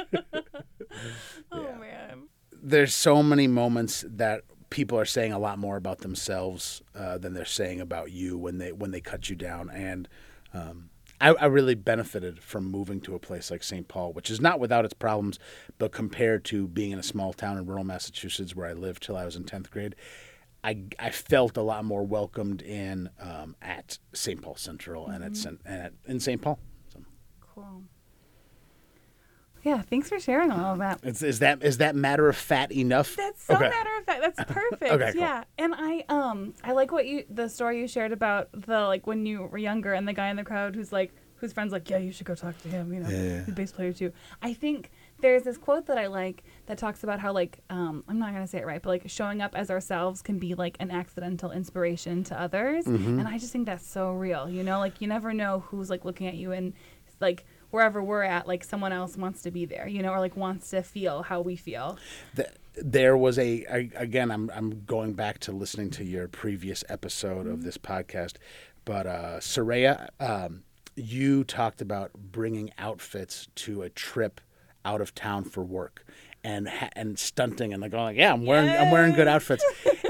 there's 2.63 2.95
so 2.95 3.23
many 3.23 3.47
moments 3.47 4.05
that 4.09 4.43
people 4.71 4.99
are 4.99 5.05
saying 5.05 5.33
a 5.33 5.39
lot 5.39 5.59
more 5.59 5.77
about 5.77 5.99
themselves 5.99 6.83
uh, 6.95 7.19
than 7.19 7.35
they're 7.35 7.45
saying 7.45 7.81
about 7.81 8.13
you 8.13 8.39
when 8.39 8.59
they 8.59 8.73
when 8.73 8.91
they 8.91 9.01
cut 9.01 9.29
you 9.29 9.37
down 9.37 9.71
and 9.71 10.09
um, 10.53 10.91
I, 11.21 11.35
I 11.35 11.47
really 11.47 11.75
benefited 11.75 12.43
from 12.43 12.65
moving 12.71 13.01
to 13.03 13.15
a 13.15 13.19
place 13.19 13.51
like 13.51 13.63
St. 13.63 13.87
Paul, 13.87 14.13
which 14.13 14.31
is 14.31 14.41
not 14.41 14.59
without 14.59 14.85
its 14.85 14.95
problems, 14.95 15.39
but 15.79 15.93
compared 15.93 16.45
to 16.47 16.67
being 16.67 16.93
in 16.93 16.99
a 16.99 17.03
small 17.03 17.33
town 17.33 17.59
in 17.59 17.67
rural 17.67 17.85
Massachusetts 17.85 18.57
where 18.57 18.67
I 18.67 18.73
lived 18.73 19.03
till 19.03 19.17
I 19.17 19.27
was 19.27 19.37
in 19.37 19.45
10th 19.45 19.71
grade, 19.71 19.97
I, 20.65 20.85
I 20.99 21.11
felt 21.11 21.57
a 21.57 21.63
lot 21.63 21.85
more 21.85 22.05
welcomed 22.05 22.63
in 22.63 23.11
um, 23.21 23.55
at 23.61 23.99
St. 24.15 24.41
Paul 24.41 24.57
Central 24.57 25.09
and 25.09 25.23
at, 25.23 25.37
St- 25.37 25.61
and 25.65 25.83
at 25.83 25.93
in 26.07 26.21
St. 26.21 26.41
Paul. 26.41 26.59
So 26.93 27.01
Cool. 27.55 27.83
Yeah, 29.63 29.83
thanks 29.83 30.09
for 30.09 30.19
sharing 30.19 30.51
all 30.51 30.73
of 30.73 30.79
that. 30.79 31.01
is, 31.03 31.23
is 31.23 31.39
that 31.41 31.63
is 31.63 31.79
that 31.79 31.95
matter 31.95 32.29
of 32.29 32.37
fact 32.37 32.73
enough? 32.73 33.15
That's 33.17 33.43
so 33.45 33.55
Okay. 33.55 33.69
matter 33.69 33.91
of 33.99 34.05
fact. 34.05 34.21
That's 34.23 34.53
perfect. 34.53 34.91
Okay, 34.93 35.13
cool. 35.13 35.21
Yeah, 35.21 35.45
and 35.59 35.75
I 35.77 36.05
um 36.09 36.55
I 36.65 36.73
like 36.73 36.93
what 36.93 37.07
you 37.07 37.25
the 37.29 37.49
story 37.49 37.81
you 37.81 37.87
shared 37.89 38.13
about 38.13 38.49
the 38.53 38.81
like 38.81 39.07
when 39.07 39.27
you 39.27 39.43
were 39.45 39.59
younger 39.59 39.93
and 39.93 40.07
the 40.09 40.13
guy 40.13 40.29
in 40.31 40.37
the 40.37 40.45
crowd 40.45 40.75
who's 40.75 40.93
like 40.93 41.13
whose 41.37 41.53
friends 41.55 41.73
like 41.73 41.89
yeah 41.89 41.97
you 41.97 42.13
should 42.13 42.27
go 42.27 42.35
talk 42.35 42.57
to 42.61 42.69
him 42.69 42.93
you 42.93 43.01
know 43.01 43.09
Yeah, 43.09 43.45
a 43.49 43.53
bass 43.53 43.73
player 43.73 43.93
too. 43.93 44.13
I 44.43 44.53
think 44.55 44.91
there's 45.21 45.43
this 45.43 45.57
quote 45.59 45.87
that 45.87 45.97
I 45.99 46.07
like 46.07 46.43
that 46.67 46.77
talks 46.79 47.03
about 47.03 47.19
how 47.21 47.33
like 47.33 47.61
um 47.71 48.05
I'm 48.09 48.19
not 48.19 48.33
gonna 48.33 48.47
say 48.47 48.59
it 48.59 48.67
right 48.67 48.81
but 48.83 48.89
like 48.91 49.03
showing 49.11 49.41
up 49.43 49.55
as 49.55 49.71
ourselves 49.71 50.21
can 50.23 50.39
be 50.39 50.55
like 50.55 50.77
an 50.81 50.91
accidental 50.91 51.51
inspiration 51.51 52.25
to 52.25 52.39
others 52.41 52.85
Mm-hmm. 52.87 53.19
and 53.19 53.27
I 53.29 53.39
just 53.39 53.53
think 53.53 53.67
that's 53.67 53.87
so 53.87 54.13
real. 54.13 54.49
You 54.51 54.63
know 54.65 54.79
like 54.79 55.01
you 55.01 55.07
never 55.09 55.33
know 55.35 55.61
who's 55.69 55.89
like 55.91 56.05
looking 56.05 56.27
at 56.27 56.35
you 56.35 56.53
and 56.53 56.73
like 57.21 57.45
wherever 57.71 58.03
we're 58.03 58.23
at 58.23 58.47
like 58.47 58.65
someone 58.65 58.93
else 58.93 59.17
wants 59.17 59.43
to 59.43 59.51
be 59.51 59.65
there 59.65 59.87
you 59.89 60.03
know 60.03 60.11
or 60.11 60.21
like 60.21 60.37
wants 60.37 60.71
to 60.71 60.83
feel 60.83 61.23
how 61.23 61.41
we 61.41 61.57
feel. 61.57 61.99
Th- 62.37 62.49
there 62.77 63.17
was 63.17 63.39
a 63.39 63.65
I, 63.67 63.91
again 63.97 64.31
I'm 64.31 64.51
I'm 64.55 64.85
going 64.85 65.15
back 65.15 65.39
to 65.41 65.53
listening 65.53 65.91
to 65.91 66.05
your 66.05 66.29
previous 66.29 66.85
episode 66.89 67.47
of 67.47 67.63
this 67.63 67.79
podcast, 67.79 68.35
but 68.85 69.07
uh, 69.07 69.39
Soraya, 69.41 70.09
um, 70.21 70.63
you 70.97 71.45
talked 71.45 71.81
about 71.81 72.13
bringing 72.15 72.71
outfits 72.79 73.49
to 73.57 73.83
a 73.83 73.91
trip 73.91 74.41
out 74.85 75.01
of 75.01 75.15
town 75.15 75.45
for 75.45 75.63
work. 75.63 76.05
And 76.43 76.71
and 76.95 77.19
stunting 77.19 77.75
and 77.75 77.83
like 77.83 77.91
going 77.91 78.05
like 78.05 78.17
yeah 78.17 78.33
I'm 78.33 78.47
wearing 78.47 78.71
I'm 78.71 78.91
wearing 78.91 79.13
good 79.13 79.29
outfits, 79.29 79.63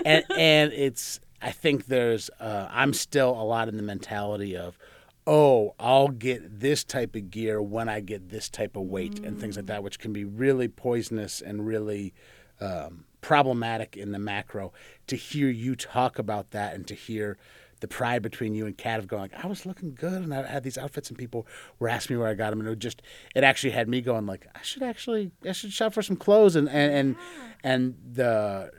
and 0.04 0.24
and 0.38 0.72
it's 0.72 1.18
I 1.42 1.50
think 1.50 1.86
there's 1.86 2.30
uh, 2.38 2.68
I'm 2.70 2.92
still 2.92 3.30
a 3.30 3.42
lot 3.42 3.68
in 3.68 3.76
the 3.76 3.82
mentality 3.82 4.56
of 4.56 4.78
oh, 5.26 5.74
I'll 5.78 6.08
get 6.08 6.60
this 6.60 6.84
type 6.84 7.14
of 7.14 7.30
gear 7.30 7.60
when 7.60 7.88
I 7.88 8.00
get 8.00 8.30
this 8.30 8.48
type 8.48 8.76
of 8.76 8.82
weight 8.82 9.18
and 9.20 9.38
things 9.38 9.56
like 9.56 9.66
that, 9.66 9.82
which 9.82 9.98
can 9.98 10.12
be 10.12 10.24
really 10.24 10.68
poisonous 10.68 11.40
and 11.40 11.66
really 11.66 12.14
um, 12.60 13.04
problematic 13.20 13.96
in 13.96 14.12
the 14.12 14.18
macro. 14.18 14.72
To 15.08 15.16
hear 15.16 15.48
you 15.48 15.76
talk 15.76 16.18
about 16.18 16.50
that 16.52 16.74
and 16.74 16.86
to 16.88 16.94
hear 16.94 17.36
the 17.80 17.88
pride 17.88 18.22
between 18.22 18.54
you 18.54 18.66
and 18.66 18.76
Kat 18.76 18.98
of 18.98 19.08
going 19.08 19.22
like, 19.22 19.44
I 19.44 19.46
was 19.46 19.66
looking 19.66 19.94
good 19.94 20.22
and 20.22 20.32
I 20.32 20.46
had 20.46 20.62
these 20.62 20.78
outfits 20.78 21.08
and 21.08 21.18
people 21.18 21.46
were 21.78 21.88
asking 21.88 22.16
me 22.16 22.20
where 22.20 22.28
I 22.28 22.34
got 22.34 22.50
them 22.50 22.60
and 22.60 22.68
it 22.68 22.78
just 22.78 23.02
it 23.34 23.42
actually 23.42 23.70
had 23.70 23.88
me 23.88 24.00
going 24.00 24.26
like 24.26 24.46
I 24.54 24.62
should 24.62 24.82
actually 24.82 25.30
I 25.46 25.52
should 25.52 25.72
shop 25.72 25.94
for 25.94 26.02
some 26.02 26.16
clothes 26.16 26.56
and 26.56 26.68
and 26.68 26.92
and, 26.92 27.16
and 27.64 27.94
the 28.12 28.70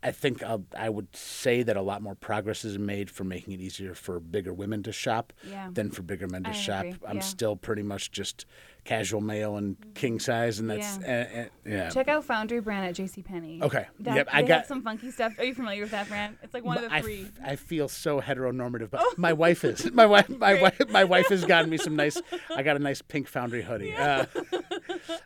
I 0.00 0.12
think 0.12 0.44
I'll, 0.44 0.64
I 0.76 0.88
would 0.88 1.14
say 1.16 1.64
that 1.64 1.76
a 1.76 1.82
lot 1.82 2.02
more 2.02 2.14
progress 2.14 2.64
is 2.64 2.78
made 2.78 3.10
for 3.10 3.24
making 3.24 3.54
it 3.54 3.60
easier 3.60 3.94
for 3.94 4.20
bigger 4.20 4.52
women 4.54 4.84
to 4.84 4.92
shop 4.92 5.32
Yeah. 5.44 5.70
than 5.72 5.90
for 5.90 6.02
bigger 6.02 6.28
men 6.28 6.44
to 6.44 6.50
I 6.50 6.52
shop. 6.52 6.84
agree, 6.84 6.98
I'm 7.08 7.16
yeah. 7.16 7.22
still 7.22 7.56
pretty 7.56 7.82
much 7.82 8.12
just 8.12 8.46
casual 8.84 9.20
male 9.20 9.56
and 9.56 9.76
king 9.94 10.20
size, 10.20 10.60
and 10.60 10.70
that's 10.70 10.98
Yeah. 11.02 11.26
uh, 11.34 11.40
uh, 11.40 11.44
yeah. 11.68 11.90
Check 11.90 12.06
out 12.06 12.24
Foundry 12.26 12.60
brand 12.60 12.86
at 12.86 12.94
JCPenney. 12.94 13.60
Okay. 13.62 13.86
That, 14.00 14.14
Yep, 14.16 14.28
I 14.32 14.42
got- 14.42 14.66
some 14.68 14.82
funky 14.82 15.10
stuff. 15.10 15.34
Are 15.36 15.44
you 15.44 15.52
familiar 15.54 15.82
with 15.82 15.90
that 15.90 16.08
brand? 16.08 16.36
It's 16.44 16.54
like 16.54 16.64
one 16.64 16.76
of 16.78 16.84
the 16.84 16.94
I, 16.94 17.02
three. 17.02 17.26
I 17.44 17.56
feel 17.56 17.88
so 17.88 18.20
heteronormative, 18.20 18.90
but 18.90 19.02
my 19.18 19.32
wife 19.32 19.64
is. 19.64 19.90
My 19.98 20.06
wife, 20.06 20.28
my 20.28 20.62
wife, 20.62 20.80
my 20.90 21.02
wife 21.04 21.26
has 21.30 21.44
gotten 21.44 21.70
me 21.70 21.76
some 21.76 21.96
nice. 21.96 22.22
I 22.54 22.62
got 22.62 22.76
a 22.76 22.78
nice 22.78 23.02
pink 23.02 23.26
Foundry 23.28 23.62
hoodie. 23.62 23.94
Uh, 23.96 24.26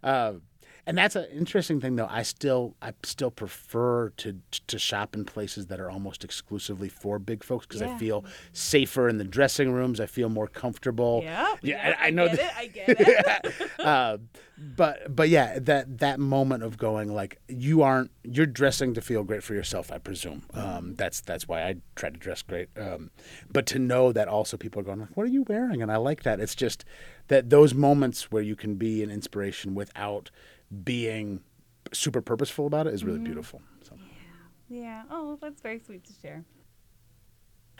uh, 0.02 0.32
and 0.86 0.98
that's 0.98 1.14
an 1.14 1.26
interesting 1.32 1.80
thing, 1.80 1.94
though. 1.96 2.08
I 2.10 2.22
still, 2.22 2.74
I 2.82 2.92
still 3.04 3.30
prefer 3.30 4.10
to 4.16 4.38
to 4.66 4.78
shop 4.78 5.14
in 5.14 5.24
places 5.24 5.66
that 5.66 5.80
are 5.80 5.90
almost 5.90 6.24
exclusively 6.24 6.88
for 6.88 7.18
big 7.18 7.44
folks 7.44 7.66
because 7.66 7.82
I 7.82 7.96
feel 7.98 8.24
safer 8.52 9.08
in 9.08 9.18
the 9.18 9.24
dressing 9.24 9.72
rooms. 9.72 10.00
I 10.00 10.06
feel 10.06 10.28
more 10.28 10.48
comfortable. 10.48 11.20
yeah. 11.22 11.54
Yeah, 11.62 11.96
I, 12.00 12.08
I 12.08 12.10
know 12.10 12.28
that. 12.28 12.54
I 12.56 12.66
get 12.66 12.84
it. 12.88 13.70
uh, 13.80 14.18
but 14.58 15.14
but 15.14 15.28
yeah, 15.28 15.58
that 15.60 15.98
that 15.98 16.18
moment 16.18 16.62
of 16.62 16.78
going 16.78 17.12
like 17.14 17.40
you 17.48 17.82
aren't 17.82 18.10
you're 18.22 18.46
dressing 18.46 18.94
to 18.94 19.00
feel 19.00 19.24
great 19.24 19.42
for 19.42 19.54
yourself. 19.54 19.92
I 19.92 19.98
presume 19.98 20.42
um, 20.54 20.94
that's 20.96 21.20
that's 21.20 21.46
why 21.48 21.62
I 21.62 21.76
try 21.94 22.10
to 22.10 22.18
dress 22.18 22.42
great. 22.42 22.68
Um, 22.76 23.10
but 23.50 23.66
to 23.66 23.78
know 23.78 24.12
that 24.12 24.28
also 24.28 24.56
people 24.56 24.80
are 24.80 24.84
going 24.84 25.00
like, 25.00 25.16
what 25.16 25.24
are 25.24 25.30
you 25.30 25.44
wearing? 25.48 25.82
And 25.82 25.90
I 25.90 25.96
like 25.96 26.22
that. 26.24 26.40
It's 26.40 26.54
just 26.54 26.84
that 27.28 27.50
those 27.50 27.74
moments 27.74 28.30
where 28.30 28.42
you 28.42 28.56
can 28.56 28.74
be 28.76 29.02
an 29.02 29.10
inspiration 29.10 29.74
without 29.74 30.30
being 30.84 31.40
super 31.92 32.20
purposeful 32.22 32.66
about 32.66 32.86
it 32.86 32.94
is 32.94 33.04
really 33.04 33.18
beautiful. 33.18 33.60
So. 33.82 33.96
yeah. 34.68 35.02
Oh, 35.10 35.38
that's 35.40 35.60
very 35.60 35.78
sweet 35.80 36.04
to 36.04 36.12
share. 36.20 36.44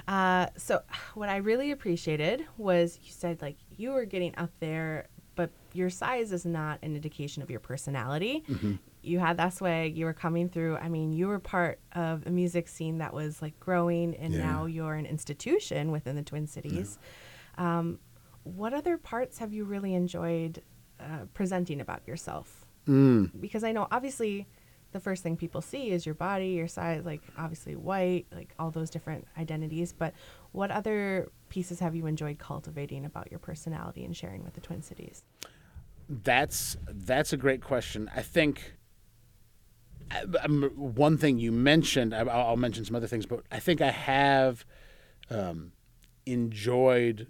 Uh, 0.09 0.47
so 0.57 0.81
what 1.15 1.29
I 1.29 1.37
really 1.37 1.71
appreciated 1.71 2.47
was 2.57 2.99
you 3.03 3.11
said 3.13 3.41
like 3.43 3.57
you 3.77 3.93
were 3.93 4.05
getting 4.05 4.35
up 4.37 4.51
there, 4.61 5.09
but 5.35 5.51
your 5.73 5.89
size 5.91 6.33
is 6.33 6.45
not 6.45 6.79
an 6.83 6.95
indication 6.95 7.43
of 7.43 7.51
your 7.51 7.61
personality. 7.61 8.45
You 9.05 9.19
had 9.19 9.39
that 9.39 9.55
swag. 9.55 9.97
You 9.97 10.05
were 10.05 10.13
coming 10.13 10.49
through. 10.49 10.77
I 10.77 10.89
mean, 10.89 11.13
you 11.13 11.27
were 11.27 11.39
part 11.41 11.81
of 11.93 12.27
a 12.27 12.31
music 12.31 12.69
scene 12.69 12.99
that 12.99 13.13
was 13.15 13.41
like 13.43 13.59
growing, 13.59 14.15
and 14.17 14.33
Yeah. 14.35 14.41
now 14.47 14.67
you're 14.67 14.95
an 14.95 15.07
institution 15.07 15.91
within 15.91 16.15
the 16.17 16.23
Twin 16.23 16.47
Cities. 16.47 16.99
Um, 17.59 17.99
what 18.45 18.75
other 18.75 18.99
parts 18.99 19.39
have 19.39 19.53
you 19.53 19.65
really 19.65 19.95
enjoyed 19.95 20.63
uh, 21.01 21.25
presenting 21.35 21.81
about 21.81 22.07
yourself? 22.07 22.62
Because 23.41 23.65
I 23.65 23.73
know 23.73 23.87
obviously 23.91 24.47
the 24.93 25.01
first 25.01 25.23
thing 25.23 25.37
people 25.37 25.63
see 25.63 25.91
is 25.91 26.05
your 26.05 26.15
body, 26.15 26.49
your 26.49 26.69
size, 26.69 27.05
like 27.05 27.23
obviously 27.39 27.77
white, 27.77 28.27
like 28.35 28.55
all 28.59 28.71
those 28.71 28.91
different 28.91 29.27
identities. 29.39 29.93
But 29.93 30.13
what 30.53 30.71
other 30.71 31.31
pieces 31.49 31.81
have 31.81 31.95
you 31.95 32.07
enjoyed 32.07 32.39
cultivating 32.39 33.05
about 33.05 33.31
your 33.31 33.39
personality 33.41 34.05
and 34.05 34.17
sharing 34.17 34.45
with 34.45 34.55
the 34.55 34.61
Twin 34.61 34.83
Cities? 34.83 35.25
That's 36.09 36.77
that's 36.89 37.33
a 37.33 37.37
great 37.37 37.63
question. 37.63 38.11
I 38.15 38.23
think 38.23 38.75
um, 40.43 40.71
one 40.75 41.17
thing 41.17 41.39
you 41.39 41.53
mentioned. 41.53 42.15
I- 42.15 42.21
I'll, 42.21 42.49
I'll 42.49 42.57
mention 42.57 42.85
some 42.85 42.97
other 42.97 43.07
things, 43.07 43.25
but 43.25 43.45
I 43.51 43.61
think 43.61 43.81
I 43.81 43.91
have 43.91 44.67
um, 45.31 45.73
enjoyed 46.27 47.29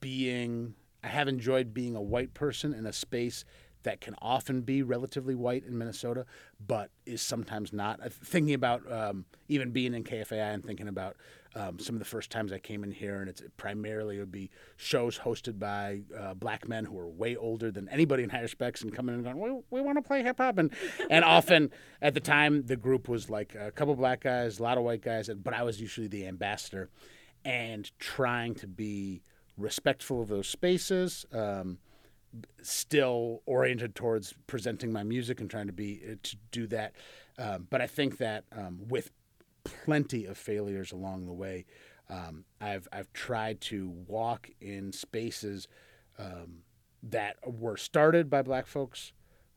being. 0.00 0.74
I 1.02 1.08
have 1.08 1.28
enjoyed 1.28 1.72
being 1.72 1.96
a 1.96 2.02
white 2.02 2.34
person 2.34 2.74
in 2.74 2.84
a 2.84 2.92
space 2.92 3.44
that 3.82 4.00
can 4.00 4.14
often 4.20 4.62
be 4.62 4.82
relatively 4.82 5.34
white 5.34 5.64
in 5.64 5.76
Minnesota, 5.76 6.26
but 6.66 6.90
is 7.06 7.22
sometimes 7.22 7.72
not. 7.72 8.00
Uh, 8.04 8.08
Thinking 8.10 8.54
about 8.54 8.90
um, 8.90 9.24
even 9.48 9.70
being 9.70 9.94
in 9.94 10.04
KFAI 10.04 10.54
and 10.54 10.64
thinking 10.64 10.88
about 10.88 11.16
um, 11.54 11.78
some 11.78 11.96
of 11.96 11.98
the 11.98 12.04
first 12.04 12.30
times 12.30 12.52
I 12.52 12.58
came 12.58 12.84
in 12.84 12.92
here, 12.92 13.20
and 13.20 13.28
it's 13.28 13.42
primarily 13.56 14.16
it 14.16 14.20
would 14.20 14.30
be 14.30 14.50
shows 14.76 15.18
hosted 15.18 15.58
by 15.58 16.02
uh, 16.16 16.34
black 16.34 16.68
men 16.68 16.84
who 16.84 16.98
are 16.98 17.08
way 17.08 17.34
older 17.34 17.70
than 17.72 17.88
anybody 17.88 18.22
in 18.22 18.30
Heiruspecs, 18.30 18.82
and 18.82 18.94
coming 18.94 19.14
in 19.14 19.26
and 19.26 19.40
going, 19.40 19.54
"We, 19.70 19.80
we 19.80 19.84
want 19.84 19.98
to 19.98 20.02
play 20.02 20.22
hip 20.22 20.38
hop," 20.38 20.58
and 20.58 20.70
and 21.08 21.24
often 21.24 21.70
at 22.00 22.14
the 22.14 22.20
time 22.20 22.66
the 22.66 22.76
group 22.76 23.08
was 23.08 23.28
like 23.28 23.56
a 23.56 23.72
couple 23.72 23.96
black 23.96 24.22
guys, 24.22 24.60
a 24.60 24.62
lot 24.62 24.78
of 24.78 24.84
white 24.84 25.02
guys, 25.02 25.28
but 25.42 25.52
I 25.52 25.64
was 25.64 25.80
usually 25.80 26.06
the 26.06 26.26
ambassador, 26.26 26.88
and 27.44 27.90
trying 27.98 28.54
to 28.56 28.68
be 28.68 29.22
respectful 29.56 30.22
of 30.22 30.28
those 30.28 30.48
spaces. 30.48 31.26
Um, 31.32 31.78
still 32.62 33.42
oriented 33.46 33.94
towards 33.94 34.34
presenting 34.46 34.92
my 34.92 35.02
music 35.02 35.40
and 35.40 35.50
trying 35.50 35.66
to 35.66 35.72
be 35.72 36.00
uh, 36.08 36.14
to 36.22 36.36
do 36.50 36.66
that. 36.68 36.92
Um, 37.38 37.66
but 37.70 37.80
I 37.80 37.86
think 37.86 38.18
that 38.18 38.44
um, 38.52 38.80
with 38.88 39.10
plenty 39.64 40.26
of 40.26 40.38
failures 40.38 40.92
along 40.92 41.26
the 41.26 41.32
way, 41.32 41.66
um, 42.08 42.44
I've 42.60 42.88
I've 42.92 43.12
tried 43.12 43.60
to 43.62 43.88
walk 44.06 44.50
in 44.60 44.92
spaces 44.92 45.68
um, 46.18 46.62
that 47.02 47.36
were 47.46 47.76
started 47.76 48.28
by 48.28 48.42
Black 48.42 48.66
folks 48.66 49.12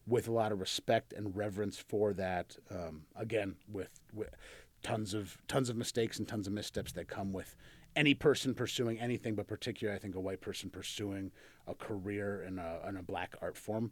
with 0.06 0.28
a 0.28 0.32
lot 0.32 0.52
of 0.52 0.60
respect 0.60 1.14
and 1.14 1.36
reverence 1.36 1.78
for 1.78 2.14
that. 2.14 2.58
Um, 2.70 3.04
again, 3.16 3.56
with, 3.72 4.02
with 4.14 4.36
tons 4.82 5.14
of 5.14 5.38
tons 5.48 5.70
of 5.70 5.78
mistakes 5.78 6.20
and 6.20 6.28
tons 6.28 6.48
of 6.48 6.54
missteps 6.54 6.92
that 6.94 7.08
come 7.08 7.32
with 7.34 7.56
any 7.96 8.14
person 8.14 8.54
pursuing 8.54 9.00
anything, 9.00 9.36
but 9.36 9.48
particularly 9.48 9.96
I 9.98 10.02
think 10.02 10.16
a 10.16 10.20
white 10.20 10.42
person 10.42 10.70
pursuing 10.70 11.32
a 11.68 11.74
career 11.74 12.44
in 12.44 12.60
a 12.60 12.80
in 12.88 12.98
a 12.98 13.04
black 13.04 13.36
art 13.42 13.58
form 13.58 13.92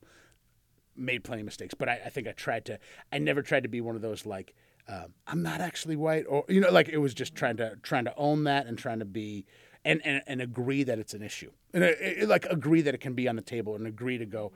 made 0.95 1.23
plenty 1.23 1.41
of 1.41 1.45
mistakes, 1.45 1.73
but 1.73 1.87
I, 1.87 2.01
I 2.05 2.09
think 2.09 2.27
I 2.27 2.33
tried 2.33 2.65
to. 2.65 2.79
I 3.11 3.17
never 3.17 3.41
tried 3.41 3.63
to 3.63 3.69
be 3.69 3.81
one 3.81 3.95
of 3.95 4.01
those 4.01 4.25
like 4.25 4.53
um, 4.87 5.13
I'm 5.27 5.41
not 5.41 5.61
actually 5.61 5.95
white, 5.95 6.25
or 6.27 6.43
you 6.49 6.59
know, 6.59 6.71
like 6.71 6.89
it 6.89 6.97
was 6.97 7.13
just 7.13 7.35
trying 7.35 7.57
to 7.57 7.77
trying 7.81 8.05
to 8.05 8.15
own 8.15 8.43
that 8.45 8.67
and 8.67 8.77
trying 8.77 8.99
to 8.99 9.05
be 9.05 9.45
and 9.85 10.01
and, 10.03 10.21
and 10.27 10.41
agree 10.41 10.83
that 10.83 10.99
it's 10.99 11.13
an 11.13 11.21
issue, 11.21 11.51
and 11.73 11.83
uh, 11.83 11.87
uh, 11.87 12.27
like 12.27 12.45
agree 12.45 12.81
that 12.81 12.93
it 12.93 12.99
can 12.99 13.13
be 13.13 13.27
on 13.27 13.35
the 13.35 13.41
table, 13.41 13.75
and 13.75 13.87
agree 13.87 14.17
to 14.17 14.25
go. 14.25 14.51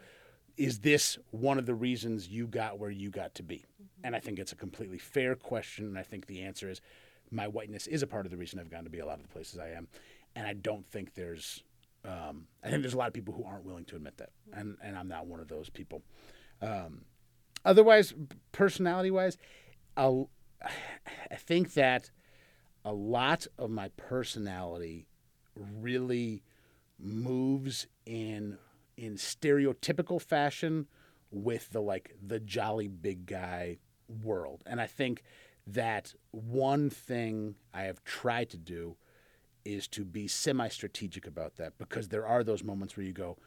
is 0.58 0.80
this 0.80 1.18
one 1.32 1.58
of 1.58 1.66
the 1.66 1.76
reasons 1.76 2.28
you 2.28 2.48
got 2.48 2.80
where 2.80 2.90
you 2.90 3.10
got 3.10 3.36
to 3.36 3.44
be? 3.44 3.58
Mm-hmm. 3.58 4.06
And 4.06 4.16
I 4.16 4.20
think 4.20 4.40
it's 4.40 4.52
a 4.52 4.56
completely 4.56 4.98
fair 4.98 5.36
question. 5.36 5.86
And 5.86 5.98
I 5.98 6.04
think 6.04 6.28
the 6.28 6.44
answer 6.44 6.70
is 6.70 6.82
my 7.32 7.48
whiteness 7.48 7.88
is 7.88 8.04
a 8.04 8.08
part 8.08 8.26
of 8.26 8.32
the 8.32 8.38
reason 8.38 8.60
I've 8.60 8.70
gotten 8.70 8.86
to 8.86 8.92
be 8.92 9.00
a 9.00 9.06
lot 9.06 9.18
of 9.18 9.24
the 9.24 9.30
places 9.30 9.60
I 9.60 9.70
am. 9.70 9.88
And 10.36 10.48
I 10.48 10.54
don't 10.54 10.86
think 10.88 11.16
there's, 11.16 11.64
um, 12.08 12.48
I 12.64 12.70
think 12.70 12.82
there's 12.82 12.94
a 12.94 12.98
lot 12.98 13.08
of 13.08 13.14
people 13.14 13.34
who 13.34 13.44
aren't 13.44 13.66
willing 13.66 13.86
to 13.86 13.96
admit 13.96 14.18
that. 14.18 14.30
And, 14.54 14.78
and 14.84 14.98
I'm 14.98 15.08
not 15.08 15.28
one 15.28 15.40
of 15.40 15.48
those 15.48 15.70
people. 15.70 16.04
Um, 16.62 17.06
otherwise, 17.64 18.14
personality 18.52 19.12
wise, 19.12 19.38
I'll, 19.98 20.30
I 21.32 21.36
think 21.36 21.74
that 21.74 22.12
a 22.84 22.94
lot 22.94 23.48
of 23.58 23.70
my 23.70 23.90
personality 23.98 25.08
really 25.56 26.44
moves 27.00 27.88
in 28.06 28.58
in 28.98 29.16
stereotypical 29.16 30.22
fashion 30.22 30.88
with 31.32 31.70
the 31.72 31.82
like 31.82 32.16
the 32.26 32.40
jolly 32.40 32.88
big 32.88 33.26
guy 33.26 33.78
world. 34.24 34.64
And 34.66 34.80
I 34.80 34.88
think 34.88 35.24
that 35.68 36.14
one 36.32 36.90
thing 36.90 37.56
I 37.74 37.84
have 37.84 38.04
tried 38.04 38.50
to 38.52 38.58
do 38.58 38.96
is 39.66 39.88
to 39.90 40.06
be 40.06 40.28
semi 40.28 40.68
strategic 40.70 41.28
about 41.28 41.58
that 41.58 41.78
because 41.78 42.10
there 42.10 42.26
are 42.26 42.44
those 42.44 42.64
moments 42.64 42.96
where 42.96 43.06
you 43.06 43.14
go, 43.14 43.38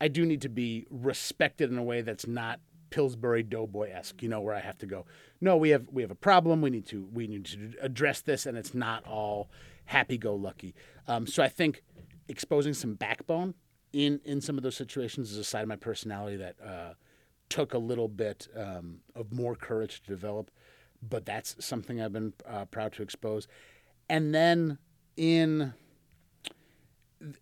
I 0.00 0.08
do 0.08 0.24
need 0.24 0.40
to 0.42 0.48
be 0.48 0.86
respected 0.90 1.70
in 1.70 1.78
a 1.78 1.82
way 1.82 2.00
that's 2.00 2.26
not 2.26 2.60
Pillsbury 2.90 3.42
Doughboy 3.42 3.90
esque, 3.90 4.22
you 4.22 4.28
know, 4.28 4.40
where 4.40 4.54
I 4.54 4.60
have 4.60 4.78
to 4.78 4.86
go, 4.86 5.04
no, 5.40 5.56
we 5.56 5.70
have 5.70 5.88
we 5.90 6.02
have 6.02 6.12
a 6.12 6.16
problem. 6.16 6.62
We 6.62 6.70
need 6.70 6.86
to 6.86 7.08
we 7.12 7.26
need 7.26 7.44
to 7.46 7.74
address 7.80 8.20
this, 8.20 8.46
and 8.46 8.56
it's 8.56 8.72
not 8.72 9.04
all 9.06 9.50
happy 9.86 10.16
go 10.16 10.34
lucky. 10.34 10.74
Um, 11.08 11.26
so 11.26 11.42
I 11.42 11.48
think 11.48 11.82
exposing 12.28 12.72
some 12.72 12.94
backbone 12.94 13.54
in 13.92 14.20
in 14.24 14.40
some 14.40 14.56
of 14.56 14.62
those 14.62 14.76
situations 14.76 15.32
is 15.32 15.38
a 15.38 15.44
side 15.44 15.62
of 15.62 15.68
my 15.68 15.76
personality 15.76 16.36
that 16.36 16.56
uh, 16.64 16.94
took 17.48 17.74
a 17.74 17.78
little 17.78 18.08
bit 18.08 18.48
um, 18.56 18.98
of 19.14 19.32
more 19.32 19.54
courage 19.54 20.02
to 20.02 20.08
develop, 20.08 20.50
but 21.02 21.26
that's 21.26 21.56
something 21.58 22.00
I've 22.00 22.12
been 22.12 22.32
uh, 22.48 22.64
proud 22.66 22.92
to 22.94 23.02
expose. 23.02 23.48
And 24.08 24.34
then 24.34 24.78
in 25.16 25.74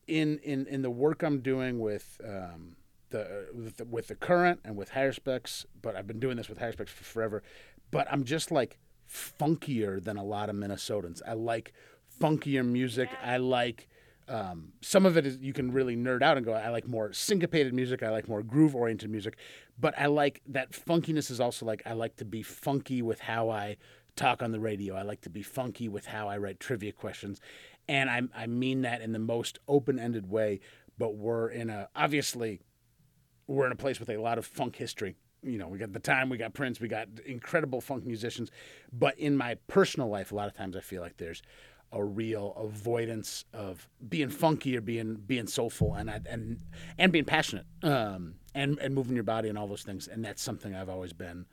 in 0.07 0.39
in 0.39 0.67
in 0.67 0.83
the 0.83 0.91
work 0.91 1.23
I'm 1.23 1.41
doing 1.41 1.81
with 1.81 2.21
um, 2.25 2.77
the, 3.11 3.49
with 3.55 3.77
the 3.77 3.85
with 3.85 4.09
the 4.09 4.15
current 4.15 4.61
and 4.65 4.77
with 4.77 4.91
Heiruspecs, 4.91 5.67
but 5.81 5.97
I've 5.97 6.07
been 6.07 6.21
doing 6.21 6.37
this 6.37 6.49
with 6.49 6.59
Heiruspecs 6.59 6.89
for 6.89 7.05
forever. 7.05 7.43
But 7.91 8.07
I'm 8.11 8.25
just 8.25 8.51
like 8.51 8.79
funkier 9.09 10.03
than 10.03 10.17
a 10.17 10.25
lot 10.25 10.49
of 10.49 10.57
Minnesotans. 10.57 11.21
I 11.27 11.35
like 11.35 11.73
funkier 12.21 12.67
music. 12.67 13.09
I 13.23 13.37
like 13.37 13.89
um, 14.29 14.73
some 14.81 15.05
of 15.05 15.17
it 15.17 15.27
is 15.27 15.39
you 15.39 15.53
can 15.53 15.73
really 15.73 15.97
nerd 15.97 16.23
out 16.23 16.37
and 16.37 16.47
go. 16.47 16.53
I 16.53 16.69
like 16.71 16.87
more 16.87 17.13
syncopated 17.13 17.75
music. 17.75 18.03
I 18.03 18.11
like 18.11 18.29
more 18.29 18.43
groove 18.43 18.75
oriented 18.75 19.11
music, 19.11 19.37
but 19.79 19.99
I 19.99 20.07
like 20.07 20.41
that 20.47 20.73
funkiness 20.73 21.31
is 21.31 21.41
also 21.41 21.67
like 21.67 21.83
I 21.85 21.93
like 21.93 22.17
to 22.17 22.25
be 22.25 22.43
funky 22.43 23.03
with 23.03 23.21
how 23.21 23.51
I 23.51 23.77
talk 24.17 24.43
on 24.43 24.53
the 24.53 24.61
radio. 24.61 24.95
I 24.95 25.03
like 25.03 25.21
to 25.23 25.31
be 25.31 25.43
funky 25.43 25.89
with 25.89 26.07
how 26.07 26.29
I 26.29 26.39
write 26.39 26.61
trivia 26.61 26.93
questions, 26.93 27.41
and 27.89 28.11
I 28.11 28.23
I 28.35 28.47
mean 28.47 28.83
that 28.83 29.01
in 29.01 29.13
the 29.13 29.19
most 29.19 29.59
open 29.69 29.99
ended 29.99 30.31
way. 30.31 30.61
But 30.99 31.17
we're 31.17 31.49
in 31.49 31.71
a 31.71 31.89
obviously 31.97 32.61
we're 33.47 33.67
in 33.67 33.73
a 33.73 33.77
place 33.77 33.99
with 34.01 34.11
a 34.11 34.17
lot 34.19 34.39
of 34.39 34.47
funk 34.47 34.77
history. 34.77 35.17
You 35.43 35.59
know, 35.59 35.67
we 35.67 35.79
got 35.79 35.93
the 35.93 35.99
time, 35.99 36.29
we 36.29 36.37
got 36.37 36.55
Prince, 36.55 36.81
we 36.81 36.87
got 36.87 37.09
incredible 37.27 37.81
funk 37.81 38.07
musicians. 38.07 38.51
But 38.93 39.19
in 39.19 39.37
my 39.37 39.57
personal 39.67 40.09
life, 40.09 40.31
a 40.31 40.37
lot 40.37 40.47
of 40.47 40.55
times 40.55 40.77
I 40.77 40.81
feel 40.81 41.03
like 41.03 41.17
there's 41.17 41.43
a 41.93 42.03
real 42.03 42.55
avoidance 42.57 43.45
of 43.53 43.87
being 44.09 44.31
funky 44.31 44.77
or 44.77 44.81
being 44.81 45.15
being 45.15 45.47
soulful 45.47 45.95
and 45.95 46.09
and 46.27 46.61
and 46.99 47.13
being 47.13 47.25
passionate 47.25 47.67
um, 47.83 48.35
and 48.55 48.79
and 48.79 48.95
moving 48.95 49.15
your 49.15 49.25
body 49.25 49.49
and 49.49 49.59
all 49.59 49.67
those 49.67 49.83
things. 49.83 50.09
And 50.09 50.25
that's 50.25 50.43
something 50.43 50.75
I've 50.75 50.89
always 50.89 51.13
been. 51.13 51.47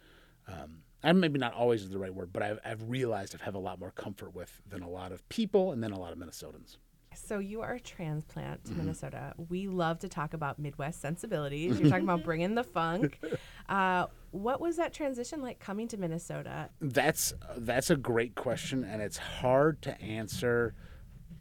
Um, 0.47 0.83
and 1.03 1.21
maybe 1.21 1.39
not 1.39 1.53
always 1.53 1.83
is 1.83 1.89
the 1.89 1.99
right 1.99 2.13
word, 2.13 2.31
but 2.33 2.43
I've, 2.43 2.59
I've 2.65 2.89
realized 2.89 3.35
I've 3.45 3.55
a 3.55 3.59
lot 3.59 3.79
more 3.79 3.91
comfort 3.91 4.33
with 4.35 4.61
than 4.67 4.81
a 4.81 4.89
lot 4.89 5.11
of 5.11 5.27
people 5.29 5.71
and 5.71 5.83
then 5.83 5.91
a 5.91 5.99
lot 5.99 6.11
of 6.11 6.17
Minnesotans. 6.17 6.77
So 7.15 7.39
you 7.39 7.61
are 7.61 7.73
a 7.73 7.79
transplant 7.79 8.65
to 8.65 8.73
Minnesota. 8.73 9.33
We 9.49 9.67
love 9.67 9.99
to 9.99 10.09
talk 10.09 10.33
about 10.33 10.59
Midwest 10.59 11.01
sensibilities. 11.01 11.79
You're 11.79 11.89
talking 11.89 12.03
about 12.03 12.23
bringing 12.23 12.55
the 12.55 12.63
funk. 12.63 13.19
Uh, 13.67 14.07
what 14.31 14.61
was 14.61 14.77
that 14.77 14.93
transition 14.93 15.41
like 15.41 15.59
coming 15.59 15.87
to 15.89 15.97
Minnesota? 15.97 16.69
That's 16.79 17.33
that's 17.57 17.89
a 17.89 17.95
great 17.95 18.35
question, 18.35 18.83
and 18.83 19.01
it's 19.01 19.17
hard 19.17 19.81
to 19.83 20.01
answer. 20.01 20.75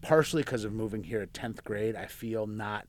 Partially 0.00 0.42
because 0.42 0.64
of 0.64 0.72
moving 0.72 1.02
here 1.02 1.20
at 1.22 1.34
tenth 1.34 1.64
grade, 1.64 1.96
I 1.96 2.06
feel 2.06 2.46
not. 2.46 2.86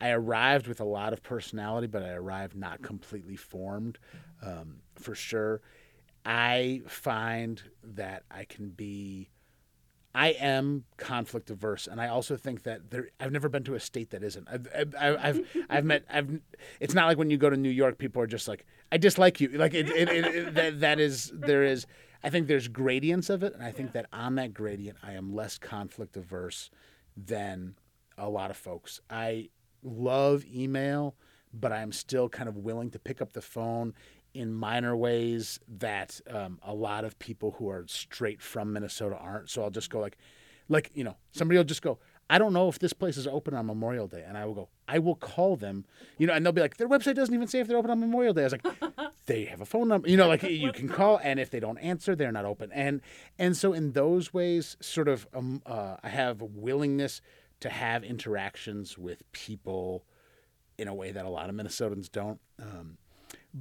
I 0.00 0.10
arrived 0.10 0.66
with 0.66 0.80
a 0.80 0.84
lot 0.84 1.12
of 1.12 1.22
personality, 1.22 1.86
but 1.86 2.02
I 2.02 2.10
arrived 2.10 2.56
not 2.56 2.82
completely 2.82 3.36
formed, 3.36 3.98
um, 4.42 4.76
for 4.94 5.14
sure. 5.14 5.60
I 6.24 6.82
find 6.86 7.62
that 7.82 8.24
I 8.30 8.44
can 8.44 8.70
be. 8.70 9.30
I 10.12 10.30
am 10.30 10.84
conflict 10.96 11.50
averse, 11.50 11.86
and 11.86 12.00
I 12.00 12.08
also 12.08 12.36
think 12.36 12.64
that 12.64 12.90
there. 12.90 13.08
I've 13.20 13.32
never 13.32 13.48
been 13.48 13.62
to 13.64 13.74
a 13.74 13.80
state 13.80 14.10
that 14.10 14.24
isn't. 14.24 14.48
I've, 14.50 14.66
I've, 14.74 14.94
I've, 14.98 15.46
I've 15.70 15.84
met. 15.84 16.04
I've. 16.10 16.40
It's 16.80 16.94
not 16.94 17.06
like 17.06 17.16
when 17.16 17.30
you 17.30 17.38
go 17.38 17.48
to 17.48 17.56
New 17.56 17.70
York, 17.70 17.98
people 17.98 18.20
are 18.20 18.26
just 18.26 18.48
like, 18.48 18.66
"I 18.90 18.98
dislike 18.98 19.40
you." 19.40 19.50
Like 19.50 19.74
it. 19.74 19.88
it, 19.88 20.08
it, 20.08 20.24
it 20.24 20.54
that, 20.54 20.80
that 20.80 21.00
is. 21.00 21.32
There 21.34 21.62
is. 21.62 21.86
I 22.22 22.28
think 22.28 22.48
there's 22.48 22.68
gradients 22.68 23.30
of 23.30 23.42
it, 23.42 23.54
and 23.54 23.62
I 23.62 23.70
think 23.70 23.92
that 23.92 24.06
on 24.12 24.34
that 24.34 24.52
gradient, 24.52 24.98
I 25.02 25.12
am 25.12 25.32
less 25.32 25.58
conflict 25.58 26.16
averse 26.16 26.70
than 27.16 27.76
a 28.18 28.28
lot 28.28 28.50
of 28.50 28.56
folks. 28.56 29.00
I 29.08 29.48
love 29.82 30.44
email, 30.52 31.14
but 31.52 31.72
I'm 31.72 31.92
still 31.92 32.28
kind 32.28 32.48
of 32.48 32.58
willing 32.58 32.90
to 32.90 32.98
pick 32.98 33.22
up 33.22 33.32
the 33.32 33.40
phone 33.40 33.94
in 34.34 34.52
minor 34.52 34.96
ways 34.96 35.60
that 35.68 36.20
um, 36.28 36.58
a 36.62 36.74
lot 36.74 37.04
of 37.04 37.18
people 37.18 37.52
who 37.58 37.68
are 37.68 37.84
straight 37.88 38.40
from 38.40 38.72
Minnesota 38.72 39.16
aren't. 39.16 39.50
So 39.50 39.62
I'll 39.62 39.70
just 39.70 39.90
go 39.90 40.00
like, 40.00 40.16
like 40.68 40.90
you 40.94 41.04
know, 41.04 41.16
somebody 41.32 41.58
will 41.58 41.64
just 41.64 41.82
go. 41.82 41.98
I 42.28 42.38
don't 42.38 42.52
know 42.52 42.68
if 42.68 42.78
this 42.78 42.92
place 42.92 43.16
is 43.16 43.26
open 43.26 43.54
on 43.54 43.66
Memorial 43.66 44.06
Day, 44.06 44.24
and 44.24 44.38
I 44.38 44.44
will 44.44 44.54
go. 44.54 44.68
I 44.86 45.00
will 45.00 45.16
call 45.16 45.56
them, 45.56 45.84
you 46.16 46.28
know, 46.28 46.32
and 46.32 46.46
they'll 46.46 46.52
be 46.52 46.60
like, 46.60 46.76
their 46.76 46.88
website 46.88 47.16
doesn't 47.16 47.34
even 47.34 47.48
say 47.48 47.58
if 47.58 47.66
they're 47.66 47.76
open 47.76 47.90
on 47.90 47.98
Memorial 47.98 48.32
Day. 48.32 48.42
I 48.42 48.44
was 48.44 48.52
like, 48.52 48.66
they 49.26 49.46
have 49.46 49.60
a 49.60 49.66
phone 49.66 49.88
number, 49.88 50.08
you 50.08 50.16
know, 50.16 50.28
like 50.28 50.44
you 50.44 50.70
can 50.70 50.88
call, 50.88 51.18
and 51.24 51.40
if 51.40 51.50
they 51.50 51.58
don't 51.58 51.78
answer, 51.78 52.14
they're 52.14 52.30
not 52.30 52.44
open, 52.44 52.70
and 52.72 53.00
and 53.38 53.56
so 53.56 53.72
in 53.72 53.92
those 53.92 54.32
ways, 54.32 54.76
sort 54.80 55.08
of, 55.08 55.26
um, 55.34 55.60
uh, 55.66 55.96
I 56.04 56.08
have 56.08 56.40
a 56.40 56.44
willingness 56.44 57.20
to 57.60 57.68
have 57.68 58.04
interactions 58.04 58.96
with 58.96 59.30
people 59.32 60.04
in 60.78 60.88
a 60.88 60.94
way 60.94 61.10
that 61.10 61.26
a 61.26 61.28
lot 61.28 61.50
of 61.50 61.54
Minnesotans 61.54 62.10
don't. 62.10 62.40
Um, 62.60 62.96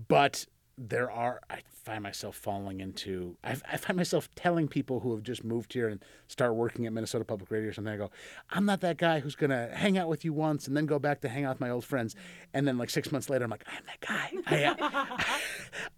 but 0.07 0.45
there 0.81 1.11
are 1.11 1.41
I 1.49 1.59
find 1.83 2.01
myself 2.01 2.37
falling 2.37 2.79
into 2.79 3.35
I, 3.43 3.57
I 3.69 3.75
find 3.75 3.97
myself 3.97 4.29
telling 4.35 4.69
people 4.69 5.01
who 5.01 5.11
have 5.11 5.23
just 5.23 5.43
moved 5.43 5.73
here 5.73 5.89
and 5.89 6.03
start 6.27 6.55
working 6.55 6.85
at 6.85 6.93
Minnesota 6.93 7.25
Public 7.25 7.51
Radio 7.51 7.69
or 7.69 7.73
something. 7.73 7.93
I 7.93 7.97
go, 7.97 8.11
I'm 8.49 8.65
not 8.65 8.79
that 8.81 8.97
guy 8.97 9.19
who's 9.19 9.35
gonna 9.35 9.69
hang 9.73 9.97
out 9.97 10.07
with 10.07 10.23
you 10.23 10.31
once 10.31 10.67
and 10.67 10.77
then 10.77 10.85
go 10.85 10.97
back 10.97 11.19
to 11.21 11.29
hang 11.29 11.43
out 11.43 11.55
with 11.55 11.59
my 11.59 11.69
old 11.69 11.83
friends, 11.83 12.15
and 12.53 12.65
then 12.65 12.77
like 12.77 12.89
six 12.89 13.11
months 13.11 13.29
later, 13.29 13.43
I'm 13.43 13.51
like, 13.51 13.65
I'm 13.67 13.83
that 13.87 13.99
guy. 13.99 14.31
I, 14.47 15.35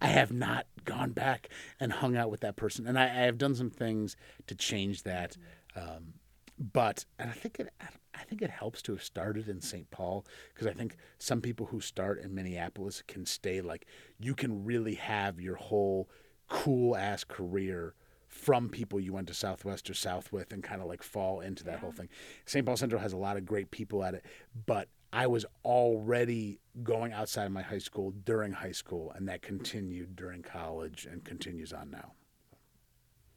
I 0.00 0.06
have 0.08 0.32
not 0.32 0.66
gone 0.84 1.12
back 1.12 1.48
and 1.78 1.92
hung 1.92 2.16
out 2.16 2.30
with 2.30 2.40
that 2.40 2.56
person, 2.56 2.86
and 2.88 2.98
I, 2.98 3.04
I 3.04 3.24
have 3.26 3.38
done 3.38 3.54
some 3.54 3.70
things 3.70 4.16
to 4.48 4.56
change 4.56 5.04
that. 5.04 5.36
Um, 5.76 6.14
but 6.58 7.04
and 7.18 7.30
I 7.30 7.34
think 7.34 7.60
it 7.60 7.72
think 8.18 8.42
it 8.42 8.50
helps 8.50 8.82
to 8.82 8.92
have 8.92 9.02
started 9.02 9.48
in 9.48 9.60
St. 9.60 9.90
Paul 9.90 10.26
because 10.52 10.66
I 10.66 10.72
think 10.72 10.96
some 11.18 11.40
people 11.40 11.66
who 11.66 11.80
start 11.80 12.20
in 12.20 12.34
Minneapolis 12.34 13.02
can 13.06 13.26
stay 13.26 13.60
like 13.60 13.86
you 14.18 14.34
can 14.34 14.64
really 14.64 14.94
have 14.94 15.40
your 15.40 15.56
whole 15.56 16.08
cool 16.48 16.96
ass 16.96 17.24
career 17.24 17.94
from 18.26 18.68
people 18.68 18.98
you 18.98 19.12
went 19.12 19.28
to 19.28 19.34
Southwest 19.34 19.90
or 19.90 19.94
South 19.94 20.32
with 20.32 20.52
and 20.52 20.62
kind 20.62 20.80
of 20.80 20.88
like 20.88 21.02
fall 21.02 21.40
into 21.40 21.64
that 21.64 21.80
whole 21.80 21.92
thing. 21.92 22.08
St. 22.46 22.64
Paul 22.64 22.76
Central 22.76 23.00
has 23.00 23.12
a 23.12 23.18
lot 23.18 23.36
of 23.36 23.44
great 23.44 23.70
people 23.70 24.02
at 24.02 24.14
it, 24.14 24.24
but 24.66 24.88
I 25.12 25.26
was 25.26 25.44
already 25.64 26.58
going 26.82 27.12
outside 27.12 27.44
of 27.44 27.52
my 27.52 27.60
high 27.60 27.78
school 27.78 28.12
during 28.24 28.52
high 28.52 28.72
school 28.72 29.12
and 29.14 29.28
that 29.28 29.42
continued 29.42 30.16
during 30.16 30.42
college 30.42 31.06
and 31.10 31.22
continues 31.22 31.72
on 31.72 31.90
now. 31.90 32.12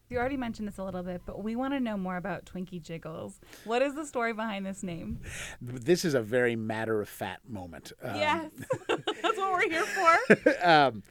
You 0.10 0.20
already 0.20 0.38
mentioned 0.38 0.68
this 0.68 0.78
a 0.78 0.84
little 0.84 1.02
bit, 1.02 1.22
but 1.26 1.44
we 1.44 1.56
want 1.56 1.74
to 1.74 1.80
know 1.80 1.98
more 1.98 2.18
about 2.18 2.46
Twinkie 2.46 2.82
Jiggles. 2.82 3.40
What 3.64 3.82
is 3.82 3.96
the 3.96 4.06
story 4.06 4.34
behind 4.34 4.66
this 4.66 4.84
name? 4.84 5.20
This 5.60 6.06
is 6.06 6.14
a 6.14 6.22
very 6.22 6.56
matter 6.56 7.02
of 7.02 7.10
fact 7.10 7.50
moment. 7.50 7.92
Um, 8.04 8.16
yes, 8.16 8.52
that's 8.88 9.38
what 9.38 9.52
we're 9.52 9.70
here 9.70 9.84
for. 9.84 10.64
um, 10.64 11.04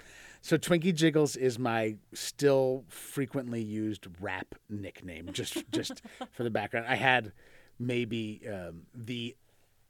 so 0.43 0.57
Twinkie 0.57 0.95
Jiggles 0.95 1.35
is 1.35 1.59
my 1.59 1.97
still 2.13 2.85
frequently 2.89 3.63
used 3.63 4.07
rap 4.21 4.55
nickname. 4.69 5.31
Just 5.33 5.65
just 5.73 6.03
for 6.33 6.45
the 6.45 6.51
background, 6.51 6.87
I 6.89 6.95
had 6.95 7.33
maybe 7.81 8.43
um, 8.49 8.83
the 8.95 9.35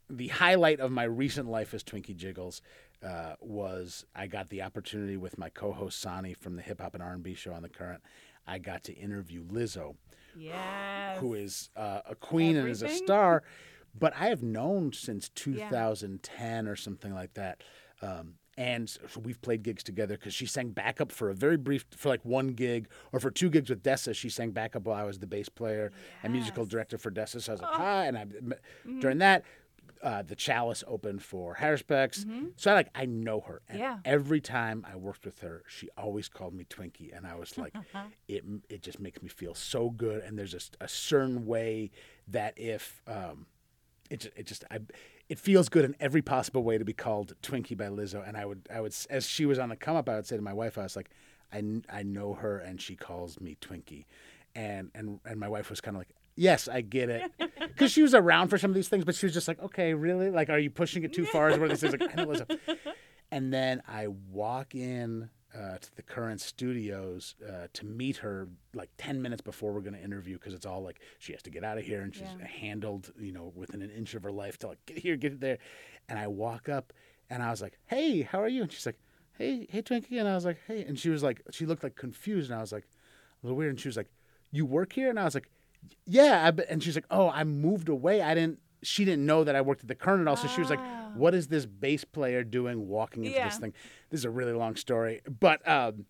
the 0.09 0.29
highlight 0.29 0.81
of 0.81 0.91
my 0.91 1.05
recent 1.05 1.51
life 1.51 1.75
as 1.75 1.83
Twinkie 1.83 2.17
Jiggles 2.17 2.63
uh, 3.05 3.35
was 3.41 4.07
I 4.15 4.29
got 4.29 4.49
the 4.49 4.63
opportunity 4.63 5.17
with 5.17 5.37
my 5.39 5.51
co-host 5.51 6.01
Sonny 6.01 6.35
from 6.35 6.57
the 6.57 6.63
Hip 6.63 6.81
Hop 6.81 6.95
and 6.95 7.03
R&B 7.03 7.35
show 7.35 7.53
on 7.53 7.63
the 7.63 7.69
Current. 7.69 8.03
I 8.47 8.59
got 8.59 8.85
to 8.85 8.93
interview 8.93 9.45
Lizzo, 9.45 9.97
Yes. 10.37 11.19
who 11.21 11.35
is 11.35 11.71
uh, 11.77 12.01
a 12.09 12.15
queen 12.15 12.57
and 12.57 12.69
is 12.69 12.83
a 12.83 12.89
star. 12.89 13.43
But 13.99 14.13
I 14.19 14.27
have 14.27 14.43
known 14.43 14.93
since 14.93 15.29
2010 15.29 16.67
or 16.69 16.77
something 16.77 17.15
like 17.15 17.35
that. 17.35 17.63
Um, 18.03 18.35
And 18.57 18.89
so 18.89 19.21
we've 19.21 19.41
played 19.43 19.63
gigs 19.65 19.83
together 19.83 20.17
because 20.17 20.33
she 20.35 20.47
sang 20.47 20.71
backup 20.71 21.11
for 21.11 21.29
a 21.31 21.35
very 21.35 21.57
brief, 21.57 21.85
for 21.97 22.09
like 22.09 22.25
one 22.25 22.49
gig 22.49 22.87
or 23.13 23.19
for 23.19 23.31
two 23.31 23.51
gigs 23.51 23.69
with 23.69 23.83
Dessa. 23.83 24.15
She 24.15 24.29
sang 24.29 24.53
backup 24.53 24.85
while 24.85 24.97
I 24.97 25.05
was 25.05 25.19
the 25.19 25.27
bass 25.27 25.49
player 25.49 25.91
and 26.23 26.33
musical 26.33 26.65
director 26.65 26.97
for 26.99 27.11
Dessa. 27.11 27.41
So 27.43 27.51
I 27.51 27.55
was 27.55 27.63
like, 27.63 27.73
hi. 27.73 28.07
And 28.07 28.17
I, 28.19 28.27
during 29.01 29.19
that, 29.19 29.43
uh, 30.05 30.23
the 30.23 30.37
Chalice 30.37 30.85
opened 30.87 31.23
for 31.23 31.57
Heiruspecs. 31.57 32.25
So 32.57 32.71
I 32.71 32.75
like, 32.75 32.91
I 32.95 33.07
know 33.07 33.41
her. 33.41 33.63
And 33.69 33.79
Yeah. 33.81 33.99
every 34.05 34.41
time 34.41 34.87
I 34.89 34.97
worked 34.97 35.25
with 35.25 35.41
her, 35.41 35.65
she 35.67 35.89
always 35.97 36.29
called 36.29 36.53
me 36.55 36.65
Twinkie. 36.65 37.17
And 37.17 37.27
I 37.27 37.35
was 37.37 37.57
like, 37.65 37.75
it, 38.29 38.45
it 38.69 38.83
just 38.83 39.01
makes 39.01 39.23
me 39.23 39.29
feel 39.29 39.55
so 39.55 39.89
good. 39.91 40.23
And 40.23 40.39
there's 40.39 40.55
a, 40.55 40.85
a 40.85 40.89
certain 40.89 41.47
way 41.47 41.91
that 42.29 42.53
if, 42.59 43.03
um, 43.09 43.47
it 44.11 44.21
just, 44.21 44.37
it 44.37 44.47
just 44.47 44.65
I, 44.71 44.81
it 45.31 45.39
feels 45.39 45.71
good 45.71 45.87
in 45.87 45.97
every 45.99 46.21
possible 46.21 46.63
way 46.63 46.77
to 46.77 46.85
be 46.85 46.93
called 46.93 47.35
Twinkie 47.43 47.75
by 47.77 47.87
Lizzo. 47.87 48.23
And 48.29 48.37
I 48.37 48.45
would 48.45 48.69
I 48.73 48.83
would 48.83 48.95
as 49.09 49.27
she 49.27 49.47
was 49.47 49.59
on 49.59 49.71
the 49.71 49.77
come 49.77 49.97
up, 49.97 50.07
I 50.11 50.17
would 50.17 50.27
say 50.27 50.37
to 50.37 50.43
my 50.43 50.53
wife, 50.53 50.77
I 50.77 50.83
was 50.83 50.95
like, 50.95 51.09
I, 51.51 51.63
I 51.91 52.03
know 52.03 52.35
her 52.35 52.59
and 52.59 52.79
she 52.81 52.95
calls 52.97 53.41
me 53.41 53.57
Twinkie, 53.63 54.05
and 54.55 54.91
and 54.95 55.21
and 55.25 55.41
my 55.41 55.49
wife 55.49 55.71
was 55.71 55.81
kind 55.81 55.97
of 55.97 56.01
like. 56.01 56.11
Yes, 56.37 56.69
I 56.69 56.81
get 56.81 57.09
it. 57.11 57.31
Because 57.59 57.93
she 57.93 58.03
was 58.03 58.15
around 58.15 58.49
for 58.49 58.59
some 58.59 58.71
of 58.71 58.75
these 58.75 58.89
things, 58.89 59.05
but 59.05 59.15
she 59.15 59.27
was 59.27 59.33
just 59.35 59.47
like, 59.49 59.63
okay, 59.63 59.95
really? 59.95 60.31
Like, 60.31 60.51
are 60.51 60.59
you 60.59 60.71
pushing 60.71 61.05
it 61.05 61.13
too 61.13 61.27
far? 61.27 61.49
Is 61.51 61.57
one 61.59 61.71
of 61.71 61.71
these 61.71 61.81
things 61.81 61.93
like, 62.01 62.11
I 62.19 62.23
know 62.23 62.29
Lizzo. 62.29 62.59
And 63.31 63.53
then 63.53 63.83
I 63.89 64.09
walk 64.09 64.75
in 64.75 65.31
uh, 65.57 65.79
to 65.79 65.95
the 65.97 66.03
current 66.03 66.41
studios 66.41 67.37
uh, 67.49 67.69
to 67.73 67.85
meet 67.87 68.17
her 68.19 68.49
like 68.75 68.91
10 68.99 69.23
minutes 69.23 69.41
before 69.43 69.73
we're 69.73 69.81
going 69.81 69.95
to 69.95 70.03
interview 70.03 70.37
because 70.39 70.55
it's 70.55 70.67
all 70.67 70.83
like 70.83 71.01
she 71.21 71.33
has 71.33 71.43
to 71.43 71.51
get 71.51 71.63
out 71.63 71.79
of 71.79 71.85
here 71.85 72.01
and 72.03 72.13
she's 72.15 72.27
Yeah. 72.41 72.47
handled, 72.47 73.13
you 73.19 73.31
know, 73.33 73.53
within 73.55 73.81
an 73.83 73.91
inch 73.91 74.15
of 74.15 74.25
her 74.25 74.33
life 74.33 74.59
to 74.61 74.69
like 74.69 74.85
get 74.87 74.99
here, 74.99 75.17
get 75.17 75.41
there. 75.41 75.59
And 76.09 76.19
I 76.19 76.27
walk 76.27 76.69
up 76.69 76.93
and 77.31 77.43
I 77.43 77.51
was 77.51 77.63
like, 77.63 77.79
hey, 77.87 78.23
how 78.23 78.41
are 78.43 78.49
you? 78.49 78.63
And 78.63 78.73
she's 78.73 78.87
like, 78.87 78.99
hey, 79.39 79.67
hey, 79.71 79.83
Twinkie. 79.83 80.19
And 80.19 80.29
I 80.29 80.35
was 80.35 80.45
like, 80.45 80.59
hey. 80.67 80.83
And 80.85 80.99
she 80.99 81.11
was 81.11 81.23
like, 81.23 81.41
she 81.53 81.67
looked 81.67 81.85
like 81.85 81.95
confused. 81.97 82.51
And 82.51 82.59
I 82.59 82.61
was 82.61 82.73
like, 82.73 82.85
a 82.85 83.47
little 83.47 83.57
weird. 83.57 83.71
And 83.71 83.81
she 83.81 83.89
was 83.89 83.97
like, 83.97 84.11
you 84.51 84.67
work 84.67 84.93
here? 84.93 85.09
And 85.11 85.19
I 85.21 85.25
was 85.25 85.35
like, 85.35 85.49
yeah. 86.07 86.51
And 86.69 86.83
she's 86.83 86.95
like, 86.95 87.07
oh, 87.11 87.29
I 87.31 87.45
moved 87.45 87.89
away. 87.89 88.21
I 88.23 88.35
didn't, 88.35 88.59
she 88.83 89.05
didn't 89.05 89.25
know 89.27 89.45
that 89.45 89.55
I 89.57 89.61
worked 89.61 89.83
at 89.83 89.89
the 89.89 89.95
Current 89.95 90.23
at 90.23 90.29
all. 90.29 90.37
So 90.37 90.49
she 90.49 90.61
was 90.61 90.71
like, 90.71 90.81
what 91.15 91.35
is 91.35 91.49
this 91.49 91.65
bass 91.67 92.05
player 92.05 92.43
doing 92.45 92.89
walking 92.89 93.25
into 93.25 93.37
Yeah. 93.39 93.49
this 93.49 93.59
thing? 93.59 93.73
This 94.11 94.21
is 94.21 94.25
a 94.25 94.31
really 94.31 94.53
long 94.53 94.77
story. 94.77 95.21
But 95.41 95.67
um, 95.69 96.07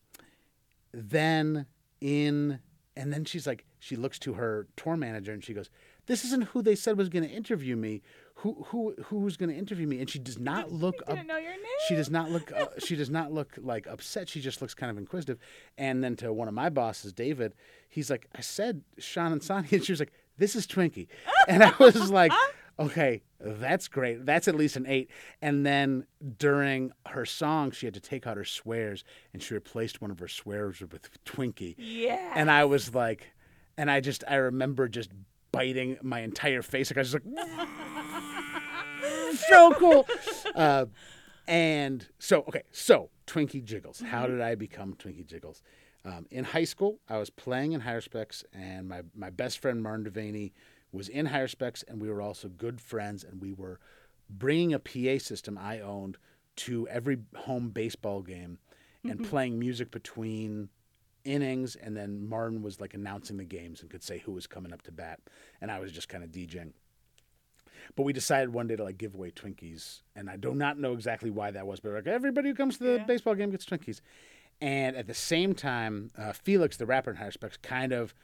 then 0.92 1.66
in, 2.00 2.60
and 2.96 3.12
then 3.12 3.24
she's 3.24 3.46
like, 3.46 3.64
she 3.78 3.96
looks 3.96 4.18
to 4.20 4.34
her 4.34 4.66
tour 4.76 4.96
manager 4.96 5.32
and 5.32 5.44
she 5.44 5.52
goes, 5.54 5.70
this 6.06 6.24
isn't 6.24 6.44
who 6.48 6.62
they 6.62 6.74
said 6.74 6.96
was 6.98 7.08
going 7.08 7.24
to 7.24 7.30
interview 7.30 7.76
me. 7.76 8.02
Who 8.44 8.62
who 8.68 8.94
who's 9.06 9.38
going 9.38 9.48
to 9.48 9.56
interview 9.56 9.86
me? 9.86 10.00
And 10.00 10.10
she 10.10 10.18
does 10.18 10.38
not 10.38 10.70
look 10.70 10.96
up. 11.06 11.14
Didn't 11.14 11.28
know 11.28 11.38
your 11.38 11.52
name. 11.52 11.62
She 11.88 11.94
does 11.94 12.10
not 12.10 12.30
look. 12.30 12.52
Uh, 12.52 12.66
she 12.78 12.94
does 12.94 13.08
not 13.08 13.32
look 13.32 13.54
like 13.56 13.86
upset. 13.86 14.28
She 14.28 14.42
just 14.42 14.60
looks 14.60 14.74
kind 14.74 14.90
of 14.90 14.98
inquisitive. 14.98 15.38
And 15.78 16.04
then 16.04 16.14
to 16.16 16.30
one 16.30 16.46
of 16.46 16.52
my 16.52 16.68
bosses, 16.68 17.14
David, 17.14 17.54
he's 17.88 18.10
like, 18.10 18.26
"I 18.36 18.42
said 18.42 18.82
Sean 18.98 19.32
and 19.32 19.42
Sonny," 19.42 19.68
and 19.72 19.82
she 19.82 19.92
was 19.92 19.98
like, 19.98 20.12
"This 20.36 20.56
is 20.56 20.66
Twinkie," 20.66 21.06
and 21.48 21.64
I 21.64 21.72
was 21.80 22.10
like, 22.10 22.32
"Okay, 22.78 23.22
that's 23.40 23.88
great. 23.88 24.26
That's 24.26 24.46
at 24.46 24.56
least 24.56 24.76
an 24.76 24.84
eight. 24.86 25.10
And 25.40 25.64
then 25.64 26.04
during 26.36 26.92
her 27.06 27.24
song, 27.24 27.70
she 27.70 27.86
had 27.86 27.94
to 27.94 28.00
take 28.00 28.26
out 28.26 28.36
her 28.36 28.44
swears, 28.44 29.04
and 29.32 29.42
she 29.42 29.54
replaced 29.54 30.02
one 30.02 30.10
of 30.10 30.18
her 30.18 30.28
swears 30.28 30.80
with 30.80 31.08
Twinkie. 31.24 31.76
Yeah. 31.78 32.32
And 32.34 32.50
I 32.50 32.66
was 32.66 32.94
like, 32.94 33.32
and 33.78 33.90
I 33.90 34.00
just, 34.00 34.22
I 34.28 34.34
remember 34.34 34.86
just 34.86 35.08
biting 35.50 35.96
my 36.02 36.20
entire 36.20 36.62
face. 36.62 36.90
Like 36.90 36.98
I 36.98 37.00
was 37.00 37.12
just 37.12 37.24
so 39.36 39.74
cool. 39.74 40.06
Uh, 40.54 40.86
and 41.46 42.06
so, 42.18 42.44
okay, 42.48 42.62
so 42.70 43.10
Twinkie 43.26 43.64
Jiggles. 43.64 44.00
How 44.00 44.26
did 44.26 44.40
I 44.40 44.54
become 44.54 44.94
Twinkie 44.94 45.26
Jiggles? 45.26 45.62
Um, 46.04 46.26
in 46.30 46.44
high 46.44 46.64
school, 46.64 47.00
I 47.08 47.18
was 47.18 47.30
playing 47.30 47.72
in 47.72 47.80
Heiruspecs, 47.80 48.44
and 48.52 48.88
my, 48.88 49.02
my 49.14 49.30
best 49.30 49.58
friend 49.58 49.82
Martin 49.82 50.04
Devaney 50.04 50.52
was 50.92 51.08
in 51.08 51.26
Heiruspecs, 51.26 51.82
and 51.88 52.00
we 52.00 52.10
were 52.10 52.20
also 52.20 52.48
good 52.48 52.80
friends, 52.80 53.24
and 53.24 53.40
we 53.40 53.52
were 53.52 53.80
bringing 54.28 54.74
a 54.74 54.78
PA 54.78 55.18
system 55.18 55.58
I 55.58 55.80
owned 55.80 56.18
to 56.56 56.86
every 56.88 57.18
home 57.36 57.70
baseball 57.70 58.22
game 58.22 58.58
and 59.02 59.22
playing 59.28 59.58
music 59.58 59.90
between 59.90 60.70
innings, 61.24 61.76
and 61.76 61.96
then 61.96 62.26
Martin 62.26 62.62
was 62.62 62.80
like 62.80 62.94
announcing 62.94 63.36
the 63.36 63.44
games 63.44 63.80
and 63.80 63.90
could 63.90 64.02
say 64.02 64.18
who 64.18 64.32
was 64.32 64.46
coming 64.46 64.72
up 64.72 64.82
to 64.82 64.92
bat, 64.92 65.20
and 65.60 65.70
I 65.70 65.80
was 65.80 65.92
just 65.92 66.08
kind 66.08 66.22
of 66.24 66.30
DJing. 66.30 66.72
But 67.96 68.02
we 68.04 68.12
decided 68.12 68.52
one 68.52 68.66
day 68.66 68.76
to 68.76 68.84
like 68.84 68.98
give 68.98 69.14
away 69.14 69.30
Twinkies, 69.30 70.02
and 70.16 70.28
I 70.30 70.36
do 70.36 70.54
not 70.54 70.78
know 70.78 70.92
exactly 70.92 71.30
why 71.30 71.50
that 71.50 71.66
was, 71.66 71.80
but 71.80 71.92
like 71.92 72.06
everybody 72.06 72.48
who 72.48 72.54
comes 72.54 72.78
to 72.78 72.84
the 72.84 72.92
Yeah. 72.98 73.04
baseball 73.04 73.34
game 73.34 73.50
gets 73.50 73.64
Twinkies. 73.64 74.00
And 74.60 74.96
at 74.96 75.06
the 75.06 75.14
same 75.14 75.54
time, 75.54 76.10
uh, 76.16 76.32
Felix, 76.32 76.76
the 76.76 76.86
rapper 76.86 77.10
in 77.10 77.16
Heiruspecs, 77.16 77.60
kind 77.60 77.92
of 77.92 78.14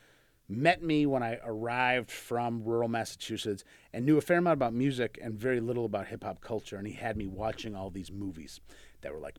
met 0.49 0.83
me 0.83 1.07
when 1.07 1.23
I 1.23 1.39
arrived 1.45 2.11
from 2.11 2.65
rural 2.65 2.89
Massachusetts 2.89 3.63
and 3.93 4.05
knew 4.07 4.17
a 4.17 4.21
fair 4.21 4.39
amount 4.39 4.55
about 4.55 4.73
music 4.73 5.19
and 5.23 5.35
very 5.35 5.61
little 5.61 5.85
about 5.85 6.07
hip 6.09 6.25
hop 6.25 6.41
culture. 6.41 6.77
And 6.77 6.87
he 6.87 6.95
had 6.95 7.17
me 7.17 7.27
watching 7.27 7.75
all 7.77 7.91
these 7.91 8.11
movies 8.11 8.61
that 9.03 9.13
were 9.13 9.21
like 9.21 9.37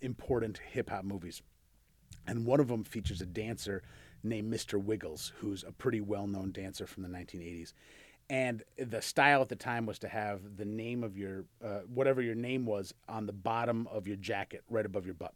important 0.00 0.58
hip 0.58 0.90
hop 0.90 1.04
movies. 1.04 1.42
And 2.26 2.46
one 2.46 2.60
of 2.60 2.68
them 2.68 2.84
features 2.84 3.20
a 3.20 3.26
dancer 3.26 3.82
named 4.22 4.52
Mr. 4.52 4.82
Wiggles, 4.82 5.32
who's 5.38 5.64
a 5.64 5.72
pretty 5.72 6.00
well 6.00 6.26
known 6.26 6.50
dancer 6.52 6.86
from 6.86 7.02
the 7.02 7.08
1980s. 7.08 7.72
And 8.30 8.62
the 8.76 9.00
style 9.00 9.40
at 9.40 9.48
the 9.48 9.56
time 9.56 9.86
was 9.86 9.98
to 10.00 10.08
have 10.08 10.56
the 10.56 10.64
name 10.66 11.02
of 11.02 11.16
your, 11.16 11.44
uh, 11.64 11.80
whatever 11.92 12.20
your 12.20 12.34
name 12.34 12.66
was, 12.66 12.92
on 13.08 13.26
the 13.26 13.32
bottom 13.32 13.86
of 13.90 14.06
your 14.06 14.16
jacket, 14.16 14.62
right 14.68 14.84
above 14.84 15.06
your 15.06 15.14
butt. 15.14 15.34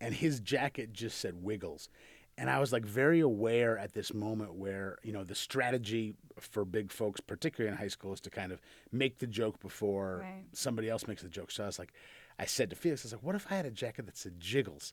And 0.00 0.14
his 0.14 0.40
jacket 0.40 0.92
just 0.92 1.18
said 1.18 1.42
Wiggles. 1.42 1.88
And 2.36 2.50
I 2.50 2.58
was 2.58 2.72
like 2.72 2.84
very 2.84 3.20
aware 3.20 3.78
at 3.78 3.92
this 3.94 4.12
moment 4.12 4.54
where, 4.54 4.98
you 5.02 5.12
know, 5.12 5.22
the 5.24 5.34
strategy 5.36 6.14
for 6.38 6.64
big 6.64 6.90
folks, 6.90 7.20
particularly 7.20 7.72
in 7.72 7.78
high 7.78 7.88
school, 7.88 8.12
is 8.12 8.20
to 8.22 8.30
kind 8.30 8.50
of 8.52 8.60
make 8.90 9.18
the 9.20 9.26
joke 9.26 9.60
before 9.60 10.18
Right. 10.22 10.44
somebody 10.52 10.90
else 10.90 11.06
makes 11.06 11.22
the 11.22 11.28
joke. 11.28 11.50
So 11.52 11.62
I 11.62 11.66
was 11.66 11.78
like, 11.78 11.92
I 12.38 12.44
said 12.46 12.70
to 12.70 12.76
Felix, 12.76 13.04
I 13.04 13.06
was 13.06 13.12
like, 13.12 13.22
what 13.22 13.36
if 13.36 13.46
I 13.50 13.54
had 13.54 13.66
a 13.66 13.70
jacket 13.70 14.06
that 14.06 14.16
said 14.16 14.40
Jiggles? 14.40 14.92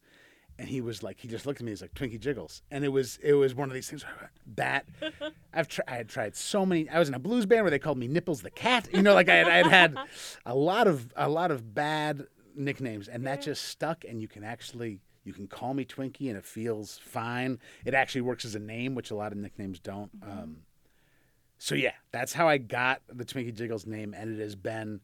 And 0.59 0.67
he 0.67 0.81
was 0.81 1.01
like, 1.01 1.19
he 1.19 1.27
just 1.27 1.45
looked 1.45 1.59
at 1.59 1.65
me. 1.65 1.71
He's 1.71 1.81
like, 1.81 1.93
Twinkie 1.93 2.19
Jiggles, 2.19 2.61
and 2.69 2.85
it 2.85 2.89
was 2.89 3.17
it 3.23 3.33
was 3.33 3.55
one 3.55 3.69
of 3.69 3.73
these 3.73 3.89
things. 3.89 4.03
Where 4.03 4.13
I 4.13 4.21
went, 4.21 4.55
that 4.57 4.85
I've 5.53 5.67
tried. 5.67 5.85
I 5.87 5.95
had 5.95 6.09
tried 6.09 6.35
so 6.35 6.65
many. 6.65 6.87
I 6.89 6.99
was 6.99 7.09
in 7.09 7.15
a 7.15 7.19
blues 7.19 7.45
band 7.45 7.63
where 7.63 7.71
they 7.71 7.79
called 7.79 7.97
me 7.97 8.07
Nipples 8.07 8.41
the 8.41 8.51
Cat. 8.51 8.87
You 8.93 9.01
know, 9.01 9.13
like 9.13 9.29
I 9.29 9.35
had, 9.35 9.47
I 9.47 9.55
had 9.57 9.67
had 9.67 9.97
a 10.45 10.53
lot 10.53 10.87
of 10.87 11.11
a 11.15 11.29
lot 11.29 11.49
of 11.51 11.73
bad 11.73 12.27
nicknames, 12.55 13.07
and 13.07 13.25
that 13.25 13.41
just 13.41 13.63
stuck. 13.65 14.05
And 14.07 14.21
you 14.21 14.27
can 14.27 14.43
actually 14.43 14.99
you 15.23 15.33
can 15.33 15.47
call 15.47 15.73
me 15.73 15.85
Twinkie, 15.85 16.29
and 16.29 16.37
it 16.37 16.45
feels 16.45 16.99
fine. 16.99 17.59
It 17.85 17.93
actually 17.93 18.21
works 18.21 18.45
as 18.45 18.55
a 18.55 18.59
name, 18.59 18.95
which 18.95 19.11
a 19.11 19.15
lot 19.15 19.31
of 19.31 19.37
nicknames 19.37 19.79
don't. 19.79 20.11
Um, 20.21 20.57
so 21.57 21.75
yeah, 21.75 21.93
that's 22.11 22.33
how 22.33 22.47
I 22.47 22.57
got 22.57 23.01
the 23.07 23.25
Twinkie 23.25 23.53
Jiggles 23.55 23.85
name, 23.85 24.15
and 24.17 24.39
it 24.39 24.41
has 24.41 24.55
been 24.55 25.01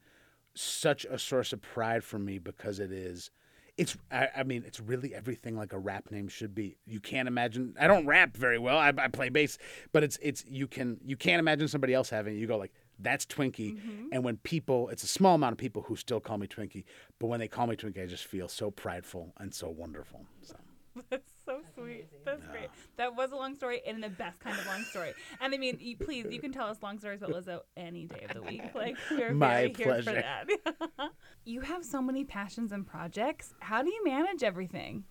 such 0.55 1.05
a 1.05 1.19
source 1.19 1.53
of 1.53 1.61
pride 1.61 2.03
for 2.03 2.17
me 2.17 2.39
because 2.39 2.79
it 2.79 2.91
is. 2.91 3.29
It's. 3.77 3.95
I, 4.11 4.29
I 4.37 4.43
mean, 4.43 4.63
it's 4.65 4.79
really 4.79 5.13
everything 5.13 5.55
like 5.55 5.73
a 5.73 5.77
rap 5.79 6.09
name 6.11 6.27
should 6.27 6.55
be. 6.55 6.77
You 6.85 6.99
can't 6.99 7.27
imagine. 7.27 7.75
I 7.79 7.87
don't 7.87 8.05
rap 8.07 8.35
very 8.35 8.57
well. 8.57 8.77
I, 8.77 8.91
I 8.97 9.07
play 9.07 9.29
bass, 9.29 9.57
but 9.91 10.03
it's 10.03 10.17
it's 10.21 10.43
you 10.47 10.67
can 10.67 10.99
you 11.05 11.15
can't 11.15 11.39
imagine 11.39 11.67
somebody 11.67 11.93
else 11.93 12.09
having 12.09 12.35
it. 12.35 12.39
You 12.39 12.47
go 12.47 12.57
like 12.57 12.73
that's 12.99 13.25
Twinkie, 13.25 13.75
mm-hmm. 13.75 14.07
and 14.11 14.23
when 14.23 14.37
people, 14.37 14.89
it's 14.89 15.03
a 15.03 15.07
small 15.07 15.35
amount 15.35 15.53
of 15.53 15.57
people 15.57 15.83
who 15.83 15.95
still 15.95 16.19
call 16.19 16.37
me 16.37 16.47
Twinkie, 16.47 16.83
but 17.19 17.27
when 17.27 17.39
they 17.39 17.47
call 17.47 17.67
me 17.67 17.75
Twinkie, 17.75 18.01
I 18.01 18.07
just 18.07 18.25
feel 18.25 18.47
so 18.47 18.71
prideful 18.71 19.33
and 19.37 19.53
so 19.53 19.69
wonderful. 19.69 20.25
So. 20.41 20.55
That's 21.09 21.31
so 21.45 21.59
sweet. 21.75 22.07
That's 22.25 22.45
great. 22.47 22.69
That 22.97 23.15
was 23.15 23.31
a 23.31 23.35
long 23.35 23.55
story 23.55 23.81
and 23.85 24.03
the 24.03 24.09
best 24.09 24.39
kind 24.39 24.57
of 24.57 24.65
long 24.65 24.83
story. 24.83 25.13
And 25.41 25.53
I 25.53 25.57
mean, 25.57 25.77
you, 25.79 25.97
please, 25.97 26.25
you 26.29 26.39
can 26.39 26.51
tell 26.51 26.67
us 26.67 26.77
long 26.81 26.99
stories 26.99 27.21
about 27.21 27.35
Lizzo 27.35 27.59
any 27.75 28.05
day 28.05 28.25
of 28.29 28.35
the 28.35 28.41
week. 28.41 28.61
Like 28.75 28.97
we're 29.09 29.33
My 29.33 29.47
very 29.47 29.73
here 29.73 29.85
pleasure. 29.87 30.03
for 30.03 30.13
that. 30.13 31.11
you 31.45 31.61
have 31.61 31.83
so 31.83 32.01
many 32.01 32.23
passions 32.23 32.71
and 32.71 32.85
projects. 32.85 33.53
How 33.59 33.81
do 33.81 33.89
you 33.89 34.03
manage 34.03 34.43
everything? 34.43 35.03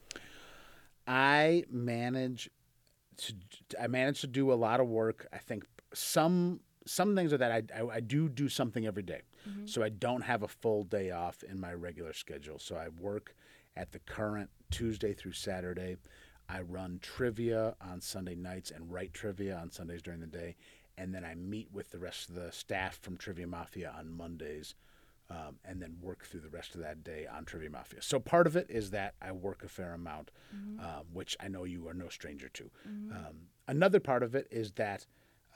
I 1.06 1.64
manage 1.70 2.50
to 3.18 3.34
I 3.80 3.86
manage 3.86 4.20
to 4.20 4.26
do 4.26 4.52
a 4.52 4.54
lot 4.54 4.80
of 4.80 4.88
work. 4.88 5.26
I 5.32 5.38
think 5.38 5.64
some 5.94 6.60
some 6.86 7.16
things 7.16 7.32
are 7.32 7.38
that 7.38 7.50
I, 7.50 7.62
I, 7.80 7.96
I 7.96 8.00
do 8.00 8.28
do 8.28 8.48
something 8.48 8.86
every 8.86 9.02
day. 9.02 9.22
Mm-hmm. 9.48 9.66
so 9.66 9.82
I 9.82 9.90
don't 9.90 10.22
have 10.22 10.42
a 10.42 10.48
full 10.48 10.82
day 10.82 11.12
off 11.12 11.44
in 11.44 11.60
my 11.60 11.72
regular 11.72 12.12
schedule. 12.12 12.58
So 12.58 12.74
I 12.74 12.88
work 12.88 13.36
at 13.76 13.92
the 13.92 14.00
current 14.00 14.50
Tuesday 14.70 15.12
through 15.12 15.32
Saturday. 15.32 15.96
I 16.48 16.60
run 16.60 17.00
trivia 17.02 17.74
on 17.80 18.00
Sunday 18.00 18.34
nights 18.36 18.70
and 18.70 18.92
write 18.92 19.12
trivia 19.12 19.56
on 19.56 19.70
Sundays 19.70 20.02
during 20.02 20.20
the 20.20 20.26
day, 20.26 20.56
and 20.96 21.14
then 21.14 21.24
I 21.24 21.34
meet 21.34 21.68
with 21.72 21.90
the 21.90 21.98
rest 21.98 22.28
of 22.28 22.34
the 22.36 22.52
staff 22.52 22.98
from 23.00 23.16
Trivia 23.16 23.46
Mafia 23.46 23.92
on 23.96 24.10
Mondays 24.10 24.74
um, 25.30 25.56
and 25.64 25.82
then 25.82 25.96
work 26.00 26.24
through 26.24 26.40
the 26.40 26.48
rest 26.48 26.74
of 26.74 26.80
that 26.82 27.02
day 27.02 27.26
on 27.26 27.44
Trivia 27.44 27.70
Mafia. 27.70 28.00
So 28.00 28.20
part 28.20 28.46
of 28.46 28.56
it 28.56 28.66
is 28.68 28.90
that 28.90 29.14
I 29.20 29.32
work 29.32 29.64
a 29.64 29.68
fair 29.68 29.92
amount, 29.94 30.30
um, 30.80 31.04
which 31.12 31.36
I 31.40 31.48
know 31.48 31.64
you 31.64 31.88
are 31.88 31.94
no 31.94 32.08
stranger 32.08 32.48
to. 32.48 32.70
Um, 33.12 33.36
another 33.66 34.00
part 34.00 34.22
of 34.22 34.34
it 34.34 34.46
is 34.50 34.72
that 34.72 35.06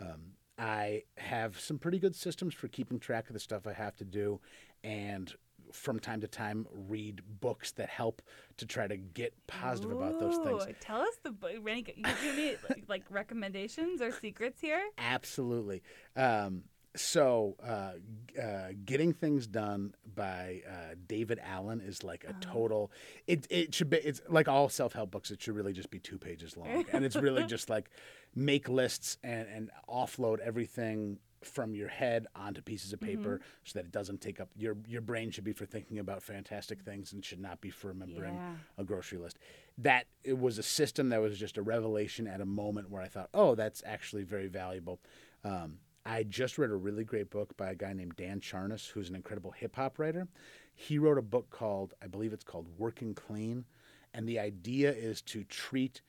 um, 0.00 0.32
I 0.58 1.04
have 1.16 1.58
some 1.60 1.78
pretty 1.78 1.98
good 1.98 2.16
systems 2.16 2.52
for 2.52 2.68
keeping 2.68 2.98
track 2.98 3.28
of 3.28 3.34
the 3.34 3.40
stuff 3.40 3.66
I 3.66 3.72
have 3.72 3.96
to 3.96 4.04
do, 4.04 4.40
and 4.82 5.32
from 5.72 5.98
time 5.98 6.20
to 6.20 6.28
time 6.28 6.66
read 6.72 7.22
books 7.40 7.72
that 7.72 7.88
help 7.88 8.22
to 8.58 8.66
try 8.66 8.86
to 8.86 8.96
get 8.96 9.34
positive 9.46 9.92
about 9.92 10.20
those 10.20 10.36
things. 10.38 10.64
Tell 10.80 11.00
us 11.00 11.18
the 11.22 11.30
book. 11.30 11.52
You 11.52 11.60
give 11.62 12.36
me 12.36 12.56
like, 12.68 12.84
like 12.88 13.04
recommendations 13.10 14.00
or 14.00 14.12
secrets 14.12 14.60
here? 14.60 14.82
Absolutely. 14.98 15.82
Um, 16.16 16.64
so, 16.96 17.56
uh, 17.64 17.92
uh, 18.40 18.68
getting 18.84 19.12
things 19.12 19.46
done 19.46 19.94
by 20.14 20.62
uh, 20.68 20.94
David 21.06 21.40
Allen 21.42 21.80
is 21.80 22.02
like 22.02 22.24
a 22.24 22.32
total. 22.40 22.90
It 23.28 23.46
it 23.48 23.74
should 23.74 23.90
be. 23.90 23.98
It's 23.98 24.20
like 24.28 24.48
all 24.48 24.68
self 24.68 24.92
help 24.92 25.12
books. 25.12 25.30
It 25.30 25.40
should 25.40 25.54
really 25.54 25.72
just 25.72 25.90
be 25.90 26.00
two 26.00 26.18
pages 26.18 26.56
long, 26.56 26.84
and 26.92 27.04
it's 27.04 27.14
really 27.14 27.44
just 27.46 27.70
like 27.70 27.90
make 28.34 28.68
lists 28.68 29.18
and 29.22 29.46
and 29.48 29.70
offload 29.88 30.40
everything 30.40 31.18
from 31.42 31.74
your 31.74 31.88
head 31.88 32.26
onto 32.34 32.60
pieces 32.60 32.92
of 32.92 33.00
paper 33.00 33.40
so 33.64 33.78
that 33.78 33.86
it 33.86 33.92
doesn't 33.92 34.20
take 34.20 34.40
up 34.40 34.48
your 34.56 34.76
your 34.86 35.00
brain 35.00 35.30
should 35.30 35.44
be 35.44 35.52
for 35.52 35.64
thinking 35.66 35.98
about 35.98 36.22
fantastic 36.22 36.80
things 36.82 37.12
and 37.12 37.24
should 37.24 37.40
not 37.40 37.60
be 37.60 37.70
for 37.70 37.88
remembering 37.88 38.34
Yeah. 38.34 38.54
a 38.78 38.84
grocery 38.84 39.18
list. 39.18 39.38
That 39.78 40.06
it 40.22 40.38
was 40.38 40.58
a 40.58 40.62
system 40.62 41.08
that 41.10 41.20
was 41.20 41.38
just 41.38 41.56
a 41.56 41.62
revelation 41.62 42.26
at 42.26 42.40
a 42.40 42.44
moment 42.46 42.90
where 42.90 43.00
I 43.02 43.08
thought, 43.08 43.30
oh, 43.32 43.54
that's 43.54 43.82
actually 43.86 44.24
very 44.24 44.48
valuable. 44.48 45.00
Um, 45.42 45.78
I 46.04 46.22
just 46.24 46.58
read 46.58 46.70
a 46.70 46.76
really 46.76 47.04
great 47.04 47.30
book 47.30 47.56
by 47.56 47.70
a 47.70 47.74
guy 47.74 47.92
named 47.92 48.16
Dan 48.16 48.40
Charnas, 48.40 48.88
who's 48.90 49.08
an 49.08 49.14
incredible 49.14 49.50
hip 49.52 49.76
hop 49.76 49.98
writer. 49.98 50.28
He 50.74 50.98
wrote 50.98 51.18
a 51.18 51.22
book 51.22 51.50
called, 51.50 51.94
I 52.02 52.06
believe 52.06 52.32
it's 52.32 52.44
called 52.44 52.66
Working 52.78 53.14
Clean. 53.14 53.64
And 54.12 54.28
the 54.28 54.38
idea 54.38 54.92
is 54.92 55.22
to 55.22 55.44
treat 55.44 56.00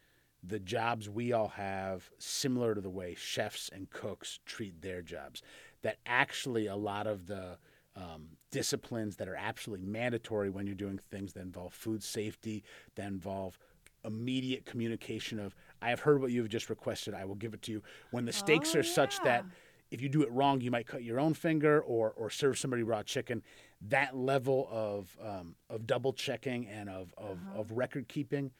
the 0.43 0.59
jobs 0.59 1.09
we 1.09 1.31
all 1.31 1.49
have 1.49 2.09
similar 2.17 2.73
to 2.73 2.81
the 2.81 2.89
way 2.89 3.15
chefs 3.15 3.69
and 3.73 3.89
cooks 3.89 4.39
treat 4.45 4.81
their 4.81 5.01
jobs. 5.01 5.41
That 5.83 5.97
actually, 6.05 6.67
a 6.67 6.75
lot 6.75 7.07
of 7.07 7.27
the 7.27 7.57
um, 7.95 8.29
disciplines 8.51 9.17
that 9.17 9.27
are 9.27 9.35
absolutely 9.35 9.85
mandatory 9.85 10.49
when 10.49 10.65
you're 10.65 10.75
doing 10.75 10.99
things 11.09 11.33
that 11.33 11.41
involve 11.41 11.73
food 11.73 12.03
safety, 12.03 12.63
that 12.95 13.07
involve 13.07 13.57
immediate 14.03 14.65
communication 14.65 15.39
of, 15.39 15.55
I 15.81 15.89
have 15.89 15.99
heard 15.99 16.21
what 16.21 16.31
you've 16.31 16.49
just 16.49 16.69
requested, 16.69 17.13
I 17.13 17.25
will 17.25 17.35
give 17.35 17.53
it 17.53 17.61
to 17.63 17.71
you. 17.71 17.83
When 18.11 18.25
the 18.25 18.33
stakes 18.33 18.75
Oh, 18.75 18.79
are 18.79 18.83
such 18.83 19.21
that 19.23 19.45
if 19.91 20.01
you 20.01 20.09
do 20.09 20.23
it 20.23 20.31
wrong, 20.31 20.61
you 20.61 20.71
might 20.71 20.87
cut 20.87 21.03
your 21.03 21.19
own 21.19 21.33
finger 21.33 21.81
or, 21.81 22.13
or 22.15 22.29
serve 22.29 22.57
somebody 22.57 22.81
raw 22.81 23.03
chicken. 23.03 23.43
That 23.89 24.15
level 24.15 24.67
of, 24.71 25.17
um, 25.23 25.55
of 25.69 25.85
double 25.85 26.13
checking 26.13 26.67
and 26.67 26.89
of, 26.89 27.13
of, 27.17 27.37
of 27.53 27.71
record 27.71 28.07
keeping 28.07 28.51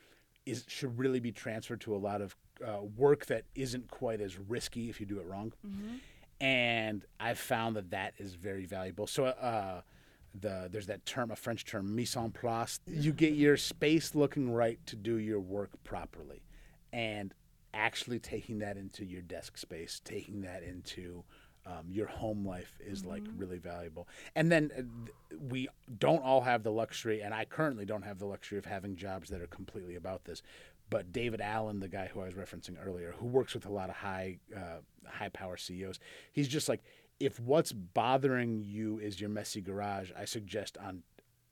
is 0.46 0.66
should 0.68 0.98
really 0.98 1.20
be 1.20 1.32
transferred 1.32 1.82
to 1.82 1.96
a 1.96 1.98
lot 1.98 2.22
of 2.22 2.36
uh, 2.66 2.82
work 2.98 3.26
that 3.28 3.44
isn't 3.56 3.89
quite 3.89 4.22
as 4.22 4.38
risky 4.39 4.89
if 4.89 5.00
you 5.00 5.06
do 5.06 5.20
it 5.20 5.26
wrong. 5.26 5.54
And 6.39 7.06
I've 7.20 7.38
found 7.39 7.76
that 7.76 7.92
that 7.92 8.14
is 8.18 8.34
very 8.34 8.66
valuable. 8.66 9.06
So 9.08 9.26
uh, 9.26 9.82
the 10.39 10.70
there's 10.72 10.88
that 10.88 11.06
term, 11.06 11.32
a 11.32 11.36
French 11.36 11.66
term, 11.66 11.96
mise 11.96 12.16
en 12.16 12.32
place. 12.32 12.80
You 12.88 13.14
get 13.14 13.34
your 13.34 13.58
space 13.58 14.16
looking 14.16 14.52
right 14.52 14.80
to 14.88 14.96
do 14.96 15.18
your 15.18 15.39
work 15.39 15.72
properly, 15.84 16.42
and 16.92 17.34
actually 17.74 18.20
taking 18.20 18.60
that 18.60 18.78
into 18.78 19.06
your 19.06 19.22
desk 19.22 19.58
space, 19.58 20.02
taking 20.04 20.42
that 20.42 20.64
into 20.64 21.24
um, 21.66 21.86
your 21.89 22.07
home 22.07 22.45
life 22.45 22.74
is 22.80 23.05
like 23.05 23.24
really 23.38 23.57
valuable. 23.57 24.07
And 24.36 24.51
then 24.51 24.72
uh, 24.74 24.82
th- 25.05 25.41
we 25.49 25.68
don't 25.99 26.24
all 26.24 26.41
have 26.41 26.64
the 26.64 26.72
luxury, 26.72 27.22
and 27.22 27.34
I 27.34 27.45
currently 27.45 27.86
don't 27.86 28.03
have 28.03 28.20
the 28.20 28.26
luxury 28.26 28.57
of 28.57 28.66
having 28.66 28.95
jobs 28.95 29.30
that 29.30 29.41
are 29.41 29.47
completely 29.47 29.95
about 29.95 30.26
this. 30.26 30.41
But 30.89 31.14
David 31.14 31.39
Allen, 31.39 31.80
the 31.80 31.88
guy 31.88 32.09
who 32.14 32.20
I 32.22 32.26
was 32.26 32.34
referencing 32.34 32.76
earlier, 32.84 33.14
who 33.18 33.28
works 33.28 33.53
with 33.53 33.66
a 33.66 33.72
lot 33.72 33.89
of 33.89 33.95
high 33.95 34.39
uh, 34.55 34.80
high 35.07 35.30
power 35.30 35.55
CEOs, 35.55 35.99
he's 36.34 36.47
just 36.47 36.68
like, 36.68 36.82
if 37.20 37.39
what's 37.39 37.72
bothering 37.72 38.64
you 38.66 38.99
is 38.99 39.22
your 39.22 39.30
messy 39.30 39.62
garage, 39.62 40.12
I 40.18 40.26
suggest 40.26 40.78
on 40.78 41.03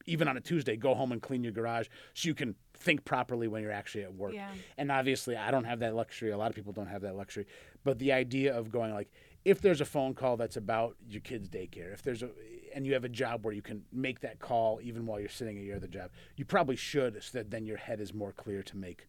even 0.05 0.27
on 0.27 0.37
a 0.37 0.41
Tuesday, 0.41 0.75
go 0.75 0.95
home 0.95 1.11
and 1.11 1.21
clean 1.21 1.43
your 1.43 1.53
garage 1.53 1.87
so 2.13 2.27
you 2.27 2.33
can 2.33 2.55
think 2.73 3.05
properly 3.05 3.47
when 3.47 3.61
you're 3.61 3.71
actually 3.71 4.03
at 4.03 4.13
work. 4.13 4.33
Yeah. 4.33 4.49
And 4.77 4.91
obviously, 4.91 5.37
I 5.37 5.51
don't 5.51 5.65
have 5.65 5.79
that 5.79 5.95
luxury. 5.95 6.31
A 6.31 6.37
lot 6.37 6.49
of 6.49 6.55
people 6.55 6.73
don't 6.73 6.87
have 6.87 7.01
that 7.03 7.15
luxury. 7.15 7.45
But 7.83 7.99
the 7.99 8.11
idea 8.11 8.57
of 8.57 8.71
going 8.71 8.93
like, 8.93 9.11
if 9.49 9.61
there's 9.61 9.81
a 9.81 9.85
phone 9.85 10.13
call 10.13 10.37
that's 10.37 10.57
about 10.57 10.95
your 11.09 11.21
kid's 11.21 11.49
daycare, 11.49 11.93
if 11.93 12.01
there's 12.03 12.23
a, 12.23 12.29
and 12.73 12.85
you 12.85 12.93
have 12.93 13.03
a 13.03 13.09
job 13.09 13.43
where 13.43 13.53
you 13.53 13.61
can 13.61 13.83
make 13.91 14.19
that 14.21 14.39
call 14.39 14.79
even 14.81 15.05
while 15.05 15.19
you're 15.19 15.29
sitting 15.29 15.57
at 15.57 15.63
your 15.63 15.75
other 15.75 15.87
job, 15.87 16.11
you 16.35 16.45
probably 16.45 16.75
should, 16.75 17.21
so 17.23 17.37
that 17.37 17.49
then 17.49 17.65
your 17.65 17.77
head 17.77 17.99
is 17.99 18.13
more 18.13 18.31
clear 18.31 18.61
to 18.63 18.77
make 18.77 19.07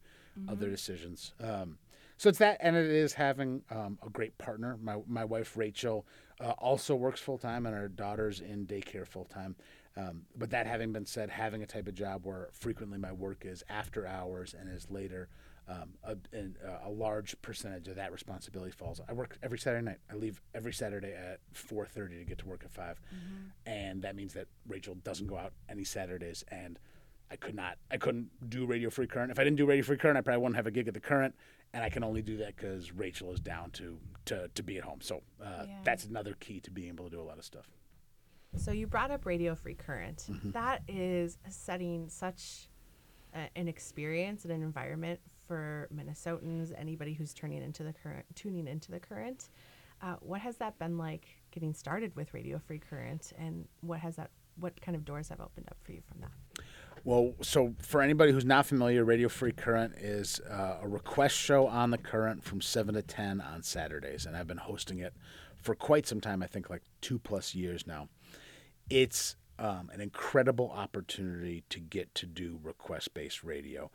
other 0.48 0.70
decisions. 0.70 1.34
Um, 1.42 1.78
so 2.16 2.28
it's 2.28 2.38
that, 2.38 2.58
and 2.60 2.76
it 2.76 2.86
is 2.86 3.14
having 3.14 3.62
um, 3.70 3.98
a 4.04 4.10
great 4.10 4.36
partner. 4.38 4.78
My 4.82 4.98
my 5.06 5.24
wife 5.24 5.56
Rachel 5.56 6.06
uh, 6.40 6.50
also 6.58 6.94
works 6.94 7.20
full 7.20 7.38
time, 7.38 7.66
and 7.66 7.74
our 7.74 7.88
daughter's 7.88 8.40
in 8.40 8.66
daycare 8.66 9.06
full 9.06 9.24
time. 9.24 9.56
Um, 9.96 10.22
but 10.36 10.50
that 10.50 10.66
having 10.66 10.92
been 10.92 11.06
said, 11.06 11.30
having 11.30 11.62
a 11.62 11.66
type 11.66 11.88
of 11.88 11.94
job 11.94 12.24
where 12.24 12.48
frequently 12.52 12.98
my 12.98 13.12
work 13.12 13.44
is 13.44 13.64
after 13.68 14.06
hours 14.06 14.54
and 14.58 14.68
is 14.68 14.90
later, 14.90 15.28
um, 15.70 15.90
a, 16.02 16.16
and, 16.36 16.56
a 16.84 16.90
large 16.90 17.40
percentage 17.42 17.86
of 17.88 17.96
that 17.96 18.10
responsibility 18.12 18.72
falls. 18.72 19.00
I 19.08 19.12
work 19.12 19.38
every 19.42 19.58
Saturday 19.58 19.84
night. 19.84 19.98
I 20.10 20.14
leave 20.16 20.42
every 20.54 20.72
Saturday 20.72 21.12
at 21.12 21.38
4:30 21.54 22.18
to 22.18 22.24
get 22.24 22.38
to 22.38 22.46
work 22.46 22.62
at 22.64 22.72
5 22.72 23.00
and 23.66 24.02
that 24.02 24.16
means 24.16 24.32
that 24.34 24.48
Rachel 24.66 24.96
doesn't 24.96 25.26
go 25.28 25.36
out 25.36 25.52
any 25.68 25.84
Saturdays, 25.84 26.44
and 26.48 26.78
I 27.30 27.36
could 27.36 27.54
not, 27.54 27.78
I 27.90 27.96
couldn't 27.96 28.28
do 28.50 28.66
Radio 28.66 28.90
Free 28.90 29.06
Current. 29.06 29.30
If 29.30 29.38
I 29.38 29.44
didn't 29.44 29.58
do 29.58 29.66
Radio 29.66 29.84
Free 29.84 29.96
Current, 29.96 30.18
I 30.18 30.20
probably 30.22 30.42
wouldn't 30.42 30.56
have 30.56 30.66
a 30.66 30.72
gig 30.72 30.88
at 30.88 30.94
the 30.94 31.00
Current, 31.00 31.34
and 31.72 31.84
I 31.84 31.88
can 31.88 32.02
only 32.02 32.22
do 32.22 32.36
that 32.38 32.56
because 32.56 32.92
Rachel 32.92 33.32
is 33.32 33.38
down 33.40 33.70
to 33.72 33.98
to 34.24 34.48
to 34.48 34.62
be 34.62 34.76
at 34.78 34.84
home. 34.84 35.00
So 35.00 35.22
uh, 35.40 35.64
Yeah. 35.68 35.78
that's 35.84 36.04
another 36.04 36.34
key 36.40 36.58
to 36.60 36.70
being 36.70 36.88
able 36.88 37.04
to 37.04 37.10
do 37.16 37.20
a 37.20 37.28
lot 37.30 37.38
of 37.38 37.44
stuff. 37.44 37.70
So 38.56 38.72
you 38.72 38.88
brought 38.88 39.12
up 39.12 39.24
Radio 39.26 39.54
Free 39.54 39.74
Current. 39.74 40.26
Mm-hmm. 40.28 40.50
That 40.50 40.82
is 40.88 41.38
setting 41.48 42.08
such 42.08 42.68
a, 43.32 43.48
an 43.54 43.68
experience 43.68 44.44
and 44.44 44.52
an 44.52 44.62
environment 44.62 45.20
for 45.50 45.88
Minnesotans, 45.92 46.72
anybody 46.78 47.12
who's 47.12 47.34
turning 47.34 47.60
into 47.60 47.82
the 47.82 47.92
current, 47.92 48.24
tuning 48.36 48.68
into 48.68 48.92
the 48.92 49.00
current. 49.00 49.48
Uh, 50.00 50.14
what 50.20 50.40
has 50.40 50.58
that 50.58 50.78
been 50.78 50.96
like 50.96 51.26
getting 51.50 51.74
started 51.74 52.14
with 52.14 52.32
Radio 52.32 52.56
Free 52.56 52.78
Current, 52.78 53.32
and 53.36 53.66
what 53.80 53.98
has 53.98 54.14
that? 54.14 54.30
What 54.60 54.80
kind 54.80 54.94
of 54.94 55.04
doors 55.04 55.28
have 55.28 55.40
opened 55.40 55.66
up 55.68 55.76
for 55.82 55.90
you 55.90 56.02
from 56.08 56.20
that? 56.20 56.64
Well, 57.02 57.34
so 57.42 57.74
for 57.80 58.00
anybody 58.00 58.30
who's 58.30 58.44
not 58.44 58.64
familiar, 58.64 59.04
Radio 59.04 59.28
Free 59.28 59.50
Current 59.50 59.94
is 59.96 60.40
uh, 60.48 60.76
a 60.82 60.86
request 60.86 61.34
show 61.34 61.66
on 61.66 61.90
the 61.90 61.98
current 61.98 62.44
from 62.44 62.60
7 62.60 62.94
to 62.94 63.02
10 63.02 63.40
on 63.40 63.64
Saturdays. 63.64 64.26
And 64.26 64.36
I've 64.36 64.46
been 64.46 64.58
hosting 64.58 65.00
it 65.00 65.14
for 65.60 65.74
quite 65.74 66.06
some 66.06 66.20
time, 66.20 66.44
I 66.44 66.46
think 66.46 66.70
like 66.70 66.82
two 67.00 67.18
plus 67.18 67.56
years 67.56 67.88
now. 67.88 68.08
It's 68.88 69.34
um, 69.58 69.90
an 69.92 70.00
incredible 70.00 70.70
opportunity 70.70 71.64
to 71.70 71.80
get 71.80 72.14
to 72.16 72.26
do 72.26 72.60
request 72.62 73.14
based 73.14 73.42
radio. 73.42 73.90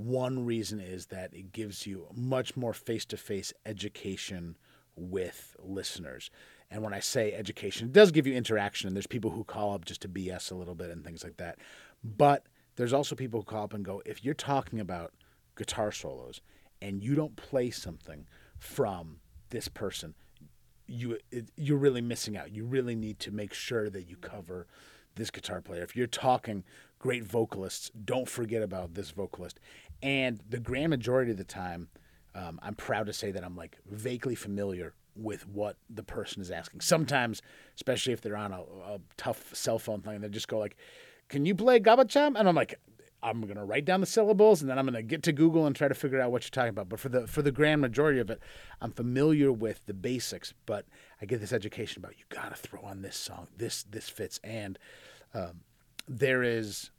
One 0.00 0.46
reason 0.46 0.80
is 0.80 1.06
that 1.06 1.34
it 1.34 1.52
gives 1.52 1.86
you 1.86 2.06
much 2.14 2.56
more 2.56 2.72
face 2.72 3.04
to 3.06 3.16
face 3.16 3.52
education 3.66 4.56
with 4.96 5.56
listeners. 5.62 6.30
And 6.70 6.82
when 6.82 6.94
I 6.94 7.00
say 7.00 7.32
education, 7.32 7.88
it 7.88 7.92
does 7.92 8.10
give 8.10 8.26
you 8.26 8.34
interaction. 8.34 8.86
And 8.86 8.96
there's 8.96 9.06
people 9.06 9.30
who 9.30 9.44
call 9.44 9.74
up 9.74 9.84
just 9.84 10.02
to 10.02 10.08
BS 10.08 10.50
a 10.50 10.54
little 10.54 10.74
bit 10.74 10.90
and 10.90 11.04
things 11.04 11.22
like 11.22 11.36
that. 11.36 11.58
But 12.02 12.46
there's 12.76 12.92
also 12.92 13.14
people 13.14 13.40
who 13.40 13.44
call 13.44 13.64
up 13.64 13.74
and 13.74 13.84
go, 13.84 14.02
if 14.06 14.24
you're 14.24 14.34
talking 14.34 14.80
about 14.80 15.12
guitar 15.56 15.92
solos 15.92 16.40
and 16.80 17.02
you 17.02 17.14
don't 17.14 17.36
play 17.36 17.70
something 17.70 18.26
from 18.58 19.20
this 19.50 19.68
person, 19.68 20.14
you 20.86 21.18
it, 21.30 21.50
you're 21.56 21.78
really 21.78 22.00
missing 22.00 22.36
out. 22.36 22.52
You 22.52 22.64
really 22.64 22.94
need 22.94 23.18
to 23.20 23.30
make 23.30 23.52
sure 23.52 23.90
that 23.90 24.08
you 24.08 24.16
cover 24.16 24.66
this 25.16 25.30
guitar 25.30 25.60
player. 25.60 25.82
If 25.82 25.94
you're 25.94 26.06
talking 26.06 26.64
great 26.98 27.24
vocalists, 27.24 27.90
don't 28.04 28.28
forget 28.28 28.62
about 28.62 28.94
this 28.94 29.10
vocalist. 29.10 29.60
And 30.02 30.40
the 30.48 30.58
grand 30.58 30.90
majority 30.90 31.30
of 31.30 31.36
the 31.36 31.44
time, 31.44 31.88
um, 32.34 32.58
I'm 32.62 32.74
proud 32.74 33.06
to 33.06 33.12
say 33.12 33.30
that 33.32 33.44
I'm 33.44 33.56
like 33.56 33.78
vaguely 33.90 34.34
familiar 34.34 34.94
with 35.14 35.46
what 35.46 35.76
the 35.88 36.02
person 36.02 36.40
is 36.40 36.50
asking. 36.50 36.80
Sometimes, 36.80 37.42
especially 37.74 38.12
if 38.12 38.20
they're 38.20 38.36
on 38.36 38.52
a, 38.52 38.60
a 38.60 39.00
tough 39.16 39.54
cell 39.54 39.78
phone 39.78 40.00
thing, 40.00 40.20
they 40.20 40.28
just 40.28 40.48
go 40.48 40.58
like, 40.58 40.76
"Can 41.28 41.44
you 41.44 41.54
play 41.54 41.80
Gabacham?" 41.80 42.38
And 42.38 42.48
I'm 42.48 42.54
like, 42.54 42.78
I'm 43.22 43.46
gonna 43.46 43.64
write 43.64 43.84
down 43.84 44.00
the 44.00 44.06
syllables 44.06 44.62
and 44.62 44.70
then 44.70 44.78
I'm 44.78 44.86
gonna 44.86 45.02
get 45.02 45.22
to 45.24 45.32
Google 45.32 45.66
and 45.66 45.76
try 45.76 45.88
to 45.88 45.94
figure 45.94 46.20
out 46.20 46.32
what 46.32 46.44
you're 46.44 46.50
talking 46.50 46.70
about. 46.70 46.88
But 46.88 47.00
for 47.00 47.08
the 47.08 47.26
for 47.26 47.42
the 47.42 47.52
grand 47.52 47.80
majority 47.80 48.18
of 48.18 48.30
it, 48.30 48.40
I'm 48.80 48.92
familiar 48.92 49.52
with 49.52 49.84
the 49.86 49.94
basics. 49.94 50.54
But 50.66 50.86
I 51.20 51.26
get 51.26 51.40
this 51.40 51.52
education 51.52 52.02
about 52.02 52.18
you 52.18 52.24
gotta 52.30 52.54
throw 52.54 52.82
on 52.82 53.02
this 53.02 53.16
song. 53.16 53.48
This 53.56 53.82
this 53.82 54.08
fits, 54.08 54.40
and 54.42 54.78
um, 55.34 55.60
there 56.08 56.42
is 56.42 56.90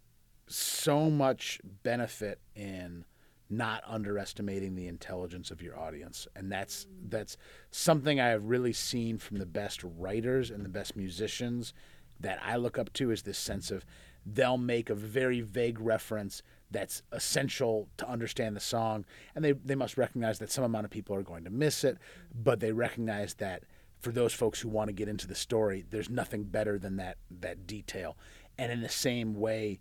so 0.55 1.09
much 1.09 1.59
benefit 1.83 2.39
in 2.55 3.05
not 3.51 3.83
underestimating 3.85 4.75
the 4.75 4.87
intelligence 4.87 5.51
of 5.51 5.61
your 5.61 5.77
audience. 5.77 6.27
And 6.35 6.51
that's 6.51 6.87
that's 7.09 7.37
something 7.69 8.19
i 8.19 8.29
have 8.29 8.45
really 8.45 8.73
seen 8.73 9.17
from 9.17 9.37
the 9.37 9.45
best 9.45 9.81
writers 9.83 10.49
and 10.49 10.63
the 10.63 10.69
best 10.69 10.95
musicians 10.95 11.73
that 12.19 12.39
i 12.45 12.55
look 12.55 12.77
up 12.77 12.93
to 12.93 13.11
is 13.11 13.23
this 13.23 13.37
sense 13.37 13.71
of 13.71 13.83
they'll 14.25 14.57
make 14.57 14.89
a 14.89 14.95
very 14.95 15.41
vague 15.41 15.79
reference 15.79 16.43
that's 16.69 17.01
essential 17.11 17.89
to 17.97 18.07
understand 18.07 18.55
the 18.55 18.61
song. 18.61 19.03
And 19.35 19.43
they, 19.43 19.51
they 19.51 19.75
must 19.75 19.97
recognize 19.97 20.39
that 20.39 20.51
some 20.51 20.63
amount 20.63 20.85
of 20.85 20.91
people 20.91 21.15
are 21.15 21.23
going 21.23 21.43
to 21.43 21.49
miss 21.49 21.83
it 21.83 21.97
but 22.33 22.59
they 22.59 22.71
recognize 22.71 23.33
that 23.35 23.63
for 23.99 24.11
those 24.11 24.33
folks 24.33 24.61
who 24.61 24.69
want 24.69 24.87
to 24.87 24.93
get 24.93 25.09
into 25.09 25.27
the 25.27 25.35
story 25.35 25.83
there's 25.89 26.09
nothing 26.09 26.43
better 26.43 26.79
than 26.79 26.95
that 26.97 27.17
that 27.29 27.67
detail. 27.67 28.15
And 28.57 28.71
in 28.71 28.81
the 28.81 28.89
same 28.89 29.33
way, 29.33 29.79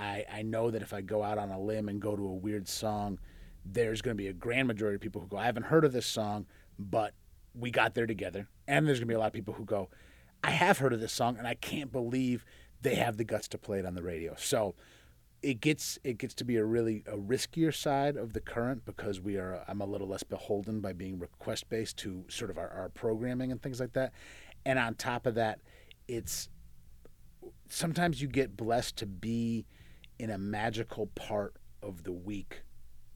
I, 0.00 0.24
I 0.32 0.42
know 0.42 0.70
that 0.70 0.80
if 0.82 0.94
I 0.94 1.02
go 1.02 1.22
out 1.22 1.36
on 1.38 1.50
a 1.50 1.60
limb 1.60 1.88
and 1.88 2.00
go 2.00 2.16
to 2.16 2.26
a 2.26 2.34
weird 2.34 2.66
song, 2.66 3.18
there's 3.64 4.00
going 4.00 4.16
to 4.16 4.20
be 4.20 4.28
a 4.28 4.32
grand 4.32 4.66
majority 4.66 4.94
of 4.94 5.00
people 5.00 5.20
who 5.20 5.28
go, 5.28 5.36
I 5.36 5.44
haven't 5.44 5.64
heard 5.64 5.84
of 5.84 5.92
this 5.92 6.06
song, 6.06 6.46
but 6.78 7.12
we 7.54 7.70
got 7.70 7.94
there 7.94 8.06
together. 8.06 8.48
And 8.66 8.86
there's 8.86 8.98
going 8.98 9.08
to 9.08 9.12
be 9.12 9.14
a 9.14 9.18
lot 9.18 9.26
of 9.26 9.32
people 9.34 9.54
who 9.54 9.64
go, 9.64 9.90
I 10.42 10.52
have 10.52 10.78
heard 10.78 10.94
of 10.94 11.00
this 11.00 11.12
song, 11.12 11.36
and 11.36 11.46
I 11.46 11.54
can't 11.54 11.92
believe 11.92 12.46
they 12.80 12.94
have 12.94 13.18
the 13.18 13.24
guts 13.24 13.46
to 13.48 13.58
play 13.58 13.78
it 13.78 13.84
on 13.84 13.94
the 13.94 14.02
radio. 14.02 14.34
So 14.38 14.74
it 15.42 15.60
gets 15.60 15.98
it 16.04 16.18
gets 16.18 16.34
to 16.34 16.44
be 16.44 16.56
a 16.56 16.64
really 16.64 17.02
a 17.06 17.16
riskier 17.16 17.74
side 17.74 18.16
of 18.16 18.32
the 18.32 18.40
current 18.40 18.84
because 18.84 19.20
we 19.20 19.36
are 19.36 19.64
I'm 19.68 19.80
a 19.80 19.86
little 19.86 20.06
less 20.06 20.22
beholden 20.22 20.80
by 20.80 20.92
being 20.92 21.18
request 21.18 21.68
based 21.68 21.96
to 21.98 22.24
sort 22.28 22.50
of 22.50 22.58
our, 22.58 22.68
our 22.68 22.88
programming 22.90 23.50
and 23.52 23.60
things 23.60 23.80
like 23.80 23.92
that. 23.94 24.12
And 24.64 24.78
on 24.78 24.94
top 24.94 25.26
of 25.26 25.34
that, 25.36 25.60
it's 26.08 26.48
sometimes 27.68 28.20
you 28.20 28.28
get 28.28 28.56
blessed 28.56 28.96
to 28.96 29.06
be 29.06 29.66
in 30.20 30.28
a 30.28 30.36
magical 30.36 31.06
part 31.06 31.54
of 31.82 32.04
the 32.04 32.12
week 32.12 32.62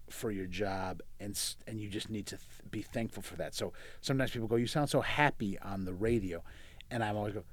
for 0.09 0.31
your 0.31 0.47
job 0.47 1.03
and 1.21 1.39
and 1.67 1.79
you 1.79 1.89
just 1.89 2.09
need 2.09 2.27
to 2.27 2.37
th- 2.37 2.71
be 2.71 2.81
thankful 2.81 3.23
for 3.23 3.37
that. 3.37 3.55
So 3.55 3.75
sometimes 4.01 4.31
people 4.31 4.49
go 4.49 4.57
you 4.57 4.67
sound 4.67 4.89
so 4.89 5.03
happy 5.03 5.59
on 5.59 5.85
the 5.85 5.93
radio 5.93 6.43
and 6.91 7.05
I'm 7.05 7.17
always 7.17 7.35
go 7.35 7.45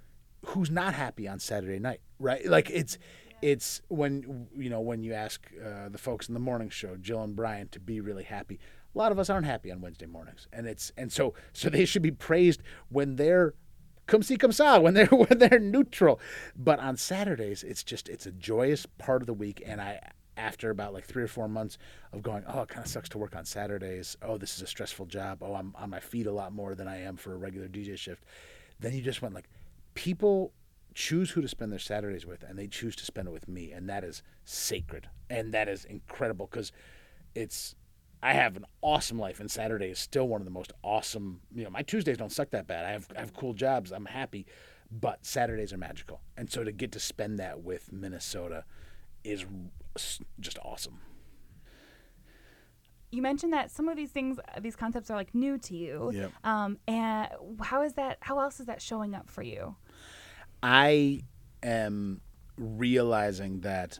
who's 0.46 0.72
not 0.72 0.94
happy 0.94 1.28
on 1.28 1.40
Saturday 1.40 1.80
night, 1.80 2.00
right? 2.18 2.46
Like 2.46 2.70
it's 2.70 2.98
it's 3.42 3.82
when 3.90 4.48
you 4.56 4.70
know 4.70 4.80
when 4.80 5.04
you 5.04 5.14
ask 5.14 5.46
uh, 5.62 5.90
the 5.90 5.98
folks 5.98 6.30
in 6.30 6.34
the 6.34 6.40
morning 6.40 6.70
show, 6.70 6.96
Jill 6.96 7.22
and 7.22 7.36
Brian, 7.36 7.68
to 7.70 7.80
be 7.80 8.00
really 8.00 8.24
happy. 8.24 8.58
A 8.94 8.98
lot 8.98 9.12
of 9.12 9.20
us 9.20 9.30
aren't 9.30 9.46
happy 9.46 9.70
on 9.70 9.82
Wednesday 9.82 10.06
mornings, 10.06 10.48
and 10.54 10.66
it's 10.66 10.94
and 10.96 11.12
so 11.12 11.34
so 11.52 11.70
they 11.70 11.84
should 11.84 12.02
be 12.02 12.12
praised 12.12 12.62
when 12.88 13.18
they're 13.18 13.54
come 14.12 14.22
see 14.22 14.36
come 14.36 14.52
saw 14.52 14.80
when 14.82 14.94
they're 14.94 15.08
when 15.08 15.40
they're 15.40 15.60
neutral. 15.60 16.20
But 16.56 16.80
on 16.80 16.98
Saturdays, 16.98 17.64
it's 17.64 17.84
just 17.84 18.10
it's 18.10 18.26
a 18.26 18.32
joyous 18.32 18.86
part 18.86 19.22
of 19.22 19.26
the 19.26 19.34
week, 19.34 19.64
and 19.66 19.82
I 19.82 20.00
after 20.38 20.70
about 20.70 20.94
like 20.94 21.06
three 21.06 21.24
or 21.24 21.28
four 21.28 21.48
months 21.48 21.78
of 22.14 22.22
going, 22.22 22.44
oh, 22.48 22.62
it 22.62 22.70
kind 22.70 22.86
of 22.86 22.92
sucks 22.92 23.10
to 23.10 23.18
work 23.18 23.36
on 23.36 23.46
Saturdays. 23.46 24.18
Oh, 24.22 24.38
this 24.38 24.56
is 24.56 24.62
a 24.62 24.68
stressful 24.68 25.06
job. 25.06 25.40
Oh, 25.42 25.56
I'm 25.56 25.74
on 25.78 25.90
my 25.90 26.00
feet 26.00 26.26
a 26.26 26.32
lot 26.32 26.52
more 26.54 26.74
than 26.76 26.88
I 26.88 27.02
am 27.02 27.18
for 27.18 27.34
a 27.34 27.38
regular 27.38 27.68
DJ 27.68 27.98
shift. 27.98 28.24
Then 28.80 28.94
you 28.94 29.02
just 29.02 29.22
went 29.22 29.36
like, 29.36 29.50
people 29.94 30.54
choose 30.94 31.32
who 31.32 31.42
to 31.42 31.48
spend 31.48 31.72
their 31.72 31.80
Saturdays 31.80 32.26
with, 32.26 32.44
and 32.44 32.58
they 32.58 32.68
choose 32.68 32.96
to 32.98 33.06
spend 33.06 33.28
it 33.28 33.32
with 33.32 33.48
me, 33.48 33.72
and 33.72 33.88
that 33.90 34.04
is 34.04 34.24
sacred, 34.44 35.10
and 35.30 35.54
that 35.54 35.70
is 35.70 35.86
incredible 35.86 36.48
because 36.50 36.72
it's. 37.36 37.76
I 38.24 38.34
have 38.34 38.56
an 38.56 38.66
awesome 38.82 39.18
life, 39.18 39.40
and 39.40 39.50
Saturday 39.50 39.88
is 39.88 40.00
still 40.00 40.28
one 40.28 40.42
of 40.42 40.46
the 40.46 40.52
most 40.52 40.74
awesome. 40.84 41.42
You 41.54 41.64
know, 41.64 41.70
my 41.70 41.82
Tuesdays 41.82 42.18
don't 42.18 42.32
suck 42.32 42.52
that 42.52 42.68
bad. 42.68 42.86
I 42.86 42.92
have 42.92 43.08
I 43.16 43.20
have 43.20 43.34
cool 43.34 43.54
jobs. 43.54 43.92
I'm 43.92 44.06
happy, 44.06 44.46
but 44.92 45.26
Saturdays 45.26 45.74
are 45.74 45.78
magical, 45.78 46.22
and 46.38 46.52
so 46.52 46.64
to 46.64 46.72
get 46.72 46.92
to 46.94 47.00
spend 47.00 47.40
that 47.40 47.62
with 47.62 47.92
Minnesota 47.92 48.64
is 49.24 49.46
just 50.40 50.60
awesome. 50.64 51.00
You 53.12 53.22
mentioned 53.22 53.52
that 53.52 53.72
some 53.72 53.90
of 53.90 53.98
these 53.98 54.12
things, 54.12 54.40
these 54.62 54.76
concepts, 54.76 55.10
are 55.10 55.18
like 55.18 55.36
new 55.36 55.58
to 55.58 55.76
you. 55.76 56.12
Yep. 56.14 56.32
Um, 56.46 56.78
and 56.88 57.28
how 57.62 57.82
is 57.82 57.94
that? 57.94 58.18
How 58.22 58.40
else 58.40 58.60
is 58.60 58.68
that 58.68 58.82
showing 58.82 59.16
up 59.16 59.30
for 59.30 59.42
you? 59.42 59.76
I 60.64 61.22
am 61.64 62.22
realizing 62.56 63.62
that 63.62 64.00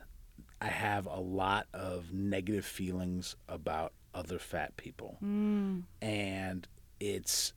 I 0.62 0.68
have 0.68 1.08
a 1.08 1.20
lot 1.20 1.68
of 1.74 2.14
negative 2.14 2.66
feelings 2.66 3.36
about 3.50 3.94
other 4.14 4.40
fat 4.40 4.76
people. 4.78 5.18
Mm. 5.24 5.84
And 6.02 6.68
it's 7.00 7.54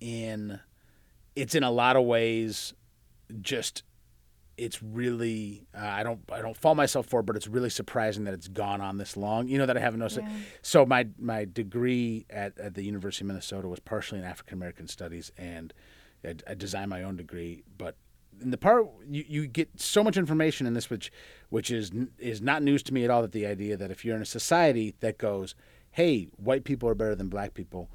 in 0.00 0.60
it's 1.36 1.54
in 1.54 1.62
a 1.62 1.70
lot 1.70 1.96
of 1.96 2.04
ways 2.04 2.74
just 3.40 3.82
it's 4.56 4.82
really 4.82 5.66
uh, 5.76 5.84
I 5.86 6.02
don't 6.02 6.20
I 6.32 6.40
don't 6.42 6.56
fault 6.56 6.76
myself 6.76 7.06
for 7.06 7.20
it, 7.20 7.26
but 7.26 7.36
it's 7.36 7.46
really 7.46 7.70
surprising 7.70 8.24
that 8.24 8.34
it's 8.34 8.48
gone 8.48 8.80
on 8.80 8.98
this 8.98 9.16
long. 9.16 9.46
You 9.48 9.58
know 9.58 9.66
that 9.66 9.76
I 9.76 9.80
haven't 9.80 10.00
noticed 10.00 10.18
Yeah. 10.20 10.28
it. 10.28 10.42
So 10.62 10.84
my 10.84 11.06
my 11.18 11.44
degree 11.44 12.26
at, 12.28 12.58
at 12.58 12.74
the 12.74 12.82
University 12.82 13.24
of 13.24 13.28
Minnesota 13.28 13.68
was 13.68 13.78
partially 13.80 14.18
in 14.18 14.24
African 14.24 14.54
American 14.58 14.88
studies, 14.88 15.30
and 15.38 15.72
I, 16.24 16.34
I 16.48 16.54
designed 16.54 16.90
my 16.90 17.04
own 17.04 17.16
degree. 17.16 17.62
But 17.76 17.96
in 18.40 18.50
the 18.50 18.58
part 18.58 18.86
you, 19.08 19.24
you 19.28 19.46
get 19.46 19.68
so 19.80 20.02
much 20.02 20.16
information 20.16 20.66
in 20.66 20.74
this, 20.74 20.90
which 20.90 21.12
which 21.50 21.70
is 21.70 21.92
is 22.18 22.40
not 22.42 22.62
news 22.64 22.82
to 22.84 22.94
me 22.94 23.04
at 23.04 23.10
all. 23.10 23.22
That 23.22 23.30
the 23.32 23.46
idea 23.46 23.76
that 23.76 23.92
if 23.92 24.04
you're 24.04 24.16
in 24.16 24.22
a 24.22 24.26
society 24.26 24.96
that 25.00 25.18
goes, 25.18 25.54
hey, 25.98 26.28
white 26.36 26.62
people 26.64 26.88
are 26.88 26.94
better 26.94 27.16
than 27.16 27.28
black 27.28 27.54
people. 27.54 27.90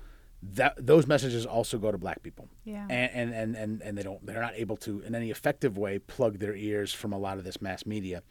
That, 0.60 0.74
those 0.78 1.08
messages 1.08 1.46
also 1.46 1.78
go 1.78 1.90
to 1.90 1.98
black 1.98 2.22
people 2.22 2.50
Yeah. 2.66 2.86
and, 2.90 3.12
and, 3.20 3.34
and, 3.34 3.56
and, 3.56 3.82
and 3.82 3.98
they 3.98 4.04
don't 4.04 4.26
they're 4.26 4.42
not 4.42 4.56
able 4.56 4.76
to 4.78 5.00
in 5.08 5.16
any 5.16 5.32
effective 5.32 5.78
way 5.78 6.00
plug 6.00 6.40
their 6.40 6.54
ears 6.54 6.92
from 6.94 7.14
a 7.14 7.18
lot 7.18 7.38
of 7.38 7.46
this 7.46 7.62
mass 7.62 7.86
media 7.86 8.22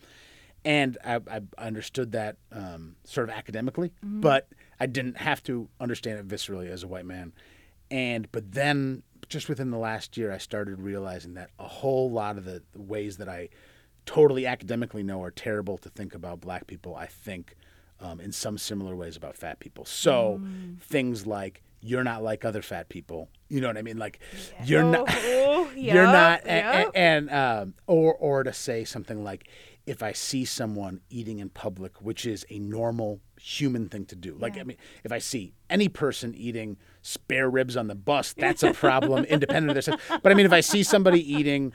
and 0.62 0.98
I, 1.02 1.20
I 1.26 1.40
understood 1.56 2.12
that 2.12 2.36
um, 2.52 2.96
sort 3.04 3.28
of 3.30 3.34
academically, 3.34 3.92
but 4.02 4.46
I 4.78 4.86
didn't 4.86 5.16
have 5.16 5.42
to 5.44 5.68
understand 5.80 6.18
it 6.20 6.28
viscerally 6.28 6.68
as 6.68 6.82
a 6.82 6.86
white 6.86 7.06
man. 7.06 7.32
And 7.90 8.30
but 8.30 8.52
then 8.52 9.02
just 9.28 9.48
within 9.48 9.70
the 9.70 9.78
last 9.78 10.16
year, 10.18 10.30
I 10.30 10.38
started 10.38 10.80
realizing 10.80 11.34
that 11.34 11.48
a 11.58 11.66
whole 11.66 12.10
lot 12.10 12.36
of 12.38 12.44
the, 12.44 12.62
the 12.74 12.82
ways 12.82 13.16
that 13.16 13.28
I 13.28 13.48
totally 14.06 14.46
academically 14.46 15.02
know 15.02 15.22
are 15.22 15.30
terrible 15.32 15.78
to 15.78 15.88
think 15.88 16.14
about 16.14 16.40
black 16.40 16.66
people. 16.68 16.94
I 16.94 17.06
think 17.06 17.56
um, 18.03 18.20
in 18.20 18.32
some 18.32 18.59
similar 18.59 18.94
ways 18.96 19.16
about 19.16 19.36
fat 19.36 19.61
people. 19.61 19.84
So 19.84 20.40
things 20.80 21.26
like 21.26 21.62
you're 21.80 22.05
not 22.05 22.22
like 22.22 22.44
other 22.44 22.62
fat 22.62 22.88
people. 22.88 23.28
You 23.48 23.61
know 23.61 23.66
what 23.68 23.76
I 23.78 23.82
mean? 23.82 23.98
Like 23.98 24.18
you're 24.64 24.84
not 24.84 25.07
Oh, 25.09 25.70
you're 25.76 26.05
not 26.05 26.40
a- 26.44 26.48
a- 26.48 26.78
yep. 26.84 26.90
and 26.94 27.30
um, 27.30 27.74
or 27.86 28.14
or 28.14 28.42
to 28.44 28.53
say 28.53 28.84
something 28.84 29.22
like 29.24 29.48
if 29.84 30.00
I 30.03 30.12
see 30.12 30.44
someone 30.44 31.00
eating 31.11 31.40
in 31.40 31.48
public, 31.48 32.00
which 32.00 32.24
is 32.24 32.46
a 32.50 32.59
normal 32.59 33.20
human 33.40 33.88
thing 33.88 34.05
to 34.07 34.16
do. 34.16 34.36
Like 34.38 34.57
I 34.59 34.62
mean, 34.62 34.76
if 35.05 35.11
I 35.12 35.18
see 35.18 35.55
any 35.68 35.88
person 35.88 36.34
eating 36.36 36.76
spare 37.03 37.50
ribs 37.50 37.76
on 37.76 37.88
the 37.88 37.94
bus, 37.94 38.32
that's 38.32 38.62
a 38.62 38.72
problem, 38.86 39.24
independent 39.24 39.76
of 39.76 39.84
this. 39.84 39.96
But 40.22 40.32
I 40.32 40.34
mean, 40.34 40.46
if 40.46 40.53
I 40.53 40.61
see 40.61 40.82
somebody 40.82 41.20
eating 41.36 41.72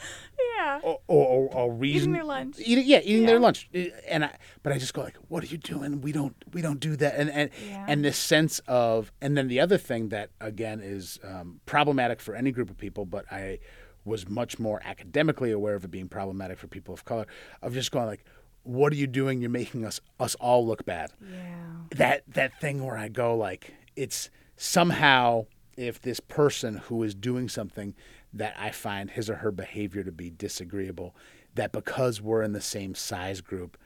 yeah. 0.58 0.80
or 0.82 1.00
or, 1.08 1.50
or, 1.54 1.74
reason 1.74 2.14
their 2.14 2.24
lunch. 2.24 2.56
eating 2.60 2.86
yeah, 2.88 3.00
eating 3.04 3.22
Yeah. 3.24 3.28
their 3.28 3.40
lunch, 3.40 3.70
Uh, 3.76 3.80
and 4.08 4.26
I 4.26 4.38
but 4.64 4.74
I 4.74 4.78
just 4.78 4.94
go 4.94 5.02
like, 5.04 5.18
what 5.28 5.44
are 5.44 5.48
you 5.48 5.58
doing? 5.58 6.02
We 6.02 6.12
don't 6.12 6.36
we 6.54 6.62
don't 6.62 6.80
do 6.80 6.96
that, 6.96 7.16
and 7.16 7.30
and 7.30 7.50
Yeah. 7.70 7.86
and 7.88 8.04
this 8.04 8.18
sense 8.18 8.60
of, 8.68 9.12
and 9.22 9.38
then 9.38 9.48
the 9.48 9.60
other 9.60 9.78
thing 9.78 10.10
that 10.10 10.30
again 10.42 10.80
is 10.82 11.20
um, 11.24 11.60
problematic 11.66 12.20
for 12.22 12.36
any 12.36 12.52
group 12.52 12.70
of 12.70 12.78
people, 12.78 13.06
but 13.06 13.26
I 13.32 13.60
was 14.06 14.30
much 14.30 14.58
more 14.58 14.82
academically 14.86 15.52
aware 15.52 15.76
of 15.76 15.84
it 15.84 15.92
being 15.92 16.08
problematic 16.08 16.58
for 16.58 16.68
people 16.68 16.94
of 16.94 17.04
color, 17.04 17.28
of 17.62 17.74
just 17.74 17.92
going 17.92 18.06
like, 18.08 18.24
what 18.64 18.94
are 18.94 18.96
you 18.96 19.08
doing? 19.08 19.42
You're 19.42 19.50
making 19.50 19.84
us 19.86 20.00
us 20.20 20.36
all 20.36 20.66
look 20.66 20.86
bad 20.86 21.12
Yeah. 21.22 21.56
that 21.92 22.24
that 22.34 22.60
thing 22.62 22.86
where 22.86 22.98
I 22.98 23.10
go 23.10 23.36
like 23.36 23.74
it's 23.98 24.30
somehow 24.58 25.46
if 25.78 26.02
this 26.02 26.20
person 26.20 26.78
who 26.78 27.04
is 27.04 27.14
doing 27.14 27.48
something 27.48 27.94
that 28.34 28.56
I 28.58 28.72
find 28.72 29.12
his 29.12 29.30
or 29.30 29.36
her 29.36 29.52
behavior 29.52 30.04
to 30.04 30.12
be 30.12 30.30
disagreeable, 30.30 31.16
that 31.54 31.72
because 31.72 32.22
we're 32.22 32.42
in 32.42 32.52
the 32.52 32.62
same 32.62 32.96
size 32.96 33.42
group, 33.42 33.78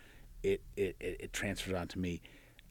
it 0.42 0.62
it, 0.76 0.96
it, 1.00 1.34
transfers 1.34 1.74
onto 1.74 2.00
me. 2.00 2.22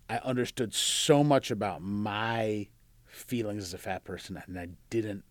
I 0.09 0.17
understood 0.25 0.75
so 0.75 1.23
much 1.23 1.51
about 1.51 1.83
my 1.83 2.69
feelings 3.07 3.63
as 3.63 3.75
a 3.75 3.79
fat 3.79 4.05
person, 4.05 4.43
and 4.47 4.59
I 4.59 4.69
didn't, 4.89 5.25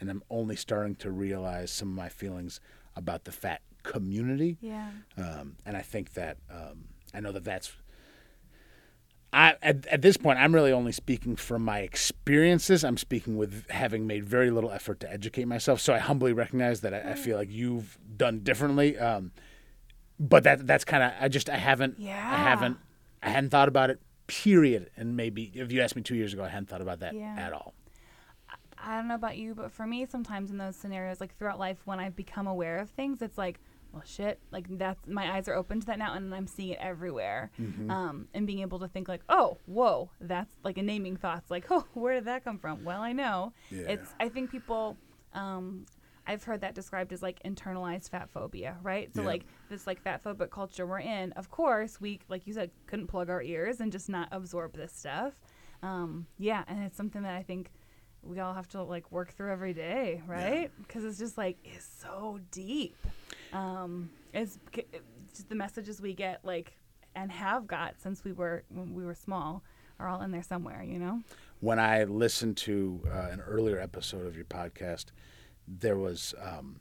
and 0.00 0.10
I'm 0.10 0.22
only 0.30 0.56
starting 0.56 0.96
to 0.96 1.10
realize 1.10 1.70
some 1.70 1.88
of 1.88 1.94
my 1.94 2.08
feelings 2.08 2.60
about 2.96 3.24
the 3.24 3.32
fat 3.32 3.60
community. 3.82 4.58
Yeah. 4.60 4.90
Um, 5.16 5.56
and 5.64 5.76
I 5.76 5.82
think 5.82 6.14
that 6.14 6.38
um, 6.50 6.84
I 7.12 7.20
know 7.20 7.32
that 7.32 7.44
that's. 7.44 7.72
I 9.34 9.56
at, 9.62 9.86
at 9.86 10.02
this 10.02 10.16
point, 10.16 10.38
I'm 10.38 10.54
really 10.54 10.72
only 10.72 10.92
speaking 10.92 11.36
from 11.36 11.62
my 11.64 11.80
experiences. 11.80 12.84
I'm 12.84 12.96
speaking 12.96 13.36
with 13.36 13.68
having 13.70 14.06
made 14.06 14.24
very 14.24 14.50
little 14.50 14.70
effort 14.70 15.00
to 15.00 15.12
educate 15.12 15.46
myself. 15.46 15.80
So 15.80 15.92
I 15.92 15.98
humbly 15.98 16.32
recognize 16.32 16.80
that 16.82 16.94
I, 16.94 17.12
I 17.12 17.14
feel 17.14 17.36
like 17.36 17.50
you've 17.50 17.98
done 18.16 18.40
differently. 18.40 18.96
Um, 18.98 19.32
but 20.20 20.44
that 20.44 20.66
that's 20.66 20.84
kind 20.84 21.02
of 21.02 21.12
I 21.20 21.28
just 21.28 21.50
I 21.50 21.56
haven't 21.56 21.98
yeah. 21.98 22.16
I 22.16 22.36
haven't 22.36 22.78
I 23.22 23.30
hadn't 23.30 23.50
thought 23.50 23.68
about 23.68 23.90
it. 23.90 24.00
Period. 24.26 24.90
And 24.96 25.16
maybe 25.16 25.50
if 25.54 25.72
you 25.72 25.80
asked 25.82 25.96
me 25.96 26.02
two 26.02 26.14
years 26.14 26.32
ago, 26.32 26.44
I 26.44 26.48
hadn't 26.48 26.68
thought 26.68 26.80
about 26.80 27.00
that 27.00 27.14
Yeah. 27.14 27.34
at 27.36 27.52
all. 27.52 27.74
I 28.78 28.96
don't 28.96 29.08
know 29.08 29.14
about 29.14 29.36
you, 29.38 29.54
but 29.54 29.72
for 29.72 29.86
me, 29.86 30.06
sometimes 30.06 30.50
in 30.50 30.58
those 30.58 30.76
scenarios, 30.76 31.20
like 31.20 31.36
throughout 31.38 31.58
life, 31.58 31.78
when 31.86 31.98
I've 32.00 32.14
become 32.14 32.46
aware 32.46 32.78
of 32.78 32.90
things, 32.90 33.22
it's 33.22 33.38
like, 33.38 33.58
well, 33.94 34.02
shit, 34.04 34.40
like 34.50 34.66
that's 34.76 35.06
my 35.06 35.36
eyes 35.36 35.48
are 35.48 35.54
open 35.54 35.80
to 35.80 35.86
that 35.86 35.98
now, 35.98 36.14
and 36.14 36.34
I'm 36.34 36.46
seeing 36.48 36.70
it 36.70 36.78
everywhere. 36.80 37.50
Mm-hmm. 37.60 37.90
Um, 37.90 38.28
and 38.34 38.46
being 38.46 38.58
able 38.60 38.80
to 38.80 38.88
think 38.88 39.06
like, 39.08 39.22
oh, 39.28 39.58
whoa, 39.66 40.10
that's 40.20 40.52
like 40.64 40.76
a 40.78 40.82
naming 40.82 41.16
thoughts, 41.16 41.50
like, 41.50 41.66
oh, 41.70 41.86
where 41.94 42.14
did 42.14 42.24
that 42.24 42.44
come 42.44 42.58
from? 42.58 42.84
Well, 42.84 43.00
I 43.00 43.12
know. 43.12 43.52
Yeah. 43.70 43.82
It's. 43.88 44.12
I 44.20 44.28
think 44.28 44.50
people. 44.50 44.96
Um, 45.32 45.86
I've 46.26 46.42
heard 46.42 46.62
that 46.62 46.74
described 46.74 47.12
as 47.12 47.22
like 47.22 47.42
internalized 47.44 48.08
fat 48.08 48.30
phobia, 48.30 48.78
right? 48.82 49.14
So 49.14 49.20
Yeah. 49.20 49.26
like 49.28 49.44
this 49.68 49.86
like 49.86 50.00
fat 50.02 50.24
phobic 50.24 50.50
culture 50.50 50.86
we're 50.86 51.00
in. 51.00 51.32
Of 51.32 51.50
course, 51.50 52.00
we 52.00 52.18
like 52.28 52.46
you 52.46 52.54
said 52.54 52.70
couldn't 52.86 53.08
plug 53.08 53.28
our 53.30 53.42
ears 53.42 53.80
and 53.80 53.92
just 53.92 54.08
not 54.08 54.28
absorb 54.32 54.74
this 54.74 54.92
stuff. 54.92 55.34
Um, 55.82 56.26
yeah, 56.38 56.64
and 56.66 56.82
it's 56.82 56.96
something 56.96 57.22
that 57.22 57.34
I 57.36 57.42
think 57.42 57.70
we 58.22 58.40
all 58.40 58.54
have 58.54 58.68
to 58.68 58.82
like 58.82 59.12
work 59.12 59.34
through 59.34 59.52
every 59.52 59.74
day, 59.74 60.22
right? 60.26 60.70
Because 60.78 61.04
it's 61.04 61.18
just 61.18 61.36
like 61.36 61.58
it's 61.62 61.86
so 62.00 62.40
deep. 62.50 62.96
Um, 63.54 64.10
is 64.32 64.58
just 65.32 65.48
the 65.48 65.54
messages 65.54 66.00
we 66.00 66.12
get 66.14 66.44
like 66.44 66.76
and 67.14 67.30
have 67.30 67.66
got 67.66 67.94
since 68.02 68.24
we 68.24 68.32
were 68.32 68.64
when 68.68 68.94
we 68.94 69.04
were 69.04 69.14
small 69.14 69.62
are 70.00 70.08
all 70.08 70.20
in 70.22 70.32
there 70.32 70.42
somewhere. 70.42 70.82
You 70.82 70.98
know. 70.98 71.20
when 71.60 71.78
I 71.78 72.04
listened 72.04 72.56
to 72.58 73.00
uh, 73.06 73.28
an 73.30 73.40
earlier 73.40 73.78
episode 73.78 74.26
of 74.26 74.34
your 74.36 74.44
podcast, 74.44 75.06
there 75.68 75.96
was 75.96 76.34
um, 76.42 76.80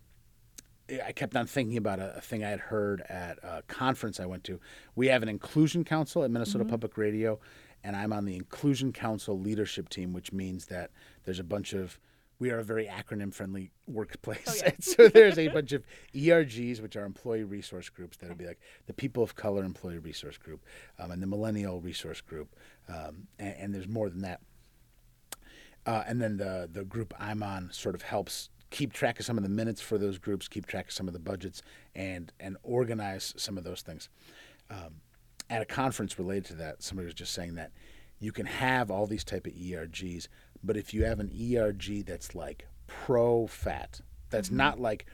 I 1.06 1.12
kept 1.12 1.36
on 1.36 1.46
thinking 1.46 1.78
about 1.78 2.00
a, 2.00 2.18
a 2.18 2.22
thing 2.22 2.44
I 2.44 2.50
had 2.50 2.60
heard 2.60 3.02
at 3.08 3.38
a 3.44 3.62
conference 3.68 4.20
I 4.20 4.26
went 4.26 4.44
to. 4.46 4.60
We 4.96 5.08
have 5.08 5.24
an 5.24 5.30
inclusion 5.30 5.84
council 5.84 6.24
at 6.24 6.32
Minnesota 6.32 6.66
Public 6.66 6.98
Radio, 6.98 7.40
and 7.84 7.96
I'm 7.96 8.12
on 8.12 8.26
the 8.26 8.36
inclusion 8.36 8.92
council 8.92 9.40
leadership 9.40 9.90
team, 9.90 10.12
which 10.12 10.34
means 10.34 10.66
that 10.68 10.92
there's 11.24 11.40
a 11.40 11.44
bunch 11.44 11.74
of 11.74 12.00
we 12.40 12.52
are 12.52 12.60
a 12.60 12.64
very 12.64 12.88
acronym 12.88 13.34
friendly 13.34 13.72
workplace. 13.88 14.62
yeah. 14.62 14.72
And 14.72 14.84
so 14.84 15.08
there's 15.08 15.38
a 15.38 15.48
bunch 15.50 15.72
of 15.72 15.84
ERGs, 16.14 16.82
which 16.82 16.96
are 16.96 17.06
employee 17.06 17.44
resource 17.44 17.90
groups, 17.90 18.18
that 18.18 18.30
would 18.30 18.38
be 18.38 18.46
like 18.46 18.60
the 18.88 18.94
People 18.94 19.24
of 19.24 19.36
Color 19.36 19.64
Employee 19.64 20.00
Resource 20.00 20.38
Group 20.38 20.66
um, 21.00 21.12
and 21.12 21.22
the 21.22 21.28
Millennial 21.28 21.80
Resource 21.80 22.22
Group. 22.22 22.56
Um, 22.90 23.28
and, 23.40 23.56
and 23.60 23.76
there's 23.76 23.88
more 23.88 24.10
than 24.10 24.22
that. 24.22 24.42
Uh, 25.86 26.04
and 26.08 26.22
then 26.22 26.38
the 26.38 26.70
the 26.72 26.86
group 26.86 27.14
I'm 27.20 27.44
on 27.44 27.70
sort 27.72 27.94
of 27.94 28.04
helps 28.04 28.50
keep 28.70 28.94
track 28.94 29.20
of 29.20 29.26
some 29.26 29.38
of 29.38 29.44
the 29.44 29.50
minutes 29.50 29.82
for 29.82 29.98
those 29.98 30.18
groups, 30.18 30.48
keep 30.48 30.66
track 30.66 30.88
of 30.88 30.92
some 30.94 31.08
of 31.08 31.14
the 31.14 31.20
budgets, 31.20 31.62
and 31.94 32.32
and 32.40 32.58
organize 32.64 33.34
some 33.38 33.58
of 33.58 33.64
those 33.64 33.82
things. 33.82 34.10
Um, 34.70 35.02
at 35.50 35.62
a 35.62 35.66
conference 35.66 36.18
related 36.18 36.46
to 36.46 36.54
that, 36.56 36.82
somebody 36.82 37.06
was 37.06 37.14
just 37.14 37.34
saying 37.34 37.56
that 37.56 37.72
you 38.20 38.32
can 38.32 38.46
have 38.46 38.90
all 38.90 39.06
these 39.06 39.24
type 39.24 39.46
of 39.46 39.54
ERGs, 39.54 40.28
but 40.64 40.78
if 40.78 40.94
you 40.94 41.04
have 41.04 41.20
an 41.20 41.32
ERG 41.32 42.06
that's 42.06 42.34
like 42.36 42.68
pro 42.88 43.48
fat, 43.48 44.02
that's 44.30 44.48
mm-hmm. 44.48 44.58
not 44.58 44.80
like 44.80 45.06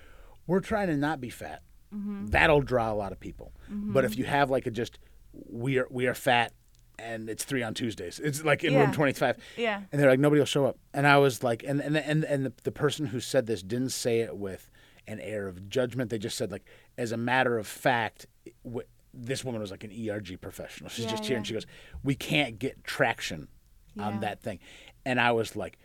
we're 0.47 0.59
trying 0.59 0.87
to 0.87 0.95
not 0.95 1.19
be 1.19 1.29
fat, 1.29 1.61
mm-hmm. 1.93 2.27
that'll 2.27 2.61
draw 2.61 2.91
a 2.91 2.95
lot 2.95 3.11
of 3.11 3.19
people. 3.19 3.53
Mm-hmm. 3.71 3.93
But 3.93 4.05
if 4.05 4.17
you 4.17 4.25
have 4.25 4.49
like 4.49 4.67
a 4.67 4.71
just 4.71 4.99
we 5.33 5.77
are 5.79 5.87
we 5.89 6.07
are 6.07 6.13
fat 6.13 6.53
and 6.97 7.29
it's 7.29 7.43
three 7.43 7.63
on 7.63 7.73
Tuesdays, 7.73 8.19
it's 8.19 8.43
like 8.43 8.63
in 8.63 8.75
room 8.75 8.91
twenty 8.91 9.13
five. 9.13 9.37
Yeah. 9.57 9.81
And 9.91 10.01
they're 10.01 10.09
like, 10.09 10.19
nobody 10.19 10.39
will 10.39 10.45
show 10.45 10.65
up. 10.65 10.77
And 10.93 11.07
I 11.07 11.17
was 11.17 11.43
like, 11.43 11.63
and 11.63 11.81
and 11.81 11.97
and 11.97 12.23
and 12.23 12.45
the, 12.45 12.53
the 12.63 12.71
person 12.71 13.07
who 13.07 13.19
said 13.19 13.47
this 13.47 13.61
didn't 13.63 13.89
say 13.89 14.19
it 14.19 14.37
with 14.37 14.69
an 15.07 15.19
air 15.19 15.47
of 15.47 15.69
judgment. 15.69 16.09
They 16.09 16.19
just 16.19 16.37
said 16.37 16.51
like, 16.51 16.65
as 16.97 17.11
a 17.11 17.17
matter 17.17 17.57
of 17.57 17.67
fact, 17.67 18.27
w- 18.63 18.85
this 19.13 19.43
woman 19.43 19.59
was 19.59 19.71
like 19.71 19.83
an 19.83 19.91
ERG 19.91 20.39
professional. 20.39 20.89
She's 20.89 21.05
Yeah, 21.05 21.11
just 21.11 21.25
here, 21.25 21.37
and 21.37 21.47
she 21.47 21.53
goes, 21.53 21.65
we 22.03 22.15
can't 22.15 22.59
get 22.59 22.83
traction 22.83 23.47
Yeah. 23.95 24.03
on 24.07 24.19
that 24.21 24.41
thing. 24.41 24.59
And 25.05 25.19
I 25.19 25.31
was 25.31 25.55
like. 25.55 25.77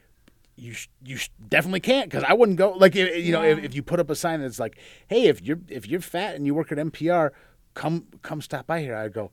You 0.57 0.73
sh- 0.73 0.89
you 1.05 1.17
sh- 1.17 1.31
definitely 1.49 1.81
can't 1.81 2.09
because 2.09 2.23
I 2.23 2.33
wouldn't 2.33 2.59
go 2.59 2.71
like 2.71 2.95
i- 2.95 3.15
you 3.15 3.33
know 3.33 3.43
if, 3.43 3.59
if 3.65 3.75
you 3.75 3.83
put 3.83 3.99
up 3.99 4.09
a 4.09 4.15
sign 4.15 4.41
that's 4.41 4.61
like 4.61 4.79
hey 5.09 5.25
if 5.27 5.43
you're 5.43 5.59
if 5.69 5.89
you're 5.89 5.99
fat 6.01 6.37
and 6.37 6.47
you 6.47 6.55
work 6.55 6.71
at 6.71 6.79
NPR 6.79 7.31
come 7.75 8.07
come 8.23 8.41
stop 8.41 8.65
by 8.69 8.81
here 8.81 8.95
I'd 8.95 9.13
go 9.13 9.33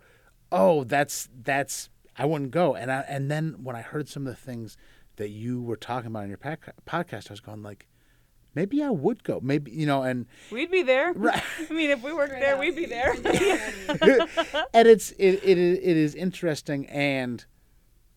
oh 0.51 0.83
that's 0.83 1.29
that's 1.43 1.91
I 2.17 2.25
wouldn't 2.25 2.49
go 2.49 2.73
and 2.73 2.91
I 2.91 3.01
and 3.07 3.29
then 3.29 3.57
when 3.61 3.75
I 3.75 3.83
heard 3.83 4.09
some 4.09 4.25
of 4.25 4.33
the 4.33 4.41
things 4.41 4.77
that 5.17 5.29
you 5.29 5.61
were 5.61 5.75
talking 5.75 6.07
about 6.07 6.23
in 6.23 6.29
your 6.29 6.39
pac- 6.39 6.73
podcast 6.87 7.29
I 7.29 7.33
was 7.33 7.39
going 7.39 7.61
like 7.61 7.85
maybe 8.55 8.81
I 8.81 8.89
would 8.89 9.23
go 9.23 9.39
maybe 9.43 9.69
you 9.69 9.85
know 9.85 10.01
and 10.01 10.25
We'd 10.51 10.71
be 10.71 10.81
there. 10.81 11.13
Right. 11.15 11.43
I 11.69 11.71
mean, 11.71 11.91
if 11.91 12.01
we 12.01 12.13
worked 12.13 12.31
there, 12.31 12.57
we'd 12.57 12.75
be 12.75 12.87
there. 12.87 13.11
and 14.73 14.87
it's 14.87 15.11
it, 15.19 15.35
it 15.43 15.59
it 15.59 15.97
is 15.97 16.15
interesting 16.15 16.87
and 16.87 17.45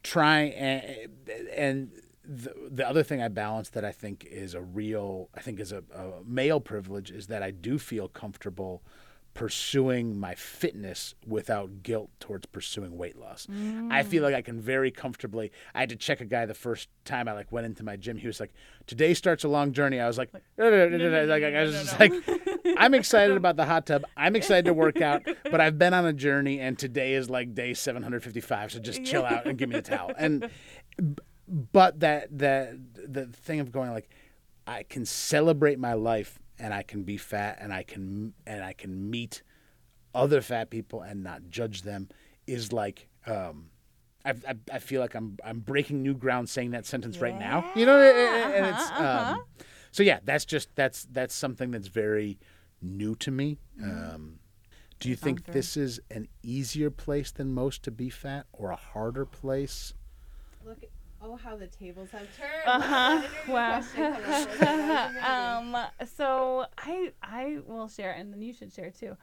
trying 0.05 0.53
and, 0.53 1.09
and 1.57 1.91
the, 2.25 2.55
the 2.71 2.89
other 2.89 3.03
thing 3.03 3.21
I 3.21 3.29
balance 3.29 3.71
that 3.71 3.85
I 3.85 3.91
think 3.91 4.25
is 4.25 4.55
a 4.55 4.61
real 4.61 5.29
I 5.35 5.41
think 5.41 5.59
is 5.59 5.73
a, 5.73 5.83
a 5.93 6.23
male 6.25 6.61
privilege 6.61 7.11
is 7.11 7.27
that 7.27 7.43
I 7.43 7.51
do 7.51 7.79
feel 7.79 8.07
comfortable 8.07 8.83
pursuing 9.35 10.19
my 10.19 10.35
fitness 10.35 11.15
without 11.27 11.83
guilt 11.83 12.11
towards 12.21 12.47
pursuing 12.47 12.97
weight 12.97 13.19
loss. 13.19 13.49
I 13.91 14.05
feel 14.05 14.23
mm. 14.23 14.27
like 14.27 14.35
I 14.35 14.43
can 14.43 14.61
very 14.61 14.93
comfortably 14.93 15.51
I 15.75 15.81
had 15.81 15.89
to 15.89 15.97
check 15.97 16.21
a 16.21 16.25
guy 16.25 16.47
the 16.47 16.55
first 16.55 16.89
time 17.05 17.29
I 17.29 17.33
like 17.33 17.51
went 17.51 17.67
into 17.67 17.83
my 17.83 17.97
gym. 17.97 18.17
He 18.17 18.29
was 18.29 18.39
like, 18.39 18.53
Today 18.87 19.13
starts 19.13 19.45
a 19.45 19.49
long 19.49 19.73
journey. 19.73 19.99
I 19.99 20.07
was 20.07 20.19
like, 20.19 20.31
like 20.33 21.43
I 21.43 21.63
was 21.63 21.73
just 21.73 21.99
like 21.99 22.13
I'm 22.79 22.95
excited 22.95 23.37
about 23.37 23.57
the 23.57 23.65
hot 23.65 23.87
tub. 23.87 24.05
I'm 24.17 24.37
excited 24.45 24.67
to 24.67 24.75
work 24.75 25.01
out, 25.01 25.23
but 25.51 25.61
I've 25.61 25.79
been 25.79 25.95
on 25.95 26.07
a 26.07 26.13
journey 26.13 26.61
and 26.61 26.79
today 26.79 27.15
is 27.15 27.29
like 27.29 27.55
day 27.55 27.75
755. 27.75 28.73
So 28.73 28.79
just 28.79 29.05
chill 29.05 29.25
out 29.25 29.47
and 29.47 29.59
give 29.59 29.69
me 29.69 29.77
the 29.77 29.83
towel. 29.83 30.13
And 30.17 30.49
but 31.49 32.01
that 32.01 32.39
that 32.39 32.77
the 32.95 33.27
thing 33.27 33.61
of 33.61 33.73
going 33.73 33.91
like 33.91 34.09
I 34.67 34.85
can 34.85 35.05
celebrate 35.05 35.79
my 35.79 35.95
life 35.95 36.39
and 36.59 36.73
I 36.73 36.83
can 36.83 37.03
be 37.03 37.17
fat 37.17 37.59
and 37.61 37.73
I 37.73 37.83
can 37.83 38.35
and 38.47 38.65
I 38.65 38.73
can 38.73 39.11
meet 39.11 39.43
other 40.15 40.41
fat 40.41 40.71
people 40.71 41.03
and 41.03 41.25
not 41.25 41.51
judge 41.51 41.83
them 41.83 42.09
is 42.47 42.73
like 42.73 43.09
um 43.27 43.71
I, 44.25 44.31
I, 44.31 44.55
I 44.73 44.79
feel 44.79 45.01
like 45.01 45.15
I'm 45.15 45.37
I'm 45.45 45.61
breaking 45.61 46.03
new 46.03 46.15
ground 46.15 46.49
saying 46.49 46.71
that 46.71 46.87
sentence 46.87 47.19
right 47.19 47.39
now. 47.39 47.71
You 47.75 47.87
know, 47.87 48.01
and, 48.01 48.55
and 48.55 48.67
it's 48.75 48.91
um, 48.93 49.45
so 49.93 50.03
yeah. 50.03 50.21
That's 50.25 50.45
just 50.45 50.75
that's 50.75 51.05
that's 51.11 51.35
something 51.35 51.71
that's 51.71 51.89
very 51.89 52.39
new 52.81 53.15
to 53.17 53.31
me. 53.31 53.59
Um, 53.83 54.39
do 54.99 55.09
you 55.11 55.17
think 55.17 55.41
sounds 55.41 55.55
this 55.55 55.77
is 55.77 56.01
an 56.11 56.29
easier 56.43 56.91
place 56.91 57.31
than 57.31 57.53
most 57.53 57.83
to 57.83 57.91
be 57.91 58.09
fat, 58.09 58.47
or 58.53 58.71
a 58.71 58.77
harder 58.77 59.27
place? 59.27 59.93
Look, 60.65 60.85
oh, 61.25 61.37
how 61.37 61.57
the 61.57 61.67
tables 61.67 62.11
have 62.11 62.29
turned. 62.37 62.51
Uh-huh. 62.67 63.23
Wow. 63.49 63.81
um, 65.59 65.77
so 66.07 66.67
I 66.79 67.13
I 67.23 67.59
will 67.67 67.89
share, 67.89 68.13
and 68.13 68.33
then 68.33 68.43
you 68.43 68.53
should 68.53 68.73
share 68.73 68.91
too. 68.91 69.17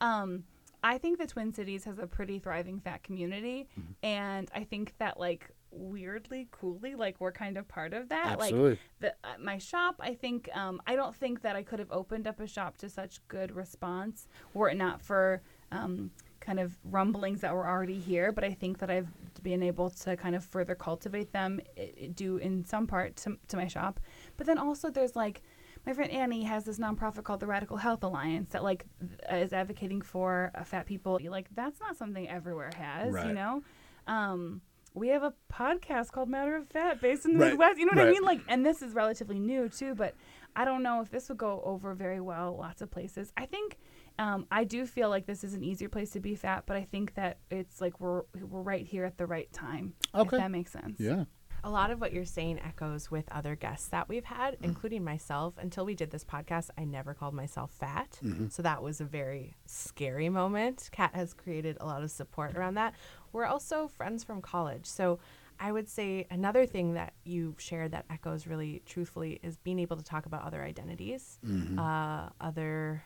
Um, 0.00 0.44
I 0.82 0.98
think 0.98 1.18
the 1.18 1.26
Twin 1.26 1.52
Cities 1.52 1.84
has 1.84 1.98
a 1.98 2.06
pretty 2.06 2.38
thriving 2.38 2.80
fat 2.80 3.02
community, 3.02 3.68
and 4.02 4.50
I 4.54 4.64
think 4.64 4.94
that 4.98 5.18
like 5.18 5.50
weirdly, 5.70 6.48
coolly, 6.50 6.94
like 6.94 7.16
we're 7.20 7.32
kind 7.32 7.56
of 7.56 7.66
part 7.68 7.92
of 7.92 8.08
that. 8.08 8.38
Absolutely. 8.40 8.70
Like 8.70 8.78
the, 9.00 9.08
uh, 9.24 9.34
my 9.40 9.58
shop, 9.58 9.96
I 10.00 10.14
think 10.14 10.48
um, 10.54 10.80
I 10.86 10.96
don't 10.96 11.14
think 11.14 11.42
that 11.42 11.56
I 11.56 11.62
could 11.62 11.78
have 11.78 11.90
opened 11.90 12.26
up 12.26 12.40
a 12.40 12.46
shop 12.46 12.78
to 12.78 12.88
such 12.88 13.26
good 13.28 13.54
response 13.54 14.28
were 14.54 14.68
it 14.68 14.76
not 14.76 15.02
for 15.02 15.42
um, 15.72 16.10
kind 16.40 16.60
of 16.60 16.76
rumblings 16.84 17.40
that 17.40 17.52
were 17.54 17.66
already 17.66 17.98
here. 17.98 18.32
But 18.32 18.44
I 18.44 18.54
think 18.54 18.78
that 18.78 18.90
I've 18.90 19.08
been 19.42 19.62
able 19.62 19.90
to 19.90 20.16
kind 20.16 20.34
of 20.34 20.44
further 20.44 20.74
cultivate 20.74 21.32
them, 21.32 21.60
i- 21.76 21.92
i- 22.04 22.06
due 22.08 22.36
in 22.38 22.64
some 22.64 22.86
part 22.86 23.16
to, 23.16 23.36
to 23.48 23.56
my 23.56 23.66
shop. 23.66 24.00
But 24.36 24.46
then 24.46 24.58
also 24.58 24.90
there's 24.90 25.16
like 25.16 25.42
my 25.86 25.92
friend 25.92 26.10
Annie 26.10 26.42
has 26.44 26.64
this 26.64 26.78
nonprofit 26.78 27.22
called 27.24 27.40
the 27.40 27.46
Radical 27.46 27.76
Health 27.76 28.02
Alliance 28.02 28.50
that 28.52 28.62
like 28.64 28.84
th- 29.00 29.42
is 29.44 29.52
advocating 29.52 30.02
for 30.02 30.50
uh, 30.54 30.64
fat 30.64 30.86
people. 30.86 31.18
Like 31.28 31.48
that's 31.54 31.80
not 31.80 31.96
something 31.96 32.28
everywhere 32.28 32.70
has, 32.76 33.12
Right. 33.14 33.26
you 33.28 33.32
know. 33.32 33.62
Um, 34.06 34.60
we 34.94 35.08
have 35.08 35.22
a 35.22 35.32
podcast 35.52 36.10
called 36.12 36.28
Matter 36.28 36.56
of 36.56 36.66
Fat 36.68 37.00
based 37.00 37.24
in 37.26 37.34
the 37.34 37.38
Right, 37.38 37.50
Midwest. 37.50 37.78
You 37.78 37.86
know 37.86 37.92
what 37.94 38.08
I 38.08 38.10
mean? 38.10 38.22
Like, 38.22 38.40
and 38.48 38.66
this 38.66 38.82
is 38.82 38.94
relatively 38.94 39.38
new 39.38 39.68
too, 39.68 39.94
but 39.94 40.14
I 40.56 40.64
don't 40.64 40.82
know 40.82 41.00
if 41.00 41.10
this 41.10 41.28
would 41.28 41.38
go 41.38 41.62
over 41.64 41.94
very 41.94 42.20
well 42.20 42.56
lots 42.58 42.82
of 42.82 42.90
places. 42.90 43.32
I 43.36 43.46
think 43.46 43.78
um, 44.18 44.46
I 44.50 44.64
do 44.64 44.84
feel 44.84 45.08
like 45.08 45.26
this 45.26 45.44
is 45.44 45.54
an 45.54 45.62
easier 45.62 45.88
place 45.88 46.10
to 46.10 46.20
be 46.20 46.34
fat, 46.34 46.64
but 46.66 46.76
I 46.76 46.84
think 46.84 47.14
that 47.14 47.38
it's 47.50 47.80
like 47.80 48.00
we're 48.00 48.22
we're 48.40 48.62
right 48.62 48.86
here 48.86 49.04
at 49.04 49.16
the 49.16 49.26
right 49.26 49.52
time. 49.52 49.94
Okay. 50.14 50.36
If 50.36 50.42
that 50.42 50.50
makes 50.50 50.72
sense. 50.72 50.98
Yeah. 50.98 51.24
A 51.64 51.70
lot 51.70 51.90
of 51.90 52.00
what 52.00 52.12
you're 52.12 52.24
saying 52.24 52.60
echoes 52.60 53.10
with 53.10 53.24
other 53.32 53.56
guests 53.56 53.88
that 53.88 54.08
we've 54.08 54.24
had, 54.24 54.56
including 54.62 55.02
myself. 55.02 55.54
Until 55.58 55.84
we 55.84 55.94
did 55.94 56.10
this 56.12 56.24
podcast, 56.24 56.70
I 56.78 56.84
never 56.84 57.14
called 57.14 57.34
myself 57.34 57.72
fat. 57.72 58.18
So 58.50 58.62
that 58.62 58.80
was 58.80 59.00
a 59.00 59.04
very 59.04 59.56
scary 59.66 60.28
moment. 60.28 60.88
Kat 60.92 61.14
has 61.16 61.34
created 61.34 61.76
a 61.80 61.86
lot 61.86 62.04
of 62.04 62.12
support 62.12 62.56
around 62.56 62.74
that. 62.74 62.94
We're 63.32 63.46
also 63.46 63.88
friends 63.88 64.22
from 64.22 64.40
college. 64.40 64.86
So 64.86 65.18
I 65.58 65.72
would 65.72 65.88
say 65.88 66.28
another 66.30 66.64
thing 66.64 66.94
that 66.94 67.14
you 67.24 67.56
shared 67.58 67.90
that 67.90 68.04
echoes 68.08 68.46
really 68.46 68.82
truthfully 68.86 69.40
is 69.42 69.56
being 69.56 69.80
able 69.80 69.96
to 69.96 70.04
talk 70.04 70.26
about 70.26 70.44
other 70.44 70.62
identities, 70.62 71.40
uh, 71.76 72.28
other 72.40 73.02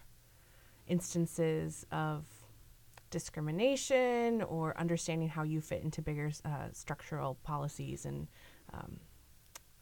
instances 0.87 1.87
of 1.91 2.27
discrimination 3.11 4.43
or 4.43 4.77
understanding 4.79 5.29
how 5.29 5.43
you 5.43 5.61
fit 5.61 5.83
into 5.83 6.03
bigger 6.03 6.33
uh, 6.45 6.69
structural 6.73 7.37
policies 7.43 8.07
and 8.07 8.27
um, 8.73 8.99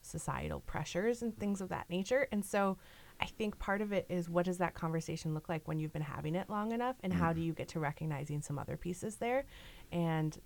societal 0.03 0.61
pressures 0.61 1.23
and 1.23 1.39
things 1.39 1.61
of 1.61 1.69
that 1.69 1.89
nature. 1.89 2.27
And 2.33 2.45
so 2.45 2.77
I 3.21 3.27
think 3.27 3.59
part 3.59 3.81
of 3.81 3.93
it 3.93 4.07
is 4.09 4.29
what 4.29 4.47
does 4.47 4.59
that 4.59 4.75
conversation 4.75 5.35
look 5.35 5.49
like 5.49 5.67
when 5.69 5.79
you've 5.79 5.93
been 5.93 6.03
having 6.03 6.35
it 6.35 6.51
long 6.51 6.73
enough 6.73 6.97
and 7.03 7.13
how 7.13 7.33
do 7.33 7.41
you 7.41 7.53
get 7.53 7.69
to 7.69 7.81
recognizing 7.81 8.43
some 8.43 8.59
other 8.59 8.77
pieces 8.77 9.17
there? 9.17 9.45
And 9.93 10.37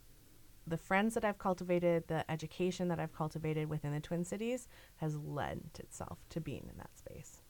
the 0.66 0.76
friends 0.76 1.14
that 1.14 1.24
I've 1.24 1.38
cultivated, 1.38 2.04
the 2.08 2.28
education 2.30 2.88
that 2.88 2.98
I've 2.98 3.14
cultivated 3.14 3.68
within 3.68 3.92
the 3.92 4.00
Twin 4.00 4.24
Cities 4.24 4.68
has 4.96 5.16
lent 5.16 5.78
itself 5.78 6.18
to 6.30 6.40
being 6.40 6.66
in 6.70 6.78
that 6.78 6.96
space. 6.96 7.42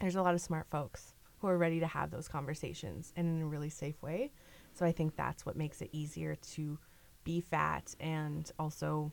There's 0.00 0.16
a 0.16 0.22
lot 0.22 0.34
of 0.34 0.40
smart 0.40 0.66
folks 0.70 1.14
who 1.40 1.46
are 1.48 1.58
ready 1.58 1.80
to 1.80 1.86
have 1.86 2.10
those 2.10 2.28
conversations 2.28 3.12
and 3.16 3.26
in 3.26 3.42
a 3.42 3.46
really 3.46 3.70
safe 3.70 4.00
way. 4.02 4.32
So 4.74 4.84
I 4.86 4.92
think 4.92 5.16
that's 5.16 5.44
what 5.46 5.56
makes 5.56 5.80
it 5.82 5.88
easier 5.92 6.34
to 6.54 6.78
be 7.24 7.40
fat 7.40 7.94
and 8.00 8.50
also 8.58 9.12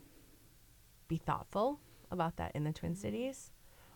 be 1.07 1.17
thoughtful 1.17 1.79
about 2.11 2.37
that 2.37 2.51
in 2.55 2.63
the 2.63 2.71
Twin 2.73 2.95
Cities. 2.95 3.51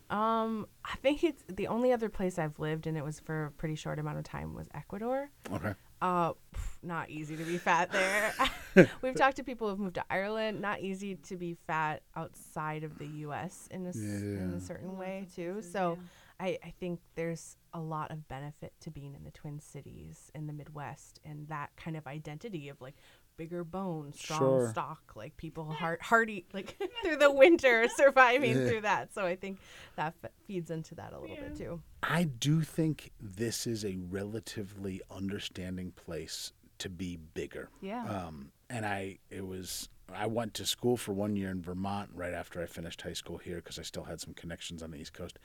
Um, 0.09 0.67
I 0.84 0.95
think 0.97 1.23
it's 1.23 1.43
the 1.47 1.67
only 1.67 1.93
other 1.93 2.09
place 2.09 2.38
I've 2.38 2.59
lived, 2.59 2.86
and 2.88 2.97
it 2.97 3.03
was 3.03 3.19
for 3.21 3.45
a 3.45 3.51
pretty 3.51 3.75
short 3.75 3.97
amount 3.99 4.17
of 4.17 4.25
time, 4.25 4.53
was 4.53 4.67
Ecuador. 4.73 5.29
Okay. 5.51 5.73
Uh, 6.01 6.32
pff, 6.32 6.36
not 6.84 7.09
easy 7.09 7.38
to 7.38 7.43
be 7.43 7.57
fat 7.57 7.91
there. 7.93 8.34
We've 9.01 9.15
talked 9.15 9.38
to 9.38 9.43
people 9.43 9.69
who've 9.69 9.79
moved 9.79 9.95
to 9.95 10.03
Ireland. 10.09 10.59
Not 10.59 10.82
easy 10.82 11.15
to 11.15 11.38
be 11.38 11.55
fat 11.67 12.01
outside 12.15 12.84
of 12.84 12.97
the 12.97 13.05
U.S. 13.07 13.67
in 13.71 13.86
a, 13.86 13.89
s- 13.89 13.95
in 14.39 14.53
a 14.57 14.59
certain 14.59 14.97
way 14.97 15.27
too. 15.34 15.61
So, 15.61 15.97
I, 16.41 16.57
I 16.63 16.73
think 16.79 16.99
there's 17.15 17.55
a 17.73 17.79
lot 17.79 18.09
of 18.11 18.27
benefit 18.27 18.73
to 18.81 18.89
being 18.91 19.13
in 19.13 19.23
the 19.23 19.31
Twin 19.31 19.59
Cities 19.59 20.31
in 20.33 20.47
the 20.47 20.53
Midwest 20.53 21.19
and 21.23 21.47
that 21.49 21.69
kind 21.77 21.95
of 21.95 22.07
identity 22.07 22.67
of 22.69 22.81
like 22.81 22.95
bigger 23.37 23.63
bones, 23.63 24.19
strong 24.19 24.39
Sure. 24.39 24.69
stock, 24.71 25.13
like 25.15 25.37
people 25.37 25.65
hard, 25.71 26.01
hardy, 26.01 26.45
like 26.53 26.77
through 27.03 27.17
the 27.17 27.31
winter, 27.31 27.87
surviving 27.95 28.53
through 28.55 28.81
that. 28.81 29.13
So 29.13 29.25
I 29.25 29.35
think 29.35 29.59
that 29.95 30.15
f- 30.23 30.31
feeds 30.47 30.71
into 30.71 30.95
that 30.95 31.13
a 31.13 31.19
little 31.19 31.35
bit 31.37 31.55
too. 31.55 31.81
I 32.03 32.23
do 32.23 32.61
think 32.61 33.11
this 33.21 33.67
is 33.67 33.85
a 33.85 33.97
relatively 34.09 35.01
understanding 35.11 35.91
place 35.91 36.53
to 36.79 36.89
be 36.89 37.17
bigger. 37.35 37.69
Yeah. 37.81 38.03
Um, 38.05 38.51
and 38.69 38.85
I, 38.85 39.19
it 39.29 39.45
was, 39.45 39.89
I 40.13 40.25
went 40.27 40.53
to 40.55 40.65
school 40.65 40.97
for 40.97 41.13
one 41.13 41.35
year 41.35 41.49
in 41.51 41.61
Vermont 41.61 42.09
right 42.13 42.33
after 42.33 42.61
I 42.61 42.65
finished 42.65 43.01
high 43.01 43.13
school 43.13 43.37
here 43.37 43.57
because 43.57 43.77
I 43.77 43.83
still 43.83 44.03
had 44.03 44.19
some 44.19 44.33
connections 44.33 44.81
on 44.81 44.91
the 44.91 44.97
East 44.97 45.13
Coast. 45.13 45.37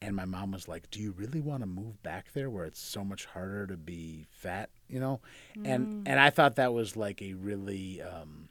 And 0.00 0.14
my 0.14 0.24
mom 0.24 0.52
was 0.52 0.68
like, 0.68 0.90
"Do 0.90 1.00
you 1.00 1.12
really 1.12 1.40
want 1.40 1.62
to 1.62 1.66
move 1.66 2.02
back 2.02 2.32
there 2.32 2.48
where 2.48 2.64
it's 2.64 2.80
so 2.80 3.04
much 3.04 3.24
harder 3.26 3.66
to 3.66 3.76
be 3.76 4.26
fat?" 4.30 4.70
You 4.88 5.00
know, 5.00 5.20
and 5.64 6.08
and 6.08 6.20
I 6.20 6.30
thought 6.30 6.56
that 6.56 6.72
was 6.72 6.96
like 6.96 7.20
a 7.20 7.34
really 7.34 8.00
um, 8.00 8.48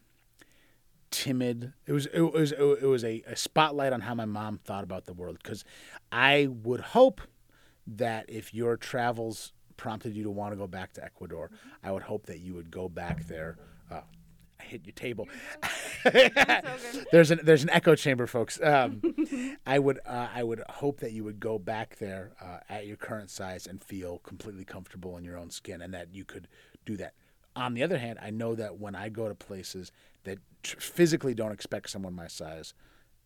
timid. 1.11 1.73
It 1.85 1.93
was 1.93 2.05
it 2.07 2.21
was 2.21 2.51
it 2.51 2.85
was 2.85 3.03
a, 3.03 3.23
a 3.27 3.35
spotlight 3.35 3.93
on 3.93 4.01
how 4.01 4.13
my 4.13 4.25
mom 4.25 4.57
thought 4.57 4.83
about 4.83 5.05
the 5.05 5.13
world 5.13 5.37
because 5.41 5.63
I 6.11 6.47
would 6.47 6.81
hope 6.81 7.21
that 7.87 8.25
if 8.27 8.53
your 8.53 8.75
travels 8.77 9.53
prompted 9.77 10.15
you 10.15 10.23
to 10.23 10.31
want 10.31 10.51
to 10.51 10.57
go 10.57 10.67
back 10.67 10.93
to 10.93 11.03
Ecuador, 11.03 11.49
I 11.83 11.91
would 11.91 12.03
hope 12.03 12.25
that 12.25 12.39
you 12.39 12.53
would 12.55 12.71
go 12.71 12.89
back 12.89 13.27
there. 13.27 13.57
Hit 14.67 14.85
your 14.85 14.93
table. 14.93 15.27
there's 17.11 17.31
an 17.31 17.39
there's 17.43 17.63
an 17.63 17.69
echo 17.69 17.95
chamber, 17.95 18.27
folks. 18.27 18.59
Um, 18.61 19.01
I 19.65 19.79
would 19.79 19.99
uh, 20.05 20.27
I 20.33 20.43
would 20.43 20.61
hope 20.69 20.99
that 20.99 21.11
you 21.11 21.23
would 21.23 21.39
go 21.39 21.57
back 21.57 21.97
there 21.97 22.31
uh, 22.41 22.59
at 22.69 22.85
your 22.85 22.97
current 22.97 23.29
size 23.29 23.65
and 23.67 23.83
feel 23.83 24.19
completely 24.19 24.65
comfortable 24.65 25.17
in 25.17 25.23
your 25.23 25.37
own 25.37 25.49
skin, 25.49 25.81
and 25.81 25.93
that 25.93 26.13
you 26.13 26.25
could 26.25 26.47
do 26.85 26.97
that. 26.97 27.13
On 27.55 27.73
the 27.73 27.83
other 27.83 27.97
hand, 27.97 28.19
I 28.21 28.29
know 28.29 28.55
that 28.55 28.77
when 28.77 28.93
I 28.95 29.09
go 29.09 29.27
to 29.27 29.35
places 29.35 29.91
that 30.25 30.37
tr- 30.63 30.79
physically 30.79 31.33
don't 31.33 31.51
expect 31.51 31.89
someone 31.89 32.13
my 32.13 32.27
size, 32.27 32.73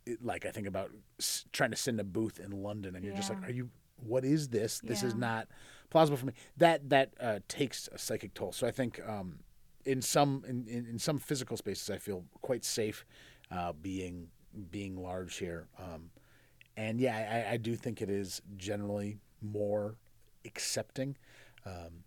it, 0.05 0.23
like 0.23 0.45
I 0.45 0.51
think 0.51 0.67
about 0.67 0.91
s- 1.19 1.45
trying 1.51 1.71
to 1.71 1.77
send 1.77 1.99
a 1.99 2.03
booth 2.03 2.39
in 2.39 2.51
London, 2.63 2.95
and 2.95 3.03
you're 3.03 3.13
just 3.15 3.29
like, 3.29 3.43
"Are 3.47 3.51
you? 3.51 3.69
What 3.97 4.23
is 4.25 4.49
this? 4.49 4.79
This 4.79 5.03
is 5.03 5.13
not 5.15 5.47
plausible 5.89 6.17
for 6.17 6.27
me." 6.27 6.33
That 6.57 6.89
that 6.89 7.13
uh, 7.19 7.39
takes 7.47 7.89
a 7.91 7.97
psychic 7.97 8.33
toll. 8.33 8.51
So 8.51 8.65
I 8.67 8.71
think 8.71 8.99
um, 9.07 9.39
in 9.85 10.01
some 10.01 10.43
in, 10.47 10.67
in, 10.67 10.85
in 10.85 10.99
some 10.99 11.17
physical 11.17 11.57
spaces, 11.57 11.89
I 11.89 11.97
feel 11.97 12.25
quite 12.41 12.63
safe 12.65 13.05
uh, 13.51 13.73
being 13.73 14.27
being 14.69 14.95
large 15.01 15.37
here. 15.37 15.67
Um, 15.79 16.11
and 16.77 16.99
yeah, 16.99 17.45
I, 17.49 17.53
I 17.53 17.57
do 17.57 17.75
think 17.75 18.01
it 18.01 18.09
is 18.09 18.41
generally 18.57 19.17
more 19.41 19.95
accepting, 20.45 21.17
um, 21.65 22.03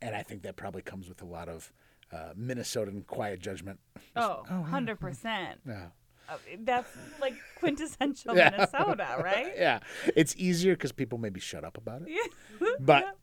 and 0.00 0.14
I 0.14 0.22
think 0.22 0.42
that 0.42 0.56
probably 0.56 0.82
comes 0.82 1.08
with 1.08 1.22
a 1.22 1.26
lot 1.26 1.48
of 1.48 1.72
uh, 2.12 2.32
Minnesotan 2.38 3.06
quiet 3.06 3.40
judgment. 3.40 3.80
Oh, 4.14 4.44
100%. 4.48 5.24
Yeah. 5.66 5.86
Uh, 6.28 6.36
That's 6.60 6.88
like 7.20 7.34
quintessential 7.58 8.36
Yeah. 8.36 8.50
Minnesota, 8.50 9.16
right? 9.22 9.52
yeah, 9.56 9.80
it's 10.14 10.34
easier 10.36 10.74
because 10.74 10.92
people 10.92 11.18
maybe 11.18 11.40
shut 11.40 11.64
up 11.64 11.76
about 11.78 12.02
it. 12.02 12.08
Yeah. 12.60 12.68
But 12.80 13.16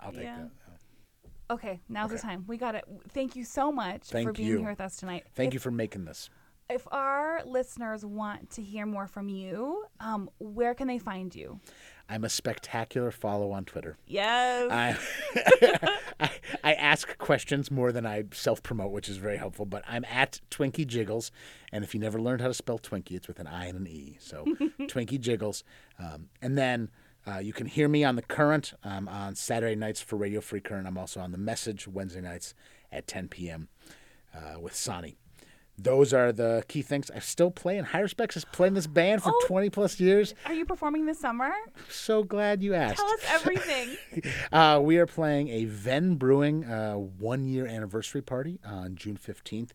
I'll 0.00 0.12
take 0.12 0.22
Yeah. 0.22 0.36
that. 0.38 0.50
Okay, 1.50 1.80
now's 1.88 2.10
the 2.10 2.18
time. 2.18 2.44
We 2.46 2.56
got 2.56 2.76
it. 2.76 2.84
Thank 3.08 3.34
you 3.34 3.44
so 3.44 3.72
much 3.72 4.08
for 4.08 4.32
being 4.32 4.48
you. 4.48 4.58
here 4.58 4.70
with 4.70 4.80
us 4.80 4.96
tonight. 4.96 5.24
Thank 5.34 5.48
if, 5.48 5.54
you 5.54 5.60
for 5.60 5.72
making 5.72 6.04
this. 6.04 6.30
If 6.68 6.86
our 6.92 7.42
listeners 7.44 8.04
want 8.04 8.50
to 8.50 8.62
hear 8.62 8.86
more 8.86 9.08
from 9.08 9.28
you, 9.28 9.84
um, 9.98 10.30
where 10.38 10.74
can 10.74 10.86
they 10.86 10.98
find 11.00 11.34
you? 11.34 11.58
I'm 12.08 12.22
a 12.22 12.28
spectacular 12.28 13.10
follow 13.10 13.50
on 13.50 13.64
Twitter. 13.64 13.98
Yes. 14.06 14.70
I, 14.70 15.98
I 16.20 16.30
I 16.62 16.74
ask 16.74 17.18
questions 17.18 17.70
more 17.70 17.90
than 17.90 18.06
I 18.06 18.24
self 18.32 18.62
promote, 18.62 18.92
which 18.92 19.08
is 19.08 19.16
very 19.16 19.36
helpful. 19.36 19.66
But 19.66 19.82
I'm 19.88 20.04
at 20.04 20.40
Twinkie 20.50 20.86
Jiggles, 20.86 21.32
and 21.72 21.82
if 21.82 21.94
you 21.94 22.00
never 22.00 22.20
learned 22.20 22.42
how 22.42 22.48
to 22.48 22.54
spell 22.54 22.78
Twinkie, 22.78 23.12
it's 23.12 23.26
with 23.26 23.40
an 23.40 23.48
I 23.48 23.66
and 23.66 23.78
an 23.78 23.86
E. 23.88 24.16
So 24.20 24.44
Twinkie 24.82 25.20
Jiggles, 25.20 25.64
um, 25.98 26.28
and 26.40 26.56
then. 26.56 26.90
Uh, 27.26 27.38
you 27.38 27.52
can 27.52 27.66
hear 27.66 27.88
me 27.88 28.02
on 28.04 28.16
the 28.16 28.22
current 28.22 28.72
um, 28.82 29.08
on 29.08 29.34
Saturday 29.34 29.74
nights 29.76 30.00
for 30.00 30.16
Radio 30.16 30.40
Free 30.40 30.60
Current. 30.60 30.86
I'm 30.86 30.96
also 30.98 31.20
on 31.20 31.32
the 31.32 31.38
Message 31.38 31.86
Wednesday 31.86 32.20
nights 32.22 32.54
at 32.90 33.06
10 33.06 33.28
p.m. 33.28 33.68
Uh, 34.34 34.58
with 34.60 34.74
Sonny. 34.74 35.16
Those 35.82 36.12
are 36.12 36.30
the 36.30 36.62
key 36.68 36.82
things. 36.82 37.10
I'm 37.14 37.22
still 37.22 37.50
playing. 37.50 37.84
Heiruspecs 37.84 38.36
is 38.36 38.44
playing 38.44 38.74
this 38.74 38.86
band 38.86 39.22
for 39.22 39.30
Oh. 39.34 39.44
20 39.46 39.70
plus 39.70 39.98
years. 39.98 40.34
Are 40.44 40.52
you 40.52 40.66
performing 40.66 41.06
this 41.06 41.18
summer? 41.18 41.50
So 41.88 42.22
glad 42.22 42.62
you 42.62 42.74
asked. 42.74 42.96
Tell 42.98 43.06
us 43.10 43.20
everything. 43.28 43.96
Uh, 44.52 44.80
we 44.82 44.98
are 44.98 45.06
playing 45.06 45.48
a 45.48 45.64
Venn 45.66 46.16
Brewing 46.16 46.64
uh, 46.64 46.94
one 46.94 47.44
year 47.44 47.66
anniversary 47.66 48.20
party 48.20 48.58
on 48.66 48.96
June 48.96 49.16
15th. 49.16 49.70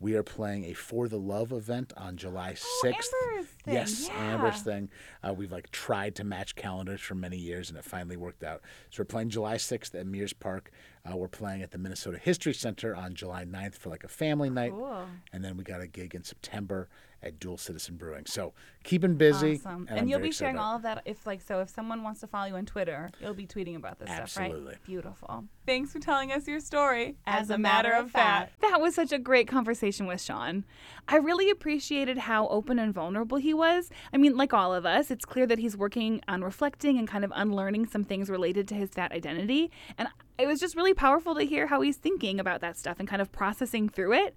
We 0.00 0.14
are 0.14 0.22
playing 0.22 0.64
a 0.66 0.74
For 0.74 1.08
the 1.08 1.18
Love 1.18 1.50
event 1.50 1.92
on 1.96 2.16
July 2.16 2.52
6th. 2.52 2.62
Oh, 2.84 3.30
Amber's 3.32 3.46
thing, 3.64 3.74
Yes, 3.74 4.08
yeah. 4.08 4.32
Amber's 4.34 4.62
thing. 4.62 4.90
Uh, 5.26 5.34
we've 5.34 5.50
like 5.50 5.70
tried 5.72 6.14
to 6.16 6.24
match 6.24 6.54
calendars 6.54 7.00
for 7.00 7.16
many 7.16 7.36
years 7.36 7.68
and 7.68 7.76
it 7.78 7.84
finally 7.84 8.16
worked 8.16 8.44
out. 8.44 8.62
So 8.90 9.00
we're 9.00 9.06
playing 9.06 9.30
July 9.30 9.56
6th 9.56 9.98
at 9.98 10.06
Mears 10.06 10.32
Park. 10.32 10.70
Uh, 11.04 11.16
we're 11.16 11.26
playing 11.28 11.62
at 11.62 11.72
the 11.72 11.78
Minnesota 11.78 12.18
History 12.18 12.54
Center 12.54 12.94
on 12.94 13.14
July 13.14 13.44
9th 13.44 13.74
for 13.74 13.88
like 13.90 14.04
a 14.04 14.08
family 14.08 14.50
night. 14.50 14.70
Cool. 14.70 15.06
And 15.32 15.44
then 15.44 15.56
we 15.56 15.64
got 15.64 15.80
a 15.80 15.88
gig 15.88 16.14
in 16.14 16.22
September 16.22 16.88
at 17.22 17.40
Dual 17.40 17.56
Citizen 17.56 17.96
Brewing. 17.96 18.26
So 18.26 18.52
keeping 18.84 19.16
busy. 19.16 19.54
Awesome. 19.54 19.86
And, 19.88 20.00
And, 20.00 20.10
you'll 20.10 20.20
be 20.20 20.30
sharing 20.30 20.58
all 20.58 20.76
of 20.76 20.82
that 20.82 21.02
if 21.04 21.26
like 21.26 21.40
so 21.40 21.60
if 21.60 21.68
someone 21.68 22.02
wants 22.02 22.20
to 22.20 22.26
follow 22.26 22.46
you 22.46 22.54
on 22.54 22.64
Twitter, 22.66 23.10
you'll 23.20 23.34
be 23.34 23.46
tweeting 23.46 23.76
about 23.76 23.98
this 23.98 24.08
stuff, 24.08 24.20
Absolutely. 24.22 24.72
right? 24.72 24.84
Beautiful. 24.84 25.44
Thanks 25.66 25.92
for 25.92 25.98
telling 25.98 26.32
us 26.32 26.46
your 26.46 26.60
story. 26.60 27.16
As 27.26 27.50
a 27.50 27.58
matter 27.58 27.92
of 27.92 28.10
fact. 28.10 28.60
That 28.60 28.80
was 28.80 28.94
such 28.94 29.12
a 29.12 29.18
great 29.18 29.48
conversation 29.48 30.06
with 30.06 30.20
Sean. 30.20 30.64
I 31.08 31.16
really 31.16 31.50
appreciated 31.50 32.18
how 32.18 32.48
open 32.48 32.78
and 32.78 32.94
vulnerable 32.94 33.38
he 33.38 33.52
was. 33.52 33.90
I 34.12 34.16
mean, 34.16 34.36
like 34.36 34.52
all 34.52 34.74
of 34.74 34.86
us, 34.86 35.10
it's 35.10 35.24
clear 35.24 35.46
that 35.46 35.58
he's 35.58 35.76
working 35.76 36.22
on 36.28 36.42
reflecting 36.42 36.98
and 36.98 37.08
kind 37.08 37.24
of 37.24 37.32
unlearning 37.34 37.86
some 37.86 38.04
things 38.04 38.30
related 38.30 38.68
to 38.68 38.74
his 38.74 38.90
fat 38.90 39.12
identity. 39.12 39.70
And 39.96 40.08
it 40.38 40.46
was 40.46 40.60
just 40.60 40.76
really 40.76 40.94
powerful 40.94 41.34
to 41.34 41.42
hear 41.42 41.66
how 41.66 41.80
he's 41.80 41.96
thinking 41.96 42.38
about 42.38 42.60
that 42.60 42.76
stuff 42.76 42.96
and 42.98 43.08
kind 43.08 43.20
of 43.20 43.32
processing 43.32 43.88
through 43.88 44.12
it. 44.14 44.36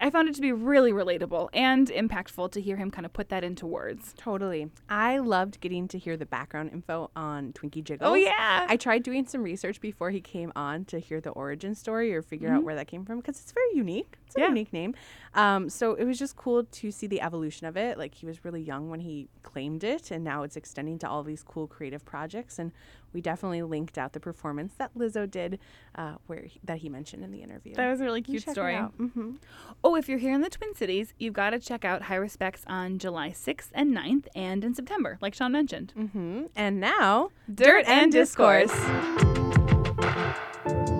I 0.00 0.10
found 0.10 0.28
it 0.28 0.34
to 0.36 0.40
be 0.40 0.52
really 0.52 0.92
relatable 0.92 1.48
and 1.52 1.88
impactful 1.88 2.52
to 2.52 2.60
hear 2.60 2.76
him 2.76 2.90
kind 2.90 3.04
of 3.04 3.12
put 3.12 3.28
that 3.30 3.42
into 3.42 3.66
words. 3.66 4.14
Totally. 4.16 4.70
I 4.88 5.18
loved 5.18 5.60
getting 5.60 5.88
to 5.88 5.98
hear 5.98 6.16
the 6.16 6.26
background 6.26 6.70
info 6.72 7.10
on 7.16 7.52
Twinkie 7.52 7.82
Jiggles. 7.82 8.08
Oh, 8.08 8.14
yeah. 8.14 8.66
I 8.68 8.76
tried 8.76 9.02
doing 9.02 9.26
some 9.26 9.42
research 9.42 9.80
before 9.80 10.10
he 10.10 10.20
came 10.20 10.52
on 10.54 10.84
to 10.86 10.98
hear 11.00 11.20
the 11.20 11.30
origin 11.30 11.74
story 11.74 12.14
or 12.14 12.22
figure 12.22 12.48
out 12.50 12.62
where 12.62 12.76
that 12.76 12.86
came 12.86 13.04
from 13.04 13.18
because 13.18 13.40
it's 13.40 13.52
very 13.52 13.74
unique. 13.74 14.16
It's 14.26 14.36
a 14.36 14.40
Yeah. 14.40 14.48
unique 14.48 14.72
name. 14.72 14.94
Um, 15.34 15.68
so 15.68 15.94
it 15.94 16.04
was 16.04 16.18
just 16.18 16.36
cool 16.36 16.64
to 16.64 16.90
see 16.90 17.06
the 17.06 17.20
evolution 17.20 17.66
of 17.66 17.76
it. 17.76 17.98
Like 17.98 18.14
he 18.14 18.26
was 18.26 18.44
really 18.44 18.60
young 18.62 18.90
when 18.90 19.00
he 19.00 19.28
claimed 19.42 19.82
it, 19.84 20.10
and 20.10 20.22
now 20.22 20.42
it's 20.42 20.56
extending 20.56 20.98
to 21.00 21.08
all 21.08 21.22
these 21.22 21.42
cool 21.42 21.66
creative 21.66 22.04
projects. 22.04 22.58
And 22.58 22.72
we 23.12 23.20
definitely 23.20 23.62
linked 23.62 23.96
out 23.98 24.12
the 24.12 24.20
performance 24.20 24.74
that 24.78 24.94
Lizzo 24.96 25.30
did, 25.30 25.58
uh, 25.94 26.14
where 26.26 26.42
he, 26.42 26.60
that 26.64 26.78
he 26.78 26.88
mentioned 26.88 27.24
in 27.24 27.30
the 27.32 27.42
interview. 27.42 27.74
That 27.74 27.90
was 27.90 28.00
a 28.00 28.04
really 28.04 28.22
cute 28.22 28.42
story. 28.48 28.74
Mhm. 28.74 29.36
Oh, 29.82 29.94
if 29.96 30.08
you're 30.08 30.18
here 30.18 30.32
in 30.34 30.40
the 30.42 30.50
Twin 30.50 30.74
Cities, 30.74 31.14
you've 31.18 31.32
got 31.34 31.50
to 31.50 31.58
check 31.58 31.84
out 31.84 32.02
Heiruspecs 32.02 32.62
on 32.66 32.98
July 32.98 33.30
6th 33.30 33.70
and 33.74 33.94
9th 33.96 34.26
and 34.34 34.64
in 34.64 34.74
September, 34.74 35.18
like 35.20 35.34
Sean 35.34 35.52
mentioned. 35.52 35.92
hmm 35.96 36.42
And 36.54 36.80
now, 36.80 37.30
Dirt 37.52 37.84
and 37.86 38.12
Discourse. 38.12 38.72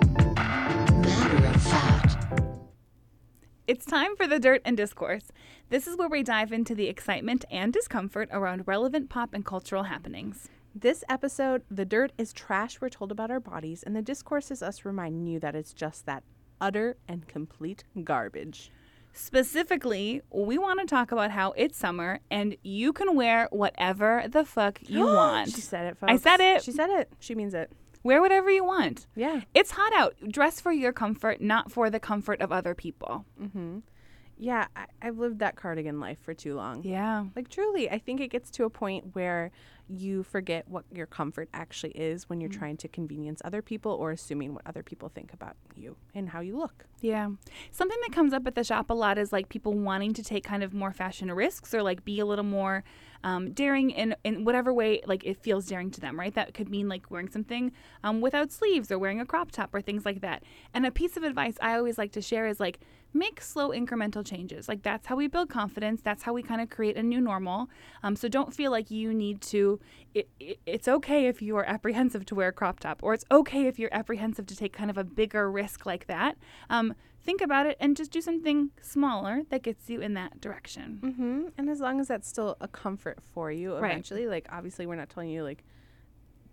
Matter 0.09 1.45
of 1.45 1.61
fact. 1.61 2.17
It's 3.67 3.85
time 3.85 4.15
for 4.15 4.25
the 4.27 4.39
Dirt 4.39 4.61
and 4.65 4.75
Discourse. 4.75 5.31
This 5.69 5.85
is 5.85 5.95
where 5.95 6.09
we 6.09 6.23
dive 6.23 6.51
into 6.51 6.73
the 6.73 6.87
excitement 6.87 7.45
and 7.51 7.71
discomfort 7.71 8.27
around 8.31 8.63
relevant 8.67 9.09
pop 9.09 9.33
and 9.33 9.45
cultural 9.45 9.83
happenings. 9.83 10.49
This 10.81 11.03
episode, 11.09 11.63
The 11.69 11.83
Dirt 11.83 12.13
is 12.17 12.31
trash 12.31 12.79
we're 12.79 12.87
told 12.87 13.11
about 13.11 13.29
our 13.29 13.41
bodies, 13.41 13.83
and 13.83 13.93
the 13.93 14.01
discourse 14.01 14.49
is 14.49 14.63
us 14.63 14.85
reminding 14.85 15.27
you 15.27 15.37
that 15.41 15.53
it's 15.53 15.73
just 15.73 16.05
that 16.05 16.23
utter 16.61 16.95
and 17.05 17.27
complete 17.27 17.83
garbage. 18.05 18.71
Specifically, 19.11 20.21
we 20.31 20.57
want 20.57 20.79
to 20.79 20.85
talk 20.85 21.11
about 21.11 21.31
how 21.31 21.51
it's 21.57 21.77
summer 21.77 22.21
and 22.31 22.55
you 22.63 22.93
can 22.93 23.13
wear 23.13 23.49
whatever 23.51 24.23
the 24.29 24.45
fuck 24.45 24.79
you 24.87 25.05
want. 25.05 25.49
She 25.49 25.59
said 25.59 25.85
it, 25.85 25.97
folks. 25.97 26.13
I 26.13 26.15
said 26.15 26.39
it. 26.39 26.63
She 26.63 26.71
said 26.71 26.89
it. 26.91 27.11
She 27.19 27.35
means 27.35 27.53
it. 27.53 27.73
Wear 28.03 28.21
whatever 28.21 28.49
you 28.49 28.63
want. 28.63 29.05
Yeah. 29.17 29.41
It's 29.53 29.71
hot 29.71 29.91
out. 29.91 30.15
Dress 30.29 30.61
for 30.61 30.71
your 30.71 30.93
comfort, 30.93 31.41
not 31.41 31.73
for 31.73 31.89
the 31.89 31.99
comfort 31.99 32.39
of 32.39 32.53
other 32.53 32.73
people. 32.73 33.25
Mm-hmm. 33.41 33.79
Yeah, 34.39 34.67
I, 34.75 34.85
I've 35.01 35.19
lived 35.19 35.39
that 35.39 35.57
cardigan 35.57 35.99
life 35.99 36.17
for 36.21 36.33
too 36.33 36.55
long. 36.55 36.81
Yeah. 36.83 37.25
Like 37.35 37.49
truly, 37.49 37.89
I 37.89 37.99
think 37.99 38.21
it 38.21 38.29
gets 38.29 38.49
to 38.51 38.63
a 38.63 38.69
point 38.69 39.13
where 39.13 39.51
you 39.89 40.23
forget 40.23 40.67
what 40.69 40.85
your 40.93 41.07
comfort 41.07 41.49
actually 41.53 41.91
is 41.91 42.29
when 42.29 42.39
you're 42.39 42.49
trying 42.49 42.77
to 42.77 42.87
convenience 42.87 43.41
other 43.43 43.61
people 43.61 43.91
or 43.91 44.11
assuming 44.11 44.53
what 44.53 44.61
other 44.65 44.83
people 44.83 45.09
think 45.09 45.33
about 45.33 45.55
you 45.75 45.97
and 46.13 46.29
how 46.29 46.39
you 46.39 46.57
look. 46.57 46.85
Yeah. 47.01 47.29
Something 47.71 47.97
that 48.01 48.13
comes 48.13 48.31
up 48.31 48.45
at 48.47 48.55
the 48.55 48.63
shop 48.63 48.89
a 48.89 48.93
lot 48.93 49.17
is 49.17 49.33
like 49.33 49.49
people 49.49 49.73
wanting 49.73 50.13
to 50.13 50.23
take 50.23 50.43
kind 50.43 50.63
of 50.63 50.73
more 50.73 50.93
fashion 50.93 51.31
risks 51.31 51.73
or 51.73 51.81
like 51.81 52.05
be 52.05 52.19
a 52.19 52.25
little 52.25 52.45
more 52.45 52.83
um, 53.23 53.51
daring 53.51 53.89
in, 53.89 54.15
in 54.23 54.45
whatever 54.45 54.71
way 54.71 55.01
like 55.05 55.25
it 55.25 55.41
feels 55.41 55.65
daring 55.65 55.91
to 55.91 55.99
them, 55.99 56.17
right? 56.17 56.33
That 56.33 56.53
could 56.53 56.69
mean 56.69 56.87
like 56.87 57.09
wearing 57.09 57.29
something 57.29 57.71
um, 58.03 58.21
without 58.21 58.51
sleeves 58.51 58.91
or 58.91 58.99
wearing 58.99 59.19
a 59.19 59.25
crop 59.25 59.51
top 59.51 59.73
or 59.73 59.81
things 59.81 60.05
like 60.05 60.21
that. 60.21 60.43
And 60.73 60.85
a 60.85 60.91
piece 60.91 61.17
of 61.17 61.23
advice 61.23 61.55
I 61.59 61.75
always 61.75 61.97
like 61.97 62.11
to 62.13 62.21
share 62.21 62.47
is 62.47 62.59
like 62.59 62.79
make 63.13 63.41
slow 63.41 63.69
incremental 63.69 64.25
changes. 64.25 64.67
Like 64.69 64.83
that's 64.83 65.07
how 65.07 65.15
we 65.15 65.27
build 65.27 65.49
confidence. 65.49 66.01
That's 66.01 66.23
how 66.23 66.33
we 66.33 66.43
kind 66.43 66.61
of 66.61 66.69
create 66.69 66.95
a 66.97 67.03
new 67.03 67.19
normal. 67.19 67.69
Um, 68.03 68.15
so 68.15 68.27
don't 68.27 68.53
feel 68.53 68.71
like 68.71 68.91
you 68.91 69.13
need 69.13 69.41
to. 69.41 69.79
It, 70.13 70.29
it, 70.39 70.59
it's 70.65 70.87
okay 70.87 71.27
if 71.27 71.41
you 71.41 71.55
are 71.57 71.65
apprehensive 71.65 72.25
to 72.27 72.35
wear 72.35 72.49
a 72.49 72.51
crop 72.53 72.79
top, 72.79 73.01
or 73.03 73.13
it's 73.13 73.25
okay 73.31 73.67
if 73.67 73.79
you're 73.79 73.93
apprehensive 73.93 74.45
to 74.47 74.55
take 74.55 74.73
kind 74.73 74.89
of 74.89 74.97
a 74.97 75.03
bigger 75.03 75.51
risk 75.51 75.85
like 75.85 76.07
that. 76.07 76.37
Um, 76.69 76.93
think 77.21 77.41
about 77.41 77.65
it 77.65 77.75
and 77.79 77.97
just 77.97 78.11
do 78.11 78.21
something 78.21 78.69
smaller 78.81 79.41
that 79.49 79.61
gets 79.61 79.89
you 79.89 79.99
in 80.01 80.13
that 80.13 80.39
direction. 80.39 80.99
Mm-hmm. 81.03 81.41
And 81.57 81.69
as 81.69 81.79
long 81.79 81.99
as 81.99 82.07
that's 82.07 82.27
still 82.27 82.57
a 82.61 82.67
comfort 82.67 83.19
for 83.33 83.51
you, 83.51 83.73
Right. 83.75 83.91
eventually, 83.91 84.27
like 84.27 84.47
obviously, 84.51 84.85
we're 84.85 84.95
not 84.95 85.09
telling 85.09 85.29
you 85.29 85.43
like, 85.43 85.63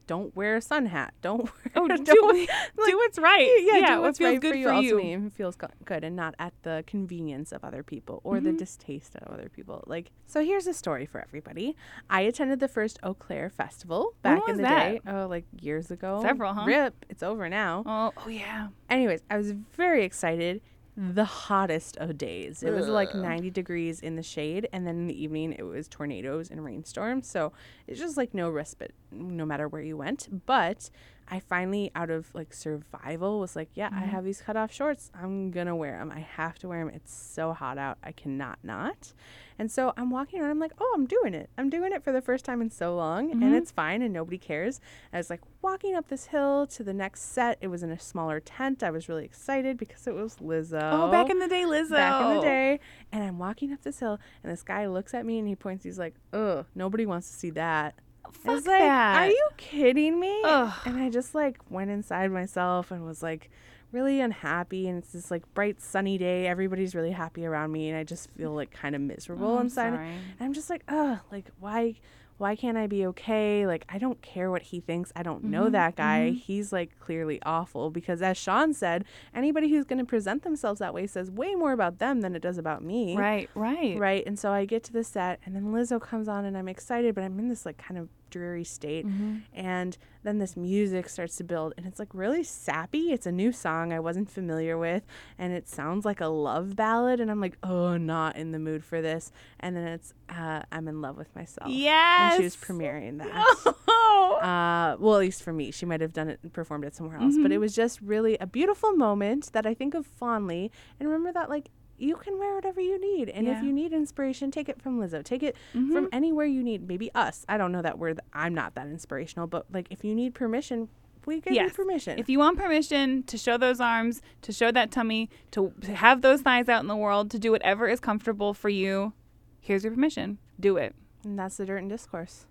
don't 0.07 0.35
wear 0.37 0.57
a 0.57 0.61
sun 0.61 0.87
hat. 0.87 1.15
Don't. 1.23 1.43
Wear, 1.45 1.53
Oh, 1.79 1.89
do, 1.89 1.97
don't 2.03 2.47
do 2.87 2.97
what's 2.97 3.19
right. 3.19 3.51
yeah, 3.61 3.87
do 3.87 3.93
what 3.95 4.03
what's 4.03 4.19
feels 4.19 4.33
right 4.33 4.41
good 4.41 4.53
for 4.53 4.57
you. 4.57 4.67
for 4.67 4.83
you. 4.83 4.97
Ultimately, 4.97 5.31
feels 5.31 5.57
good, 5.85 6.05
and 6.05 6.17
not 6.17 6.35
at 6.39 6.55
the 6.63 6.85
convenience 6.87 7.53
of 7.53 7.63
other 7.65 7.83
people 7.83 8.21
or 8.25 8.41
the 8.41 8.51
mm-hmm. 8.51 8.59
distaste 8.59 9.15
of 9.17 9.33
other 9.33 9.49
people. 9.49 9.85
Like, 9.87 10.11
so 10.27 10.43
here's 10.43 10.67
a 10.67 10.73
story 10.73 11.05
for 11.07 11.21
everybody. 11.21 11.77
I 12.09 12.23
attended 12.23 12.61
the 12.61 12.69
first 12.69 12.99
Eaux 13.03 13.15
Claires 13.15 13.53
festival 13.53 14.15
back 14.23 14.49
in 14.49 14.57
the 14.57 14.63
that? 14.63 15.05
day. 15.05 15.11
Oh, 15.11 15.27
like 15.27 15.45
years 15.61 15.91
ago. 15.91 16.21
Several, 16.23 16.55
huh? 16.55 16.65
Rip. 16.67 17.05
It's 17.11 17.23
over 17.23 17.49
now. 17.49 17.83
Oh, 17.85 18.13
oh 18.25 18.29
yeah. 18.29 18.69
Anyways, 18.89 19.23
I 19.31 19.37
was 19.37 19.53
very 19.53 20.05
excited. 20.05 20.63
The 20.97 21.25
hottest 21.25 21.99
of 21.99 22.17
days. 22.17 22.63
It 22.63 22.71
was 22.71 22.89
like 22.89 23.15
90 23.15 23.51
degrees 23.51 24.01
in 24.01 24.17
the 24.17 24.23
shade, 24.23 24.67
and 24.73 24.87
then 24.87 24.97
in 24.97 25.07
the 25.07 25.23
evening 25.23 25.53
it 25.53 25.63
was 25.63 25.89
tornadoes 25.89 26.51
and 26.51 26.65
rainstorms. 26.65 27.29
So 27.29 27.53
it's 27.87 28.01
just 28.01 28.17
like 28.17 28.33
no 28.33 28.49
respite, 28.49 28.95
no 29.11 29.45
matter 29.45 29.69
where 29.69 29.83
you 29.83 29.97
went. 29.97 30.47
But 30.47 30.91
I 31.29 31.41
finally, 31.41 31.91
out 31.95 32.09
of 32.09 32.35
like 32.35 32.55
survival, 32.55 33.41
was 33.41 33.57
like, 33.57 33.69
yeah, 33.75 33.89
I 33.93 33.97
mm-hmm. 33.97 34.11
have 34.11 34.25
these 34.25 34.41
cutoff 34.41 34.73
shorts. 34.73 35.11
I'm 35.15 35.51
gonna 35.51 35.77
wear 35.77 35.99
them. 35.99 36.11
I 36.11 36.21
have 36.21 36.59
to 36.61 36.69
wear 36.69 36.85
them. 36.85 36.95
It's 36.95 37.15
so 37.15 37.53
hot 37.53 37.79
out. 37.79 37.99
I 38.03 38.13
cannot 38.13 38.59
not. 38.63 39.13
And 39.59 39.71
so 39.71 39.93
I'm 39.97 40.11
walking 40.11 40.41
around. 40.41 40.51
I'm 40.51 40.59
like, 40.59 40.73
oh, 40.79 40.93
I'm 40.95 41.07
doing 41.07 41.35
it. 41.35 41.51
I'm 41.57 41.71
doing 41.71 41.93
it 41.93 42.05
for 42.05 42.13
the 42.13 42.21
first 42.21 42.45
time 42.45 42.61
in 42.61 42.71
so 42.71 42.95
long, 42.95 43.31
and 43.31 43.43
mm-hmm. 43.43 43.55
it's 43.55 43.71
fine, 43.71 44.03
and 44.03 44.13
nobody 44.13 44.39
cares. 44.39 44.81
I 45.13 45.19
was 45.19 45.31
like 45.31 45.41
walking 45.63 45.95
up 45.95 46.09
this 46.09 46.27
hill 46.27 46.67
to 46.69 46.85
the 46.85 46.93
next 46.93 47.33
set. 47.33 47.59
It 47.61 47.69
was 47.69 47.83
in 47.83 47.91
a 47.91 47.99
smaller 47.99 48.41
tent. 48.41 48.83
I 48.83 48.91
was 48.91 49.09
really 49.09 49.25
excited 49.25 49.77
because 49.79 50.07
it 50.07 50.15
was 50.15 50.37
Lizzo. 50.37 50.81
Oh, 50.93 51.11
back 51.11 51.31
in 51.31 51.39
the 51.39 51.49
day, 51.49 51.63
Lizzo. 51.63 51.91
back 51.91 52.23
in 52.23 52.37
the 52.37 52.43
day. 52.43 52.81
And 53.13 53.23
I'm 53.23 53.39
walking 53.39 53.73
up 53.73 53.83
this 53.83 54.01
hill, 54.01 54.19
and 54.43 54.53
this 54.53 54.63
guy 54.63 54.87
looks 54.87 55.15
at 55.15 55.25
me 55.25 55.39
and 55.39 55.49
he 55.49 55.57
points. 55.57 55.85
He's 55.85 55.99
like, 55.99 56.15
ugh, 56.33 56.67
nobody 56.75 57.07
wants 57.07 57.31
to 57.31 57.37
see 57.37 57.51
that. 57.51 57.95
I 58.25 58.31
Fuck 58.31 58.55
was 58.55 58.67
like, 58.67 58.81
that. 58.81 59.19
are 59.19 59.29
you 59.29 59.49
kidding 59.57 60.19
me? 60.19 60.43
Ugh. 60.45 60.73
And 60.85 60.99
I 60.99 61.11
just 61.11 61.35
like 61.35 61.59
went 61.71 61.91
inside 61.91 62.31
myself 62.31 62.91
and 62.91 63.05
was 63.05 63.23
like 63.23 63.51
really 63.93 64.21
unhappy. 64.21 64.89
And 64.89 64.99
it's 64.99 65.13
this 65.13 65.31
like 65.31 65.43
bright 65.55 65.81
sunny 65.81 66.19
day. 66.19 66.47
Everybody's 66.47 66.95
really 66.95 67.13
happy 67.13 67.47
around 67.47 67.73
me, 67.73 67.89
and 67.89 67.97
I 67.99 68.05
just 68.05 68.31
feel 68.31 68.53
like 68.55 68.71
kind 68.71 68.95
of 68.95 69.01
miserable 69.01 69.47
Oh, 69.49 69.57
I'm 69.57 69.63
inside. 69.67 69.95
sorry. 69.95 70.09
And 70.09 70.41
I'm 70.41 70.53
just 70.53 70.71
like, 70.71 70.83
oh 70.89 71.21
like 71.31 71.47
why? 71.59 71.95
Why 72.39 72.55
can't 72.55 72.77
I 72.77 72.87
be 72.87 73.07
okay? 73.07 73.67
Like 73.67 73.87
I 73.89 73.97
don't 73.97 74.21
care 74.21 74.51
what 74.51 74.61
he 74.61 74.81
thinks. 74.81 75.11
I 75.17 75.23
don't 75.23 75.39
Mm-hmm, 75.39 75.51
know 75.53 75.71
that 75.71 75.97
guy. 75.97 76.33
He's 76.33 76.71
like 76.71 76.99
clearly 77.01 77.41
awful 77.47 77.91
because 77.91 78.21
as 78.21 78.37
Sean 78.37 78.75
said, 78.75 79.07
anybody 79.35 79.71
who's 79.71 79.87
going 79.87 80.01
to 80.01 80.05
present 80.05 80.43
themselves 80.43 80.81
that 80.81 80.93
way 80.93 81.07
says 81.07 81.31
way 81.31 81.55
more 81.55 81.73
about 81.73 81.99
them 81.99 82.21
than 82.21 82.37
it 82.37 82.43
does 82.43 82.59
about 82.59 82.85
me. 82.85 83.17
Right, 83.17 83.49
right. 83.55 83.99
Right. 83.99 84.23
And 84.27 84.39
so 84.39 84.53
I 84.53 84.67
get 84.67 84.85
to 84.85 84.93
the 84.93 85.03
set 85.03 85.41
and 85.47 85.57
then 85.57 85.73
Lizzo 85.73 85.99
comes 85.99 86.29
on 86.29 86.45
and 86.45 86.59
I'm 86.59 86.69
excited, 86.69 87.15
but 87.15 87.25
I'm 87.25 87.39
in 87.39 87.49
this 87.49 87.65
like 87.65 87.79
kind 87.79 87.97
of 87.99 88.11
dreary 88.37 88.65
state. 88.65 89.07
Mm-hmm. 89.07 89.39
And 89.55 89.97
then 90.23 90.39
this 90.39 90.57
music 90.57 91.09
starts 91.09 91.37
to 91.37 91.45
build 91.45 91.73
and 91.77 91.87
it's 91.87 91.99
like 91.99 92.09
really 92.13 92.45
sappy. 92.45 93.13
It's 93.13 93.27
a 93.27 93.33
new 93.33 93.53
song 93.53 93.93
I 93.93 94.01
wasn't 94.01 94.31
familiar 94.31 94.77
with 94.77 95.05
and 95.39 95.53
it 95.53 95.69
sounds 95.69 96.05
like 96.05 96.21
a 96.21 96.27
love 96.27 96.77
ballad. 96.77 97.21
And 97.21 97.31
I'm 97.31 97.41
like, 97.41 97.57
oh, 97.63 97.97
not 97.97 98.37
in 98.37 98.53
the 98.53 98.59
mood 98.59 98.85
for 98.85 99.01
this. 99.01 99.33
And 99.61 99.77
then 99.77 99.87
it's, 99.87 100.13
uh, 100.29 100.63
I'm 100.71 100.89
in 100.89 101.01
love 101.01 101.17
with 101.17 101.35
myself. 101.35 101.71
Yes. 101.71 102.35
And 102.35 102.41
she 102.41 102.45
was 102.45 102.57
premiering 102.57 103.19
that. 103.19 103.75
Oh. 103.89 104.39
Uh, 104.43 104.97
well, 104.99 105.17
at 105.17 105.21
least 105.21 105.43
for 105.43 105.53
me, 105.53 105.71
she 105.71 105.87
might 105.87 106.01
have 106.01 106.13
done 106.13 106.29
it 106.29 106.39
and 106.43 106.53
performed 106.53 106.85
it 106.85 106.95
somewhere 106.95 107.19
else. 107.19 107.37
But 107.41 107.53
it 107.53 107.59
was 107.59 107.75
just 107.75 108.01
really 108.01 108.37
a 108.39 108.47
beautiful 108.47 108.93
moment 108.93 109.53
that 109.53 109.67
I 109.67 109.75
think 109.75 109.95
of 109.95 110.07
fondly. 110.07 110.71
And 110.99 111.09
remember 111.09 111.33
that, 111.33 111.49
like, 111.49 111.71
you 111.99 112.17
can 112.17 112.39
wear 112.39 112.55
whatever 112.55 112.81
you 112.81 113.01
need. 113.01 113.29
And 113.31 113.47
Yeah. 113.47 113.59
if 113.59 113.65
you 113.65 113.73
need 113.73 113.93
inspiration, 113.93 114.51
take 114.51 114.69
it 114.69 114.81
from 114.83 115.01
Lizzo. 115.01 115.23
Take 115.25 115.43
it 115.43 115.57
mm-hmm. 115.75 115.93
from 115.93 116.09
anywhere 116.13 116.47
you 116.47 116.63
need. 116.63 116.87
Maybe 116.87 117.11
us. 117.15 117.45
I 117.49 117.57
don't 117.57 117.73
know 117.73 117.83
that 117.83 117.99
we're, 117.99 118.15
I'm 118.33 118.55
not 118.55 118.75
that 118.75 118.87
inspirational. 118.89 119.47
But, 119.47 119.67
like, 119.73 119.87
if 119.91 120.05
you 120.05 120.15
need 120.15 120.35
permission, 120.35 120.89
we 121.25 121.41
give 121.41 121.53
you 121.53 121.61
Yes. 121.61 121.73
permission. 121.73 122.19
If 122.19 122.29
you 122.29 122.39
want 122.39 122.59
permission 122.59 123.23
to 123.25 123.37
show 123.39 123.57
those 123.59 123.81
arms, 123.81 124.23
to 124.43 124.53
show 124.53 124.71
that 124.73 124.91
tummy, 124.91 125.29
to, 125.53 125.73
to 125.81 125.95
have 125.95 126.23
those 126.23 126.43
thighs 126.43 126.69
out 126.69 126.83
in 126.83 126.87
the 126.89 126.97
world, 126.97 127.31
to 127.33 127.39
do 127.39 127.51
whatever 127.51 127.89
is 127.89 127.99
comfortable 128.01 128.55
for 128.55 128.69
you, 128.69 129.13
here's 129.61 129.83
your 129.85 129.93
permission. 129.93 130.39
Do 130.61 130.77
it. 130.77 130.95
and 131.25 131.39
that's 131.39 131.57
the 131.57 131.67
Dirt 131.67 131.79
and 131.79 131.91
Discourse. 131.91 132.47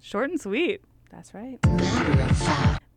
Short 0.00 0.30
and 0.30 0.40
sweet. 0.40 0.80
That's 1.10 1.34
right. 1.34 1.58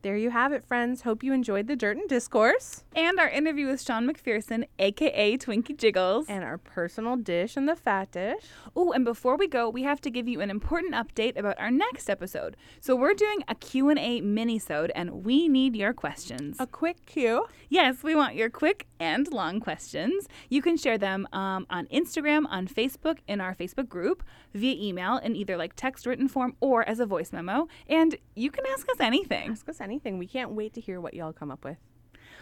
Matter 0.06 0.16
of 0.16 0.16
fact. 0.16 0.16
There 0.16 0.18
you 0.18 0.30
have 0.30 0.53
it, 0.53 0.64
friends. 0.64 1.01
Hope 1.01 1.24
you 1.24 1.34
enjoyed 1.34 1.68
the 1.68 1.76
Dirt 1.76 1.97
and 1.97 2.08
Discourse 2.08 2.84
And 2.95 3.20
our 3.20 3.28
interview 3.28 3.68
with 3.68 3.82
Sean 3.82 4.08
McPherson, 4.08 4.66
aka 4.80 5.38
Twinkie 5.38 5.78
Jiggles. 5.78 6.28
and 6.30 6.43
our 6.43 6.58
personal 6.58 7.16
dish 7.16 7.58
and 7.58 7.68
the 7.68 7.76
fat 7.76 8.12
dish. 8.12 8.43
Oh, 8.76 8.91
and 8.91 9.03
before 9.03 9.36
we 9.36 9.47
go, 9.47 9.68
we 9.70 9.84
have 9.84 9.99
to 10.01 10.12
give 10.12 10.28
you 10.28 10.41
an 10.41 10.49
important 10.49 10.93
update 10.93 11.38
about 11.38 11.60
our 11.60 11.72
next 11.72 12.10
episode. 12.10 12.56
So 12.80 12.95
we're 12.95 13.14
doing 13.16 13.43
a 13.47 13.56
Q&A 13.56 14.22
mini-sode 14.22 14.91
and 14.95 15.26
we 15.26 15.47
need 15.47 15.76
your 15.76 15.93
questions. 15.93 16.58
A 16.60 16.68
quick 16.68 17.06
cue. 17.06 17.47
Yes, 17.70 18.03
we 18.03 18.16
want 18.16 18.36
your 18.36 18.49
quick 18.49 18.88
and 18.99 19.32
long 19.32 19.60
questions. 19.60 20.28
You 20.49 20.62
can 20.62 20.78
share 20.78 20.97
them 20.97 21.28
um, 21.34 21.66
on 21.70 21.88
Instagram, 21.88 22.45
on 22.49 22.68
Facebook, 22.68 23.18
in 23.28 23.41
our 23.41 23.56
Facebook 23.56 23.89
group, 23.89 24.24
via 24.53 24.76
email, 24.76 25.18
in 25.18 25.36
either 25.36 25.58
like 25.58 25.76
text 25.76 26.06
written 26.06 26.28
form 26.28 26.56
or 26.60 26.88
as 26.88 26.99
a 26.99 27.06
voice 27.06 27.34
memo. 27.34 27.68
And 27.89 28.16
you 28.36 28.51
can 28.51 28.66
ask 28.68 28.88
us 28.89 28.99
anything. 28.99 29.51
Ask 29.51 29.68
us 29.68 29.82
anything. 29.82 29.95
We 30.04 30.28
can't 30.28 30.52
wait 30.52 30.74
to 30.74 30.82
hear 30.82 31.00
what 31.00 31.14
y'all 31.14 31.34
come 31.34 31.52
up 31.52 31.64
with. 31.64 31.78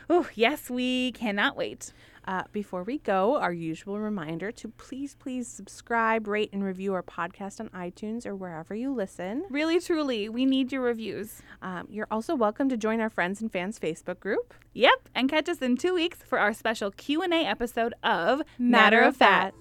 Oh, 0.09 0.27
yes, 0.35 0.69
we 0.69 1.11
cannot 1.13 1.55
wait. 1.55 1.93
Uh, 2.25 2.43
before 2.51 2.83
we 2.83 2.99
go, 2.99 3.37
our 3.37 3.51
usual 3.51 3.99
reminder 3.99 4.51
to 4.51 4.69
please, 4.69 5.15
please 5.15 5.47
subscribe, 5.47 6.27
rate, 6.27 6.49
and 6.53 6.63
review 6.63 6.93
our 6.93 7.03
podcast 7.03 7.59
on 7.59 7.69
iTunes 7.69 8.25
or 8.25 8.35
wherever 8.35 8.73
you 8.73 8.93
listen. 8.93 9.43
Really, 9.49 9.79
truly, 9.79 10.29
we 10.29 10.45
need 10.45 10.71
your 10.71 10.81
reviews. 10.81 11.41
Um, 11.61 11.87
you're 11.89 12.07
also 12.09 12.35
welcome 12.35 12.69
to 12.69 12.77
join 12.77 13.01
our 13.01 13.09
friends 13.09 13.41
and 13.41 13.51
fans 13.51 13.79
Facebook 13.79 14.19
group. 14.19 14.53
Yep, 14.73 15.09
and 15.15 15.29
catch 15.29 15.49
us 15.49 15.59
in 15.59 15.77
two 15.77 15.93
weeks 15.93 16.19
for 16.19 16.39
our 16.39 16.53
special 16.53 16.91
Q&A 16.91 17.45
episode 17.45 17.93
of 18.03 18.41
Matter 18.57 19.01
of 19.01 19.17
Fat. 19.17 19.53